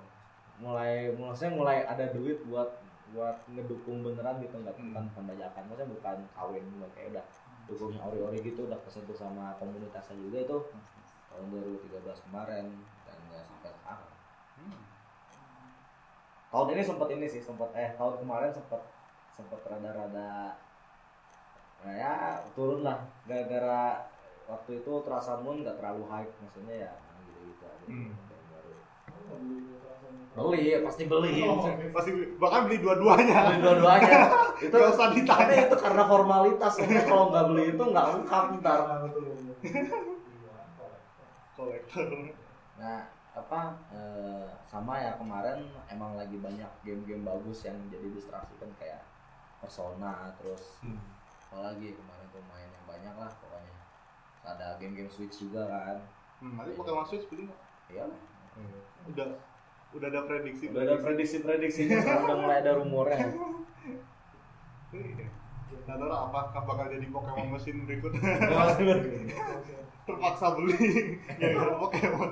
Mulai 0.58 1.14
maksudnya 1.14 1.54
mulai 1.54 1.86
ada 1.86 2.10
duit 2.10 2.42
buat 2.46 2.82
buat 3.08 3.40
ngedukung 3.48 4.04
beneran 4.04 4.36
gitu 4.42 4.60
nggak 4.60 4.74
Hmm. 4.76 4.92
bukan 4.92 5.04
pembajakan 5.16 5.62
maksudnya 5.64 5.88
bukan 5.88 6.16
kawin 6.36 6.64
gitu 6.66 6.86
kayak 6.92 7.08
udah 7.16 7.24
dukungnya 7.68 8.00
ori-ori 8.04 8.38
gitu 8.42 8.60
udah 8.68 8.78
kesentuh 8.84 9.16
sama 9.16 9.56
komunitasnya 9.56 10.16
juga 10.18 10.38
itu 10.44 10.56
tahun 11.28 11.46
2013 11.52 12.24
kemarin 12.28 12.66
dan 13.06 13.16
nggak 13.28 13.42
sampai 13.44 13.70
sekarang. 13.72 14.12
Hmm. 14.58 14.80
tahun 16.48 16.68
ini 16.74 16.82
sempat 16.82 17.08
ini 17.12 17.26
sih 17.28 17.42
sempat 17.44 17.70
eh 17.76 17.90
tahun 17.96 18.14
kemarin 18.20 18.50
sempat 18.52 18.82
sempat 19.32 19.60
rada-rada 19.64 20.58
nah 21.78 21.94
ya 21.94 22.42
turun 22.58 22.82
lah. 22.82 23.06
Gara-gara 23.22 24.02
waktu 24.50 24.82
itu 24.82 24.92
Terasa 25.06 25.38
Moon 25.38 25.62
nggak 25.62 25.78
terlalu 25.78 26.02
hype 26.10 26.34
maksudnya 26.42 26.90
ya 26.90 26.92
gitu-gitu 27.22 27.64
aja. 27.64 27.86
Hmm. 27.86 28.10
yang 28.10 28.44
baru 28.50 28.74
beli 30.38 30.62
ya 30.68 30.78
pasti 30.80 31.02
beli 31.04 31.42
Oh, 31.42 31.66
pasti 31.90 32.10
beli. 32.10 32.26
bahkan 32.36 32.60
beli 32.64 32.78
dua-duanya. 32.78 33.38
beli 33.48 33.58
dua-duanya 33.60 34.18
itu 34.64 34.70
Gak 34.72 34.90
usah 34.92 35.08
ditanya. 35.10 35.54
itu 35.66 35.76
karena 35.76 36.02
formalitas 36.04 36.72
kalau 37.02 37.24
nggak 37.28 37.44
beli 37.48 37.64
itu 37.68 37.82
nggak 37.84 38.06
lengkap 38.08 38.44
ntar 38.58 38.80
kolektor. 41.56 42.06
Nah 42.78 42.98
apa 43.34 43.60
eh, 43.90 44.46
sama 44.64 44.98
ya 44.98 45.14
kemarin 45.14 45.62
emang 45.86 46.14
lagi 46.14 46.38
banyak 46.38 46.66
game-game 46.82 47.22
bagus 47.22 47.62
yang 47.62 47.78
jadi 47.86 48.10
distraksi 48.10 48.54
kan 48.56 48.70
kayak 48.74 49.02
Persona 49.58 50.34
terus 50.36 50.78
Hmm. 50.78 50.98
apalagi 51.44 51.94
kemarin 51.94 52.26
tuh 52.28 52.42
main 52.44 52.66
yang 52.66 52.84
banyak 52.84 53.14
lah 53.14 53.30
pokoknya 53.32 53.74
ada 54.44 54.74
game-game 54.76 55.08
Switch 55.08 55.38
juga 55.40 55.66
kan 55.66 55.98
Hmm, 56.38 56.54
nanti 56.54 56.70
Pokemon 56.72 57.02
Switch 57.02 57.26
beli 57.26 57.46
nggak? 57.46 57.60
iya 57.88 58.04
Udah 59.06 59.26
udah 59.88 60.08
ada 60.12 60.20
prediksi. 60.28 60.68
udah 60.68 60.82
ada 60.84 60.96
prediksi-prediksinya 61.00 61.96
sekarang 62.04 62.24
udah 62.28 62.38
mulai 62.44 62.56
ada 62.60 62.72
rumornya 62.76 63.28
Iya. 64.88 65.28
Nggak 65.84 65.96
tahu 66.00 66.08
lah 66.08 66.20
apakah 66.28 66.62
bakal 66.64 66.86
jadi 66.88 67.06
Pokemon 67.12 67.52
mesin 67.52 67.84
berikut. 67.84 68.12
Terpaksa 70.08 70.56
beli 70.56 70.76
yang 71.36 71.76
Pokemon. 71.76 72.30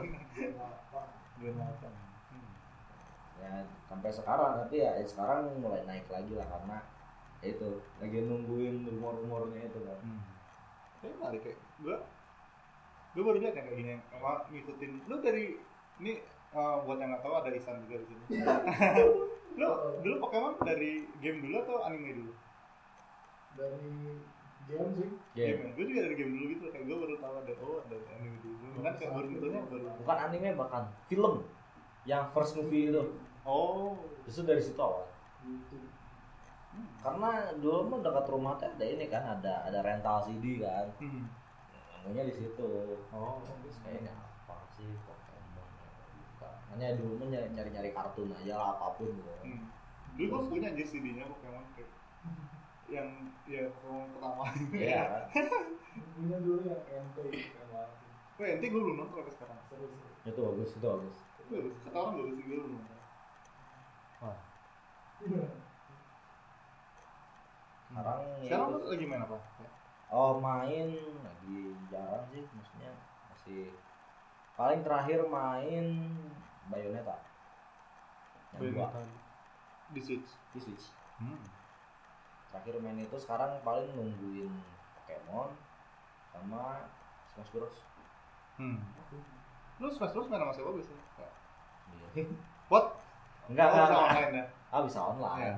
Ya 3.37 3.53
sampai 3.87 4.11
sekarang 4.11 4.53
tapi 4.65 4.83
ya, 4.83 4.97
ya 4.99 5.05
sekarang 5.05 5.61
mulai 5.61 5.85
naik 5.85 6.09
lagi 6.09 6.33
lah 6.35 6.49
karena 6.49 6.81
ya 7.45 7.53
itu 7.55 7.69
lagi 8.01 8.19
nungguin 8.25 8.89
rumor-rumornya 8.89 9.69
itu 9.69 9.81
kan 9.85 9.99
Hmm. 10.01 10.21
Tapi 11.05 11.13
menarik 11.21 11.41
kayak 11.45 11.59
gue 11.85 11.97
gue 13.17 13.23
baru 13.23 13.39
lihat 13.41 13.55
yang 13.57 13.67
kayak 13.69 13.79
gini 13.79 13.95
emang 14.13 14.45
ngikutin 14.49 14.93
lu 15.09 15.17
dari 15.21 15.61
ini 16.01 16.13
eh, 16.57 16.77
buat 16.89 16.99
yang 16.99 17.11
nggak 17.13 17.23
tahu 17.23 17.35
ada 17.37 17.51
Isan 17.53 17.77
juga 17.85 17.97
di 18.01 18.07
sini. 18.09 18.23
Lu 19.61 19.69
dulu 20.05 20.15
Pokemon 20.29 20.61
dari 20.61 21.09
game 21.21 21.41
dulu 21.41 21.57
atau 21.65 21.77
anime 21.89 22.11
dulu? 22.13 22.33
Dari 23.57 23.93
game 24.69 24.91
sih. 24.97 25.11
game. 25.33 25.73
Gue 25.73 25.85
juga 25.89 26.01
dari 26.09 26.15
game 26.17 26.33
dulu 26.37 26.45
gitu. 26.53 26.65
Kayak 26.69 26.85
gue 26.85 26.97
baru 26.97 27.15
tahu 27.21 27.35
ada 27.41 27.53
oh 27.65 27.77
ada 27.85 27.97
anime 28.17 28.37
dulu. 28.45 28.65
Kan 28.85 28.95
kayak 29.01 29.13
baru 29.17 29.27
nontonnya 29.33 29.61
baru 29.69 29.85
bukan 30.01 30.17
anime 30.29 30.49
bahkan 30.57 30.85
film. 31.09 31.35
Yang 32.05 32.25
first 32.37 32.53
movie 32.61 32.93
itu. 32.93 33.03
Oh. 33.49 33.97
Justru 34.29 34.45
dari 34.45 34.63
situ 34.63 34.81
awal. 34.81 35.09
YouTube. 35.47 35.89
karena 37.01 37.57
dulu 37.57 37.89
mah 37.89 38.01
dekat 38.05 38.27
rumah 38.29 38.53
teh 38.61 38.69
ada 38.69 38.85
ini 38.85 39.09
kan 39.09 39.25
ada 39.25 39.65
ada 39.65 39.81
rental 39.81 40.21
CD 40.27 40.61
kan. 40.61 40.85
Hmm. 41.01 41.25
nemunya 42.05 42.29
di 42.29 42.35
situ. 42.35 42.69
Oh 43.15 43.41
terus 43.41 43.81
kayaknya 43.81 44.13
apa 44.13 44.61
sih 44.77 44.91
bukan 46.67 46.83
hanya 46.83 46.99
dulu 46.99 47.13
mah 47.23 47.29
nyari 47.31 47.71
nyari 47.71 47.91
kartun 47.95 48.35
aja 48.35 48.55
lah 48.59 48.69
apa 48.75 48.99
pun 48.99 49.09
gitu 49.15 49.31
hmm. 49.47 49.65
dulu 50.19 50.27
gue 50.27 50.41
punya 50.51 50.69
aja 50.75 50.85
CD-nya 50.85 51.25
Pokemon 51.31 51.65
kayak 51.79 51.91
yang 52.87 53.09
ya 53.47 53.67
pertemuan 53.71 54.09
pertama 54.15 54.43
Iya 54.75 55.03
kan? 55.11 55.23
Punya 56.15 56.39
dulu 56.39 56.61
yang 56.67 56.83
NT 56.87 57.17
gitu 57.35 57.63
kan. 57.71 57.89
Wah, 58.37 58.47
ente 58.47 58.67
gue 58.69 58.79
belum 58.79 58.97
nonton 59.01 59.17
sampai 59.17 59.33
sekarang. 59.33 59.59
Seru 59.67 59.87
seru. 59.89 60.07
Itu 60.29 60.41
bagus, 60.45 60.71
itu 60.77 60.87
bagus. 60.87 61.17
Bagus, 61.51 61.75
kata 61.83 61.97
orang 61.97 62.15
bagus 62.21 62.35
sih 62.37 62.45
gue 62.47 62.59
belum 62.61 62.73
nonton. 62.79 62.99
Wah, 64.23 64.39
Iya. 65.17 65.45
sekarang 67.87 68.19
ya 68.21 68.45
Sekarang 68.45 68.69
lu 68.77 68.79
lagi 68.93 69.07
main 69.09 69.23
apa? 69.25 69.39
Oh 70.13 70.33
main 70.39 70.89
lagi 71.25 71.61
jarang 71.91 72.25
sih 72.31 72.43
maksudnya 72.55 72.93
masih 73.33 73.63
paling 74.55 74.81
terakhir 74.87 75.27
main 75.27 75.87
Bayonetta 76.67 77.17
yang 78.53 78.73
dua 78.73 78.87
Di 79.89 80.01
Switch. 80.01 80.31
di 80.51 80.59
Switch 80.59 80.87
Hmm. 81.17 81.41
terakhir 82.49 82.77
main 82.79 82.99
itu 82.99 83.17
sekarang 83.17 83.57
paling 83.61 83.89
nungguin 83.91 84.53
Pokemon 84.97 85.55
sama 86.29 86.85
Smash 87.27 87.51
Bros 87.51 87.77
Hmm. 88.57 88.81
Lu 89.77 89.89
Smash 89.89 90.11
Bros 90.11 90.27
main 90.27 90.41
sama 90.41 90.51
siapa 90.51 90.71
biasanya? 90.71 91.05
Iya. 91.89 92.09
What? 92.69 92.87
enggak 93.47 93.65
Oh, 93.65 93.73
enggak, 93.73 93.85
bisa 93.85 93.95
enggak. 93.95 94.05
online 94.05 94.33
ya? 94.33 94.45
ah 94.67 94.81
bisa 94.83 95.01
online 95.01 95.39
Iya. 95.41 95.57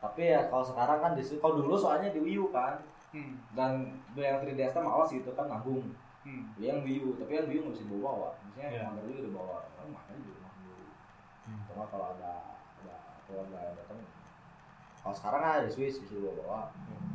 tapi 0.00 0.22
ya 0.26 0.40
kalau 0.46 0.64
sekarang 0.64 0.98
kan 0.98 1.12
di 1.14 1.22
Switch- 1.22 1.38
kalau 1.38 1.54
dulu 1.56 1.74
soalnya 1.74 2.08
di 2.08 2.18
Wii 2.18 2.38
U 2.38 2.46
kan 2.50 2.74
Hmm. 3.10 3.38
dan 3.52 3.72
yang 4.14 4.38
3DS 4.38 4.70
nya 4.72 4.82
malas 4.82 5.10
gitu 5.10 5.30
kan 5.32 5.46
nanggung 5.46 5.94
Hmm. 6.20 6.50
yang 6.56 6.80
Wii 6.80 7.00
U 7.00 7.14
tapi 7.14 7.32
yang 7.32 7.46
Wii 7.46 7.58
U 7.58 7.62
nggak 7.64 7.74
bisa 7.74 7.84
dibawa 7.86 8.10
maksudnya 8.36 8.66
Iya. 8.68 8.82
mager 8.86 9.02
juga 9.06 9.20
dibawa 9.24 9.56
kan 9.72 9.86
makanya 9.88 10.20
dulu 10.20 10.39
Hmm. 11.50 11.60
cuma 11.66 11.84
kalau 11.84 12.06
ada 12.12 12.32
ada 12.78 12.94
keluarga 13.24 13.58
yang 13.60 13.74
datang 13.74 13.98
kalau 14.96 15.16
sekarang 15.16 15.42
ada 15.42 15.60
di 15.64 15.70
Swiss 15.70 15.98
bisa 15.98 16.14
dibawa 16.14 16.34
bawa 16.38 16.60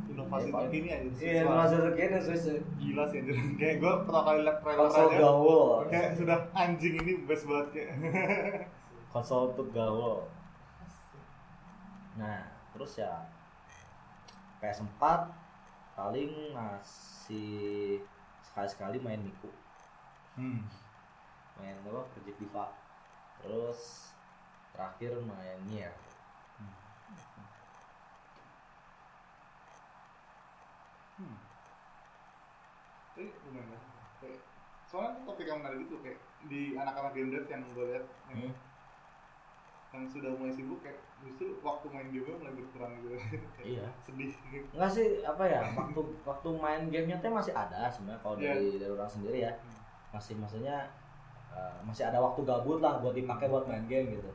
Inovasi 0.06 0.22
Iya, 0.44 0.52
paling- 0.52 0.70
terkini 0.70 0.88
aja. 0.88 1.08
Switch. 1.08 1.26
iya 1.26 1.42
masih 1.42 1.78
segini 1.80 2.18
Swiss 2.20 2.44
Gila 2.76 3.04
sih 3.04 3.18
anjir. 3.18 3.34
Kayak 3.56 3.76
gue 3.76 3.92
pertama 4.00 4.22
kali 4.24 4.38
liat 4.40 4.58
trailer 4.60 4.78
konsol 4.80 5.02
aja. 5.04 5.18
gaul 5.18 5.70
Kayak 5.88 6.10
sudah 6.14 6.38
anjing 6.54 6.94
ini 6.96 7.12
best 7.24 7.44
banget 7.44 7.66
kayak. 7.72 7.90
konsol 9.12 9.40
untuk 9.50 9.68
gaul 9.70 10.28
nah 12.14 12.40
terus 12.70 12.96
ya 12.96 13.12
PS4 14.58 15.02
paling 15.92 16.32
masih 16.50 18.00
sekali-sekali 18.42 18.96
main 18.98 19.20
Miku 19.20 19.50
Hmm. 20.32 20.68
main 21.56 21.76
apa 21.82 22.04
Project 22.10 22.36
Diva 22.36 22.68
terus 23.38 24.05
terakhir 24.76 25.16
main 25.22 25.58
Nier 25.64 25.92
Hmm. 31.16 31.36
Tapi. 33.16 33.32
Kayak, 34.16 34.38
soalnya 34.84 35.12
topik 35.24 35.46
yang 35.46 35.60
menarik 35.60 35.80
itu 35.82 35.96
kayak 36.00 36.18
di 36.46 36.76
anak-anak 36.76 37.12
game 37.12 37.32
dev 37.32 37.44
yang 37.46 37.62
gue 37.72 37.84
lihat 37.88 38.04
yang, 38.28 38.38
Hmm. 38.44 38.52
yang 39.92 40.04
sudah 40.06 40.30
mulai 40.36 40.52
sibuk 40.52 40.80
kayak 40.80 41.00
justru 41.24 41.56
waktu 41.58 41.86
main 41.88 42.08
game 42.12 42.28
mulai 42.30 42.52
berkurang 42.52 42.92
gitu. 42.98 43.16
Kayak 43.56 43.64
Iya. 43.64 43.86
Sedih. 43.98 44.28
gitu. 44.46 44.66
Enggak 44.76 44.90
sih 44.92 45.06
apa 45.22 45.42
ya 45.42 45.60
waktu 45.72 46.00
waktu 46.22 46.48
main 46.54 46.82
gamenya 46.86 47.16
tuh 47.16 47.32
masih 47.32 47.52
ada 47.52 47.88
sebenarnya 47.88 48.20
kalau 48.20 48.36
Iya. 48.36 48.52
dari 48.52 48.68
dari 48.76 48.92
orang 48.92 49.08
sendiri 49.10 49.38
ya 49.40 49.52
Hmm. 49.56 49.80
masih 50.12 50.34
maksudnya 50.36 50.76
eh, 51.48 51.76
masih 51.80 52.04
ada 52.04 52.20
waktu 52.20 52.44
gabut 52.44 52.84
lah 52.84 53.00
buat 53.00 53.16
dipakai 53.16 53.48
buat 53.48 53.64
main 53.64 53.88
game 53.88 54.12
gitu 54.12 54.28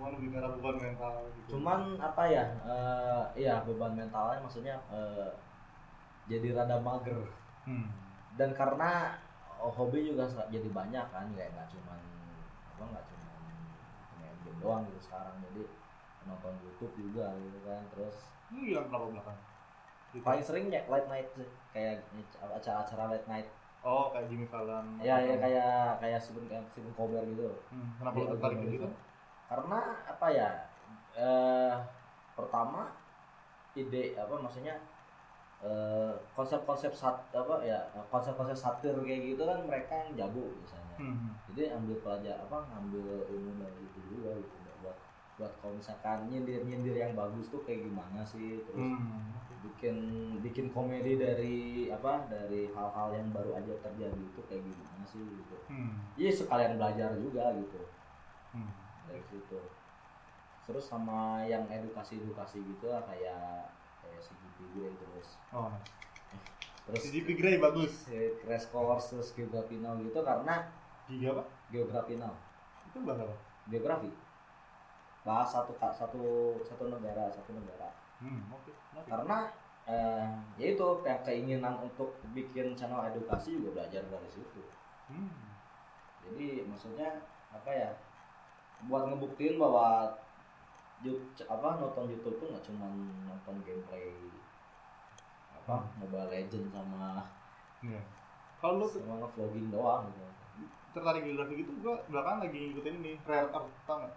Cuma 0.00 0.16
lebih 0.16 0.32
karena 0.32 0.48
beban 0.50 0.76
mental 0.80 1.12
gitu. 1.30 1.48
cuman 1.52 1.80
apa 2.00 2.22
ya 2.24 2.44
eh 2.64 3.24
iya 3.36 3.60
beban 3.60 3.92
mentalnya 3.92 4.40
maksudnya 4.40 4.80
eh, 4.88 5.28
jadi 6.24 6.56
rada 6.56 6.80
mager 6.80 7.20
Hmm. 7.60 7.92
dan 8.34 8.56
karena 8.56 9.20
oh, 9.54 9.68
hobi 9.68 10.00
juga 10.02 10.24
jadi 10.48 10.64
banyak 10.66 11.06
kan 11.06 11.28
kayak 11.30 11.52
nggak 11.52 11.68
cuman 11.68 12.00
apa 12.66 12.82
nggak 12.88 13.04
cuman 13.04 13.40
main 14.16 14.32
game 14.40 14.56
doang 14.56 14.88
gitu 14.88 14.96
sekarang 15.02 15.36
jadi 15.44 15.68
nonton 16.24 16.56
YouTube 16.64 16.96
juga 16.96 17.36
gitu 17.36 17.60
kan 17.60 17.84
terus 17.92 18.16
bilang 18.48 18.88
kenapa 18.88 19.06
belakang? 19.12 19.38
Gitu. 20.10 20.24
paling 20.24 20.40
sering 20.40 20.66
ya 20.66 20.82
late 20.88 21.06
night 21.06 21.28
sih 21.30 21.44
kayak 21.70 22.08
acara-acara 22.40 23.12
late 23.12 23.28
night 23.28 23.48
Oh, 23.80 24.12
kayak 24.12 24.28
Jimmy 24.28 24.44
Fallon. 24.44 25.00
ya 25.00 25.16
ya 25.18 25.36
kayak 25.36 26.00
kayak 26.00 26.20
Stephen 26.20 26.44
Stephen 26.66 26.92
Colbert 26.92 27.24
gitu 27.24 27.48
Hmm, 27.68 27.92
kenapa 27.96 28.16
lu 28.18 28.26
tertarik 28.30 28.58
gitu. 28.66 28.88
Karena 29.50 29.78
apa 30.06 30.26
ya 30.30 30.48
eh 31.12 31.74
pertama 32.32 32.94
ide 33.74 34.14
apa 34.14 34.34
maksudnya 34.38 34.78
eh, 35.60 36.14
konsep-konsep 36.32 36.94
sat 36.94 37.18
apa 37.34 37.60
ya 37.60 37.82
konsep-konsep 38.08 38.54
satir 38.54 38.94
kayak 38.96 39.34
gitu 39.34 39.42
kan 39.42 39.60
mereka 39.66 40.06
yang 40.06 40.14
jago 40.16 40.54
biasanya 40.56 40.88
Hmm. 41.00 41.32
jadi 41.48 41.72
ambil 41.74 41.96
pelajar 42.00 42.36
apa 42.38 42.60
ngambil 42.68 43.24
ilmu 43.26 43.56
dari 43.56 43.82
itu 43.82 44.00
juga 44.06 44.36
gitu 44.36 44.54
buat 44.84 44.96
buat 45.36 45.52
kalau 45.58 45.72
misalkan 45.74 46.28
nyindir 46.28 46.60
nyindir 46.62 46.92
yang 46.94 47.16
bagus 47.16 47.48
tuh 47.48 47.64
kayak 47.64 47.88
gimana 47.88 48.20
sih 48.20 48.60
terus 48.64 48.84
Hmm. 48.84 49.32
bikin 49.60 49.96
bikin 50.40 50.66
komedi 50.70 51.16
dari 51.16 51.56
apa 51.88 52.28
dari 52.28 52.68
hal-hal 52.70 53.08
yang 53.12 53.28
baru 53.28 53.56
aja 53.56 53.72
terjadi 53.80 54.16
itu 54.16 54.40
kayak 54.44 54.60
gimana 54.62 55.02
sih 55.04 55.20
gitu 55.20 55.56
Hmm. 55.68 56.00
Iya 56.14 56.30
sekalian 56.30 56.76
belajar 56.76 57.16
juga 57.16 57.52
gitu 57.56 57.80
Hmm. 58.52 58.68
Dari 59.10 59.24
situ 59.24 59.58
terus 60.64 60.86
sama 60.86 61.42
yang 61.44 61.66
edukasi 61.66 62.16
edukasi 62.16 62.62
gitu 62.62 62.86
lah 62.86 63.02
kayak 63.02 63.74
kayak 63.98 64.20
si 64.20 64.32
gue 64.70 64.86
terus 64.94 65.34
Oh, 65.50 65.66
terus 66.86 67.00
CGP 67.02 67.34
Grey 67.34 67.56
bagus. 67.58 68.06
crash 68.40 68.70
course 68.70 69.10
terus 69.10 69.34
geografi 69.34 69.76
now 69.76 69.98
gitu 69.98 70.22
karena 70.22 70.70
Giga 71.04 71.34
pak? 71.34 71.46
geografi 71.68 72.14
now 72.14 72.30
Itu 72.86 73.02
bahasa 73.02 73.26
apa? 73.26 73.36
geografi 73.66 74.10
bahas 75.20 75.48
satu 75.48 75.74
satu 75.76 76.22
satu 76.62 76.82
negara 76.88 77.28
satu 77.28 77.50
negara 77.52 77.90
Hmm, 78.20 78.46
oke. 78.48 78.68
Menarik. 78.92 79.08
karena 79.08 79.38
eh, 79.86 80.28
ya 80.54 80.66
itu 80.70 80.86
kayak 81.00 81.24
keinginan 81.24 81.72
untuk 81.80 82.12
bikin 82.30 82.72
channel 82.74 83.00
edukasi 83.02 83.56
juga 83.56 83.80
belajar 83.80 84.04
dari 84.06 84.28
situ 84.28 84.60
Hmm. 85.08 85.50
jadi 86.22 86.62
maksudnya 86.64 87.10
apa 87.50 87.66
ya 87.68 87.90
buat 88.88 89.04
ngebuktiin 89.10 89.60
bahwa 89.60 90.08
apa 91.48 91.68
nonton 91.80 92.12
YouTube 92.12 92.36
tuh 92.40 92.48
nggak 92.52 92.64
cuma 92.68 92.92
nonton 93.24 93.56
gameplay 93.64 94.12
apa 95.56 95.88
Mobile 95.96 96.28
Legend 96.28 96.68
sama 96.72 97.24
Iya. 97.80 98.00
Kalau 98.60 98.84
lu 98.84 98.86
sama 98.88 99.24
vlogging 99.32 99.72
doang 99.72 100.04
gitu 100.12 100.30
tertarik 100.90 101.22
geografi 101.22 101.62
gitu, 101.62 101.70
gua 101.80 102.02
belakangan 102.10 102.50
lagi 102.50 102.74
ngikutin 102.74 102.96
ini 102.98 103.12
Rare 103.22 103.46
Earth, 103.54 103.70
tau 103.86 104.02
nggak? 104.02 104.14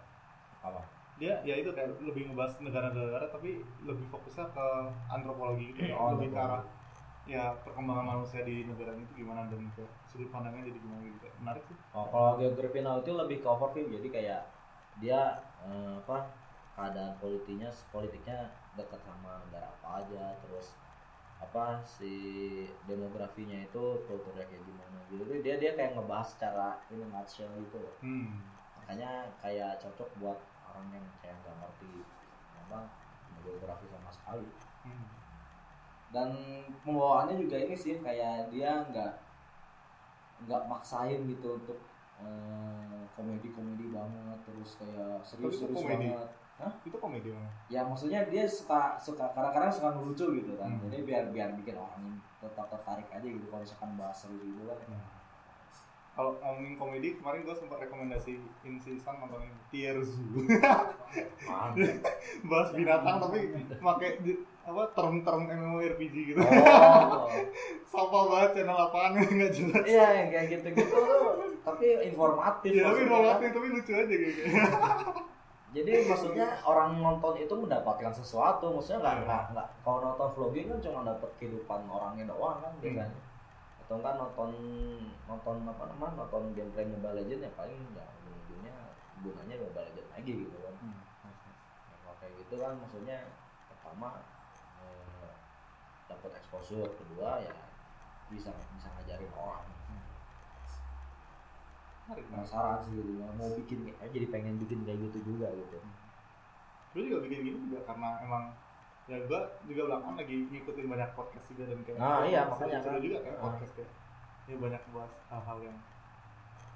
apa 0.64 0.82
Dia 1.22 1.38
ya 1.46 1.54
itu 1.54 1.70
kayak 1.70 1.94
lebih 2.02 2.26
ngebahas 2.26 2.58
negara-negara 2.58 3.30
tapi 3.30 3.62
lebih 3.86 4.06
fokusnya 4.10 4.50
ke 4.50 4.66
antropologi 5.06 5.70
gitu, 5.70 5.86
kayak 5.86 5.94
Oh, 5.94 6.18
lebih 6.18 6.34
ke 6.34 6.38
arah 6.38 6.66
ya 7.24 7.56
perkembangan 7.64 8.04
manusia 8.04 8.44
di 8.44 8.68
negara 8.68 8.92
itu 8.92 9.12
gimana 9.16 9.48
dan 9.48 9.64
ke 9.72 9.80
sudut 10.06 10.28
pandangnya 10.28 10.68
jadi 10.68 10.78
gimana 10.78 11.00
gitu. 11.08 11.26
Menarik 11.40 11.64
sih. 11.64 11.76
oh, 11.96 12.06
kalau 12.12 12.36
geografi 12.36 12.78
now 12.80 13.00
itu 13.00 13.12
lebih 13.12 13.40
ke 13.40 13.48
overview 13.48 13.88
jadi 13.88 14.08
kayak 14.12 14.42
dia 15.00 15.20
eh, 15.64 15.94
apa 15.98 16.28
keadaan 16.76 17.16
politiknya 17.18 17.72
politiknya 17.88 18.52
dekat 18.74 19.00
sama 19.00 19.40
negara 19.46 19.72
apa 19.72 20.04
aja 20.04 20.36
terus 20.42 20.76
apa 21.40 21.80
si 21.82 22.12
demografinya 22.84 23.56
itu 23.58 23.82
kulturnya 24.06 24.44
kayak 24.44 24.64
gimana 24.64 24.98
gitu 25.08 25.22
Jadi 25.24 25.40
dia 25.42 25.54
dia 25.58 25.72
kayak 25.74 25.94
ngebahas 25.94 26.28
secara 26.28 26.68
ini 26.90 27.04
nutshell 27.08 27.50
gitu 27.58 27.78
loh 27.78 27.94
Hmm. 28.00 28.42
makanya 28.78 29.32
kayak 29.40 29.80
cocok 29.80 30.08
buat 30.20 30.38
orang 30.68 30.86
yang 30.92 31.06
kayak 31.22 31.36
nggak 31.40 31.56
ngerti 31.56 31.92
apa 32.66 32.78
geografi 33.40 33.86
sama 33.88 34.10
sekali 34.12 34.48
Hmm. 34.84 35.08
Dan 36.14 36.30
pembawaannya 36.86 37.42
juga 37.42 37.58
ini 37.58 37.74
sih 37.74 37.98
kayak 37.98 38.54
dia 38.54 38.86
nggak 38.86 39.12
nggak 40.46 40.62
maksain 40.70 41.26
gitu 41.26 41.58
untuk 41.58 41.78
komedi 43.14 43.48
komedi 43.50 43.90
banget 43.90 44.38
terus 44.46 44.78
kayak 44.78 45.18
serius 45.26 45.58
serius 45.58 45.82
banget. 45.82 46.30
Itu 46.86 46.96
komedi 47.02 47.34
mana? 47.34 47.50
ya 47.66 47.82
maksudnya 47.82 48.22
dia 48.30 48.46
suka 48.46 48.94
suka 48.94 49.26
kadang-kadang 49.34 49.74
suka 49.74 49.90
ngelucu 49.98 50.38
gitu 50.38 50.54
kan. 50.54 50.70
Hmm. 50.70 50.86
jadi 50.86 51.02
biar 51.02 51.24
biar 51.34 51.50
bikin 51.58 51.74
orang 51.74 52.22
tetap 52.38 52.70
tertarik 52.70 53.10
aja 53.10 53.26
gitu 53.26 53.46
kalau 53.50 53.62
misalkan 53.66 53.90
bahas 53.98 54.16
serius 54.22 54.42
gitu 54.42 54.62
kan. 54.70 54.78
Kalau 56.14 56.38
ngomongin 56.38 56.78
komedi, 56.78 57.18
kemarin 57.18 57.42
gue 57.42 57.58
sempat 57.58 57.82
rekomendasi 57.82 58.38
in 58.62 58.78
season 58.78 59.18
nonton 59.18 59.50
ini 59.50 59.58
Tier 59.66 59.98
Zoo. 59.98 60.46
Bahas 62.46 62.70
binatang 62.70 63.18
tapi 63.18 63.50
pakai 63.82 64.22
apa 64.64 64.82
term-term 64.92 65.44
MMORPG 65.44 66.14
gitu. 66.32 66.40
oh 66.40 67.28
Sapa 67.92 68.18
banget 68.26 68.50
channel 68.56 68.78
apaan 68.80 69.12
nggak 69.20 69.52
jelas. 69.52 69.84
iya 69.84 70.06
yang 70.18 70.28
kayak 70.28 70.46
gitu 70.50 70.66
gitu 70.72 70.96
tuh 70.96 71.24
tapi 71.60 71.84
informatif 72.02 72.70
Ya 72.72 72.82
tapi 72.82 72.98
kan. 72.98 73.06
informatif 73.06 73.48
tapi 73.52 73.66
lucu 73.70 73.92
aja 73.92 74.04
kayak 74.08 74.32
gitu. 74.32 74.42
jadi 75.74 75.92
maksudnya 76.06 76.46
orang 76.62 76.96
nonton 76.96 77.34
itu 77.36 77.50
mendapatkan 77.50 78.08
sesuatu 78.08 78.70
maksudnya 78.70 79.02
nggak 79.02 79.16
nggak 79.26 79.42
nggak 79.52 79.66
kalau 79.82 79.98
nonton 80.02 80.28
vlogging 80.32 80.66
kan 80.70 80.78
cuma 80.80 81.00
dapat 81.04 81.30
kehidupan 81.36 81.80
orangnya 81.84 82.24
doang 82.30 82.62
kan 82.62 82.72
biasanya 82.78 83.20
atau 83.84 84.00
enggak 84.00 84.14
nonton 84.16 84.50
nonton 85.26 85.56
apa 85.66 85.82
namanya 85.92 86.24
nonton 86.24 86.42
gameplay 86.56 86.86
Mobile 86.86 87.20
Legends 87.20 87.44
ya 87.44 87.52
paling 87.52 87.76
ya 87.92 88.06
ujungnya 88.24 88.74
gunanya 89.20 89.54
Mobile 89.60 89.86
Legends 89.92 90.10
lagi 90.10 90.32
gitu 90.40 90.56
kan 90.56 90.74
Hmm. 90.74 90.96
Nah, 91.20 91.34
kalau 92.00 92.16
kayak 92.16 92.32
gitu 92.38 92.54
kan 92.56 92.72
maksudnya 92.78 93.18
pertama 93.68 94.08
dapat 96.14 96.30
exposure 96.36 96.88
kedua 96.94 97.40
ya 97.40 97.54
bisa 98.28 98.48
bisa 98.70 98.88
ngajarin 98.90 99.32
orang 99.34 99.66
penasaran 102.04 102.78
sih 102.84 102.92
gitu 102.94 103.12
mau 103.16 103.48
bikin 103.56 103.78
eh, 103.90 104.08
jadi 104.12 104.26
pengen 104.28 104.60
bikin 104.60 104.84
kayak 104.84 105.00
gitu 105.02 105.18
juga 105.26 105.48
gitu 105.50 105.78
gue 106.92 107.02
juga 107.02 107.18
bikin 107.22 107.38
gini 107.42 107.58
juga 107.64 107.80
karena 107.84 108.20
emang 108.20 108.44
ya 109.04 109.18
gue 109.20 109.40
juga 109.66 109.82
belakangan 109.86 110.16
lagi 110.16 110.36
ngikutin 110.46 110.86
banyak 110.86 111.10
podcast 111.12 111.46
juga 111.50 111.62
dan 111.66 111.80
kayak 111.82 111.96
Ah, 111.98 112.22
iya, 112.24 112.40
makanya 112.46 112.78
kan. 112.80 113.00
juga 113.00 113.18
kayak 113.20 113.36
Ah. 113.36 113.42
podcast 113.42 113.72
kayak 113.74 113.90
ya 114.44 114.56
banyak 114.56 114.82
bahas 114.92 115.12
hal-hal 115.26 115.58
yang 115.62 115.76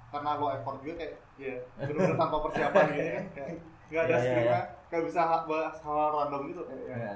karena 0.09 0.29
lo 0.35 0.47
effort 0.49 0.77
juga 0.81 0.93
kayak 0.97 1.13
ya 1.37 1.53
bener-bener 1.77 2.17
tanpa 2.17 2.37
persiapan 2.41 2.83
gitu 2.89 3.09
kan 3.11 3.25
kayak 3.31 3.49
nggak 3.89 4.01
ada 4.01 4.09
Iya, 4.09 4.17
iya, 4.17 4.25
skripnya 4.25 4.59
kayak 4.89 5.03
bisa 5.05 5.21
ha- 5.23 5.45
bahas 5.45 5.75
hal 5.79 5.97
random 6.11 6.41
gitu 6.47 6.61
kayak 6.65 6.83
ya, 6.83 6.97
ya. 6.97 7.13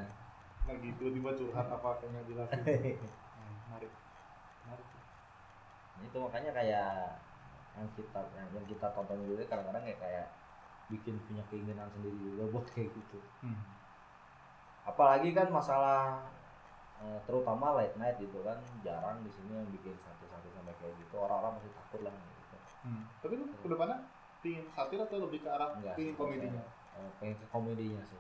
Lagi 0.64 0.90
tiba-tiba 0.95 1.31
curhat 1.35 1.68
apa 1.68 1.90
kayak 1.99 2.11
nggak 2.15 2.27
jelas 2.31 2.49
gitu. 2.52 3.07
Hmm, 3.34 3.56
menarik. 3.68 3.91
Menarik. 4.64 4.88
Itu 6.07 6.18
makanya 6.23 6.52
kayak 6.56 6.88
yang 7.73 7.90
kita 7.98 8.19
yang, 8.38 8.48
yang 8.56 8.65
kita 8.69 8.88
tonton 8.94 9.19
dulu 9.26 9.41
kadang-kadang 9.49 9.84
ya 9.84 9.98
kayak 9.99 10.27
bikin 10.88 11.18
punya 11.26 11.44
keinginan 11.49 11.90
sendiri 11.91 12.15
juga 12.15 12.44
buat 12.53 12.65
kayak 12.72 12.91
gitu. 12.94 13.19
Hmm. 13.44 13.60
apalagi 14.84 15.31
kan 15.31 15.48
masalah 15.48 16.27
eh, 16.99 17.19
terutama 17.23 17.72
late 17.80 17.95
night 17.95 18.19
gitu 18.19 18.44
kan 18.44 18.60
jarang 18.84 19.23
di 19.23 19.31
sini 19.31 19.56
yang 19.56 19.68
bikin 19.72 19.95
satu-satu 19.95 20.48
sampai 20.53 20.76
kayak 20.80 20.95
gitu. 20.99 21.15
Orang-orang 21.19 21.60
masih 21.60 21.72
takut 21.76 22.02
lah 22.03 22.14
gitu. 22.14 22.56
Hmm. 22.84 23.03
tapi 23.23 23.40
lu 23.40 23.48
ke 23.48 23.68
depannya 23.68 23.98
pingin 24.44 24.68
satir 24.76 24.99
atau 24.99 25.23
lebih 25.23 25.40
ke 25.40 25.48
arah 25.48 25.72
Enggak, 25.76 25.95
pingin 25.95 26.15
komedinya? 26.19 26.64
Eh, 26.99 27.10
pengen 27.19 27.35
ke 27.40 27.48
komedinya 27.48 28.03
sih 28.03 28.19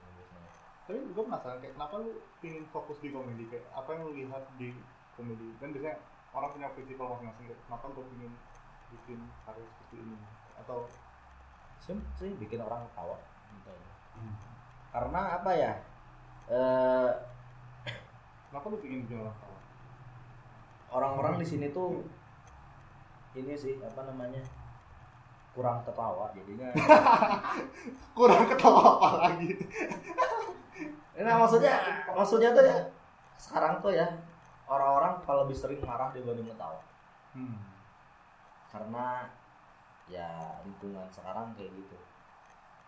tapi 0.83 0.99
gue 0.99 1.23
penasaran 1.23 1.63
kayak 1.63 1.79
kenapa 1.79 1.95
lu 2.03 2.11
pingin 2.43 2.67
fokus 2.67 2.99
di 2.99 3.15
komedi? 3.15 3.47
Kayak 3.47 3.71
apa 3.71 3.89
yang 3.95 4.01
lu 4.03 4.11
lihat 4.19 4.43
di 4.59 4.75
komedi? 5.15 5.47
Kan 5.63 5.71
biasanya 5.71 5.95
orang 6.35 6.49
punya 6.51 6.67
prinsipal 6.75 7.07
masing-masing 7.15 7.45
kayak 7.47 7.61
kenapa 7.67 7.85
gue 7.95 8.05
pingin 8.11 8.33
bikin 8.91 9.19
karya 9.47 9.63
seperti 9.63 9.95
ini? 10.03 10.15
Atau 10.59 10.77
sih, 11.79 11.95
sih 12.19 12.31
bikin 12.35 12.59
orang 12.59 12.83
ketawa 12.91 13.15
gitu. 13.53 13.71
Aja. 13.71 14.49
karena 14.93 15.21
apa 15.39 15.51
ya? 15.55 15.73
Eh 16.51 17.11
kenapa 18.51 18.65
lu 18.67 18.77
pingin 18.83 19.07
bikin 19.07 19.23
orang 19.23 19.35
tawa 19.39 19.59
orang-orang 20.93 21.33
di 21.41 21.47
sini 21.47 21.67
tuh 21.71 22.03
ini 23.33 23.55
sih 23.55 23.79
apa 23.81 24.03
namanya 24.03 24.43
kurang 25.55 25.85
tertawa 25.85 26.33
jadinya. 26.33 26.73
Kurang 28.17 28.49
ketawa 28.49 28.97
apa 28.97 29.09
lagi 29.21 29.53
nah 31.13 31.35
maksudnya 31.37 31.73
maksudnya 32.09 32.49
tuh 32.51 32.65
ya 32.65 32.77
sekarang 33.37 33.77
tuh 33.79 33.93
ya 33.93 34.07
orang-orang 34.65 35.21
kalau 35.21 35.45
lebih 35.45 35.53
sering 35.53 35.77
marah 35.83 36.09
dibanding 36.09 36.47
ketawa. 36.47 36.79
Hmm. 37.33 37.57
karena 38.69 39.29
ya 40.09 40.57
lingkungan 40.65 41.05
sekarang 41.13 41.53
kayak 41.53 41.69
gitu. 41.77 41.97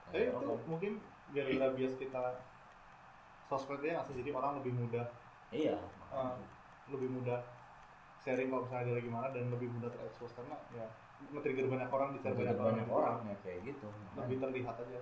Tapi 0.09 0.17
Ya, 0.17 0.29
itu 0.29 0.37
orang- 0.37 0.65
mungkin 0.65 0.91
gara-gara 1.29 1.67
bias 1.73 1.93
kita 1.97 2.23
sosmednya 3.45 4.01
nggak 4.01 4.05
sih? 4.09 4.15
Jadi 4.17 4.29
orang 4.33 4.57
lebih 4.61 4.73
mudah. 4.73 5.05
Iya. 5.53 5.77
Eh, 6.09 6.33
lebih 6.89 7.09
mudah 7.11 7.37
sharing 8.17 8.49
kalau 8.49 8.65
misalnya 8.65 8.85
dia 8.89 8.95
lagi 8.97 9.09
mana 9.09 9.27
dan 9.29 9.45
lebih 9.53 9.69
mudah 9.69 9.89
terekspos. 9.91 10.33
Karena 10.33 10.57
ya 10.73 10.85
nge-trigger 11.29 11.69
banyak 11.69 11.89
orang 11.89 12.09
di 12.13 12.19
banyak, 12.21 12.37
banyak, 12.37 12.57
banyak 12.57 12.89
orang 12.89 13.17
ya 13.29 13.35
kayak 13.45 13.59
gitu. 13.65 13.87
Lebih 14.17 14.37
terlihat 14.41 14.75
aja. 14.81 14.99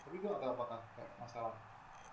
Tapi 0.00 0.16
gue 0.16 0.28
gak 0.28 0.40
tahu 0.40 0.52
apakah 0.56 0.80
kayak 0.96 1.12
masalah 1.16 1.52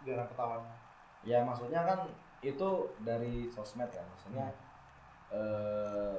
jarang 0.08 0.28
ketawanya 0.30 0.74
ya 1.22 1.46
maksudnya 1.46 1.82
kan 1.86 2.00
itu 2.42 2.70
dari 3.06 3.46
sosmed 3.54 3.90
kan 3.94 4.06
maksudnya 4.10 4.50
eh 5.32 6.18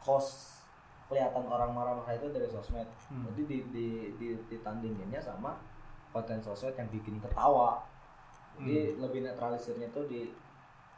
cost 0.00 0.60
kelihatan 1.10 1.42
orang 1.50 1.74
marah-marah 1.74 2.14
itu 2.14 2.30
dari 2.30 2.46
sosmed. 2.46 2.86
Hmm. 3.10 3.26
jadi 3.34 3.42
di, 3.42 3.58
di, 3.74 3.88
di, 4.14 4.28
ditandinginnya 4.46 5.18
sama 5.18 5.58
konten 6.14 6.38
sosmed 6.38 6.78
yang 6.78 6.86
bikin 6.86 7.18
ketawa. 7.18 7.82
Jadi 8.54 8.94
lebih 8.94 9.26
netralisirnya 9.26 9.90
itu 9.90 10.02
di 10.06 10.20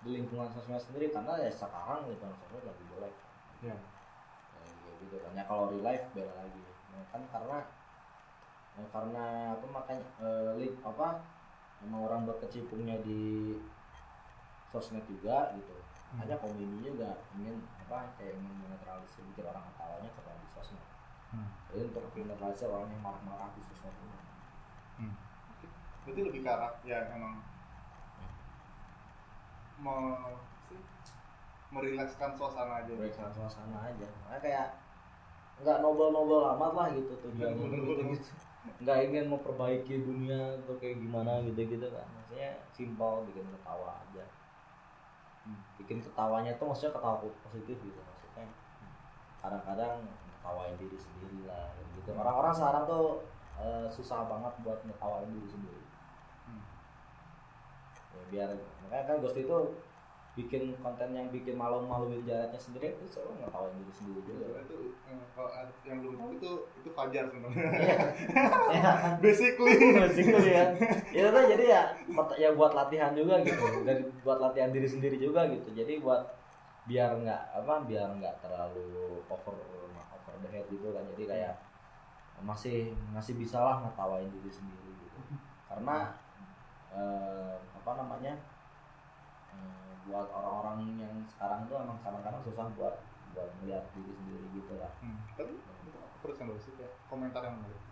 di 0.05 0.09
lingkungan 0.13 0.53
sosmed 0.53 0.83
sendiri 0.83 1.09
karena 1.09 1.41
ya 1.41 1.49
sekarang 1.49 2.05
lingkungan 2.13 2.37
sosmed 2.45 2.61
lagi 2.61 2.85
jelek. 2.93 3.15
Ya. 3.65 3.77
Ya, 4.61 4.91
gitu 5.01 5.17
kan 5.17 5.33
ya 5.33 5.45
kalau 5.49 5.73
real 5.73 5.81
life 5.81 6.05
beda 6.13 6.33
lagi. 6.37 6.61
Nah, 6.93 7.03
kan 7.09 7.23
karena 7.33 7.59
ya, 8.77 8.85
karena 8.93 9.25
apa 9.57 9.67
makanya 9.73 10.05
eh, 10.21 10.51
link 10.61 10.77
apa 10.85 11.25
emang 11.87 12.01
orang 12.07 12.21
berkecimpungnya 12.29 13.03
di 13.03 13.55
sosmed 14.73 15.05
juga 15.07 15.53
gitu. 15.59 15.75
Hmm. 16.13 16.21
hanya 16.21 16.37
komedi 16.37 16.93
juga 16.93 17.25
ingin 17.41 17.65
apa 17.89 18.13
kayak 18.21 18.37
ingin 18.37 18.53
menetralisir 18.61 19.25
bikin 19.33 19.49
orang 19.49 19.65
ketawanya 19.73 20.11
karena 20.13 20.33
di 20.41 20.49
sosmed. 20.53 20.87
Hmm. 21.33 21.49
jadi 21.73 21.89
untuk 21.89 22.05
menetralisir 22.13 22.69
orang 22.69 22.89
yang 22.93 23.01
marah-marah 23.01 23.49
di 23.57 23.63
sosmed 23.65 23.95
ini. 23.97 24.19
Hmm. 25.01 25.15
berarti 26.05 26.21
lebih 26.21 26.41
ke 26.45 26.51
arah 26.51 26.73
ya 26.85 26.99
emang 27.17 27.41
me, 29.83 29.95
sih, 30.71 30.81
merilekskan 31.75 32.37
suasana 32.39 32.85
aja. 32.85 32.93
Berikan 32.95 33.31
suasana 33.35 33.79
aja. 33.91 34.07
Makanya 34.27 34.41
kayak 34.43 34.67
nggak 35.63 35.79
nobel-nobel 35.79 36.43
amat 36.57 36.73
lah 36.75 36.87
gitu 36.91 37.13
tujuannya 37.23 37.67
gitu 37.79 37.93
gitu 38.03 38.31
nggak 38.63 38.99
ingin 39.11 39.27
memperbaiki 39.27 40.07
dunia 40.07 40.59
atau 40.63 40.79
kayak 40.79 41.03
gimana 41.03 41.43
gitu 41.47 41.67
gitu 41.67 41.87
kan. 41.91 42.07
Maksudnya 42.15 42.51
simpel 42.71 43.27
bikin 43.31 43.47
ketawa 43.51 44.03
aja. 44.07 44.27
Hmm. 45.43 45.59
bikin 45.75 45.99
ketawanya 45.99 46.55
tuh 46.55 46.71
maksudnya 46.71 46.95
ketawa 46.95 47.19
positif 47.23 47.77
gitu. 47.83 47.99
Maksudnya 47.99 48.47
kadang-kadang 49.43 50.07
ketawain 50.39 50.75
diri 50.79 50.99
sendiri 50.99 51.51
lah 51.51 51.75
gitu. 51.99 52.15
Orang-orang 52.15 52.55
sekarang 52.55 52.85
tuh 52.87 53.07
eh, 53.59 53.87
susah 53.91 54.31
banget 54.31 54.55
buat 54.63 54.79
ngetawain 54.87 55.31
diri 55.35 55.49
sendiri. 55.51 55.83
Hmm. 56.47 56.63
ya, 58.15 58.23
biar 58.31 58.49
makanya 58.87 59.05
kan 59.11 59.17
Ghost 59.19 59.39
itu 59.39 59.59
bikin 60.33 60.73
konten 60.81 61.13
yang 61.13 61.29
bikin 61.29 61.61
malu-maluin 61.61 62.25
jaraknya 62.25 62.57
sendiri 62.57 62.97
itu 62.97 63.05
selalu 63.05 63.45
ngetawain 63.45 63.77
diri 63.85 63.93
sendiri 63.93 64.21
juga. 64.25 64.65
itu 64.65 64.97
eh, 65.05 65.25
kalau 65.37 65.51
yang 65.85 66.01
belum 66.01 66.15
tahu 66.17 66.31
itu 66.41 66.51
itu 66.81 66.89
fajar 66.97 67.25
sebenarnya. 67.29 67.69
Iya. 67.69 67.97
Iya 68.73 68.91
kan? 68.97 69.13
Basically. 69.21 69.77
Basically 70.09 70.49
ya. 70.49 70.65
Itu 71.13 71.29
tuh 71.29 71.45
jadi 71.53 71.65
ya 71.69 71.83
ya 72.41 72.51
buat 72.57 72.73
latihan 72.73 73.13
juga 73.13 73.45
gitu. 73.45 73.85
Dari 73.85 74.09
buat 74.25 74.41
latihan 74.41 74.73
diri 74.73 74.89
sendiri 74.89 75.21
juga 75.21 75.45
gitu. 75.53 75.69
Jadi 75.77 76.01
buat 76.01 76.25
biar 76.89 77.13
nggak 77.13 77.43
apa 77.63 77.75
biar 77.85 78.09
nggak 78.17 78.41
terlalu 78.41 79.21
over 79.29 79.57
over 80.17 80.35
the 80.41 80.49
head 80.49 80.65
gitu 80.73 80.97
kan. 80.97 81.05
Jadi 81.13 81.29
kayak 81.29 81.61
masih 82.41 82.97
masih 83.13 83.37
bisa 83.37 83.61
lah 83.61 83.85
ngetawain 83.85 84.33
diri 84.33 84.49
sendiri 84.49 84.97
gitu. 84.97 85.21
Karena 85.69 86.17
eh, 86.89 87.61
apa 87.77 88.01
namanya 88.01 88.33
buat 90.09 90.29
orang-orang 90.35 90.79
yang 90.99 91.15
sekarang 91.31 91.67
tuh 91.71 91.79
emang 91.79 91.99
kadang-kadang 92.03 92.43
susah 92.43 92.67
buat 92.75 92.95
buat 93.33 93.49
melihat 93.63 93.85
diri 93.97 94.13
sendiri 94.13 94.47
gitu 94.53 94.75
lah 94.77 94.93
Hmm. 95.01 95.19
Tapi 95.39 95.53
terus 96.23 96.37
yang 96.39 96.49
bagus 96.55 96.67
kayak 96.79 96.93
komentar 97.11 97.43
yang 97.43 97.57
menarik. 97.59 97.83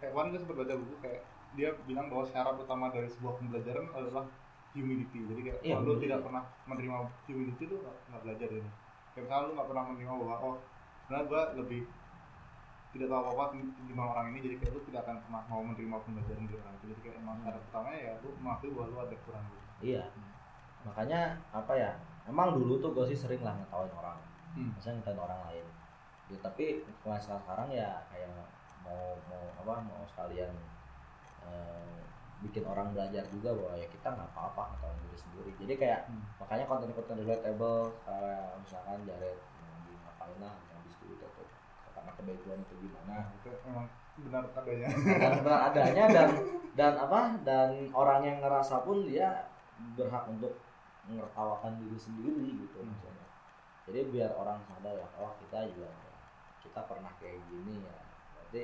Kayak 0.00 0.10
kemarin 0.16 0.28
gue 0.32 0.40
sempat 0.40 0.56
baca 0.56 0.74
buku 0.80 0.94
kayak 1.04 1.22
dia 1.52 1.68
bilang 1.84 2.06
bahwa 2.08 2.24
syarat 2.24 2.56
utama 2.56 2.88
dari 2.88 3.08
sebuah 3.12 3.34
pembelajaran 3.36 3.86
adalah 3.92 4.24
humility. 4.72 5.20
Jadi 5.28 5.40
kayak 5.44 5.58
Iya, 5.60 5.76
kalau 5.76 5.92
lu 5.92 6.00
tidak 6.00 6.18
pernah 6.24 6.42
menerima 6.64 6.96
humility 7.28 7.64
lu 7.68 7.76
nggak 7.84 8.22
belajar 8.24 8.48
ini. 8.48 8.70
Kayak 9.12 9.22
misalnya 9.28 9.44
lu 9.44 9.52
nggak 9.60 9.68
pernah 9.68 9.84
menerima 9.92 10.12
bahwa 10.16 10.36
oh 10.40 10.56
sebenarnya 11.04 11.26
gue 11.28 11.42
lebih 11.60 11.82
tidak 12.92 13.08
tahu 13.08 13.20
apa-apa 13.24 13.44
tentang 13.56 14.08
orang 14.12 14.26
ini 14.36 14.38
jadi 14.44 14.54
kayak 14.60 14.72
lu 14.76 14.80
tidak 14.84 15.00
akan 15.08 15.16
pernah 15.24 15.42
mau 15.48 15.62
menerima 15.64 15.96
pembelajaran 16.04 16.44
dari 16.44 16.56
orang 16.60 16.74
itu 16.76 16.84
jadi 16.92 17.00
kayak 17.00 17.16
emang 17.24 17.36
syarat 17.40 17.62
utamanya 17.72 18.00
ya 18.04 18.12
lu 18.20 18.28
mengakui 18.44 18.68
bahwa 18.76 18.86
lu 18.92 18.96
ada 19.00 19.16
kurang 19.24 19.44
gitu. 19.48 19.68
iya 19.80 20.04
makanya 20.82 21.20
apa 21.50 21.72
ya 21.74 21.90
emang 22.26 22.54
dulu 22.54 22.78
tuh 22.78 22.90
gue 22.92 23.04
sih 23.08 23.18
sering 23.18 23.42
lah 23.42 23.54
ngetawain 23.58 23.92
orang. 23.92 24.18
Hmm. 24.52 24.70
misalnya 24.76 25.00
ngetawain 25.00 25.22
orang 25.22 25.40
lain. 25.48 25.66
Ya, 26.30 26.36
tapi 26.40 26.64
kalau 27.02 27.16
sekarang 27.18 27.42
sekarang 27.44 27.68
ya 27.72 27.90
kayak 28.08 28.28
mau 28.84 29.16
mau 29.28 29.42
apa 29.62 29.74
mau 29.84 30.02
sekalian 30.06 30.52
eh, 31.42 31.98
bikin 32.42 32.66
orang 32.66 32.90
belajar 32.90 33.22
juga 33.30 33.54
bahwa 33.54 33.74
ya 33.78 33.86
kita 33.86 34.08
nggak 34.10 34.30
apa-apa 34.34 34.62
ngetawain 34.74 34.98
diri 35.02 35.18
sendiri. 35.18 35.50
Jadi 35.58 35.74
kayak 35.78 36.00
Hmm. 36.10 36.22
makanya 36.38 36.64
konten-konten 36.66 37.16
relatable 37.22 37.94
kayak 38.02 38.58
misalkan 38.58 38.98
Jared 39.06 39.38
lagi 39.38 39.92
ngapain 39.94 40.36
lah 40.42 40.54
habis 40.74 40.94
duit 41.00 41.18
atau 41.22 41.44
karena 41.94 42.10
kebetulan 42.12 42.58
itu 42.60 42.74
gimana 42.82 43.06
Nah, 43.08 43.24
itu 43.34 43.48
emang 43.66 43.86
benar 44.12 44.44
adanya. 44.52 44.88
Benar-benar 44.92 45.60
adanya 45.70 46.04
dan 46.10 46.28
dan 46.78 46.92
apa 46.98 47.20
dan 47.46 47.68
orang 47.92 48.20
yang 48.22 48.38
ngerasa 48.40 48.82
pun 48.82 49.06
dia 49.06 49.46
berhak 49.94 50.24
untuk 50.26 50.52
menertawakan 51.04 51.78
diri 51.78 51.98
sendiri 51.98 52.46
gitu 52.58 52.78
Hmm. 52.78 52.88
maksudnya 52.88 53.26
jadi 53.82 54.00
biar 54.08 54.30
orang 54.32 54.62
sadar 54.62 54.94
ya 54.94 55.06
oh 55.18 55.34
kita 55.36 55.66
juga 55.70 55.90
ya, 55.90 56.14
kita 56.62 56.80
pernah 56.86 57.10
kayak 57.18 57.42
gini 57.44 57.82
ya 57.82 57.96
berarti 58.32 58.62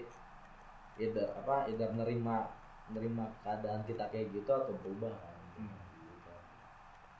either 0.98 1.26
apa 1.34 1.66
either 1.66 1.90
nerima 1.92 2.54
nerima 2.88 3.26
keadaan 3.42 3.82
kita 3.82 4.06
kayak 4.08 4.30
gitu 4.30 4.48
atau 4.48 4.74
berubah 4.78 5.12
kan 5.12 5.36
Hmm. 5.54 5.74
gitu. 6.06 6.30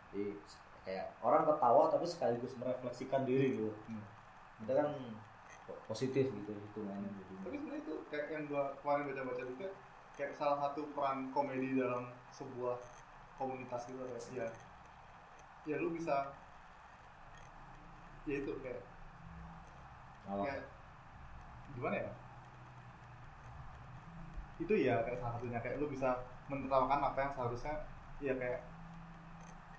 jadi 0.09 0.25
kayak 0.87 1.07
orang 1.21 1.43
ketawa 1.45 1.91
tapi 1.91 2.07
sekaligus 2.07 2.55
merefleksikan 2.55 3.27
diri 3.27 3.59
gitu 3.59 3.75
Hmm. 3.87 4.05
itu 4.59 4.73
kan 4.73 4.89
po- 5.67 5.81
positif 5.87 6.31
gitu 6.31 6.53
hitungannya 6.55 7.11
jadi 7.11 7.35
tapi 7.43 7.57
sebenarnya 7.59 7.83
itu 7.83 7.95
kayak 8.09 8.27
yang 8.31 8.45
gua 8.47 8.63
kemarin 8.79 9.05
baca-baca 9.07 9.43
juga 9.45 9.69
kayak 10.15 10.33
salah 10.33 10.59
satu 10.61 10.81
peran 10.95 11.31
komedi 11.31 11.75
dalam 11.75 12.11
sebuah 12.31 12.79
komunitas 13.35 13.87
gitu 13.87 13.99
kayak 14.01 14.23
ya 14.33 14.49
ya 15.65 15.77
lu 15.77 15.91
bisa. 15.91 16.31
Ya 18.25 18.35
itu 18.39 18.53
kayak 18.61 18.83
Kalau- 20.23 20.45
kayak 20.45 20.63
gimana 21.73 21.97
ya? 21.99 22.11
Itu 24.59 24.75
ya 24.75 24.95
kayak 25.03 25.19
salah 25.19 25.33
satunya. 25.35 25.59
Kayak 25.59 25.79
lu 25.79 25.87
bisa 25.87 26.19
menertawakan 26.49 27.01
apa 27.05 27.19
yang 27.19 27.33
seharusnya 27.33 27.75
ya 28.19 28.35
kayak 28.35 28.61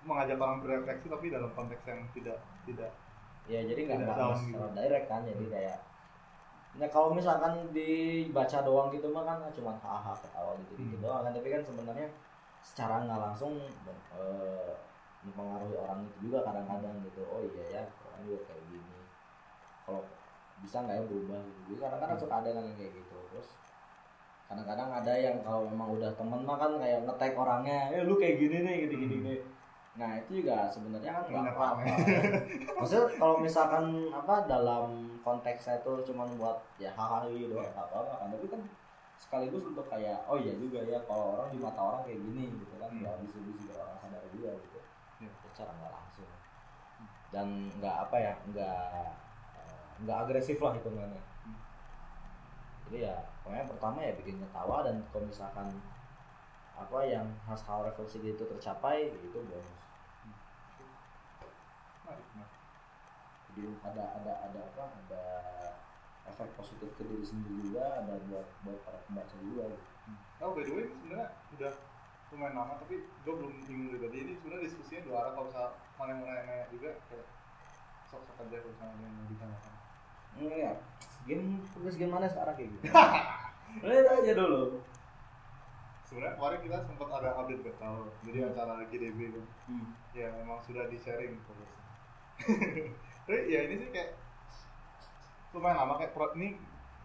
mengajak 0.02 0.40
orang 0.40 0.64
berefleksi 0.64 1.06
tapi 1.06 1.28
dalam 1.28 1.52
konteks 1.52 1.84
yang 1.84 2.00
tidak 2.16 2.40
tidak 2.64 2.88
ya 3.52 3.60
jadi 3.68 3.84
nggak 3.84 4.16
harus 4.16 4.48
gitu. 4.48 4.56
direct 4.72 5.12
kan 5.12 5.28
jadi 5.28 5.46
kayak 5.52 5.78
nah 6.80 6.88
kalau 6.88 7.12
misalkan 7.12 7.68
dibaca 7.74 8.62
doang 8.64 8.88
gitu 8.94 9.10
mah 9.12 9.26
kan 9.26 9.42
cuma 9.52 9.74
haha 9.76 10.14
ketawa 10.16 10.54
gitu 10.64 10.72
gitu 10.80 10.96
Hmm. 10.96 11.04
doang 11.04 11.22
kan. 11.28 11.34
Tapi 11.36 11.50
kan 11.52 11.62
sebenarnya 11.62 12.08
secara 12.64 13.04
nggak 13.04 13.20
langsung 13.20 13.54
eh, 14.16 14.72
mempengaruhi 15.22 15.76
orang 15.76 16.00
itu 16.06 16.18
juga 16.26 16.40
kadang-kadang 16.48 16.96
gitu 17.04 17.22
oh 17.24 17.42
iya 17.46 17.66
ya 17.70 17.84
orang 18.02 18.22
juga 18.24 18.40
kayak 18.46 18.64
gini 18.66 18.98
kalau 19.84 20.02
bisa 20.60 20.78
nggak 20.80 20.96
ya 20.96 21.04
berubah 21.04 21.40
gitu 21.40 21.60
Jadi 21.66 21.80
kadang-kadang 21.80 22.16
Hmm. 22.16 22.24
suka 22.24 22.36
ada 22.38 22.50
yang 22.50 22.68
kayak 22.74 22.92
gitu 22.94 23.18
terus 23.32 23.50
kadang-kadang 24.46 24.90
ada 24.92 25.14
yang 25.14 25.38
kalau 25.40 25.62
memang 25.64 25.90
udah 25.94 26.12
temen 26.12 26.42
mah 26.42 26.58
kan 26.58 26.72
kayak 26.76 27.00
nge-tag 27.04 27.34
orangnya 27.34 27.78
eh 27.92 28.02
lu 28.02 28.16
kayak 28.16 28.36
gini 28.38 28.58
nih 28.62 28.76
gitu 28.84 28.96
gini 28.98 29.16
Hmm. 29.16 29.26
nih 29.28 29.40
nah 29.90 30.16
itu 30.16 30.40
juga 30.40 30.70
sebenarnya 30.70 31.12
kan 31.12 31.24
nggak 31.28 31.52
apa-apa 31.52 31.84
maksudnya 32.78 33.06
kalau 33.14 33.36
misalkan 33.38 33.86
apa 34.10 34.48
dalam 34.48 34.86
konteksnya 35.20 35.76
itu 35.78 35.92
cuma 36.08 36.24
buat 36.32 36.56
ya 36.78 36.90
hahaha 36.90 37.28
gitu 37.28 37.52
Iya. 37.54 37.74
apa 37.74 37.94
apa 38.00 38.14
kan 38.16 38.28
tapi 38.32 38.48
kan 38.48 38.62
sekaligus 39.20 39.64
untuk 39.66 39.86
kayak 39.86 40.24
oh 40.26 40.40
iya 40.40 40.56
juga 40.56 40.80
ya 40.82 41.04
kalau 41.04 41.36
orang 41.36 41.52
di 41.52 41.60
mata 41.60 41.82
orang 41.84 42.02
kayak 42.04 42.20
gini 42.22 42.44
gitu 42.56 42.76
kan 42.80 42.90
Hmm. 42.90 43.02
nggak 43.04 43.16
bisa 43.22 43.38
bisa 43.44 43.60
biar 43.66 43.80
orang 43.82 43.98
sadar 44.00 44.24
juga 44.32 44.50
gitu. 44.56 44.79
Secara 45.60 45.76
nggak 45.76 45.92
langsung 45.92 46.32
dan 47.36 47.48
nggak 47.84 47.96
apa 48.08 48.16
ya 48.16 48.34
nggak 48.48 49.12
eh, 49.60 49.92
nggak 50.08 50.18
agresif 50.24 50.56
lah 50.64 50.72
hitungannya 50.80 51.20
Hmm. 51.40 51.56
jadi 52.88 52.98
ya 53.12 53.16
pokoknya 53.44 53.68
pertama 53.68 54.00
ya 54.04 54.16
bikin 54.16 54.40
ketawa 54.40 54.88
dan 54.88 55.04
kalau 55.12 55.28
misalkan 55.28 55.68
apa 56.80 57.00
yang 57.04 57.28
hal-hal 57.44 57.80
refleksi 57.92 58.24
gitu 58.24 58.48
tercapai 58.48 59.12
itu 59.20 59.36
bonus 59.36 59.68
menarik. 62.08 62.52
jadi 63.52 63.64
ada 63.84 64.04
ada 64.24 64.34
ada 64.48 64.60
apa 64.64 64.84
ada 64.96 65.24
efek 66.28 66.56
positif 66.56 66.88
ke 66.96 67.04
diri 67.04 67.24
sendiri 67.28 67.68
juga 67.68 68.00
ada 68.00 68.16
buat 68.32 68.48
buat 68.64 68.80
para 68.88 69.00
pembaca 69.08 69.36
juga 69.44 69.76
gitu. 69.76 69.84
Oh 70.40 70.56
by 70.56 70.64
the 70.64 70.72
way 70.72 70.88
sebenarnya 70.88 71.28
udah 71.56 71.74
lumayan 72.30 72.56
lama 72.56 72.74
tapi 72.78 73.02
gue 73.04 73.34
belum 73.34 73.54
bingung 73.66 73.90
juga. 73.94 74.06
Jadi 74.10 74.18
ini 74.22 74.32
sebenarnya 74.38 74.64
diskusinya 74.70 75.02
dua 75.06 75.16
arah 75.22 75.32
kalau 75.34 75.46
misal 75.50 75.66
mana 75.98 76.12
yang 76.14 76.22
nanya 76.26 76.58
juga 76.70 76.90
kayak 77.10 77.26
sok-sok 78.10 78.38
aja 78.46 78.58
kalau 78.62 78.72
misalnya 78.74 78.96
yang 79.02 79.14
mau 79.18 79.26
ditanyakan. 79.30 79.74
Hmm, 80.30 80.54
ya 80.54 80.74
game 81.28 81.62
tugas 81.76 81.96
game 82.00 82.14
mana 82.14 82.26
sekarang 82.26 82.56
kayak 82.56 82.70
gitu 82.74 82.86
lihat 83.86 84.08
aja 84.22 84.34
dulu 84.34 84.82
Sebenarnya 86.10 86.42
kemarin 86.42 86.60
kita 86.66 86.78
sempat 86.90 87.10
ada 87.22 87.38
update 87.38 87.62
gak 87.70 87.78
tahu. 87.78 88.10
Jadi 88.26 88.42
acara 88.42 88.82
GDB 88.90 89.30
kan, 89.30 89.46
hmm. 89.70 89.94
ya 90.18 90.34
memang 90.42 90.58
sudah 90.66 90.90
di 90.90 90.98
sharing 90.98 91.38
progresnya. 91.46 91.86
tapi 93.30 93.46
ya 93.46 93.70
ini 93.70 93.78
sih 93.78 93.94
kayak 93.94 94.18
lumayan 95.54 95.86
lama 95.86 96.02
kayak 96.02 96.18
pro, 96.18 96.34
ini 96.34 96.58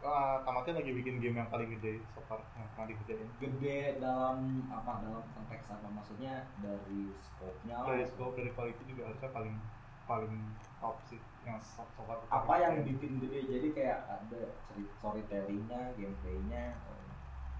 uh, 0.04 0.36
tamatnya 0.44 0.78
lagi 0.78 0.92
bikin 0.92 1.18
game 1.18 1.40
yang 1.40 1.48
paling 1.48 1.72
gede 1.80 1.98
so 2.12 2.20
far 2.28 2.38
yang 2.54 2.68
pernah 2.76 2.86
dikerjain. 2.92 3.28
gede 3.40 3.78
dalam 3.98 4.68
apa 4.68 5.00
dalam 5.02 5.24
konteks 5.34 5.72
apa 5.72 5.88
maksudnya 5.90 6.44
dari 6.60 7.10
scope-nya. 7.24 7.76
Dari 7.82 8.04
scope 8.06 8.36
dari 8.36 8.50
quality 8.52 8.82
juga 8.86 9.10
harusnya 9.10 9.30
paling 9.32 9.56
paling 10.04 10.36
top 10.84 11.00
sih 11.08 11.16
yang 11.48 11.56
so, 11.64 11.80
so 11.96 12.04
far 12.04 12.20
apa 12.28 12.54
yang 12.60 12.84
bikin 12.84 13.16
gede 13.24 13.40
jadi 13.48 13.68
kayak 13.72 13.98
ada 14.04 14.52
storytellingnya 15.00 15.96
gameplaynya 15.96 16.76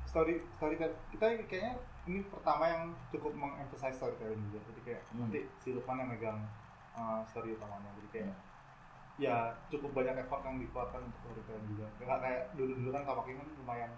story 0.05 0.45
story 0.57 0.77
kita 1.09 1.25
kayaknya 1.49 1.81
ini 2.05 2.21
pertama 2.29 2.69
yang 2.69 2.83
cukup 3.09 3.33
mengemphasize 3.33 3.97
storytelling 3.97 4.41
juga 4.53 4.61
jadi 4.73 4.81
kayak 4.85 5.03
Hmm. 5.09 5.21
nanti 5.25 5.41
si 5.65 5.73
Lukman 5.73 6.05
yang 6.05 6.11
megang 6.13 6.41
uh, 6.93 7.25
story 7.25 7.57
utamanya 7.57 7.91
jadi 8.05 8.09
kayak 8.13 8.29
Hmm. 8.29 8.54
Ya 9.15 9.55
cukup 9.71 9.95
banyak 9.95 10.19
effort 10.27 10.43
yang 10.43 10.59
dikeluarkan 10.59 11.07
untuk 11.07 11.19
storytelling 11.23 11.67
juga. 11.71 11.87
Nggak 12.03 12.19
kayak 12.19 12.43
dulu 12.59 12.73
dulu 12.75 12.91
kan 12.91 13.03
King 13.25 13.37
kan 13.39 13.49
lumayan 13.63 13.91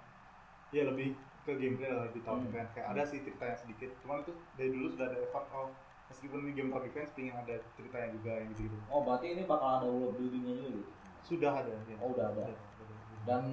ya 0.75 0.83
lebih 0.83 1.15
ke 1.47 1.53
gameplay 1.55 1.89
lah 1.95 2.11
lebih 2.11 2.27
tahu 2.27 2.43
Hmm. 2.43 2.51
kan 2.51 2.67
kayak 2.75 2.89
ada 2.91 3.03
sih 3.07 3.23
ceritanya 3.23 3.55
sedikit 3.55 3.91
cuman 4.03 4.27
itu 4.27 4.35
dari 4.59 4.71
dulu 4.75 4.87
sudah 4.91 5.07
ada 5.07 5.19
effort 5.23 5.47
oh 5.55 5.71
meskipun 6.11 6.43
ini 6.43 6.53
game 6.59 6.71
top 6.75 6.83
defense 6.83 7.15
pengen 7.15 7.39
ada 7.39 7.55
ceritanya 7.79 8.09
juga 8.11 8.31
yang 8.43 8.51
gitu 8.51 8.61
gitu 8.67 8.77
oh 8.91 9.01
berarti 9.07 9.27
ini 9.31 9.43
bakal 9.47 9.69
ada 9.79 9.87
world 9.87 10.19
buildingnya 10.19 10.55
juga 10.59 10.71
gitu? 10.75 10.91
Sudah 11.27 11.53
ada 11.59 11.71
ya. 11.71 11.97
Oh 12.03 12.15
udah 12.15 12.27
ada. 12.35 12.43
Sudah, 12.51 12.59
sudah. 12.75 12.99
dan 13.27 13.45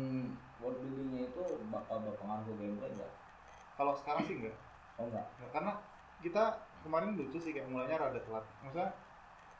world 0.57 0.77
buildingnya 0.81 1.22
itu 1.30 1.44
bakal 1.69 1.95
berpengaruh 2.02 2.44
ke 2.49 2.53
gameplay 2.57 2.90
enggak 2.98 3.11
kalau 3.77 3.94
sekarang 3.94 4.22
sih 4.26 4.35
enggak 4.41 4.57
oh 4.98 5.06
enggak 5.10 5.26
Nah, 5.38 5.49
karena 5.53 5.73
kita 6.26 6.44
kemarin 6.81 7.14
lucu 7.14 7.38
sih 7.38 7.52
kayak 7.52 7.68
mulainya 7.68 7.99
rada 7.99 8.19
telat. 8.23 8.45
Maksudnya 8.64 8.95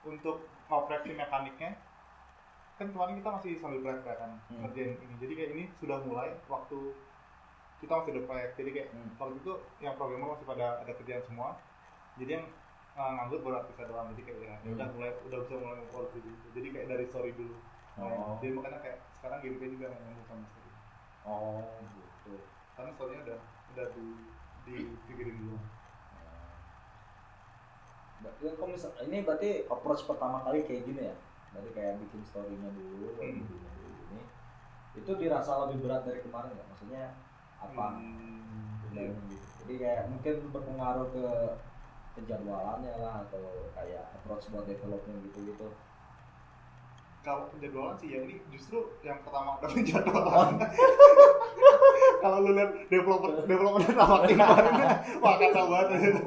untuk 0.04 0.48
ngoperasi 0.72 1.12
mekaniknya 1.16 1.76
kan 2.74 2.88
kemarin 2.90 3.22
kita 3.22 3.30
masih 3.30 3.52
sambil 3.62 3.80
proyek 3.82 4.02
kan 4.04 4.32
Hmm. 4.50 4.66
ngerjain 4.66 4.98
ini. 4.98 5.16
Jadi 5.22 5.34
kayak 5.38 5.52
ini 5.54 5.64
sudah 5.78 5.98
mulai 6.04 6.34
waktu 6.50 6.78
kita 7.80 7.92
masih 7.94 8.12
ada 8.18 8.24
proyek. 8.26 8.50
Jadi 8.58 8.70
kayak 8.74 8.88
Hmm. 8.92 9.10
waktu 9.16 9.34
itu 9.38 9.52
yang 9.80 9.94
programmer 9.96 10.34
masih 10.34 10.48
pada 10.48 10.82
ada 10.82 10.92
kerjaan 10.92 11.24
semua. 11.24 11.50
Jadi 12.18 12.32
yang 12.34 12.46
uh, 12.94 13.12
nganggur 13.18 13.40
baru 13.42 13.56
artisnya 13.62 13.86
doang. 13.90 14.08
Jadi 14.14 14.22
kayak 14.26 14.38
ya, 14.42 14.56
ya 14.66 14.70
udah 14.74 14.88
Hmm. 14.90 14.96
mulai 14.98 15.12
udah 15.22 15.38
bisa 15.46 15.54
mulai 15.58 15.76
membuat 15.80 16.08
gitu. 16.14 16.48
Jadi 16.54 16.68
kayak 16.74 16.88
dari 16.90 17.06
story 17.06 17.32
dulu. 17.34 17.56
Oh. 17.94 18.42
Jadi 18.42 18.52
makanya 18.58 18.80
kayak 18.82 18.98
sekarang 19.14 19.38
gameplay 19.46 19.70
juga 19.70 19.86
nggak 19.94 20.02
nyambung 20.02 20.26
sama 20.26 20.46
story. 20.50 20.70
oh 21.24 21.62
gitu 21.94 22.34
Karena 22.74 22.90
storynya 22.92 23.22
udah 23.24 23.40
udah 23.74 23.86
di 23.94 24.06
dipikirin 24.66 25.38
dulu. 25.40 25.58
Berarti 28.24 28.42
kan 28.48 28.56
kalau 28.56 28.72
misal 28.72 28.92
ini 29.04 29.18
berarti 29.22 29.50
approach 29.68 30.08
pertama 30.08 30.40
kali 30.42 30.64
kayak 30.64 30.88
gini 30.88 31.12
ya. 31.12 31.16
Berarti 31.54 31.70
kayak 31.72 31.94
bikin 32.02 32.22
story-nya 32.26 32.70
dulu, 32.74 33.08
Hmm. 33.18 33.46
dulu 33.46 33.68
gini. 34.10 34.22
Itu 34.98 35.12
dirasa 35.16 35.64
lebih 35.66 35.86
berat 35.86 36.04
dari 36.04 36.20
kemarin 36.20 36.52
nggak? 36.52 36.68
Maksudnya 36.68 37.04
apa? 37.58 37.86
Hmm, 37.96 38.82
gitu. 38.90 39.14
Jadi 39.64 39.74
kayak 39.80 40.02
mungkin 40.12 40.36
berpengaruh 40.52 41.08
ke 41.14 41.26
penjadwalannya 42.14 42.94
lah 43.00 43.26
atau 43.26 43.72
kayak 43.74 44.06
approach 44.14 44.46
buat 44.50 44.66
development 44.66 45.24
gitu-gitu. 45.26 45.70
kalau 47.24 47.48
penjadwalan 47.50 47.96
sih 47.96 48.12
ya 48.12 48.20
ini 48.20 48.36
justru 48.52 48.84
yang 49.00 49.24
pertama 49.24 49.56
ada 49.56 49.72
penjadwalan 49.72 50.60
kalau 52.22 52.38
lu 52.44 52.52
lihat 52.52 52.72
developer 52.92 53.32
developer 53.48 53.82
sama 53.96 54.28
kemarin 54.28 54.78
wah 55.24 55.36
kacau 55.40 55.66
banget 55.72 56.20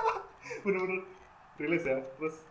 bener-bener 0.62 1.00
rilis 1.56 1.84
ya 1.88 1.96
terus 2.20 2.44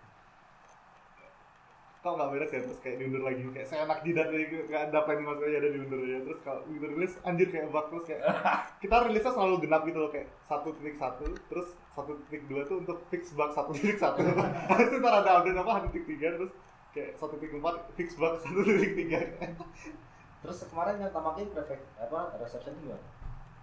kok 2.01 2.17
nggak 2.17 2.29
beres 2.33 2.49
ya 2.49 2.61
terus 2.65 2.79
kayak 2.81 2.97
diundur 2.97 3.21
lagi. 3.21 3.41
Kayak 3.53 3.67
saya 3.69 3.79
enak 3.85 3.99
jidat 4.01 4.27
nih 4.33 4.45
nggak 4.65 4.81
ada 4.89 4.99
yang 5.05 5.21
maksudnya 5.29 5.57
ada 5.61 5.69
diundur 5.69 6.01
ya. 6.01 6.17
Terus 6.25 6.39
kalau 6.41 6.59
begitu 6.65 6.85
rilis 6.97 7.13
anjir 7.21 7.47
kayak 7.53 7.67
bug 7.69 7.85
terus 7.93 8.05
kayak 8.09 8.21
kita 8.83 8.95
rilisnya 9.05 9.31
selalu 9.37 9.55
genap 9.61 9.81
gitu 9.85 9.99
loh 10.01 10.11
kayak 10.11 10.27
satu 10.41 10.69
titik 10.81 10.97
satu 10.97 11.25
terus 11.45 11.67
satu 11.93 12.11
titik 12.25 12.41
dua 12.49 12.61
tuh 12.65 12.81
untuk 12.81 12.97
fix 13.13 13.23
bug 13.37 13.49
satu 13.53 13.69
titik 13.77 14.01
satu. 14.01 14.19
Itu 14.89 14.95
ntar 14.97 15.13
ada 15.21 15.31
update 15.39 15.57
apa 15.61 15.71
satu 15.77 15.87
titik 15.93 16.05
tiga 16.17 16.27
terus 16.41 16.51
kayak 16.91 17.11
satu 17.21 17.35
titik 17.37 17.53
empat 17.61 17.75
fix 17.93 18.17
bug 18.17 18.33
satu 18.41 18.59
titik 18.65 18.93
tiga. 18.97 19.19
Terus 20.41 20.57
kemarin 20.73 20.97
yang 20.97 21.13
tamakin 21.13 21.53
prefect 21.53 21.85
apa 22.01 22.33
reception 22.41 22.73
gimana? 22.81 23.05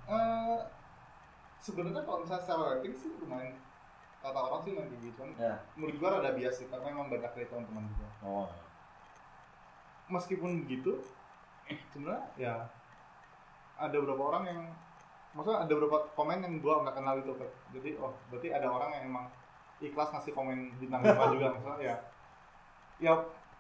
Eh, 0.07 0.59
sebenarnya 1.59 2.07
kalau 2.07 2.23
misalnya 2.23 2.43
secara 2.47 2.63
rating 2.79 2.95
sih 2.95 3.11
lumayan 3.19 3.59
kata 4.19 4.35
orang 4.37 4.61
sih 4.61 4.71
lumayan 4.71 4.91
tinggi 4.91 5.11
cuman 5.15 5.31
Ya. 5.37 5.55
menurut 5.75 5.97
gua 5.97 6.09
rada 6.15 6.31
bias 6.33 6.55
sih 6.55 6.67
karena 6.67 6.87
memang 6.89 7.07
banyak 7.09 7.31
dari 7.31 7.47
teman-teman 7.47 7.85
juga 7.87 8.07
Oh. 8.21 8.49
meskipun 10.09 10.65
begitu 10.65 10.99
sebenarnya 11.89 12.25
ya 12.35 12.55
ada 13.77 13.95
beberapa 13.95 14.23
orang 14.27 14.45
yang 14.45 14.61
maksudnya 15.31 15.63
ada 15.63 15.73
beberapa 15.73 15.99
komen 16.13 16.41
yang 16.41 16.55
gua 16.59 16.83
nggak 16.83 16.97
kenal 16.97 17.15
itu 17.17 17.31
Pak. 17.33 17.51
jadi 17.71 17.91
oh 17.99 18.13
berarti 18.29 18.49
ada 18.49 18.67
orang 18.67 18.91
yang 18.93 19.05
emang 19.07 19.27
ikhlas 19.79 20.11
ngasih 20.11 20.33
komen 20.33 20.75
bintang 20.77 21.05
lima 21.05 21.25
juga 21.31 21.47
maksudnya 21.55 21.79
ya 21.85 21.97
ya 22.99 23.13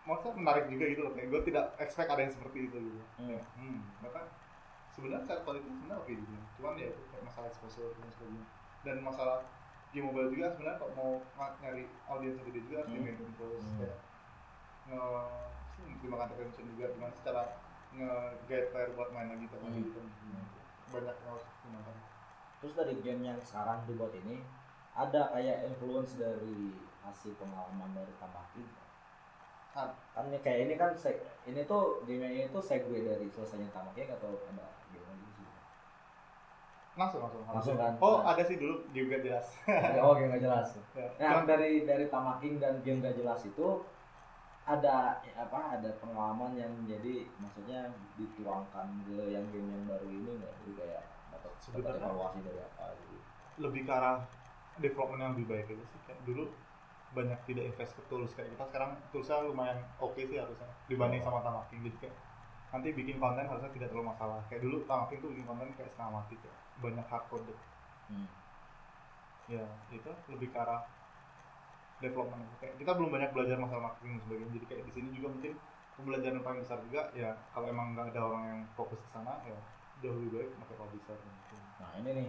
maksudnya 0.03 0.35
menarik 0.35 0.67
juga 0.67 0.85
gitu 0.89 1.01
loh 1.05 1.13
kayak 1.13 1.29
gue 1.29 1.41
tidak 1.45 1.65
expect 1.79 2.09
ada 2.09 2.19
yang 2.19 2.33
seperti 2.33 2.59
itu 2.65 2.77
gitu 2.81 3.01
Hmm. 3.15 3.31
Ya, 3.31 3.43
hmm 3.55 3.79
maka 4.01 4.27
sebenarnya 4.91 5.23
saat 5.23 5.45
itu 5.45 5.69
sebenarnya 5.69 5.95
oke 5.97 6.11
juga 6.11 6.39
cuman 6.57 6.73
ya 6.75 6.89
itu 6.89 7.03
kayak 7.07 7.23
masalah 7.23 7.47
exposure 7.47 7.93
dan 7.93 8.09
sebagainya 8.11 8.45
dan 8.83 8.97
masalah 8.99 9.39
game 9.89 10.05
mobile 10.05 10.29
juga 10.29 10.47
sebenarnya 10.53 10.79
kalau 10.79 10.93
mau 10.95 11.11
nyari 11.61 11.85
audiens 12.07 12.39
gede 12.43 12.61
juga 12.63 12.77
harus 12.79 12.89
Hmm. 12.89 12.97
di 12.97 13.05
maintain 13.05 13.31
terus 13.35 13.65
Hmm. 13.65 13.79
kayak 13.79 13.99
nge 14.89 15.01
mempertimbangkan 15.79 16.29
attention 16.33 16.65
juga 16.75 16.87
gimana 16.91 17.13
secara 17.15 17.43
nge-guide 17.89 18.69
player 18.69 18.91
buat 18.93 19.09
main 19.13 19.29
lagi 19.29 19.47
tapi 19.47 19.65
Hmm. 19.65 19.77
gitu 19.81 20.01
banyak 20.89 21.17
yang 21.17 21.29
harus 21.29 21.47
dimakan 21.61 21.97
terus 22.59 22.75
dari 22.75 22.95
game 23.01 23.23
yang 23.23 23.39
sekarang 23.41 23.79
dibuat 23.85 24.13
ini 24.15 24.41
ada 24.93 25.31
kayak 25.31 25.69
influence 25.69 26.17
dari 26.17 26.75
hasil 27.05 27.33
pengalaman 27.37 27.93
dari 27.95 28.13
Tamaki 28.19 28.65
Ad- 29.77 29.95
kan 30.11 30.27
kayak 30.35 30.59
ini 30.67 30.75
kan 30.75 30.91
ini 31.47 31.61
tuh 31.63 32.03
game 32.03 32.25
ini 32.25 32.51
tuh 32.51 32.59
segue 32.59 32.99
dari 32.99 33.29
selesainya 33.31 33.71
Tamaki 33.71 34.05
atau 34.05 34.35
ada 34.35 34.65
langsung 36.99 37.23
langsung 37.23 37.43
Langsung 37.47 37.77
kan? 37.77 37.95
oh 37.97 38.17
Nah. 38.19 38.35
ada 38.35 38.43
sih 38.43 38.57
dulu 38.57 38.83
juga 38.91 39.17
jelas. 39.19 39.47
Oh 39.99 40.13
game 40.13 40.29
gak 40.31 40.43
jelas. 40.43 40.67
Ya, 40.93 41.07
Nah, 41.21 41.31
cuman- 41.33 41.47
dari 41.47 41.71
dari 41.85 42.05
Tamaking 42.07 42.59
dan 42.59 42.83
game 42.83 42.99
gak 42.99 43.15
jelas 43.15 43.41
itu 43.43 43.67
ada 44.65 45.17
ya, 45.23 45.33
apa 45.39 45.81
ada 45.81 45.91
pengalaman 45.97 46.53
yang 46.53 46.69
jadi 46.85 47.25
maksudnya 47.39 47.89
dituangkan 48.15 48.87
ke 49.03 49.17
yang 49.31 49.47
game 49.49 49.65
yang 49.67 49.85
baru 49.87 50.05
ini 50.05 50.31
nggak? 50.37 50.53
Jadi 50.61 50.73
kayak 50.77 51.03
dapat 51.33 51.53
evaluasi 51.97 52.39
dari 52.43 52.61
apa 52.61 52.85
gitu. 52.95 53.17
lebih 53.59 53.83
ke 53.83 53.93
arah 53.93 54.21
development 54.77 55.21
yang 55.21 55.33
lebih 55.33 55.47
baik 55.49 55.67
aja 55.69 55.85
sih. 55.87 55.99
Kayak 56.05 56.21
dulu 56.23 56.45
banyak 57.09 57.39
tidak 57.47 57.65
invest 57.65 57.97
ke 57.97 58.03
tools. 58.07 58.37
Kayak 58.37 58.53
kita 58.53 58.65
sekarang 58.69 58.91
toolsnya 59.09 59.41
lumayan 59.41 59.79
oke 59.97 60.21
sih 60.21 60.37
harusnya 60.37 60.69
dibanding 60.85 61.23
sama 61.23 61.41
Tamaking. 61.41 61.89
Jadi 61.89 61.97
kayak 62.03 62.17
nanti 62.69 62.89
bikin 62.93 63.17
konten 63.17 63.49
harusnya 63.49 63.73
tidak 63.73 63.89
terlalu 63.89 64.13
masalah. 64.13 64.45
Kayak 64.47 64.69
dulu 64.69 64.85
Tamaking 64.85 65.19
tuh 65.19 65.29
bikin 65.33 65.47
konten 65.47 65.69
kayak 65.73 65.89
setengah 65.89 66.13
mati 66.13 66.37
kayak 66.37 66.59
banyak 66.83 67.07
hard 67.09 67.27
code 67.31 67.55
Hmm. 68.09 68.25
ya 69.53 69.69
itu 69.93 70.09
lebih 70.33 70.49
ke 70.49 70.57
arah 70.57 70.81
development. 72.01 72.49
Kayak 72.57 72.81
kita 72.81 72.91
belum 72.97 73.11
banyak 73.13 73.31
belajar 73.37 73.57
masalah 73.61 73.93
marketing 73.93 74.17
dan 74.17 74.23
sebagainya. 74.25 74.53
Jadi 74.57 74.67
kayak 74.71 74.83
di 74.89 74.93
sini 74.97 75.09
juga 75.13 75.29
mungkin 75.35 75.53
pembelajaran 75.99 76.41
paling 76.47 76.61
besar 76.63 76.79
juga 76.87 77.11
ya 77.11 77.35
kalau 77.51 77.67
emang 77.67 77.93
nggak 77.93 78.15
ada 78.15 78.21
orang 78.23 78.45
yang 78.47 78.61
fokus 78.79 79.03
ke 79.03 79.09
sana 79.11 79.35
ya 79.43 79.59
jauh 79.99 80.15
lebih 80.15 80.47
baik 80.47 80.51
pakai 80.63 80.77
publisher 80.79 81.19
mungkin 81.19 81.59
Nah 81.83 81.91
ini 81.99 82.11
nih. 82.23 82.29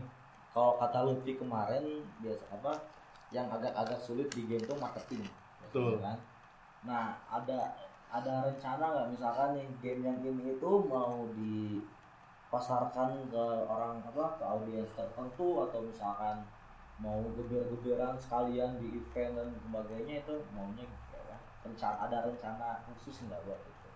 Kalau 0.49 0.81
kata 0.81 0.99
Lutfi 1.05 1.37
kemarin 1.37 2.01
biasa 2.25 2.43
apa 2.49 2.73
yang 3.29 3.45
agak-agak 3.53 4.01
sulit 4.01 4.25
di 4.33 4.49
game 4.49 4.65
tuh 4.65 4.77
marketing. 4.81 5.21
Betul. 5.61 6.01
kan. 6.01 6.17
Nah 6.81 7.13
ada 7.29 7.77
ada 8.09 8.49
rencana 8.49 8.85
nggak? 8.89 9.07
Misalkan 9.13 9.49
nih 9.53 9.67
game 9.85 10.01
yang 10.01 10.17
ini 10.25 10.57
itu 10.57 10.71
mau 10.89 11.29
dipasarkan 12.49 13.29
ke 13.29 13.45
orang 13.69 14.01
apa 14.01 14.41
ke 14.41 14.43
audiens 14.43 14.89
tertentu 14.97 15.61
atau 15.69 15.85
misalkan 15.85 16.41
mau 16.97 17.21
geber-geberan 17.37 18.17
sekalian 18.17 18.81
di 18.81 18.97
event 18.97 19.37
dan 19.37 19.49
sebagainya 19.53 20.25
itu 20.25 20.35
maunya 20.57 20.89
kayak 21.13 21.29
apa? 21.29 21.37
rencana 21.61 22.09
ada 22.09 22.17
rencana 22.25 22.81
khusus 22.89 23.21
nggak 23.29 23.45
buat 23.45 23.61
itu? 23.61 23.89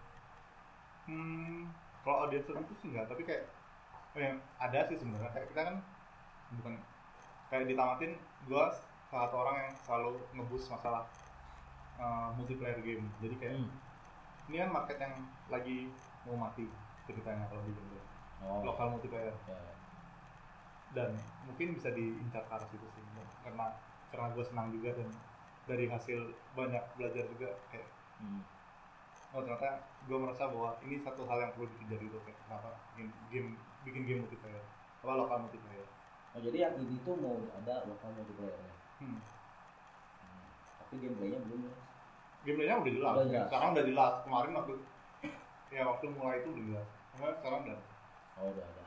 Hmm, 1.09 1.73
kalau 2.05 2.29
audiens 2.29 2.45
itu 2.45 2.73
sih 2.77 2.87
enggak, 2.93 3.09
tapi 3.09 3.25
kayak 3.25 3.49
yang 4.13 4.37
ada 4.61 4.85
sih 4.85 5.01
sebenarnya 5.01 5.33
kayak 5.33 5.49
kita 5.49 5.61
kan 5.73 5.75
bukan 6.53 6.73
kayak 7.49 7.65
ditamatin 7.65 8.21
gua 8.45 8.69
salah 9.09 9.25
satu 9.25 9.35
orang 9.41 9.55
yang 9.65 9.73
selalu 9.81 10.11
ngebus 10.37 10.69
masalah 10.69 11.09
uh, 11.97 12.29
multiplayer 12.37 12.77
game. 12.85 13.09
Jadi 13.17 13.35
kayak 13.41 13.53
Hmm. 13.57 13.69
ini 14.45 14.61
kan 14.61 14.69
market 14.69 14.97
yang 15.01 15.15
lagi 15.49 15.89
mau 16.29 16.37
mati 16.37 16.69
ceritanya 17.09 17.49
kalau 17.49 17.65
di 17.65 17.73
game 17.73 18.02
Oh, 18.43 18.59
lokal 18.61 18.91
multiplayer 18.91 19.31
ya. 19.47 19.55
dan 20.93 21.09
mungkin 21.43 21.73
bisa 21.73 21.89
diincar 21.89 22.43
ke 22.43 22.51
arah 22.51 22.67
situ 22.67 22.85
sih 22.91 23.01
karena 23.41 23.73
karena 24.07 24.27
gue 24.29 24.43
senang 24.43 24.69
juga 24.69 24.93
dan 24.93 25.09
dari 25.63 25.87
hasil 25.87 26.19
banyak 26.53 26.83
belajar 26.93 27.23
juga 27.27 27.49
kayak 27.67 27.87
Hmm. 28.13 28.39
oh 29.31 29.41
ternyata 29.41 29.79
gue 30.05 30.15
merasa 30.15 30.47
bahwa 30.47 30.77
ini 30.79 30.95
satu 30.97 31.25
hal 31.25 31.41
yang 31.41 31.51
perlu 31.51 31.65
dikejar 31.67 31.99
gitu 31.99 32.15
kayak 32.21 32.37
kenapa 32.39 32.69
game, 32.93 33.11
game 33.27 33.49
bikin 33.81 34.05
game 34.05 34.19
multiplayer 34.21 34.63
apa 34.99 35.13
lokal 35.13 35.37
multiplayer 35.41 35.87
Oh, 36.31 36.39
jadi 36.39 36.57
yang 36.63 36.73
ini 36.79 36.97
tuh 37.01 37.13
mau 37.13 37.37
ada 37.53 37.85
lokal 37.85 38.09
multiplayernya. 38.11 38.73
hmm. 38.99 39.17
Hmm. 39.17 40.45
Tapi 40.79 40.93
gameplaynya 40.97 41.39
belum 41.41 41.59
ya. 41.63 41.73
gameplaynya 42.41 42.75
udah 42.79 42.91
jelas 42.91 43.13
Udah 43.13 43.25
jelas. 43.27 43.45
sekarang 43.45 43.69
udah 43.71 43.85
jelas 43.85 44.13
kemarin 44.23 44.51
waktu 44.53 44.73
ya 45.69 45.81
waktu 45.83 46.05
mulai 46.09 46.37
itu 46.39 46.49
udah 46.49 46.63
jelas 46.69 46.87
Cuma 47.11 47.27
sekarang 47.35 47.59
udah 47.65 47.77
Oh 48.43 48.51
udah 48.51 48.65
ada. 48.67 48.85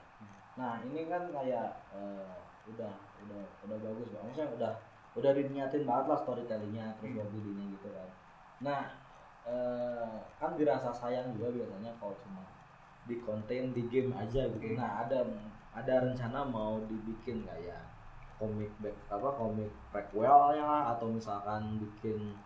Nah 0.60 0.72
ini 0.84 1.08
kan 1.08 1.32
kayak 1.32 1.68
eh, 1.96 2.36
udah 2.68 2.92
udah 3.24 3.42
udah 3.64 3.76
bagus 3.80 4.08
banget. 4.12 4.26
Maksudnya 4.28 4.50
udah 4.60 4.72
udah 5.16 5.30
diniatin 5.32 5.88
banget 5.88 6.06
lah 6.12 6.18
storytellingnya 6.20 6.86
terus 7.00 7.16
Hmm. 7.16 7.24
hmm. 7.24 7.32
buildingnya 7.32 7.66
gitu 7.80 7.88
kan. 7.96 8.08
Nah 8.60 8.80
eh, 9.48 10.16
kan 10.36 10.52
dirasa 10.60 10.92
sayang 10.92 11.32
juga 11.32 11.56
biasanya 11.56 11.96
kalau 11.96 12.12
cuma 12.20 12.44
di 13.08 13.16
konten 13.24 13.72
di 13.72 13.82
game 13.88 14.12
aja 14.12 14.44
gitu. 14.52 14.76
Hmm. 14.76 14.76
Nah 14.76 14.90
ada 15.08 15.24
ada 15.72 15.94
rencana 16.04 16.44
mau 16.44 16.76
dibikin 16.84 17.48
kayak 17.48 17.80
komik 18.36 18.68
back 18.84 18.92
apa 19.08 19.32
komik 19.32 19.72
prequelnya 19.88 20.60
lah, 20.60 20.82
atau 20.92 21.08
misalkan 21.08 21.80
bikin 21.80 22.36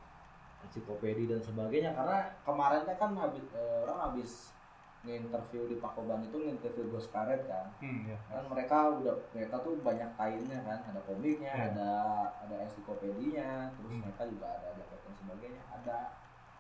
ensiklopedia 0.63 1.35
dan 1.35 1.43
sebagainya 1.43 1.91
karena 1.91 2.31
kemarinnya 2.47 2.95
kan 2.95 3.11
habis 3.19 3.43
eh, 3.51 3.83
orang 3.83 3.99
habis 3.99 4.55
nginterview 5.01 5.65
di 5.65 5.77
Pakoban 5.77 6.21
itu 6.21 6.37
nginterview 6.37 6.93
Ghost 6.93 7.09
Parade 7.09 7.49
kan 7.49 7.73
hmm, 7.81 8.05
ya. 8.07 8.19
kan 8.29 8.45
mereka 8.47 9.01
udah 9.01 9.17
mereka 9.33 9.57
tuh 9.59 9.81
banyak 9.81 10.11
kainnya 10.15 10.61
kan 10.61 10.79
ada 10.85 11.01
komiknya 11.03 11.49
Iya. 11.51 11.67
ada 11.73 11.91
ada 12.45 12.55
ensiklopedinya 12.61 13.73
terus 13.73 13.89
Hmm. 13.89 14.03
mereka 14.05 14.23
juga 14.29 14.47
ada 14.51 14.67
ada 14.71 14.85
dan 14.85 15.13
sebagainya 15.17 15.63
ada 15.71 15.99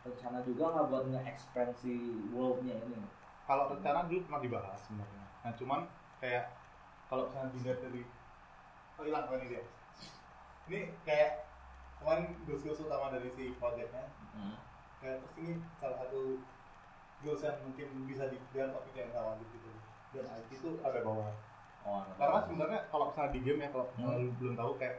rencana 0.00 0.38
juga 0.40 0.64
nggak 0.66 0.86
buat 0.88 1.04
nge-expand 1.06 1.70
si 1.76 1.92
worldnya 2.32 2.80
ini 2.80 3.04
kalau 3.44 3.68
rencana 3.68 4.08
dulu 4.08 4.24
pernah 4.24 4.40
dibahas 4.40 4.80
sebenarnya 4.80 5.24
nah 5.40 5.52
cuman 5.52 5.80
kayak 6.16 6.44
kalau 7.06 7.28
misalnya 7.28 7.52
dilihat 7.52 7.78
dari 7.82 8.02
oh 8.96 9.04
hilang 9.04 9.28
oh 9.28 9.36
ini 9.36 9.46
dia 9.50 9.64
ini 10.66 10.80
kayak 11.02 11.44
kemarin 11.96 12.32
goals-goals 12.44 12.80
utama 12.80 13.12
dari 13.12 13.28
si 13.30 13.52
projectnya 13.54 14.08
Hmm. 14.30 14.56
kayak 14.96 15.20
terus 15.20 15.34
ini 15.36 15.52
salah 15.76 15.98
satu 15.98 16.40
goals 17.20 17.42
yang 17.42 17.56
mungkin 17.60 17.86
bisa 18.08 18.24
dilihat 18.26 18.72
topik 18.72 18.94
yang 18.96 19.10
sama 19.12 19.36
gitu 19.38 19.68
dan 20.10 20.24
IT 20.40 20.50
itu 20.50 20.70
ada 20.80 21.00
bawah 21.04 21.30
oh 21.84 22.02
karena 22.16 22.38
sebenarnya 22.42 22.80
kalau 22.88 23.08
misalnya 23.08 23.32
di 23.32 23.40
game 23.40 23.60
ya 23.60 23.68
kalau 23.70 23.86
Hmm. 23.96 24.16
lu 24.20 24.28
belum 24.36 24.54
tahu 24.56 24.72
kayak 24.76 24.96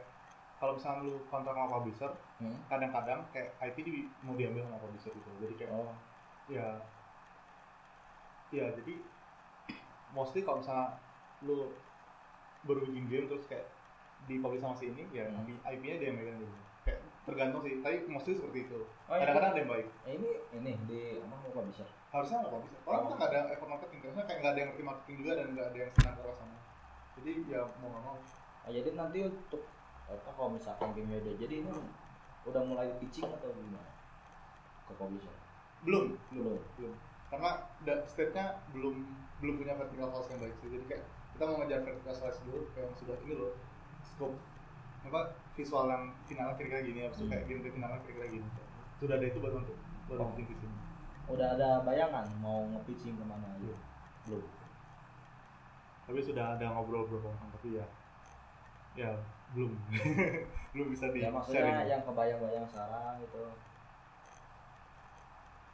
kalau 0.58 0.78
misalnya 0.78 1.00
lu 1.02 1.14
kontrak 1.26 1.54
sama 1.54 1.68
publisher 1.72 2.12
Hmm. 2.38 2.58
kadang-kadang 2.66 3.20
kayak 3.30 3.54
IP 3.60 3.76
di, 3.82 3.92
mau 4.22 4.34
diambil 4.34 4.62
sama 4.66 4.78
publisher 4.78 5.10
gitu 5.10 5.30
jadi 5.38 5.54
kayak 5.56 5.72
oh 5.72 5.94
ya 6.46 6.66
ya 8.50 8.66
jadi 8.70 8.94
mostly 10.12 10.42
kalau 10.42 10.60
misalnya 10.60 10.98
lu 11.42 11.72
baru 12.62 12.86
bikin 12.86 13.04
game 13.08 13.26
terus 13.26 13.46
kayak 13.46 13.66
di 14.26 14.38
publish 14.38 14.62
sama 14.62 14.78
si 14.78 14.90
ini 14.90 15.02
ya 15.10 15.26
Hmm. 15.26 15.58
IP-nya 15.66 15.98
dia 15.98 16.06
yang 16.10 16.18
megang 16.18 16.38
dulu 16.38 16.54
kayak 16.54 16.71
tergantung 17.22 17.62
sih 17.62 17.78
tapi 17.80 18.02
mostly 18.10 18.34
seperti 18.34 18.66
itu. 18.66 18.80
Oh, 19.06 19.14
iya. 19.14 19.22
kadang-kadang 19.22 19.50
ada 19.54 19.60
yang 19.62 19.70
baik. 19.70 19.86
Eh, 20.04 20.12
ini 20.18 20.28
ini 20.58 20.72
di 20.90 21.00
apa 21.22 21.34
mau 21.38 21.50
publisher? 21.54 21.86
Harusnya 22.10 22.42
nggak 22.42 22.52
publisher. 22.52 22.80
Kalau 22.82 22.96
Oh. 22.96 23.02
kita 23.06 23.14
nggak 23.14 23.30
ada 23.30 23.40
effort 23.54 23.70
marketing 23.70 24.00
karena 24.02 24.22
kayak 24.26 24.38
nggak 24.42 24.52
ada 24.52 24.58
yang 24.58 24.68
ngerti 24.74 24.84
marketing 24.84 25.16
juga 25.22 25.32
dan 25.38 25.46
nggak 25.54 25.66
ada 25.70 25.78
yang 25.78 25.92
senang 25.94 26.14
ke 26.18 26.22
sana 26.34 26.56
jadi 27.12 27.32
ya 27.46 27.60
mau 27.78 27.88
nggak 27.92 28.02
mau. 28.02 28.16
Ah, 28.62 28.70
jadi 28.70 28.88
nanti 28.94 29.18
untuk 29.26 29.62
apa 30.10 30.30
kalau 30.34 30.50
misalkan 30.50 30.88
game 30.92 31.14
udah 31.14 31.34
jadi 31.38 31.54
ini 31.62 31.70
udah 32.42 32.62
mulai 32.66 32.88
pitching 32.98 33.30
atau 33.30 33.54
gimana? 33.54 33.90
Ke 34.88 34.92
publisher? 34.98 35.34
Belum. 35.86 36.18
Belum. 36.34 36.58
Belum. 36.78 36.94
Karena 37.30 37.50
state-nya 38.04 38.60
belum 38.74 39.06
belum 39.40 39.54
punya 39.62 39.74
vertical 39.78 40.10
slice 40.10 40.30
yang 40.34 40.40
baik 40.42 40.54
sih. 40.58 40.68
Jadi 40.74 40.84
kayak 40.90 41.04
kita 41.32 41.42
mau 41.46 41.56
ngejar 41.62 41.80
vertical 41.86 42.14
slice 42.14 42.40
dulu 42.44 42.60
kayak 42.74 42.84
yang 42.90 42.96
sudah 42.98 43.16
ini 43.22 43.34
loh 43.38 43.52
scope. 44.02 44.36
Apa 45.06 45.20
visual 45.52 45.84
yang 45.86 46.04
finalnya 46.24 46.54
kira-kira 46.56 46.80
gini 46.80 46.98
habis 47.04 47.18
itu 47.18 47.24
Hmm. 47.24 47.32
kayak 47.32 47.44
gameplay 47.44 47.72
finalnya 47.72 47.98
kira-kira 48.02 48.28
gini. 48.30 48.48
Sudah 48.96 49.14
ada 49.18 49.26
itu 49.26 49.38
baru 49.38 49.56
untuk 49.60 49.76
baru 50.08 50.20
Oh. 50.22 50.32
di 50.32 50.44
sini. 50.48 50.76
Udah 51.28 51.46
ada 51.54 51.68
bayangan 51.82 52.26
mau 52.40 52.64
nge-pitching 52.72 53.14
ke 53.14 53.24
mana 53.24 53.48
Belum. 53.60 53.78
belum. 54.26 54.44
Tapi 56.02 56.18
sudah 56.20 56.56
ada 56.56 56.66
ngobrol 56.72 57.06
beberapa 57.06 57.30
orang 57.30 57.50
tapi 57.52 57.68
ya 57.78 57.86
ya 58.92 59.10
belum. 59.52 59.72
Belum 60.72 60.88
bisa 60.88 61.12
di 61.12 61.20
ya 61.20 61.28
maksudnya 61.28 61.84
yang 61.84 62.00
kebayang-bayang 62.02 62.64
sekarang 62.64 63.20
gitu. 63.20 63.44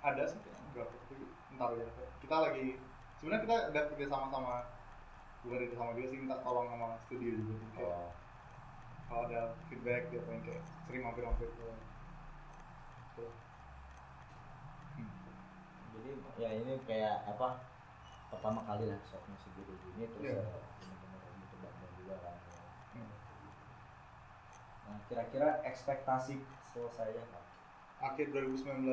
Ada 0.03 0.23
sih 0.27 0.39
kayak 0.43 0.59
berapa 0.75 0.91
tapi 0.95 1.15
ntar 1.55 1.71
ya 1.75 1.87
kita 2.19 2.37
lagi 2.39 2.67
sebenarnya 3.19 3.43
kita 3.47 3.57
ada 3.71 3.81
kerja 3.91 4.07
sama 4.07 4.27
sama 4.29 4.55
bukan 5.43 5.59
dari 5.59 5.75
sama 5.75 5.91
dia 5.95 6.07
sih 6.07 6.19
minta 6.19 6.37
tolong 6.43 6.67
sama 6.67 6.95
studio 7.03 7.31
juga. 7.35 7.55
Oh 7.83 8.11
kalau 9.09 9.25
ada 9.25 9.41
feedback 9.67 10.13
dia 10.13 10.21
pengen 10.23 10.43
kayak 10.45 10.63
sering 10.85 11.03
mampir-mampir 11.03 11.49
ke 11.49 11.67
ke 13.17 13.25
jadi 15.97 16.11
ya 16.39 16.51
ini 16.55 16.73
kayak 16.85 17.25
apa 17.27 17.65
pertama 18.29 18.61
kali 18.63 18.87
lah 18.87 19.01
shotnya 19.03 19.35
si 19.41 19.49
Guru 19.57 19.75
ini 19.97 20.05
terus 20.07 20.23
Iya. 20.23 20.37
ya, 20.37 20.45
bener-bener 20.45 21.33
gitu 21.41 21.57
bangun 21.59 21.91
juga 21.97 22.15
kan. 22.21 22.37
Hmm. 22.95 23.11
nah 24.87 24.99
kira-kira 25.09 25.49
ekspektasi 25.65 26.35
selesainya 26.69 27.25
apa 27.33 27.41
akhir 28.13 28.27
2019 28.31 28.85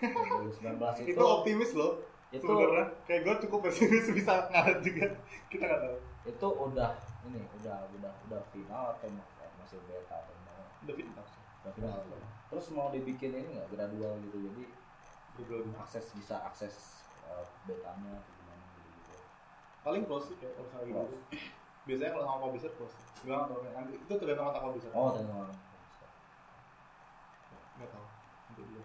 itu, 1.04 1.12
itu 1.12 1.22
optimis 1.22 1.72
loh 1.76 2.00
itu 2.30 2.46
sebenarnya. 2.46 2.86
Kayak 3.10 3.20
gue 3.26 3.34
cukup 3.42 3.58
pesimis 3.66 4.06
bisa 4.14 4.32
ngaret 4.54 4.78
juga. 4.86 5.18
Kita 5.50 5.66
nggak 5.66 5.80
tahu. 5.82 5.96
Itu 6.30 6.46
udah 6.62 6.94
ini 7.26 7.42
udah 7.58 7.90
udah 7.90 8.12
udah 8.30 8.40
final 8.54 8.94
atau 8.94 9.10
masih 9.70 9.86
beta 9.86 10.18
atau 10.18 10.34
gimana 10.34 10.66
udah 10.82 10.94
final 10.98 11.26
udah 11.62 11.72
final 11.78 11.98
terus 12.50 12.66
mau 12.74 12.90
dibikin 12.90 13.30
ini 13.30 13.54
nggak? 13.54 13.70
Gradual 13.70 14.18
gitu 14.26 14.50
jadi 14.50 14.64
Google 15.38 15.70
akses 15.78 16.10
bisa 16.18 16.42
akses 16.42 17.06
uh, 17.30 17.46
betanya 17.70 18.18
atau 18.18 18.32
gimana 18.34 18.62
gitu. 18.74 18.90
Gitu 18.90 19.14
paling 19.86 20.02
close 20.10 20.26
sih 20.26 20.36
kayak 20.42 20.58
kalau 20.58 20.66
misalnya 20.66 21.06
gitu. 21.06 21.16
Biasanya 21.86 22.10
kalau 22.18 22.24
sama 22.26 22.38
publisher 22.50 22.72
close 22.74 22.98
tahu 23.22 23.58
kayak 23.62 23.74
nanti 23.78 23.94
itu 23.94 24.12
tergantung 24.18 24.50
sama 24.50 24.58
publisher 24.58 24.90
oh 24.90 25.10
tengok 25.14 25.54
nggak 27.78 27.90
tahu 27.94 28.06
nanti 28.50 28.62
dulu 28.66 28.82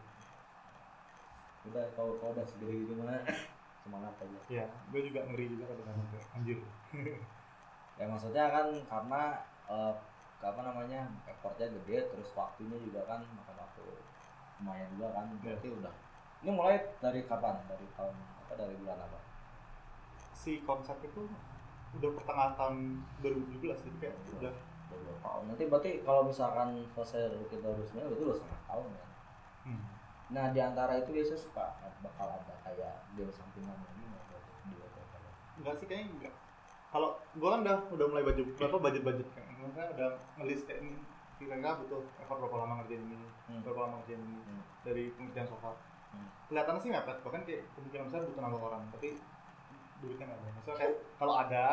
udah 1.65 1.85
kalau 1.97 2.13
kalau 2.21 2.31
udah 2.37 2.45
segede 2.45 2.85
gimana 2.85 3.25
semangat 3.81 4.13
aja. 4.21 4.39
Ya 4.61 4.65
gue 4.93 5.01
juga 5.01 5.25
ngeri 5.25 5.49
juga 5.49 5.65
kadang-kadang 5.73 6.29
anjir. 6.37 6.61
Ya 7.95 8.11
maksudnya 8.11 8.51
kan 8.51 8.67
karena 8.91 9.39
eh, 9.71 9.95
apa 10.45 10.61
namanya 10.61 11.09
effortnya 11.25 11.73
gede 11.81 12.05
terus 12.13 12.29
waktunya 12.37 12.77
juga 12.77 13.01
kan 13.09 13.25
makan 13.25 13.55
waktu 13.57 13.83
lumayan 14.61 14.89
juga 14.93 15.09
kan 15.17 15.25
berarti 15.41 15.67
udah. 15.73 15.93
Ini 16.45 16.51
mulai 16.53 16.77
dari 17.01 17.25
kapan? 17.25 17.57
Dari 17.65 17.85
tahun 17.97 18.13
apa 18.13 18.53
dari 18.53 18.75
bulan 18.77 19.01
apa? 19.01 19.19
Si 20.37 20.61
konsep 20.61 21.01
itu 21.01 21.25
udah 21.97 22.11
pertengahan 22.13 22.53
tahun 22.53 22.77
2017 23.25 23.73
jadi 23.89 23.97
kayak 23.97 24.15
udah 24.37 24.53
Udah 24.85 25.01
dua 25.01 25.17
tahun. 25.25 25.41
Nanti 25.49 25.63
berarti 25.65 25.91
kalau 26.05 26.21
misalkan 26.29 26.85
selesai 26.93 27.33
dari 27.33 27.45
kita 27.49 27.73
resmi 27.73 28.05
itu 28.05 28.21
udah 28.21 28.37
setengah 28.37 28.61
tahun 28.69 28.87
ya 28.93 29.05
hmm. 29.65 29.81
nah 30.29 30.45
di 30.53 30.59
antara 30.61 30.93
itu 31.01 31.09
biasanya 31.09 31.41
suka 31.41 31.65
bakal 32.05 32.27
ada 32.29 32.53
kayak 32.61 33.01
game 33.17 33.33
sampingan 33.33 33.73
lagi 33.73 34.03
nggak? 34.05 34.23
Apa 34.29 35.29
enggak 35.57 35.75
sih 35.81 35.85
kayaknya 35.89 36.09
enggak 36.13 36.35
kalau 36.95 37.09
gue 37.35 37.49
kan 37.51 37.59
udah 37.59 37.77
udah 37.91 38.05
mulai 38.07 38.23
budget 38.23 38.47
berapa 38.55 38.77
budget 38.79 39.03
budget 39.03 39.27
kan 39.35 39.43
maksudnya 39.59 39.85
udah 39.91 40.09
ngelis 40.39 40.63
kayak 40.63 40.79
ini 40.79 40.95
kira-kira 41.35 41.75
butuh 41.83 42.01
effort 42.23 42.39
berapa 42.39 42.57
lama 42.63 42.73
ngerjain 42.79 43.03
ini 43.03 43.19
Hmm. 43.45 43.61
berapa 43.61 43.79
lama 43.83 43.95
ngerjain 43.99 44.23
ini 44.23 44.39
Hmm. 44.39 44.63
dari 44.87 45.03
pengerjaan 45.11 45.47
so 45.51 45.59
far 45.59 45.75
Hmm. 46.15 46.31
kelihatannya 46.47 46.79
sih 46.79 46.91
mepet 46.95 47.17
bahkan 47.19 47.41
kayak 47.43 47.67
kemungkinan 47.75 48.05
besar 48.07 48.21
butuh 48.23 48.41
nambah 48.41 48.61
orang 48.63 48.83
tapi 48.95 49.19
duitnya 49.95 50.25
nggak 50.27 50.39
ada. 50.39 50.49
Maksudnya 50.55 50.77
kayak 50.79 50.93
kalau 51.19 51.33
ada 51.35 51.63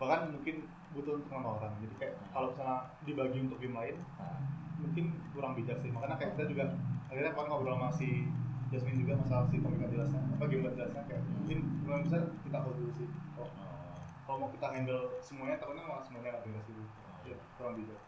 bahkan 0.00 0.20
mungkin 0.32 0.56
butuh 0.92 1.12
untuk 1.20 1.30
nambah 1.32 1.52
orang. 1.60 1.72
Jadi 1.84 1.94
kayak 2.00 2.14
kalau 2.32 2.46
misalnya 2.52 2.78
dibagi 3.04 3.38
untuk 3.44 3.58
game 3.60 3.76
lain 3.76 3.96
nah, 4.16 4.38
mungkin 4.80 5.04
kurang 5.36 5.52
bijak 5.52 5.76
sih. 5.80 5.90
Makanya 5.92 6.16
kayak 6.16 6.32
kita 6.36 6.44
juga 6.48 6.64
akhirnya 7.12 7.30
kemarin 7.36 7.48
ngobrol 7.52 7.76
sama 7.76 7.88
si 7.92 8.08
Jasmine 8.72 9.04
juga 9.04 9.20
masalah 9.20 9.44
si 9.52 9.60
komik 9.60 9.84
jelasnya 9.84 10.20
apa 10.32 10.44
game 10.48 10.64
nggak 10.64 10.74
jelasnya 10.80 11.02
kayak 11.04 11.22
mungkin 11.36 11.58
kemungkinan 11.60 12.02
besar 12.08 12.22
kita 12.40 12.58
hold 12.64 12.76
dulu 12.80 12.92
sih. 12.96 13.08
Oh, 13.36 13.48
kalau 14.32 14.48
mau 14.48 14.56
kita 14.56 14.64
handle 14.72 15.12
semuanya 15.20 15.60
takutnya 15.60 15.84
malah 15.84 16.00
semuanya 16.00 16.32
nggak 16.32 16.44
beres 16.48 16.64
gitu. 16.64 16.80
Ya 17.28 17.36
kurang 17.60 17.76
bijak. 17.76 18.00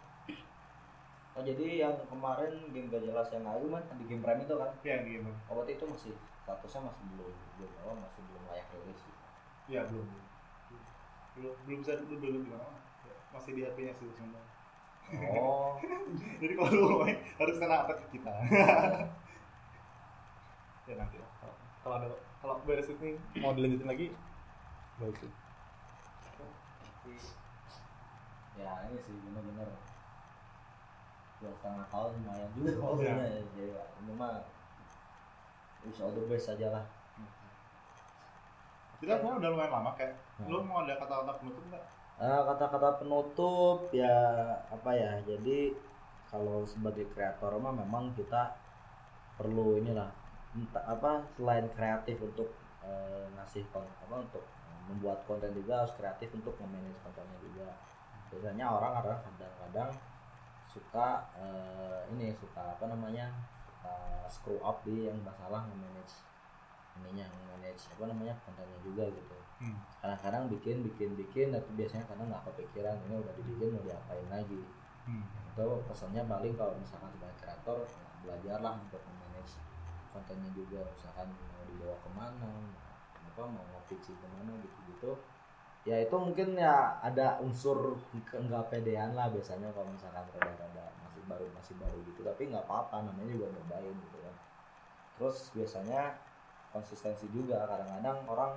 Oh 1.36 1.42
jadi 1.44 1.66
yang 1.84 1.92
kemarin 2.08 2.72
game 2.72 2.88
gak 2.88 3.04
jelas 3.04 3.28
yang 3.28 3.44
lalu 3.44 3.76
kan 3.76 3.84
di 4.00 4.08
game 4.08 4.24
prime 4.24 4.40
itu 4.40 4.56
kan? 4.56 4.72
Ya 4.80 5.04
game 5.04 5.28
oh 5.28 5.52
berarti 5.52 5.76
itu 5.76 5.84
masih 5.84 6.16
statusnya 6.48 6.80
masih 6.88 7.04
belum 7.12 7.28
belum 7.60 7.70
apa 7.84 7.92
masih 8.08 8.20
belum 8.24 8.42
layak 8.48 8.66
rilis 8.72 9.00
gitu. 9.04 9.20
ya 9.68 9.84
belum 9.84 10.08
belum. 11.36 11.52
Belum 11.68 11.78
bisa 11.84 12.00
dulu 12.00 12.16
dulu 12.16 12.38
gimana 12.40 12.72
masih 13.36 13.52
di 13.52 13.60
HP 13.68 13.76
nya 13.84 13.92
sih 13.92 14.08
semua 14.16 14.40
oh. 15.28 15.76
Jadi 16.40 16.52
kalau 16.56 16.72
lu 16.72 17.04
main 17.04 17.20
harus 17.36 17.56
kena 17.60 17.84
attack 17.84 18.00
ke 18.08 18.16
kita. 18.16 18.32
Ya 20.88 20.96
nanti 20.96 21.20
lah. 21.20 21.28
Kalau- 21.44 21.60
kalau 21.84 21.94
ada 22.00 22.08
kalau 22.40 22.54
beres 22.64 22.88
ini 22.88 23.20
mau 23.44 23.52
dilanjutin 23.52 23.88
lagi? 23.92 24.06
Baik 24.96 25.20
sih 25.20 25.43
Tapi, 27.04 27.20
ya 28.56 28.88
ini 28.88 28.96
sih 28.96 29.12
bener-bener. 29.12 29.68
Dua 31.36 31.52
setengah 31.52 31.84
tahun 31.92 32.16
lumayan 32.16 32.48
juga 32.56 32.72
kalau 32.80 32.96
ya, 32.96 33.12
ya, 33.60 33.84
ini 34.00 34.12
mah 34.16 34.40
wish 35.84 36.00
all 36.00 36.16
the 36.16 36.24
best 36.24 36.56
aja 36.56 36.72
lah. 36.72 36.84
Kita 39.04 39.20
sebenarnya 39.20 39.36
udah 39.36 39.50
lumayan 39.52 39.72
lama 39.76 39.92
kayak 40.00 40.16
Hmm. 40.40 40.48
lu 40.48 40.64
mau 40.64 40.80
ada 40.82 40.96
kata-kata 40.96 41.44
penutup 41.44 41.62
nggak? 41.68 41.84
Eh, 42.24 42.40
kata-kata 42.48 42.88
penutup 43.04 43.92
ya 43.92 44.16
apa 44.72 44.90
ya 44.96 45.20
jadi 45.28 45.76
kalau 46.26 46.64
sebagai 46.64 47.04
kreator 47.12 47.54
mah 47.60 47.70
memang 47.70 48.16
kita 48.16 48.56
perlu 49.36 49.76
inilah 49.78 50.08
entah 50.56 50.82
apa 50.88 51.20
selain 51.36 51.68
kreatif 51.76 52.16
untuk 52.18 52.48
eh, 52.80 53.28
ngasih 53.36 53.68
apa 53.76 54.14
untuk 54.16 54.40
membuat 54.90 55.24
konten 55.24 55.50
juga 55.56 55.84
harus 55.84 55.92
kreatif 55.96 56.28
untuk 56.36 56.54
memanage 56.60 57.00
kontennya 57.00 57.38
juga 57.40 57.68
biasanya 58.28 58.66
orang 58.66 58.92
kadang 58.98 59.20
kadang-kadang 59.22 59.90
suka 60.66 61.06
eh, 61.38 62.00
ini 62.10 62.34
suka 62.34 62.74
apa 62.74 62.84
namanya 62.90 63.30
suka 63.62 63.94
screw 64.26 64.58
up 64.60 64.82
di 64.82 65.06
yang 65.06 65.18
masalah 65.22 65.64
nge-manage 65.70 66.26
ininya 66.98 67.30
nge-manage 67.30 67.90
apa 67.94 68.04
namanya 68.10 68.34
kontennya 68.42 68.78
juga 68.82 69.06
gitu 69.06 69.38
hmm. 69.62 69.78
kadang-kadang 70.02 70.50
bikin 70.50 70.82
bikin 70.82 71.10
bikin 71.14 71.54
tapi 71.54 71.70
biasanya 71.78 72.04
kadang 72.10 72.26
nggak 72.26 72.42
kepikiran 72.50 72.98
ini 73.06 73.14
udah 73.22 73.32
dibikin 73.38 73.74
mau 73.74 73.82
diapain 73.86 74.28
lagi 74.28 74.62
Hmm. 75.04 75.20
itu 75.52 75.68
pesannya 75.84 76.24
paling 76.24 76.56
kalau 76.56 76.72
misalkan 76.80 77.12
sebagai 77.12 77.36
kreator 77.44 77.76
ya 77.84 78.08
belajarlah 78.24 78.80
untuk 78.80 79.04
manage 79.04 79.60
kontennya 80.16 80.48
juga 80.56 80.80
misalkan 80.96 81.28
mau 81.28 81.60
dibawa 81.68 81.96
ke 82.00 82.08
mana 82.16 82.52
apa 83.34 83.50
mau 83.50 83.66
nge-pitching 83.66 84.14
ke 84.14 84.28
mana 84.30 84.54
gitu 84.62 84.78
gitu. 84.94 85.10
Ya 85.84 85.98
itu 86.00 86.14
mungkin 86.14 86.54
ya 86.54 86.96
ada 87.02 87.42
unsur 87.42 87.98
nggak 88.14 88.70
pedean 88.70 89.12
lah 89.18 89.28
biasanya 89.28 89.68
kalau 89.74 89.90
misalkan 89.90 90.22
rada-rada 90.38 90.86
masih 91.02 91.22
baru 91.26 91.46
masih 91.50 91.74
baru 91.82 91.98
gitu. 92.06 92.22
Tapi 92.22 92.54
nggak 92.54 92.64
apa-apa 92.64 93.10
namanya 93.10 93.34
juga 93.34 93.50
nyobain 93.50 93.92
gitu 93.92 94.18
kan. 94.22 94.34
Terus 95.18 95.36
biasanya 95.50 96.14
konsistensi 96.70 97.26
juga. 97.34 97.66
Kadang-kadang 97.66 98.22
orang 98.30 98.52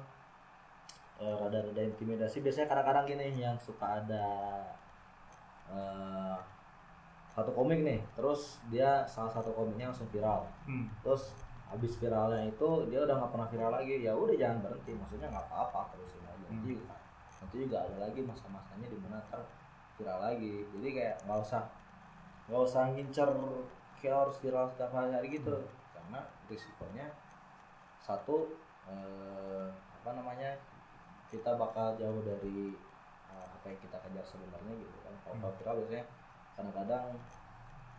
eh, 1.20 1.36
rada-rada 1.36 1.82
intimidasi. 1.82 2.46
Biasanya 2.46 2.70
kadang-kadang 2.70 3.06
gini 3.10 3.34
yang 3.42 3.58
suka 3.58 4.06
ada 4.06 4.26
eh, 5.74 6.38
satu 7.34 7.50
komik 7.52 7.82
nih. 7.82 8.00
Terus 8.14 8.62
dia 8.70 9.04
salah 9.10 9.34
satu 9.34 9.52
komiknya 9.58 9.90
langsung 9.90 10.08
viral. 10.14 10.46
Hmm. 10.70 10.86
terus 11.02 11.47
habis 11.68 11.94
viralnya 12.00 12.48
itu 12.48 12.70
dia 12.88 13.00
udah 13.04 13.16
nggak 13.20 13.32
pernah 13.36 13.48
viral 13.52 13.72
lagi. 13.76 13.96
Ya 14.02 14.14
udah 14.16 14.36
jangan 14.36 14.58
berhenti. 14.64 14.92
Maksudnya 14.96 15.28
nggak 15.30 15.46
apa-apa 15.52 15.92
terusin 15.94 16.24
aja. 16.24 16.46
Nanti 16.48 16.68
juga 16.74 16.96
nanti 17.38 17.56
juga 17.62 17.78
ada 17.86 17.98
lagi 18.02 18.22
masa-masanya 18.26 18.88
di 18.90 18.98
mana 19.04 19.18
ntar 19.28 19.42
viral 20.00 20.20
lagi. 20.24 20.54
Jadi 20.74 20.88
kayak 20.96 21.16
nggak 21.28 21.40
usah 21.44 21.64
nggak 22.48 22.62
usah 22.64 22.84
ngincer 22.96 23.30
kayak 24.00 24.18
harus 24.24 24.38
viral 24.40 24.66
setiap 24.72 24.92
hari 24.96 25.12
hari 25.12 25.28
gitu. 25.36 25.56
Karena 25.92 26.20
risikonya 26.48 27.08
satu 28.00 28.56
eh, 28.88 29.68
apa 29.72 30.10
namanya 30.16 30.56
kita 31.28 31.60
bakal 31.60 31.92
jauh 32.00 32.24
dari 32.24 32.72
eh, 33.28 33.48
apa 33.52 33.66
yang 33.68 33.80
kita 33.84 33.98
kejar 34.00 34.24
sebenarnya 34.24 34.74
gitu 34.80 34.98
kan. 35.04 35.14
Kalau 35.28 35.36
kalau 35.44 35.54
viral 35.60 35.76
biasanya 35.84 36.06
kadang-kadang 36.56 37.06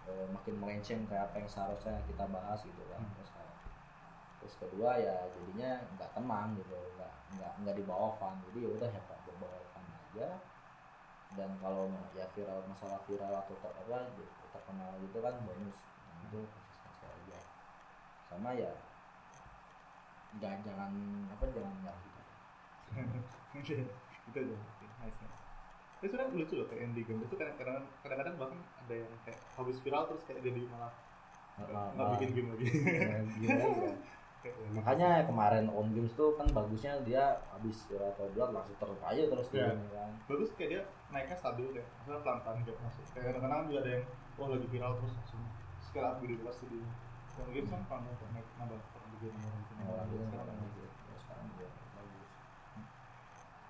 eh, 0.09 0.27
makin 0.33 0.55
melenceng 0.57 1.05
kayak 1.05 1.29
apa 1.29 1.45
yang 1.45 1.49
seharusnya 1.51 2.01
kita 2.09 2.25
bahas 2.33 2.65
gitu 2.65 2.81
kan. 2.89 3.05
Hmm. 3.05 3.13
terus 3.21 3.31
kayak- 3.37 3.58
terus 4.39 4.55
kedua 4.59 4.91
ya 4.99 5.17
jadinya 5.35 5.83
nggak 5.99 6.11
tenang 6.15 6.55
gitu 6.55 6.79
nggak 6.95 7.13
nggak 7.37 7.53
nggak 7.63 7.77
dibawa 7.77 8.15
fun 8.17 8.35
jadi 8.51 8.59
ya 8.65 8.71
udah 8.75 8.91
ya 8.91 9.03
Pak, 9.05 9.19
bawa 9.39 9.59
fun 9.75 9.85
aja. 9.87 10.29
Dan 11.37 11.51
kalau 11.61 11.93
ya 12.17 12.25
viral 12.33 12.65
masalah 12.67 12.99
viral 13.05 13.35
atau 13.45 13.55
ter, 13.61 13.71
apa 13.71 13.99
terkenal 14.55 14.91
gitu 15.05 15.19
kan 15.21 15.35
bonus. 15.45 15.79
Nah, 16.09 16.19
itu 16.25 16.41
konsistensi 16.41 17.05
aja. 17.05 17.39
Sama 18.33 18.51
ya 18.57 18.73
jangan 20.39 20.61
jangan 20.65 20.93
apa 21.35 21.45
jangan 21.53 21.73
nyerah 21.83 21.99
gitu. 22.05 22.21
Itu 24.29 24.39
aja 24.45 24.57
nice 24.99 25.39
itu 25.99 26.15
sebenarnya 26.15 26.39
lucu 26.39 26.55
loh 26.55 26.67
kayak 26.71 26.81
yang 26.87 26.93
di 26.95 27.03
game 27.03 27.23
itu 27.27 27.35
kadang-kadang 27.35 27.83
kadang-kadang 28.07 28.35
bahkan 28.39 28.61
ada 28.87 28.95
yang 28.95 29.13
kayak 29.27 29.41
habis 29.59 29.83
viral 29.83 30.07
terus 30.07 30.23
kayak 30.31 30.47
jadi 30.47 30.63
malah 30.71 30.95
nggak 31.59 32.07
bikin 32.15 32.31
game 32.39 32.49
lagi. 32.55 32.67
Ya, 33.49 33.91
ya 34.39 34.51
ya, 34.55 34.69
makanya 34.71 35.09
kemarin 35.27 35.67
on 35.69 35.91
games 35.91 36.15
tuh 36.15 36.39
kan 36.39 36.47
bagusnya 36.49 37.03
dia 37.03 37.43
habis 37.51 37.91
atau 37.91 38.31
blood 38.31 38.55
langsung 38.55 38.79
terus 38.79 39.01
aja 39.03 39.23
terus 39.27 39.47
Iya. 39.51 39.75
turun 39.75 39.91
kan? 39.91 40.11
Bagus 40.31 40.51
kayak 40.55 40.71
dia 40.71 40.83
naiknya 41.11 41.37
stabil 41.37 41.67
kayak 41.75 41.87
maksudnya 41.91 42.21
pelan 42.23 42.39
pelan 42.47 42.59
kayak 42.63 42.79
masuk 42.79 43.05
kayak 43.11 43.25
kadang-kadang 43.29 43.61
juga 43.67 43.79
ada 43.83 43.91
yang 43.99 44.05
wah 44.39 44.49
lagi 44.49 44.67
viral 44.71 44.93
terus 44.97 45.13
langsung 45.19 45.43
scale 45.83 46.07
up 46.07 46.17
gitu 46.23 46.43
pas 46.43 46.59
di 46.63 46.79
on 47.39 47.49
games 47.51 47.71
kan 47.71 47.83
pelan 47.87 48.01
pelan 48.07 48.31
naik 48.33 48.47
nambah 48.55 48.79
orang 48.79 49.11
juga 49.13 49.29
orang 49.91 50.07
juga 50.07 50.25
orang 50.39 50.57
gitu 50.71 50.81
Ya, 51.09 51.17
sekarang 51.19 51.45
juga 51.51 51.67
bagus. 51.93 52.31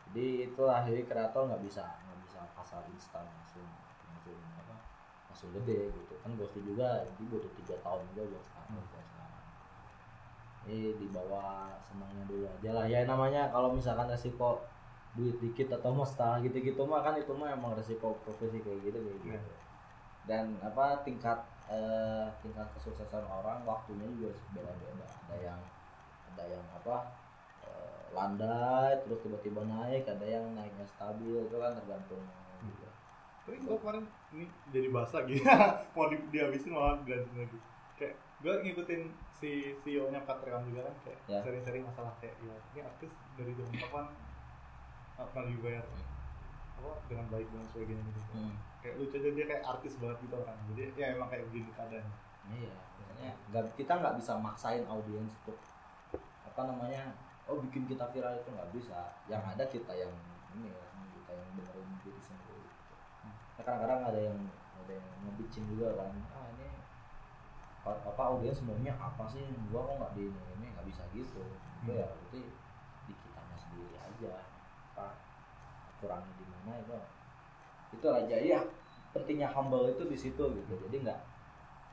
Jadi 0.08 0.24
itulah 0.44 0.78
jadi 0.84 1.00
kreator 1.04 1.42
nggak 1.48 1.62
bisa 1.64 1.84
nggak 1.84 2.18
bisa 2.24 2.40
pasar 2.52 2.82
instan 2.92 3.24
langsung 3.24 3.64
langsung 4.04 4.36
apa 4.58 4.76
langsung 5.28 5.48
gede 5.56 5.92
gitu. 5.92 6.14
Kan 6.20 6.36
Ghosty 6.36 6.60
juga 6.60 7.08
dia 7.08 7.24
butuh 7.24 7.52
tiga 7.56 7.76
tahun 7.80 8.04
juga 8.12 8.22
buat 8.32 8.44
sekarang 8.44 8.84
sekarang 8.84 9.16
ini 10.68 10.92
dibawa 11.00 11.72
senangnya 11.80 12.22
dulu 12.28 12.44
aja 12.44 12.70
lah. 12.76 12.84
Ya 12.84 13.08
namanya 13.08 13.48
kalau 13.48 13.72
misalkan 13.72 14.04
resiko 14.12 14.60
duit 15.16 15.34
dikit 15.40 15.72
atau 15.72 15.90
masalah 15.96 16.38
gitu-gitu 16.44 16.84
mah 16.84 17.00
kan 17.00 17.16
itu 17.16 17.32
mah 17.32 17.48
emang 17.50 17.72
resiko 17.74 18.14
profesi 18.22 18.60
kayak 18.60 18.78
gitu 18.84 18.98
kayak 19.00 19.18
gitu. 19.24 19.32
Iya. 19.34 19.42
dan 20.28 20.44
apa 20.60 21.00
tingkat 21.08 21.40
eh, 21.72 22.28
tingkat 22.44 22.68
kesuksesan 22.76 23.24
orang 23.24 23.64
waktunya 23.64 24.04
juga 24.12 24.36
beda-beda. 24.52 25.08
Ada 25.24 25.36
yang 25.40 25.60
ada 26.36 26.44
yang 26.44 26.64
apa 26.68 26.96
eh, 27.64 28.00
landai 28.12 28.92
terus 29.08 29.24
tiba-tiba 29.24 29.64
naik 29.64 30.04
ada 30.04 30.26
yang 30.28 30.44
naiknya 30.52 30.84
stabil 30.84 31.48
itu 31.48 31.56
kan 31.56 31.72
tergantung 31.80 32.20
juga. 32.60 32.90
tapi 33.48 33.64
gue 33.64 33.76
kemarin 33.80 34.04
ini 34.36 34.44
jadi 34.68 34.92
bahas 34.92 35.08
lagi 35.16 35.40
mau 35.96 36.04
di, 36.12 36.20
dihabisin 36.28 36.76
malah 36.76 37.00
dilanjutin 37.00 37.48
lagi. 37.48 37.58
Kayak 37.96 38.14
gue 38.38 38.54
ngikutin 38.56 39.02
si 39.32 39.50
CEO 39.76 40.08
nya 40.08 40.22
Patreon 40.22 40.62
juga 40.64 40.86
kan 40.86 40.94
kayak 41.02 41.18
Ya. 41.26 41.38
sering-sering 41.42 41.82
masalah 41.82 42.14
kayak 42.16 42.38
ya 42.38 42.54
ini 42.72 42.80
artis 42.80 43.10
dari 43.34 43.50
zaman 43.52 43.74
kapan 43.76 44.06
pernah 45.18 45.44
dibayar 45.44 45.82
apa 46.78 46.92
dengan 47.04 47.26
baik 47.28 47.50
dan 47.50 47.66
sebagainya 47.66 48.02
gitu 48.04 48.20
Hmm. 48.30 48.54
kayak 48.78 48.94
lucu 48.96 49.14
aja 49.16 49.28
dia 49.28 49.44
kayak 49.44 49.64
artis 49.66 49.98
banget 49.98 50.18
gitu 50.22 50.34
orang 50.36 50.54
jadi 50.68 50.82
ya 50.94 51.06
emang 51.12 51.26
kayak 51.26 51.44
begini 51.48 51.70
keadaannya 51.72 52.16
Iya, 52.48 52.72
makanya 52.96 53.30
nggak- 53.50 53.74
kita 53.74 53.92
nggak 53.94 54.14
bisa 54.16 54.32
maksain 54.38 54.86
audiens 54.86 55.28
untuk 55.36 55.58
apa 56.40 56.60
namanya, 56.64 57.12
oh 57.44 57.60
bikin 57.60 57.84
kita 57.84 58.08
viral 58.08 58.34
itu 58.34 58.48
nggak 58.48 58.72
bisa. 58.72 58.98
Yang 59.26 59.42
ada 59.46 59.64
kita 59.68 59.92
yang 59.92 60.08
ini 60.56 60.72
ya, 60.72 60.80
kita 61.12 61.32
yang 61.34 61.50
benerin 61.52 61.88
diri 62.00 62.16
sendiri. 62.18 62.64
Nah, 63.20 63.34
kadang-kadang 63.54 64.00
ada 64.02 64.20
yang 64.22 64.38
ada 64.74 64.92
yang 64.96 65.06
ngebicin 65.22 65.68
juga 65.68 65.92
kan, 65.94 66.08
ah 66.32 66.48
ini 66.50 66.77
apa 67.86 68.22
audiens 68.34 68.60
maunya 68.66 68.92
apa 68.98 69.24
sih? 69.30 69.42
Gua 69.70 69.86
kok 69.86 69.94
nggak 70.00 70.12
di 70.18 70.24
ini 70.30 70.66
nggak 70.74 70.86
bisa 70.88 71.02
gitu. 71.14 71.42
Itu 71.84 71.90
ya 71.94 72.06
berarti 72.06 72.40
di 73.06 73.12
kitanya 73.14 73.56
sendiri 73.56 73.96
aja. 73.96 74.32
Apa 74.94 75.06
kurangnya 76.02 76.32
di 76.36 76.46
mana 76.48 76.72
itu. 76.82 76.98
Itu 77.96 78.06
aja. 78.10 78.36
Ya 78.36 78.60
pentingnya 79.16 79.48
humble 79.50 79.88
itu 79.88 80.04
di 80.04 80.16
situ 80.18 80.44
gitu. 80.52 80.74
Jadi 80.88 80.96
nggak 81.06 81.20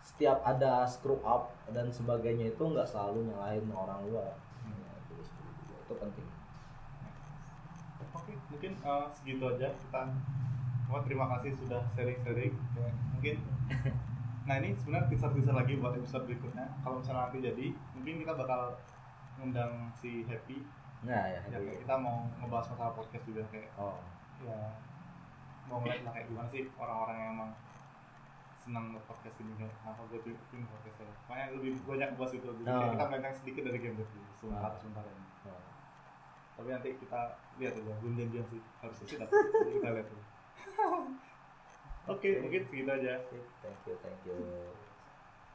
setiap 0.06 0.46
ada 0.46 0.86
screw 0.86 1.18
up 1.26 1.50
dan 1.74 1.90
sebagainya 1.90 2.54
itu 2.54 2.62
nggak 2.62 2.86
selalu 2.86 3.26
nyalahin 3.32 3.66
orang 3.74 4.06
luar. 4.06 4.38
Ya, 4.68 4.94
diri 5.10 5.24
sendiri 5.26 5.52
juga. 5.66 5.76
itu 5.82 5.94
penting. 5.98 6.28
Oke 8.14 8.34
mungkin 8.54 8.72
eh, 8.78 9.06
segitu 9.16 9.44
aja. 9.50 9.68
Kita 9.74 10.02
oh, 10.94 11.02
terima 11.02 11.26
kasih 11.38 11.58
sudah 11.58 11.82
sharing-sharing. 11.98 12.54
Ya, 12.54 12.90
mungkin 13.18 13.36
nah 14.46 14.62
ini 14.62 14.78
sebenarnya 14.78 15.10
teaser-teaser 15.10 15.58
lagi 15.58 15.74
buat 15.82 15.98
episode 15.98 16.30
berikutnya. 16.30 16.70
Kalau 16.86 17.02
misalnya 17.02 17.26
nanti 17.26 17.38
jadi 17.42 17.66
mungkin 17.98 18.16
kita 18.22 18.34
bakal 18.38 18.62
ngundang 19.38 19.90
si 19.98 20.22
Happy. 20.30 20.62
Nah 21.02 21.26
ya, 21.30 21.42
ya, 21.50 21.58
kita 21.62 21.96
mau 21.98 22.30
ngebahas 22.38 22.70
masalah 22.70 22.94
podcast 22.94 23.26
juga 23.26 23.42
kayak 23.50 23.74
oh. 23.78 23.98
ya 24.46 24.58
mau 25.66 25.82
ngeliat 25.82 26.06
lah 26.06 26.14
kayak 26.14 26.30
gimana 26.30 26.48
sih 26.54 26.70
orang-orang 26.78 27.18
yang 27.18 27.30
emang 27.34 27.52
senang 28.62 28.86
podcast 29.06 29.38
ini 29.42 29.54
kayak 29.58 29.74
kenapa 29.82 30.02
gue 30.10 30.20
bikin 30.22 30.62
podcast 30.66 30.98
ya? 31.02 31.10
Makanya 31.26 31.48
lebih 31.58 31.72
banyak 31.82 32.10
bahas 32.18 32.34
itu 32.34 32.46
jadi 32.62 32.70
Oh. 32.70 32.90
kita 32.94 33.06
melenceng 33.10 33.36
sedikit 33.38 33.62
dari 33.66 33.80
game 33.82 33.98
dulu 33.98 34.30
sebentar 34.38 34.72
Oh. 34.74 34.78
sebentar 34.78 35.04
ini. 35.06 35.26
Oh. 35.46 35.62
tapi 36.56 36.68
nanti 36.72 36.90
kita 36.96 37.20
lihat 37.60 37.74
aja 37.76 37.94
belum 38.00 38.14
janjian 38.16 38.46
sih 38.48 38.62
harusnya 38.80 39.06
sih 39.06 39.18
tapi 39.20 39.34
kita 39.76 39.90
lihat 39.92 40.08
dulu 40.08 40.24
oke 42.08 42.30
mungkin 42.42 42.64
segitu 42.70 42.92
aja. 42.92 43.16
Thank 43.62 43.82
you 43.88 43.96
thank 44.02 44.22
you 44.26 44.85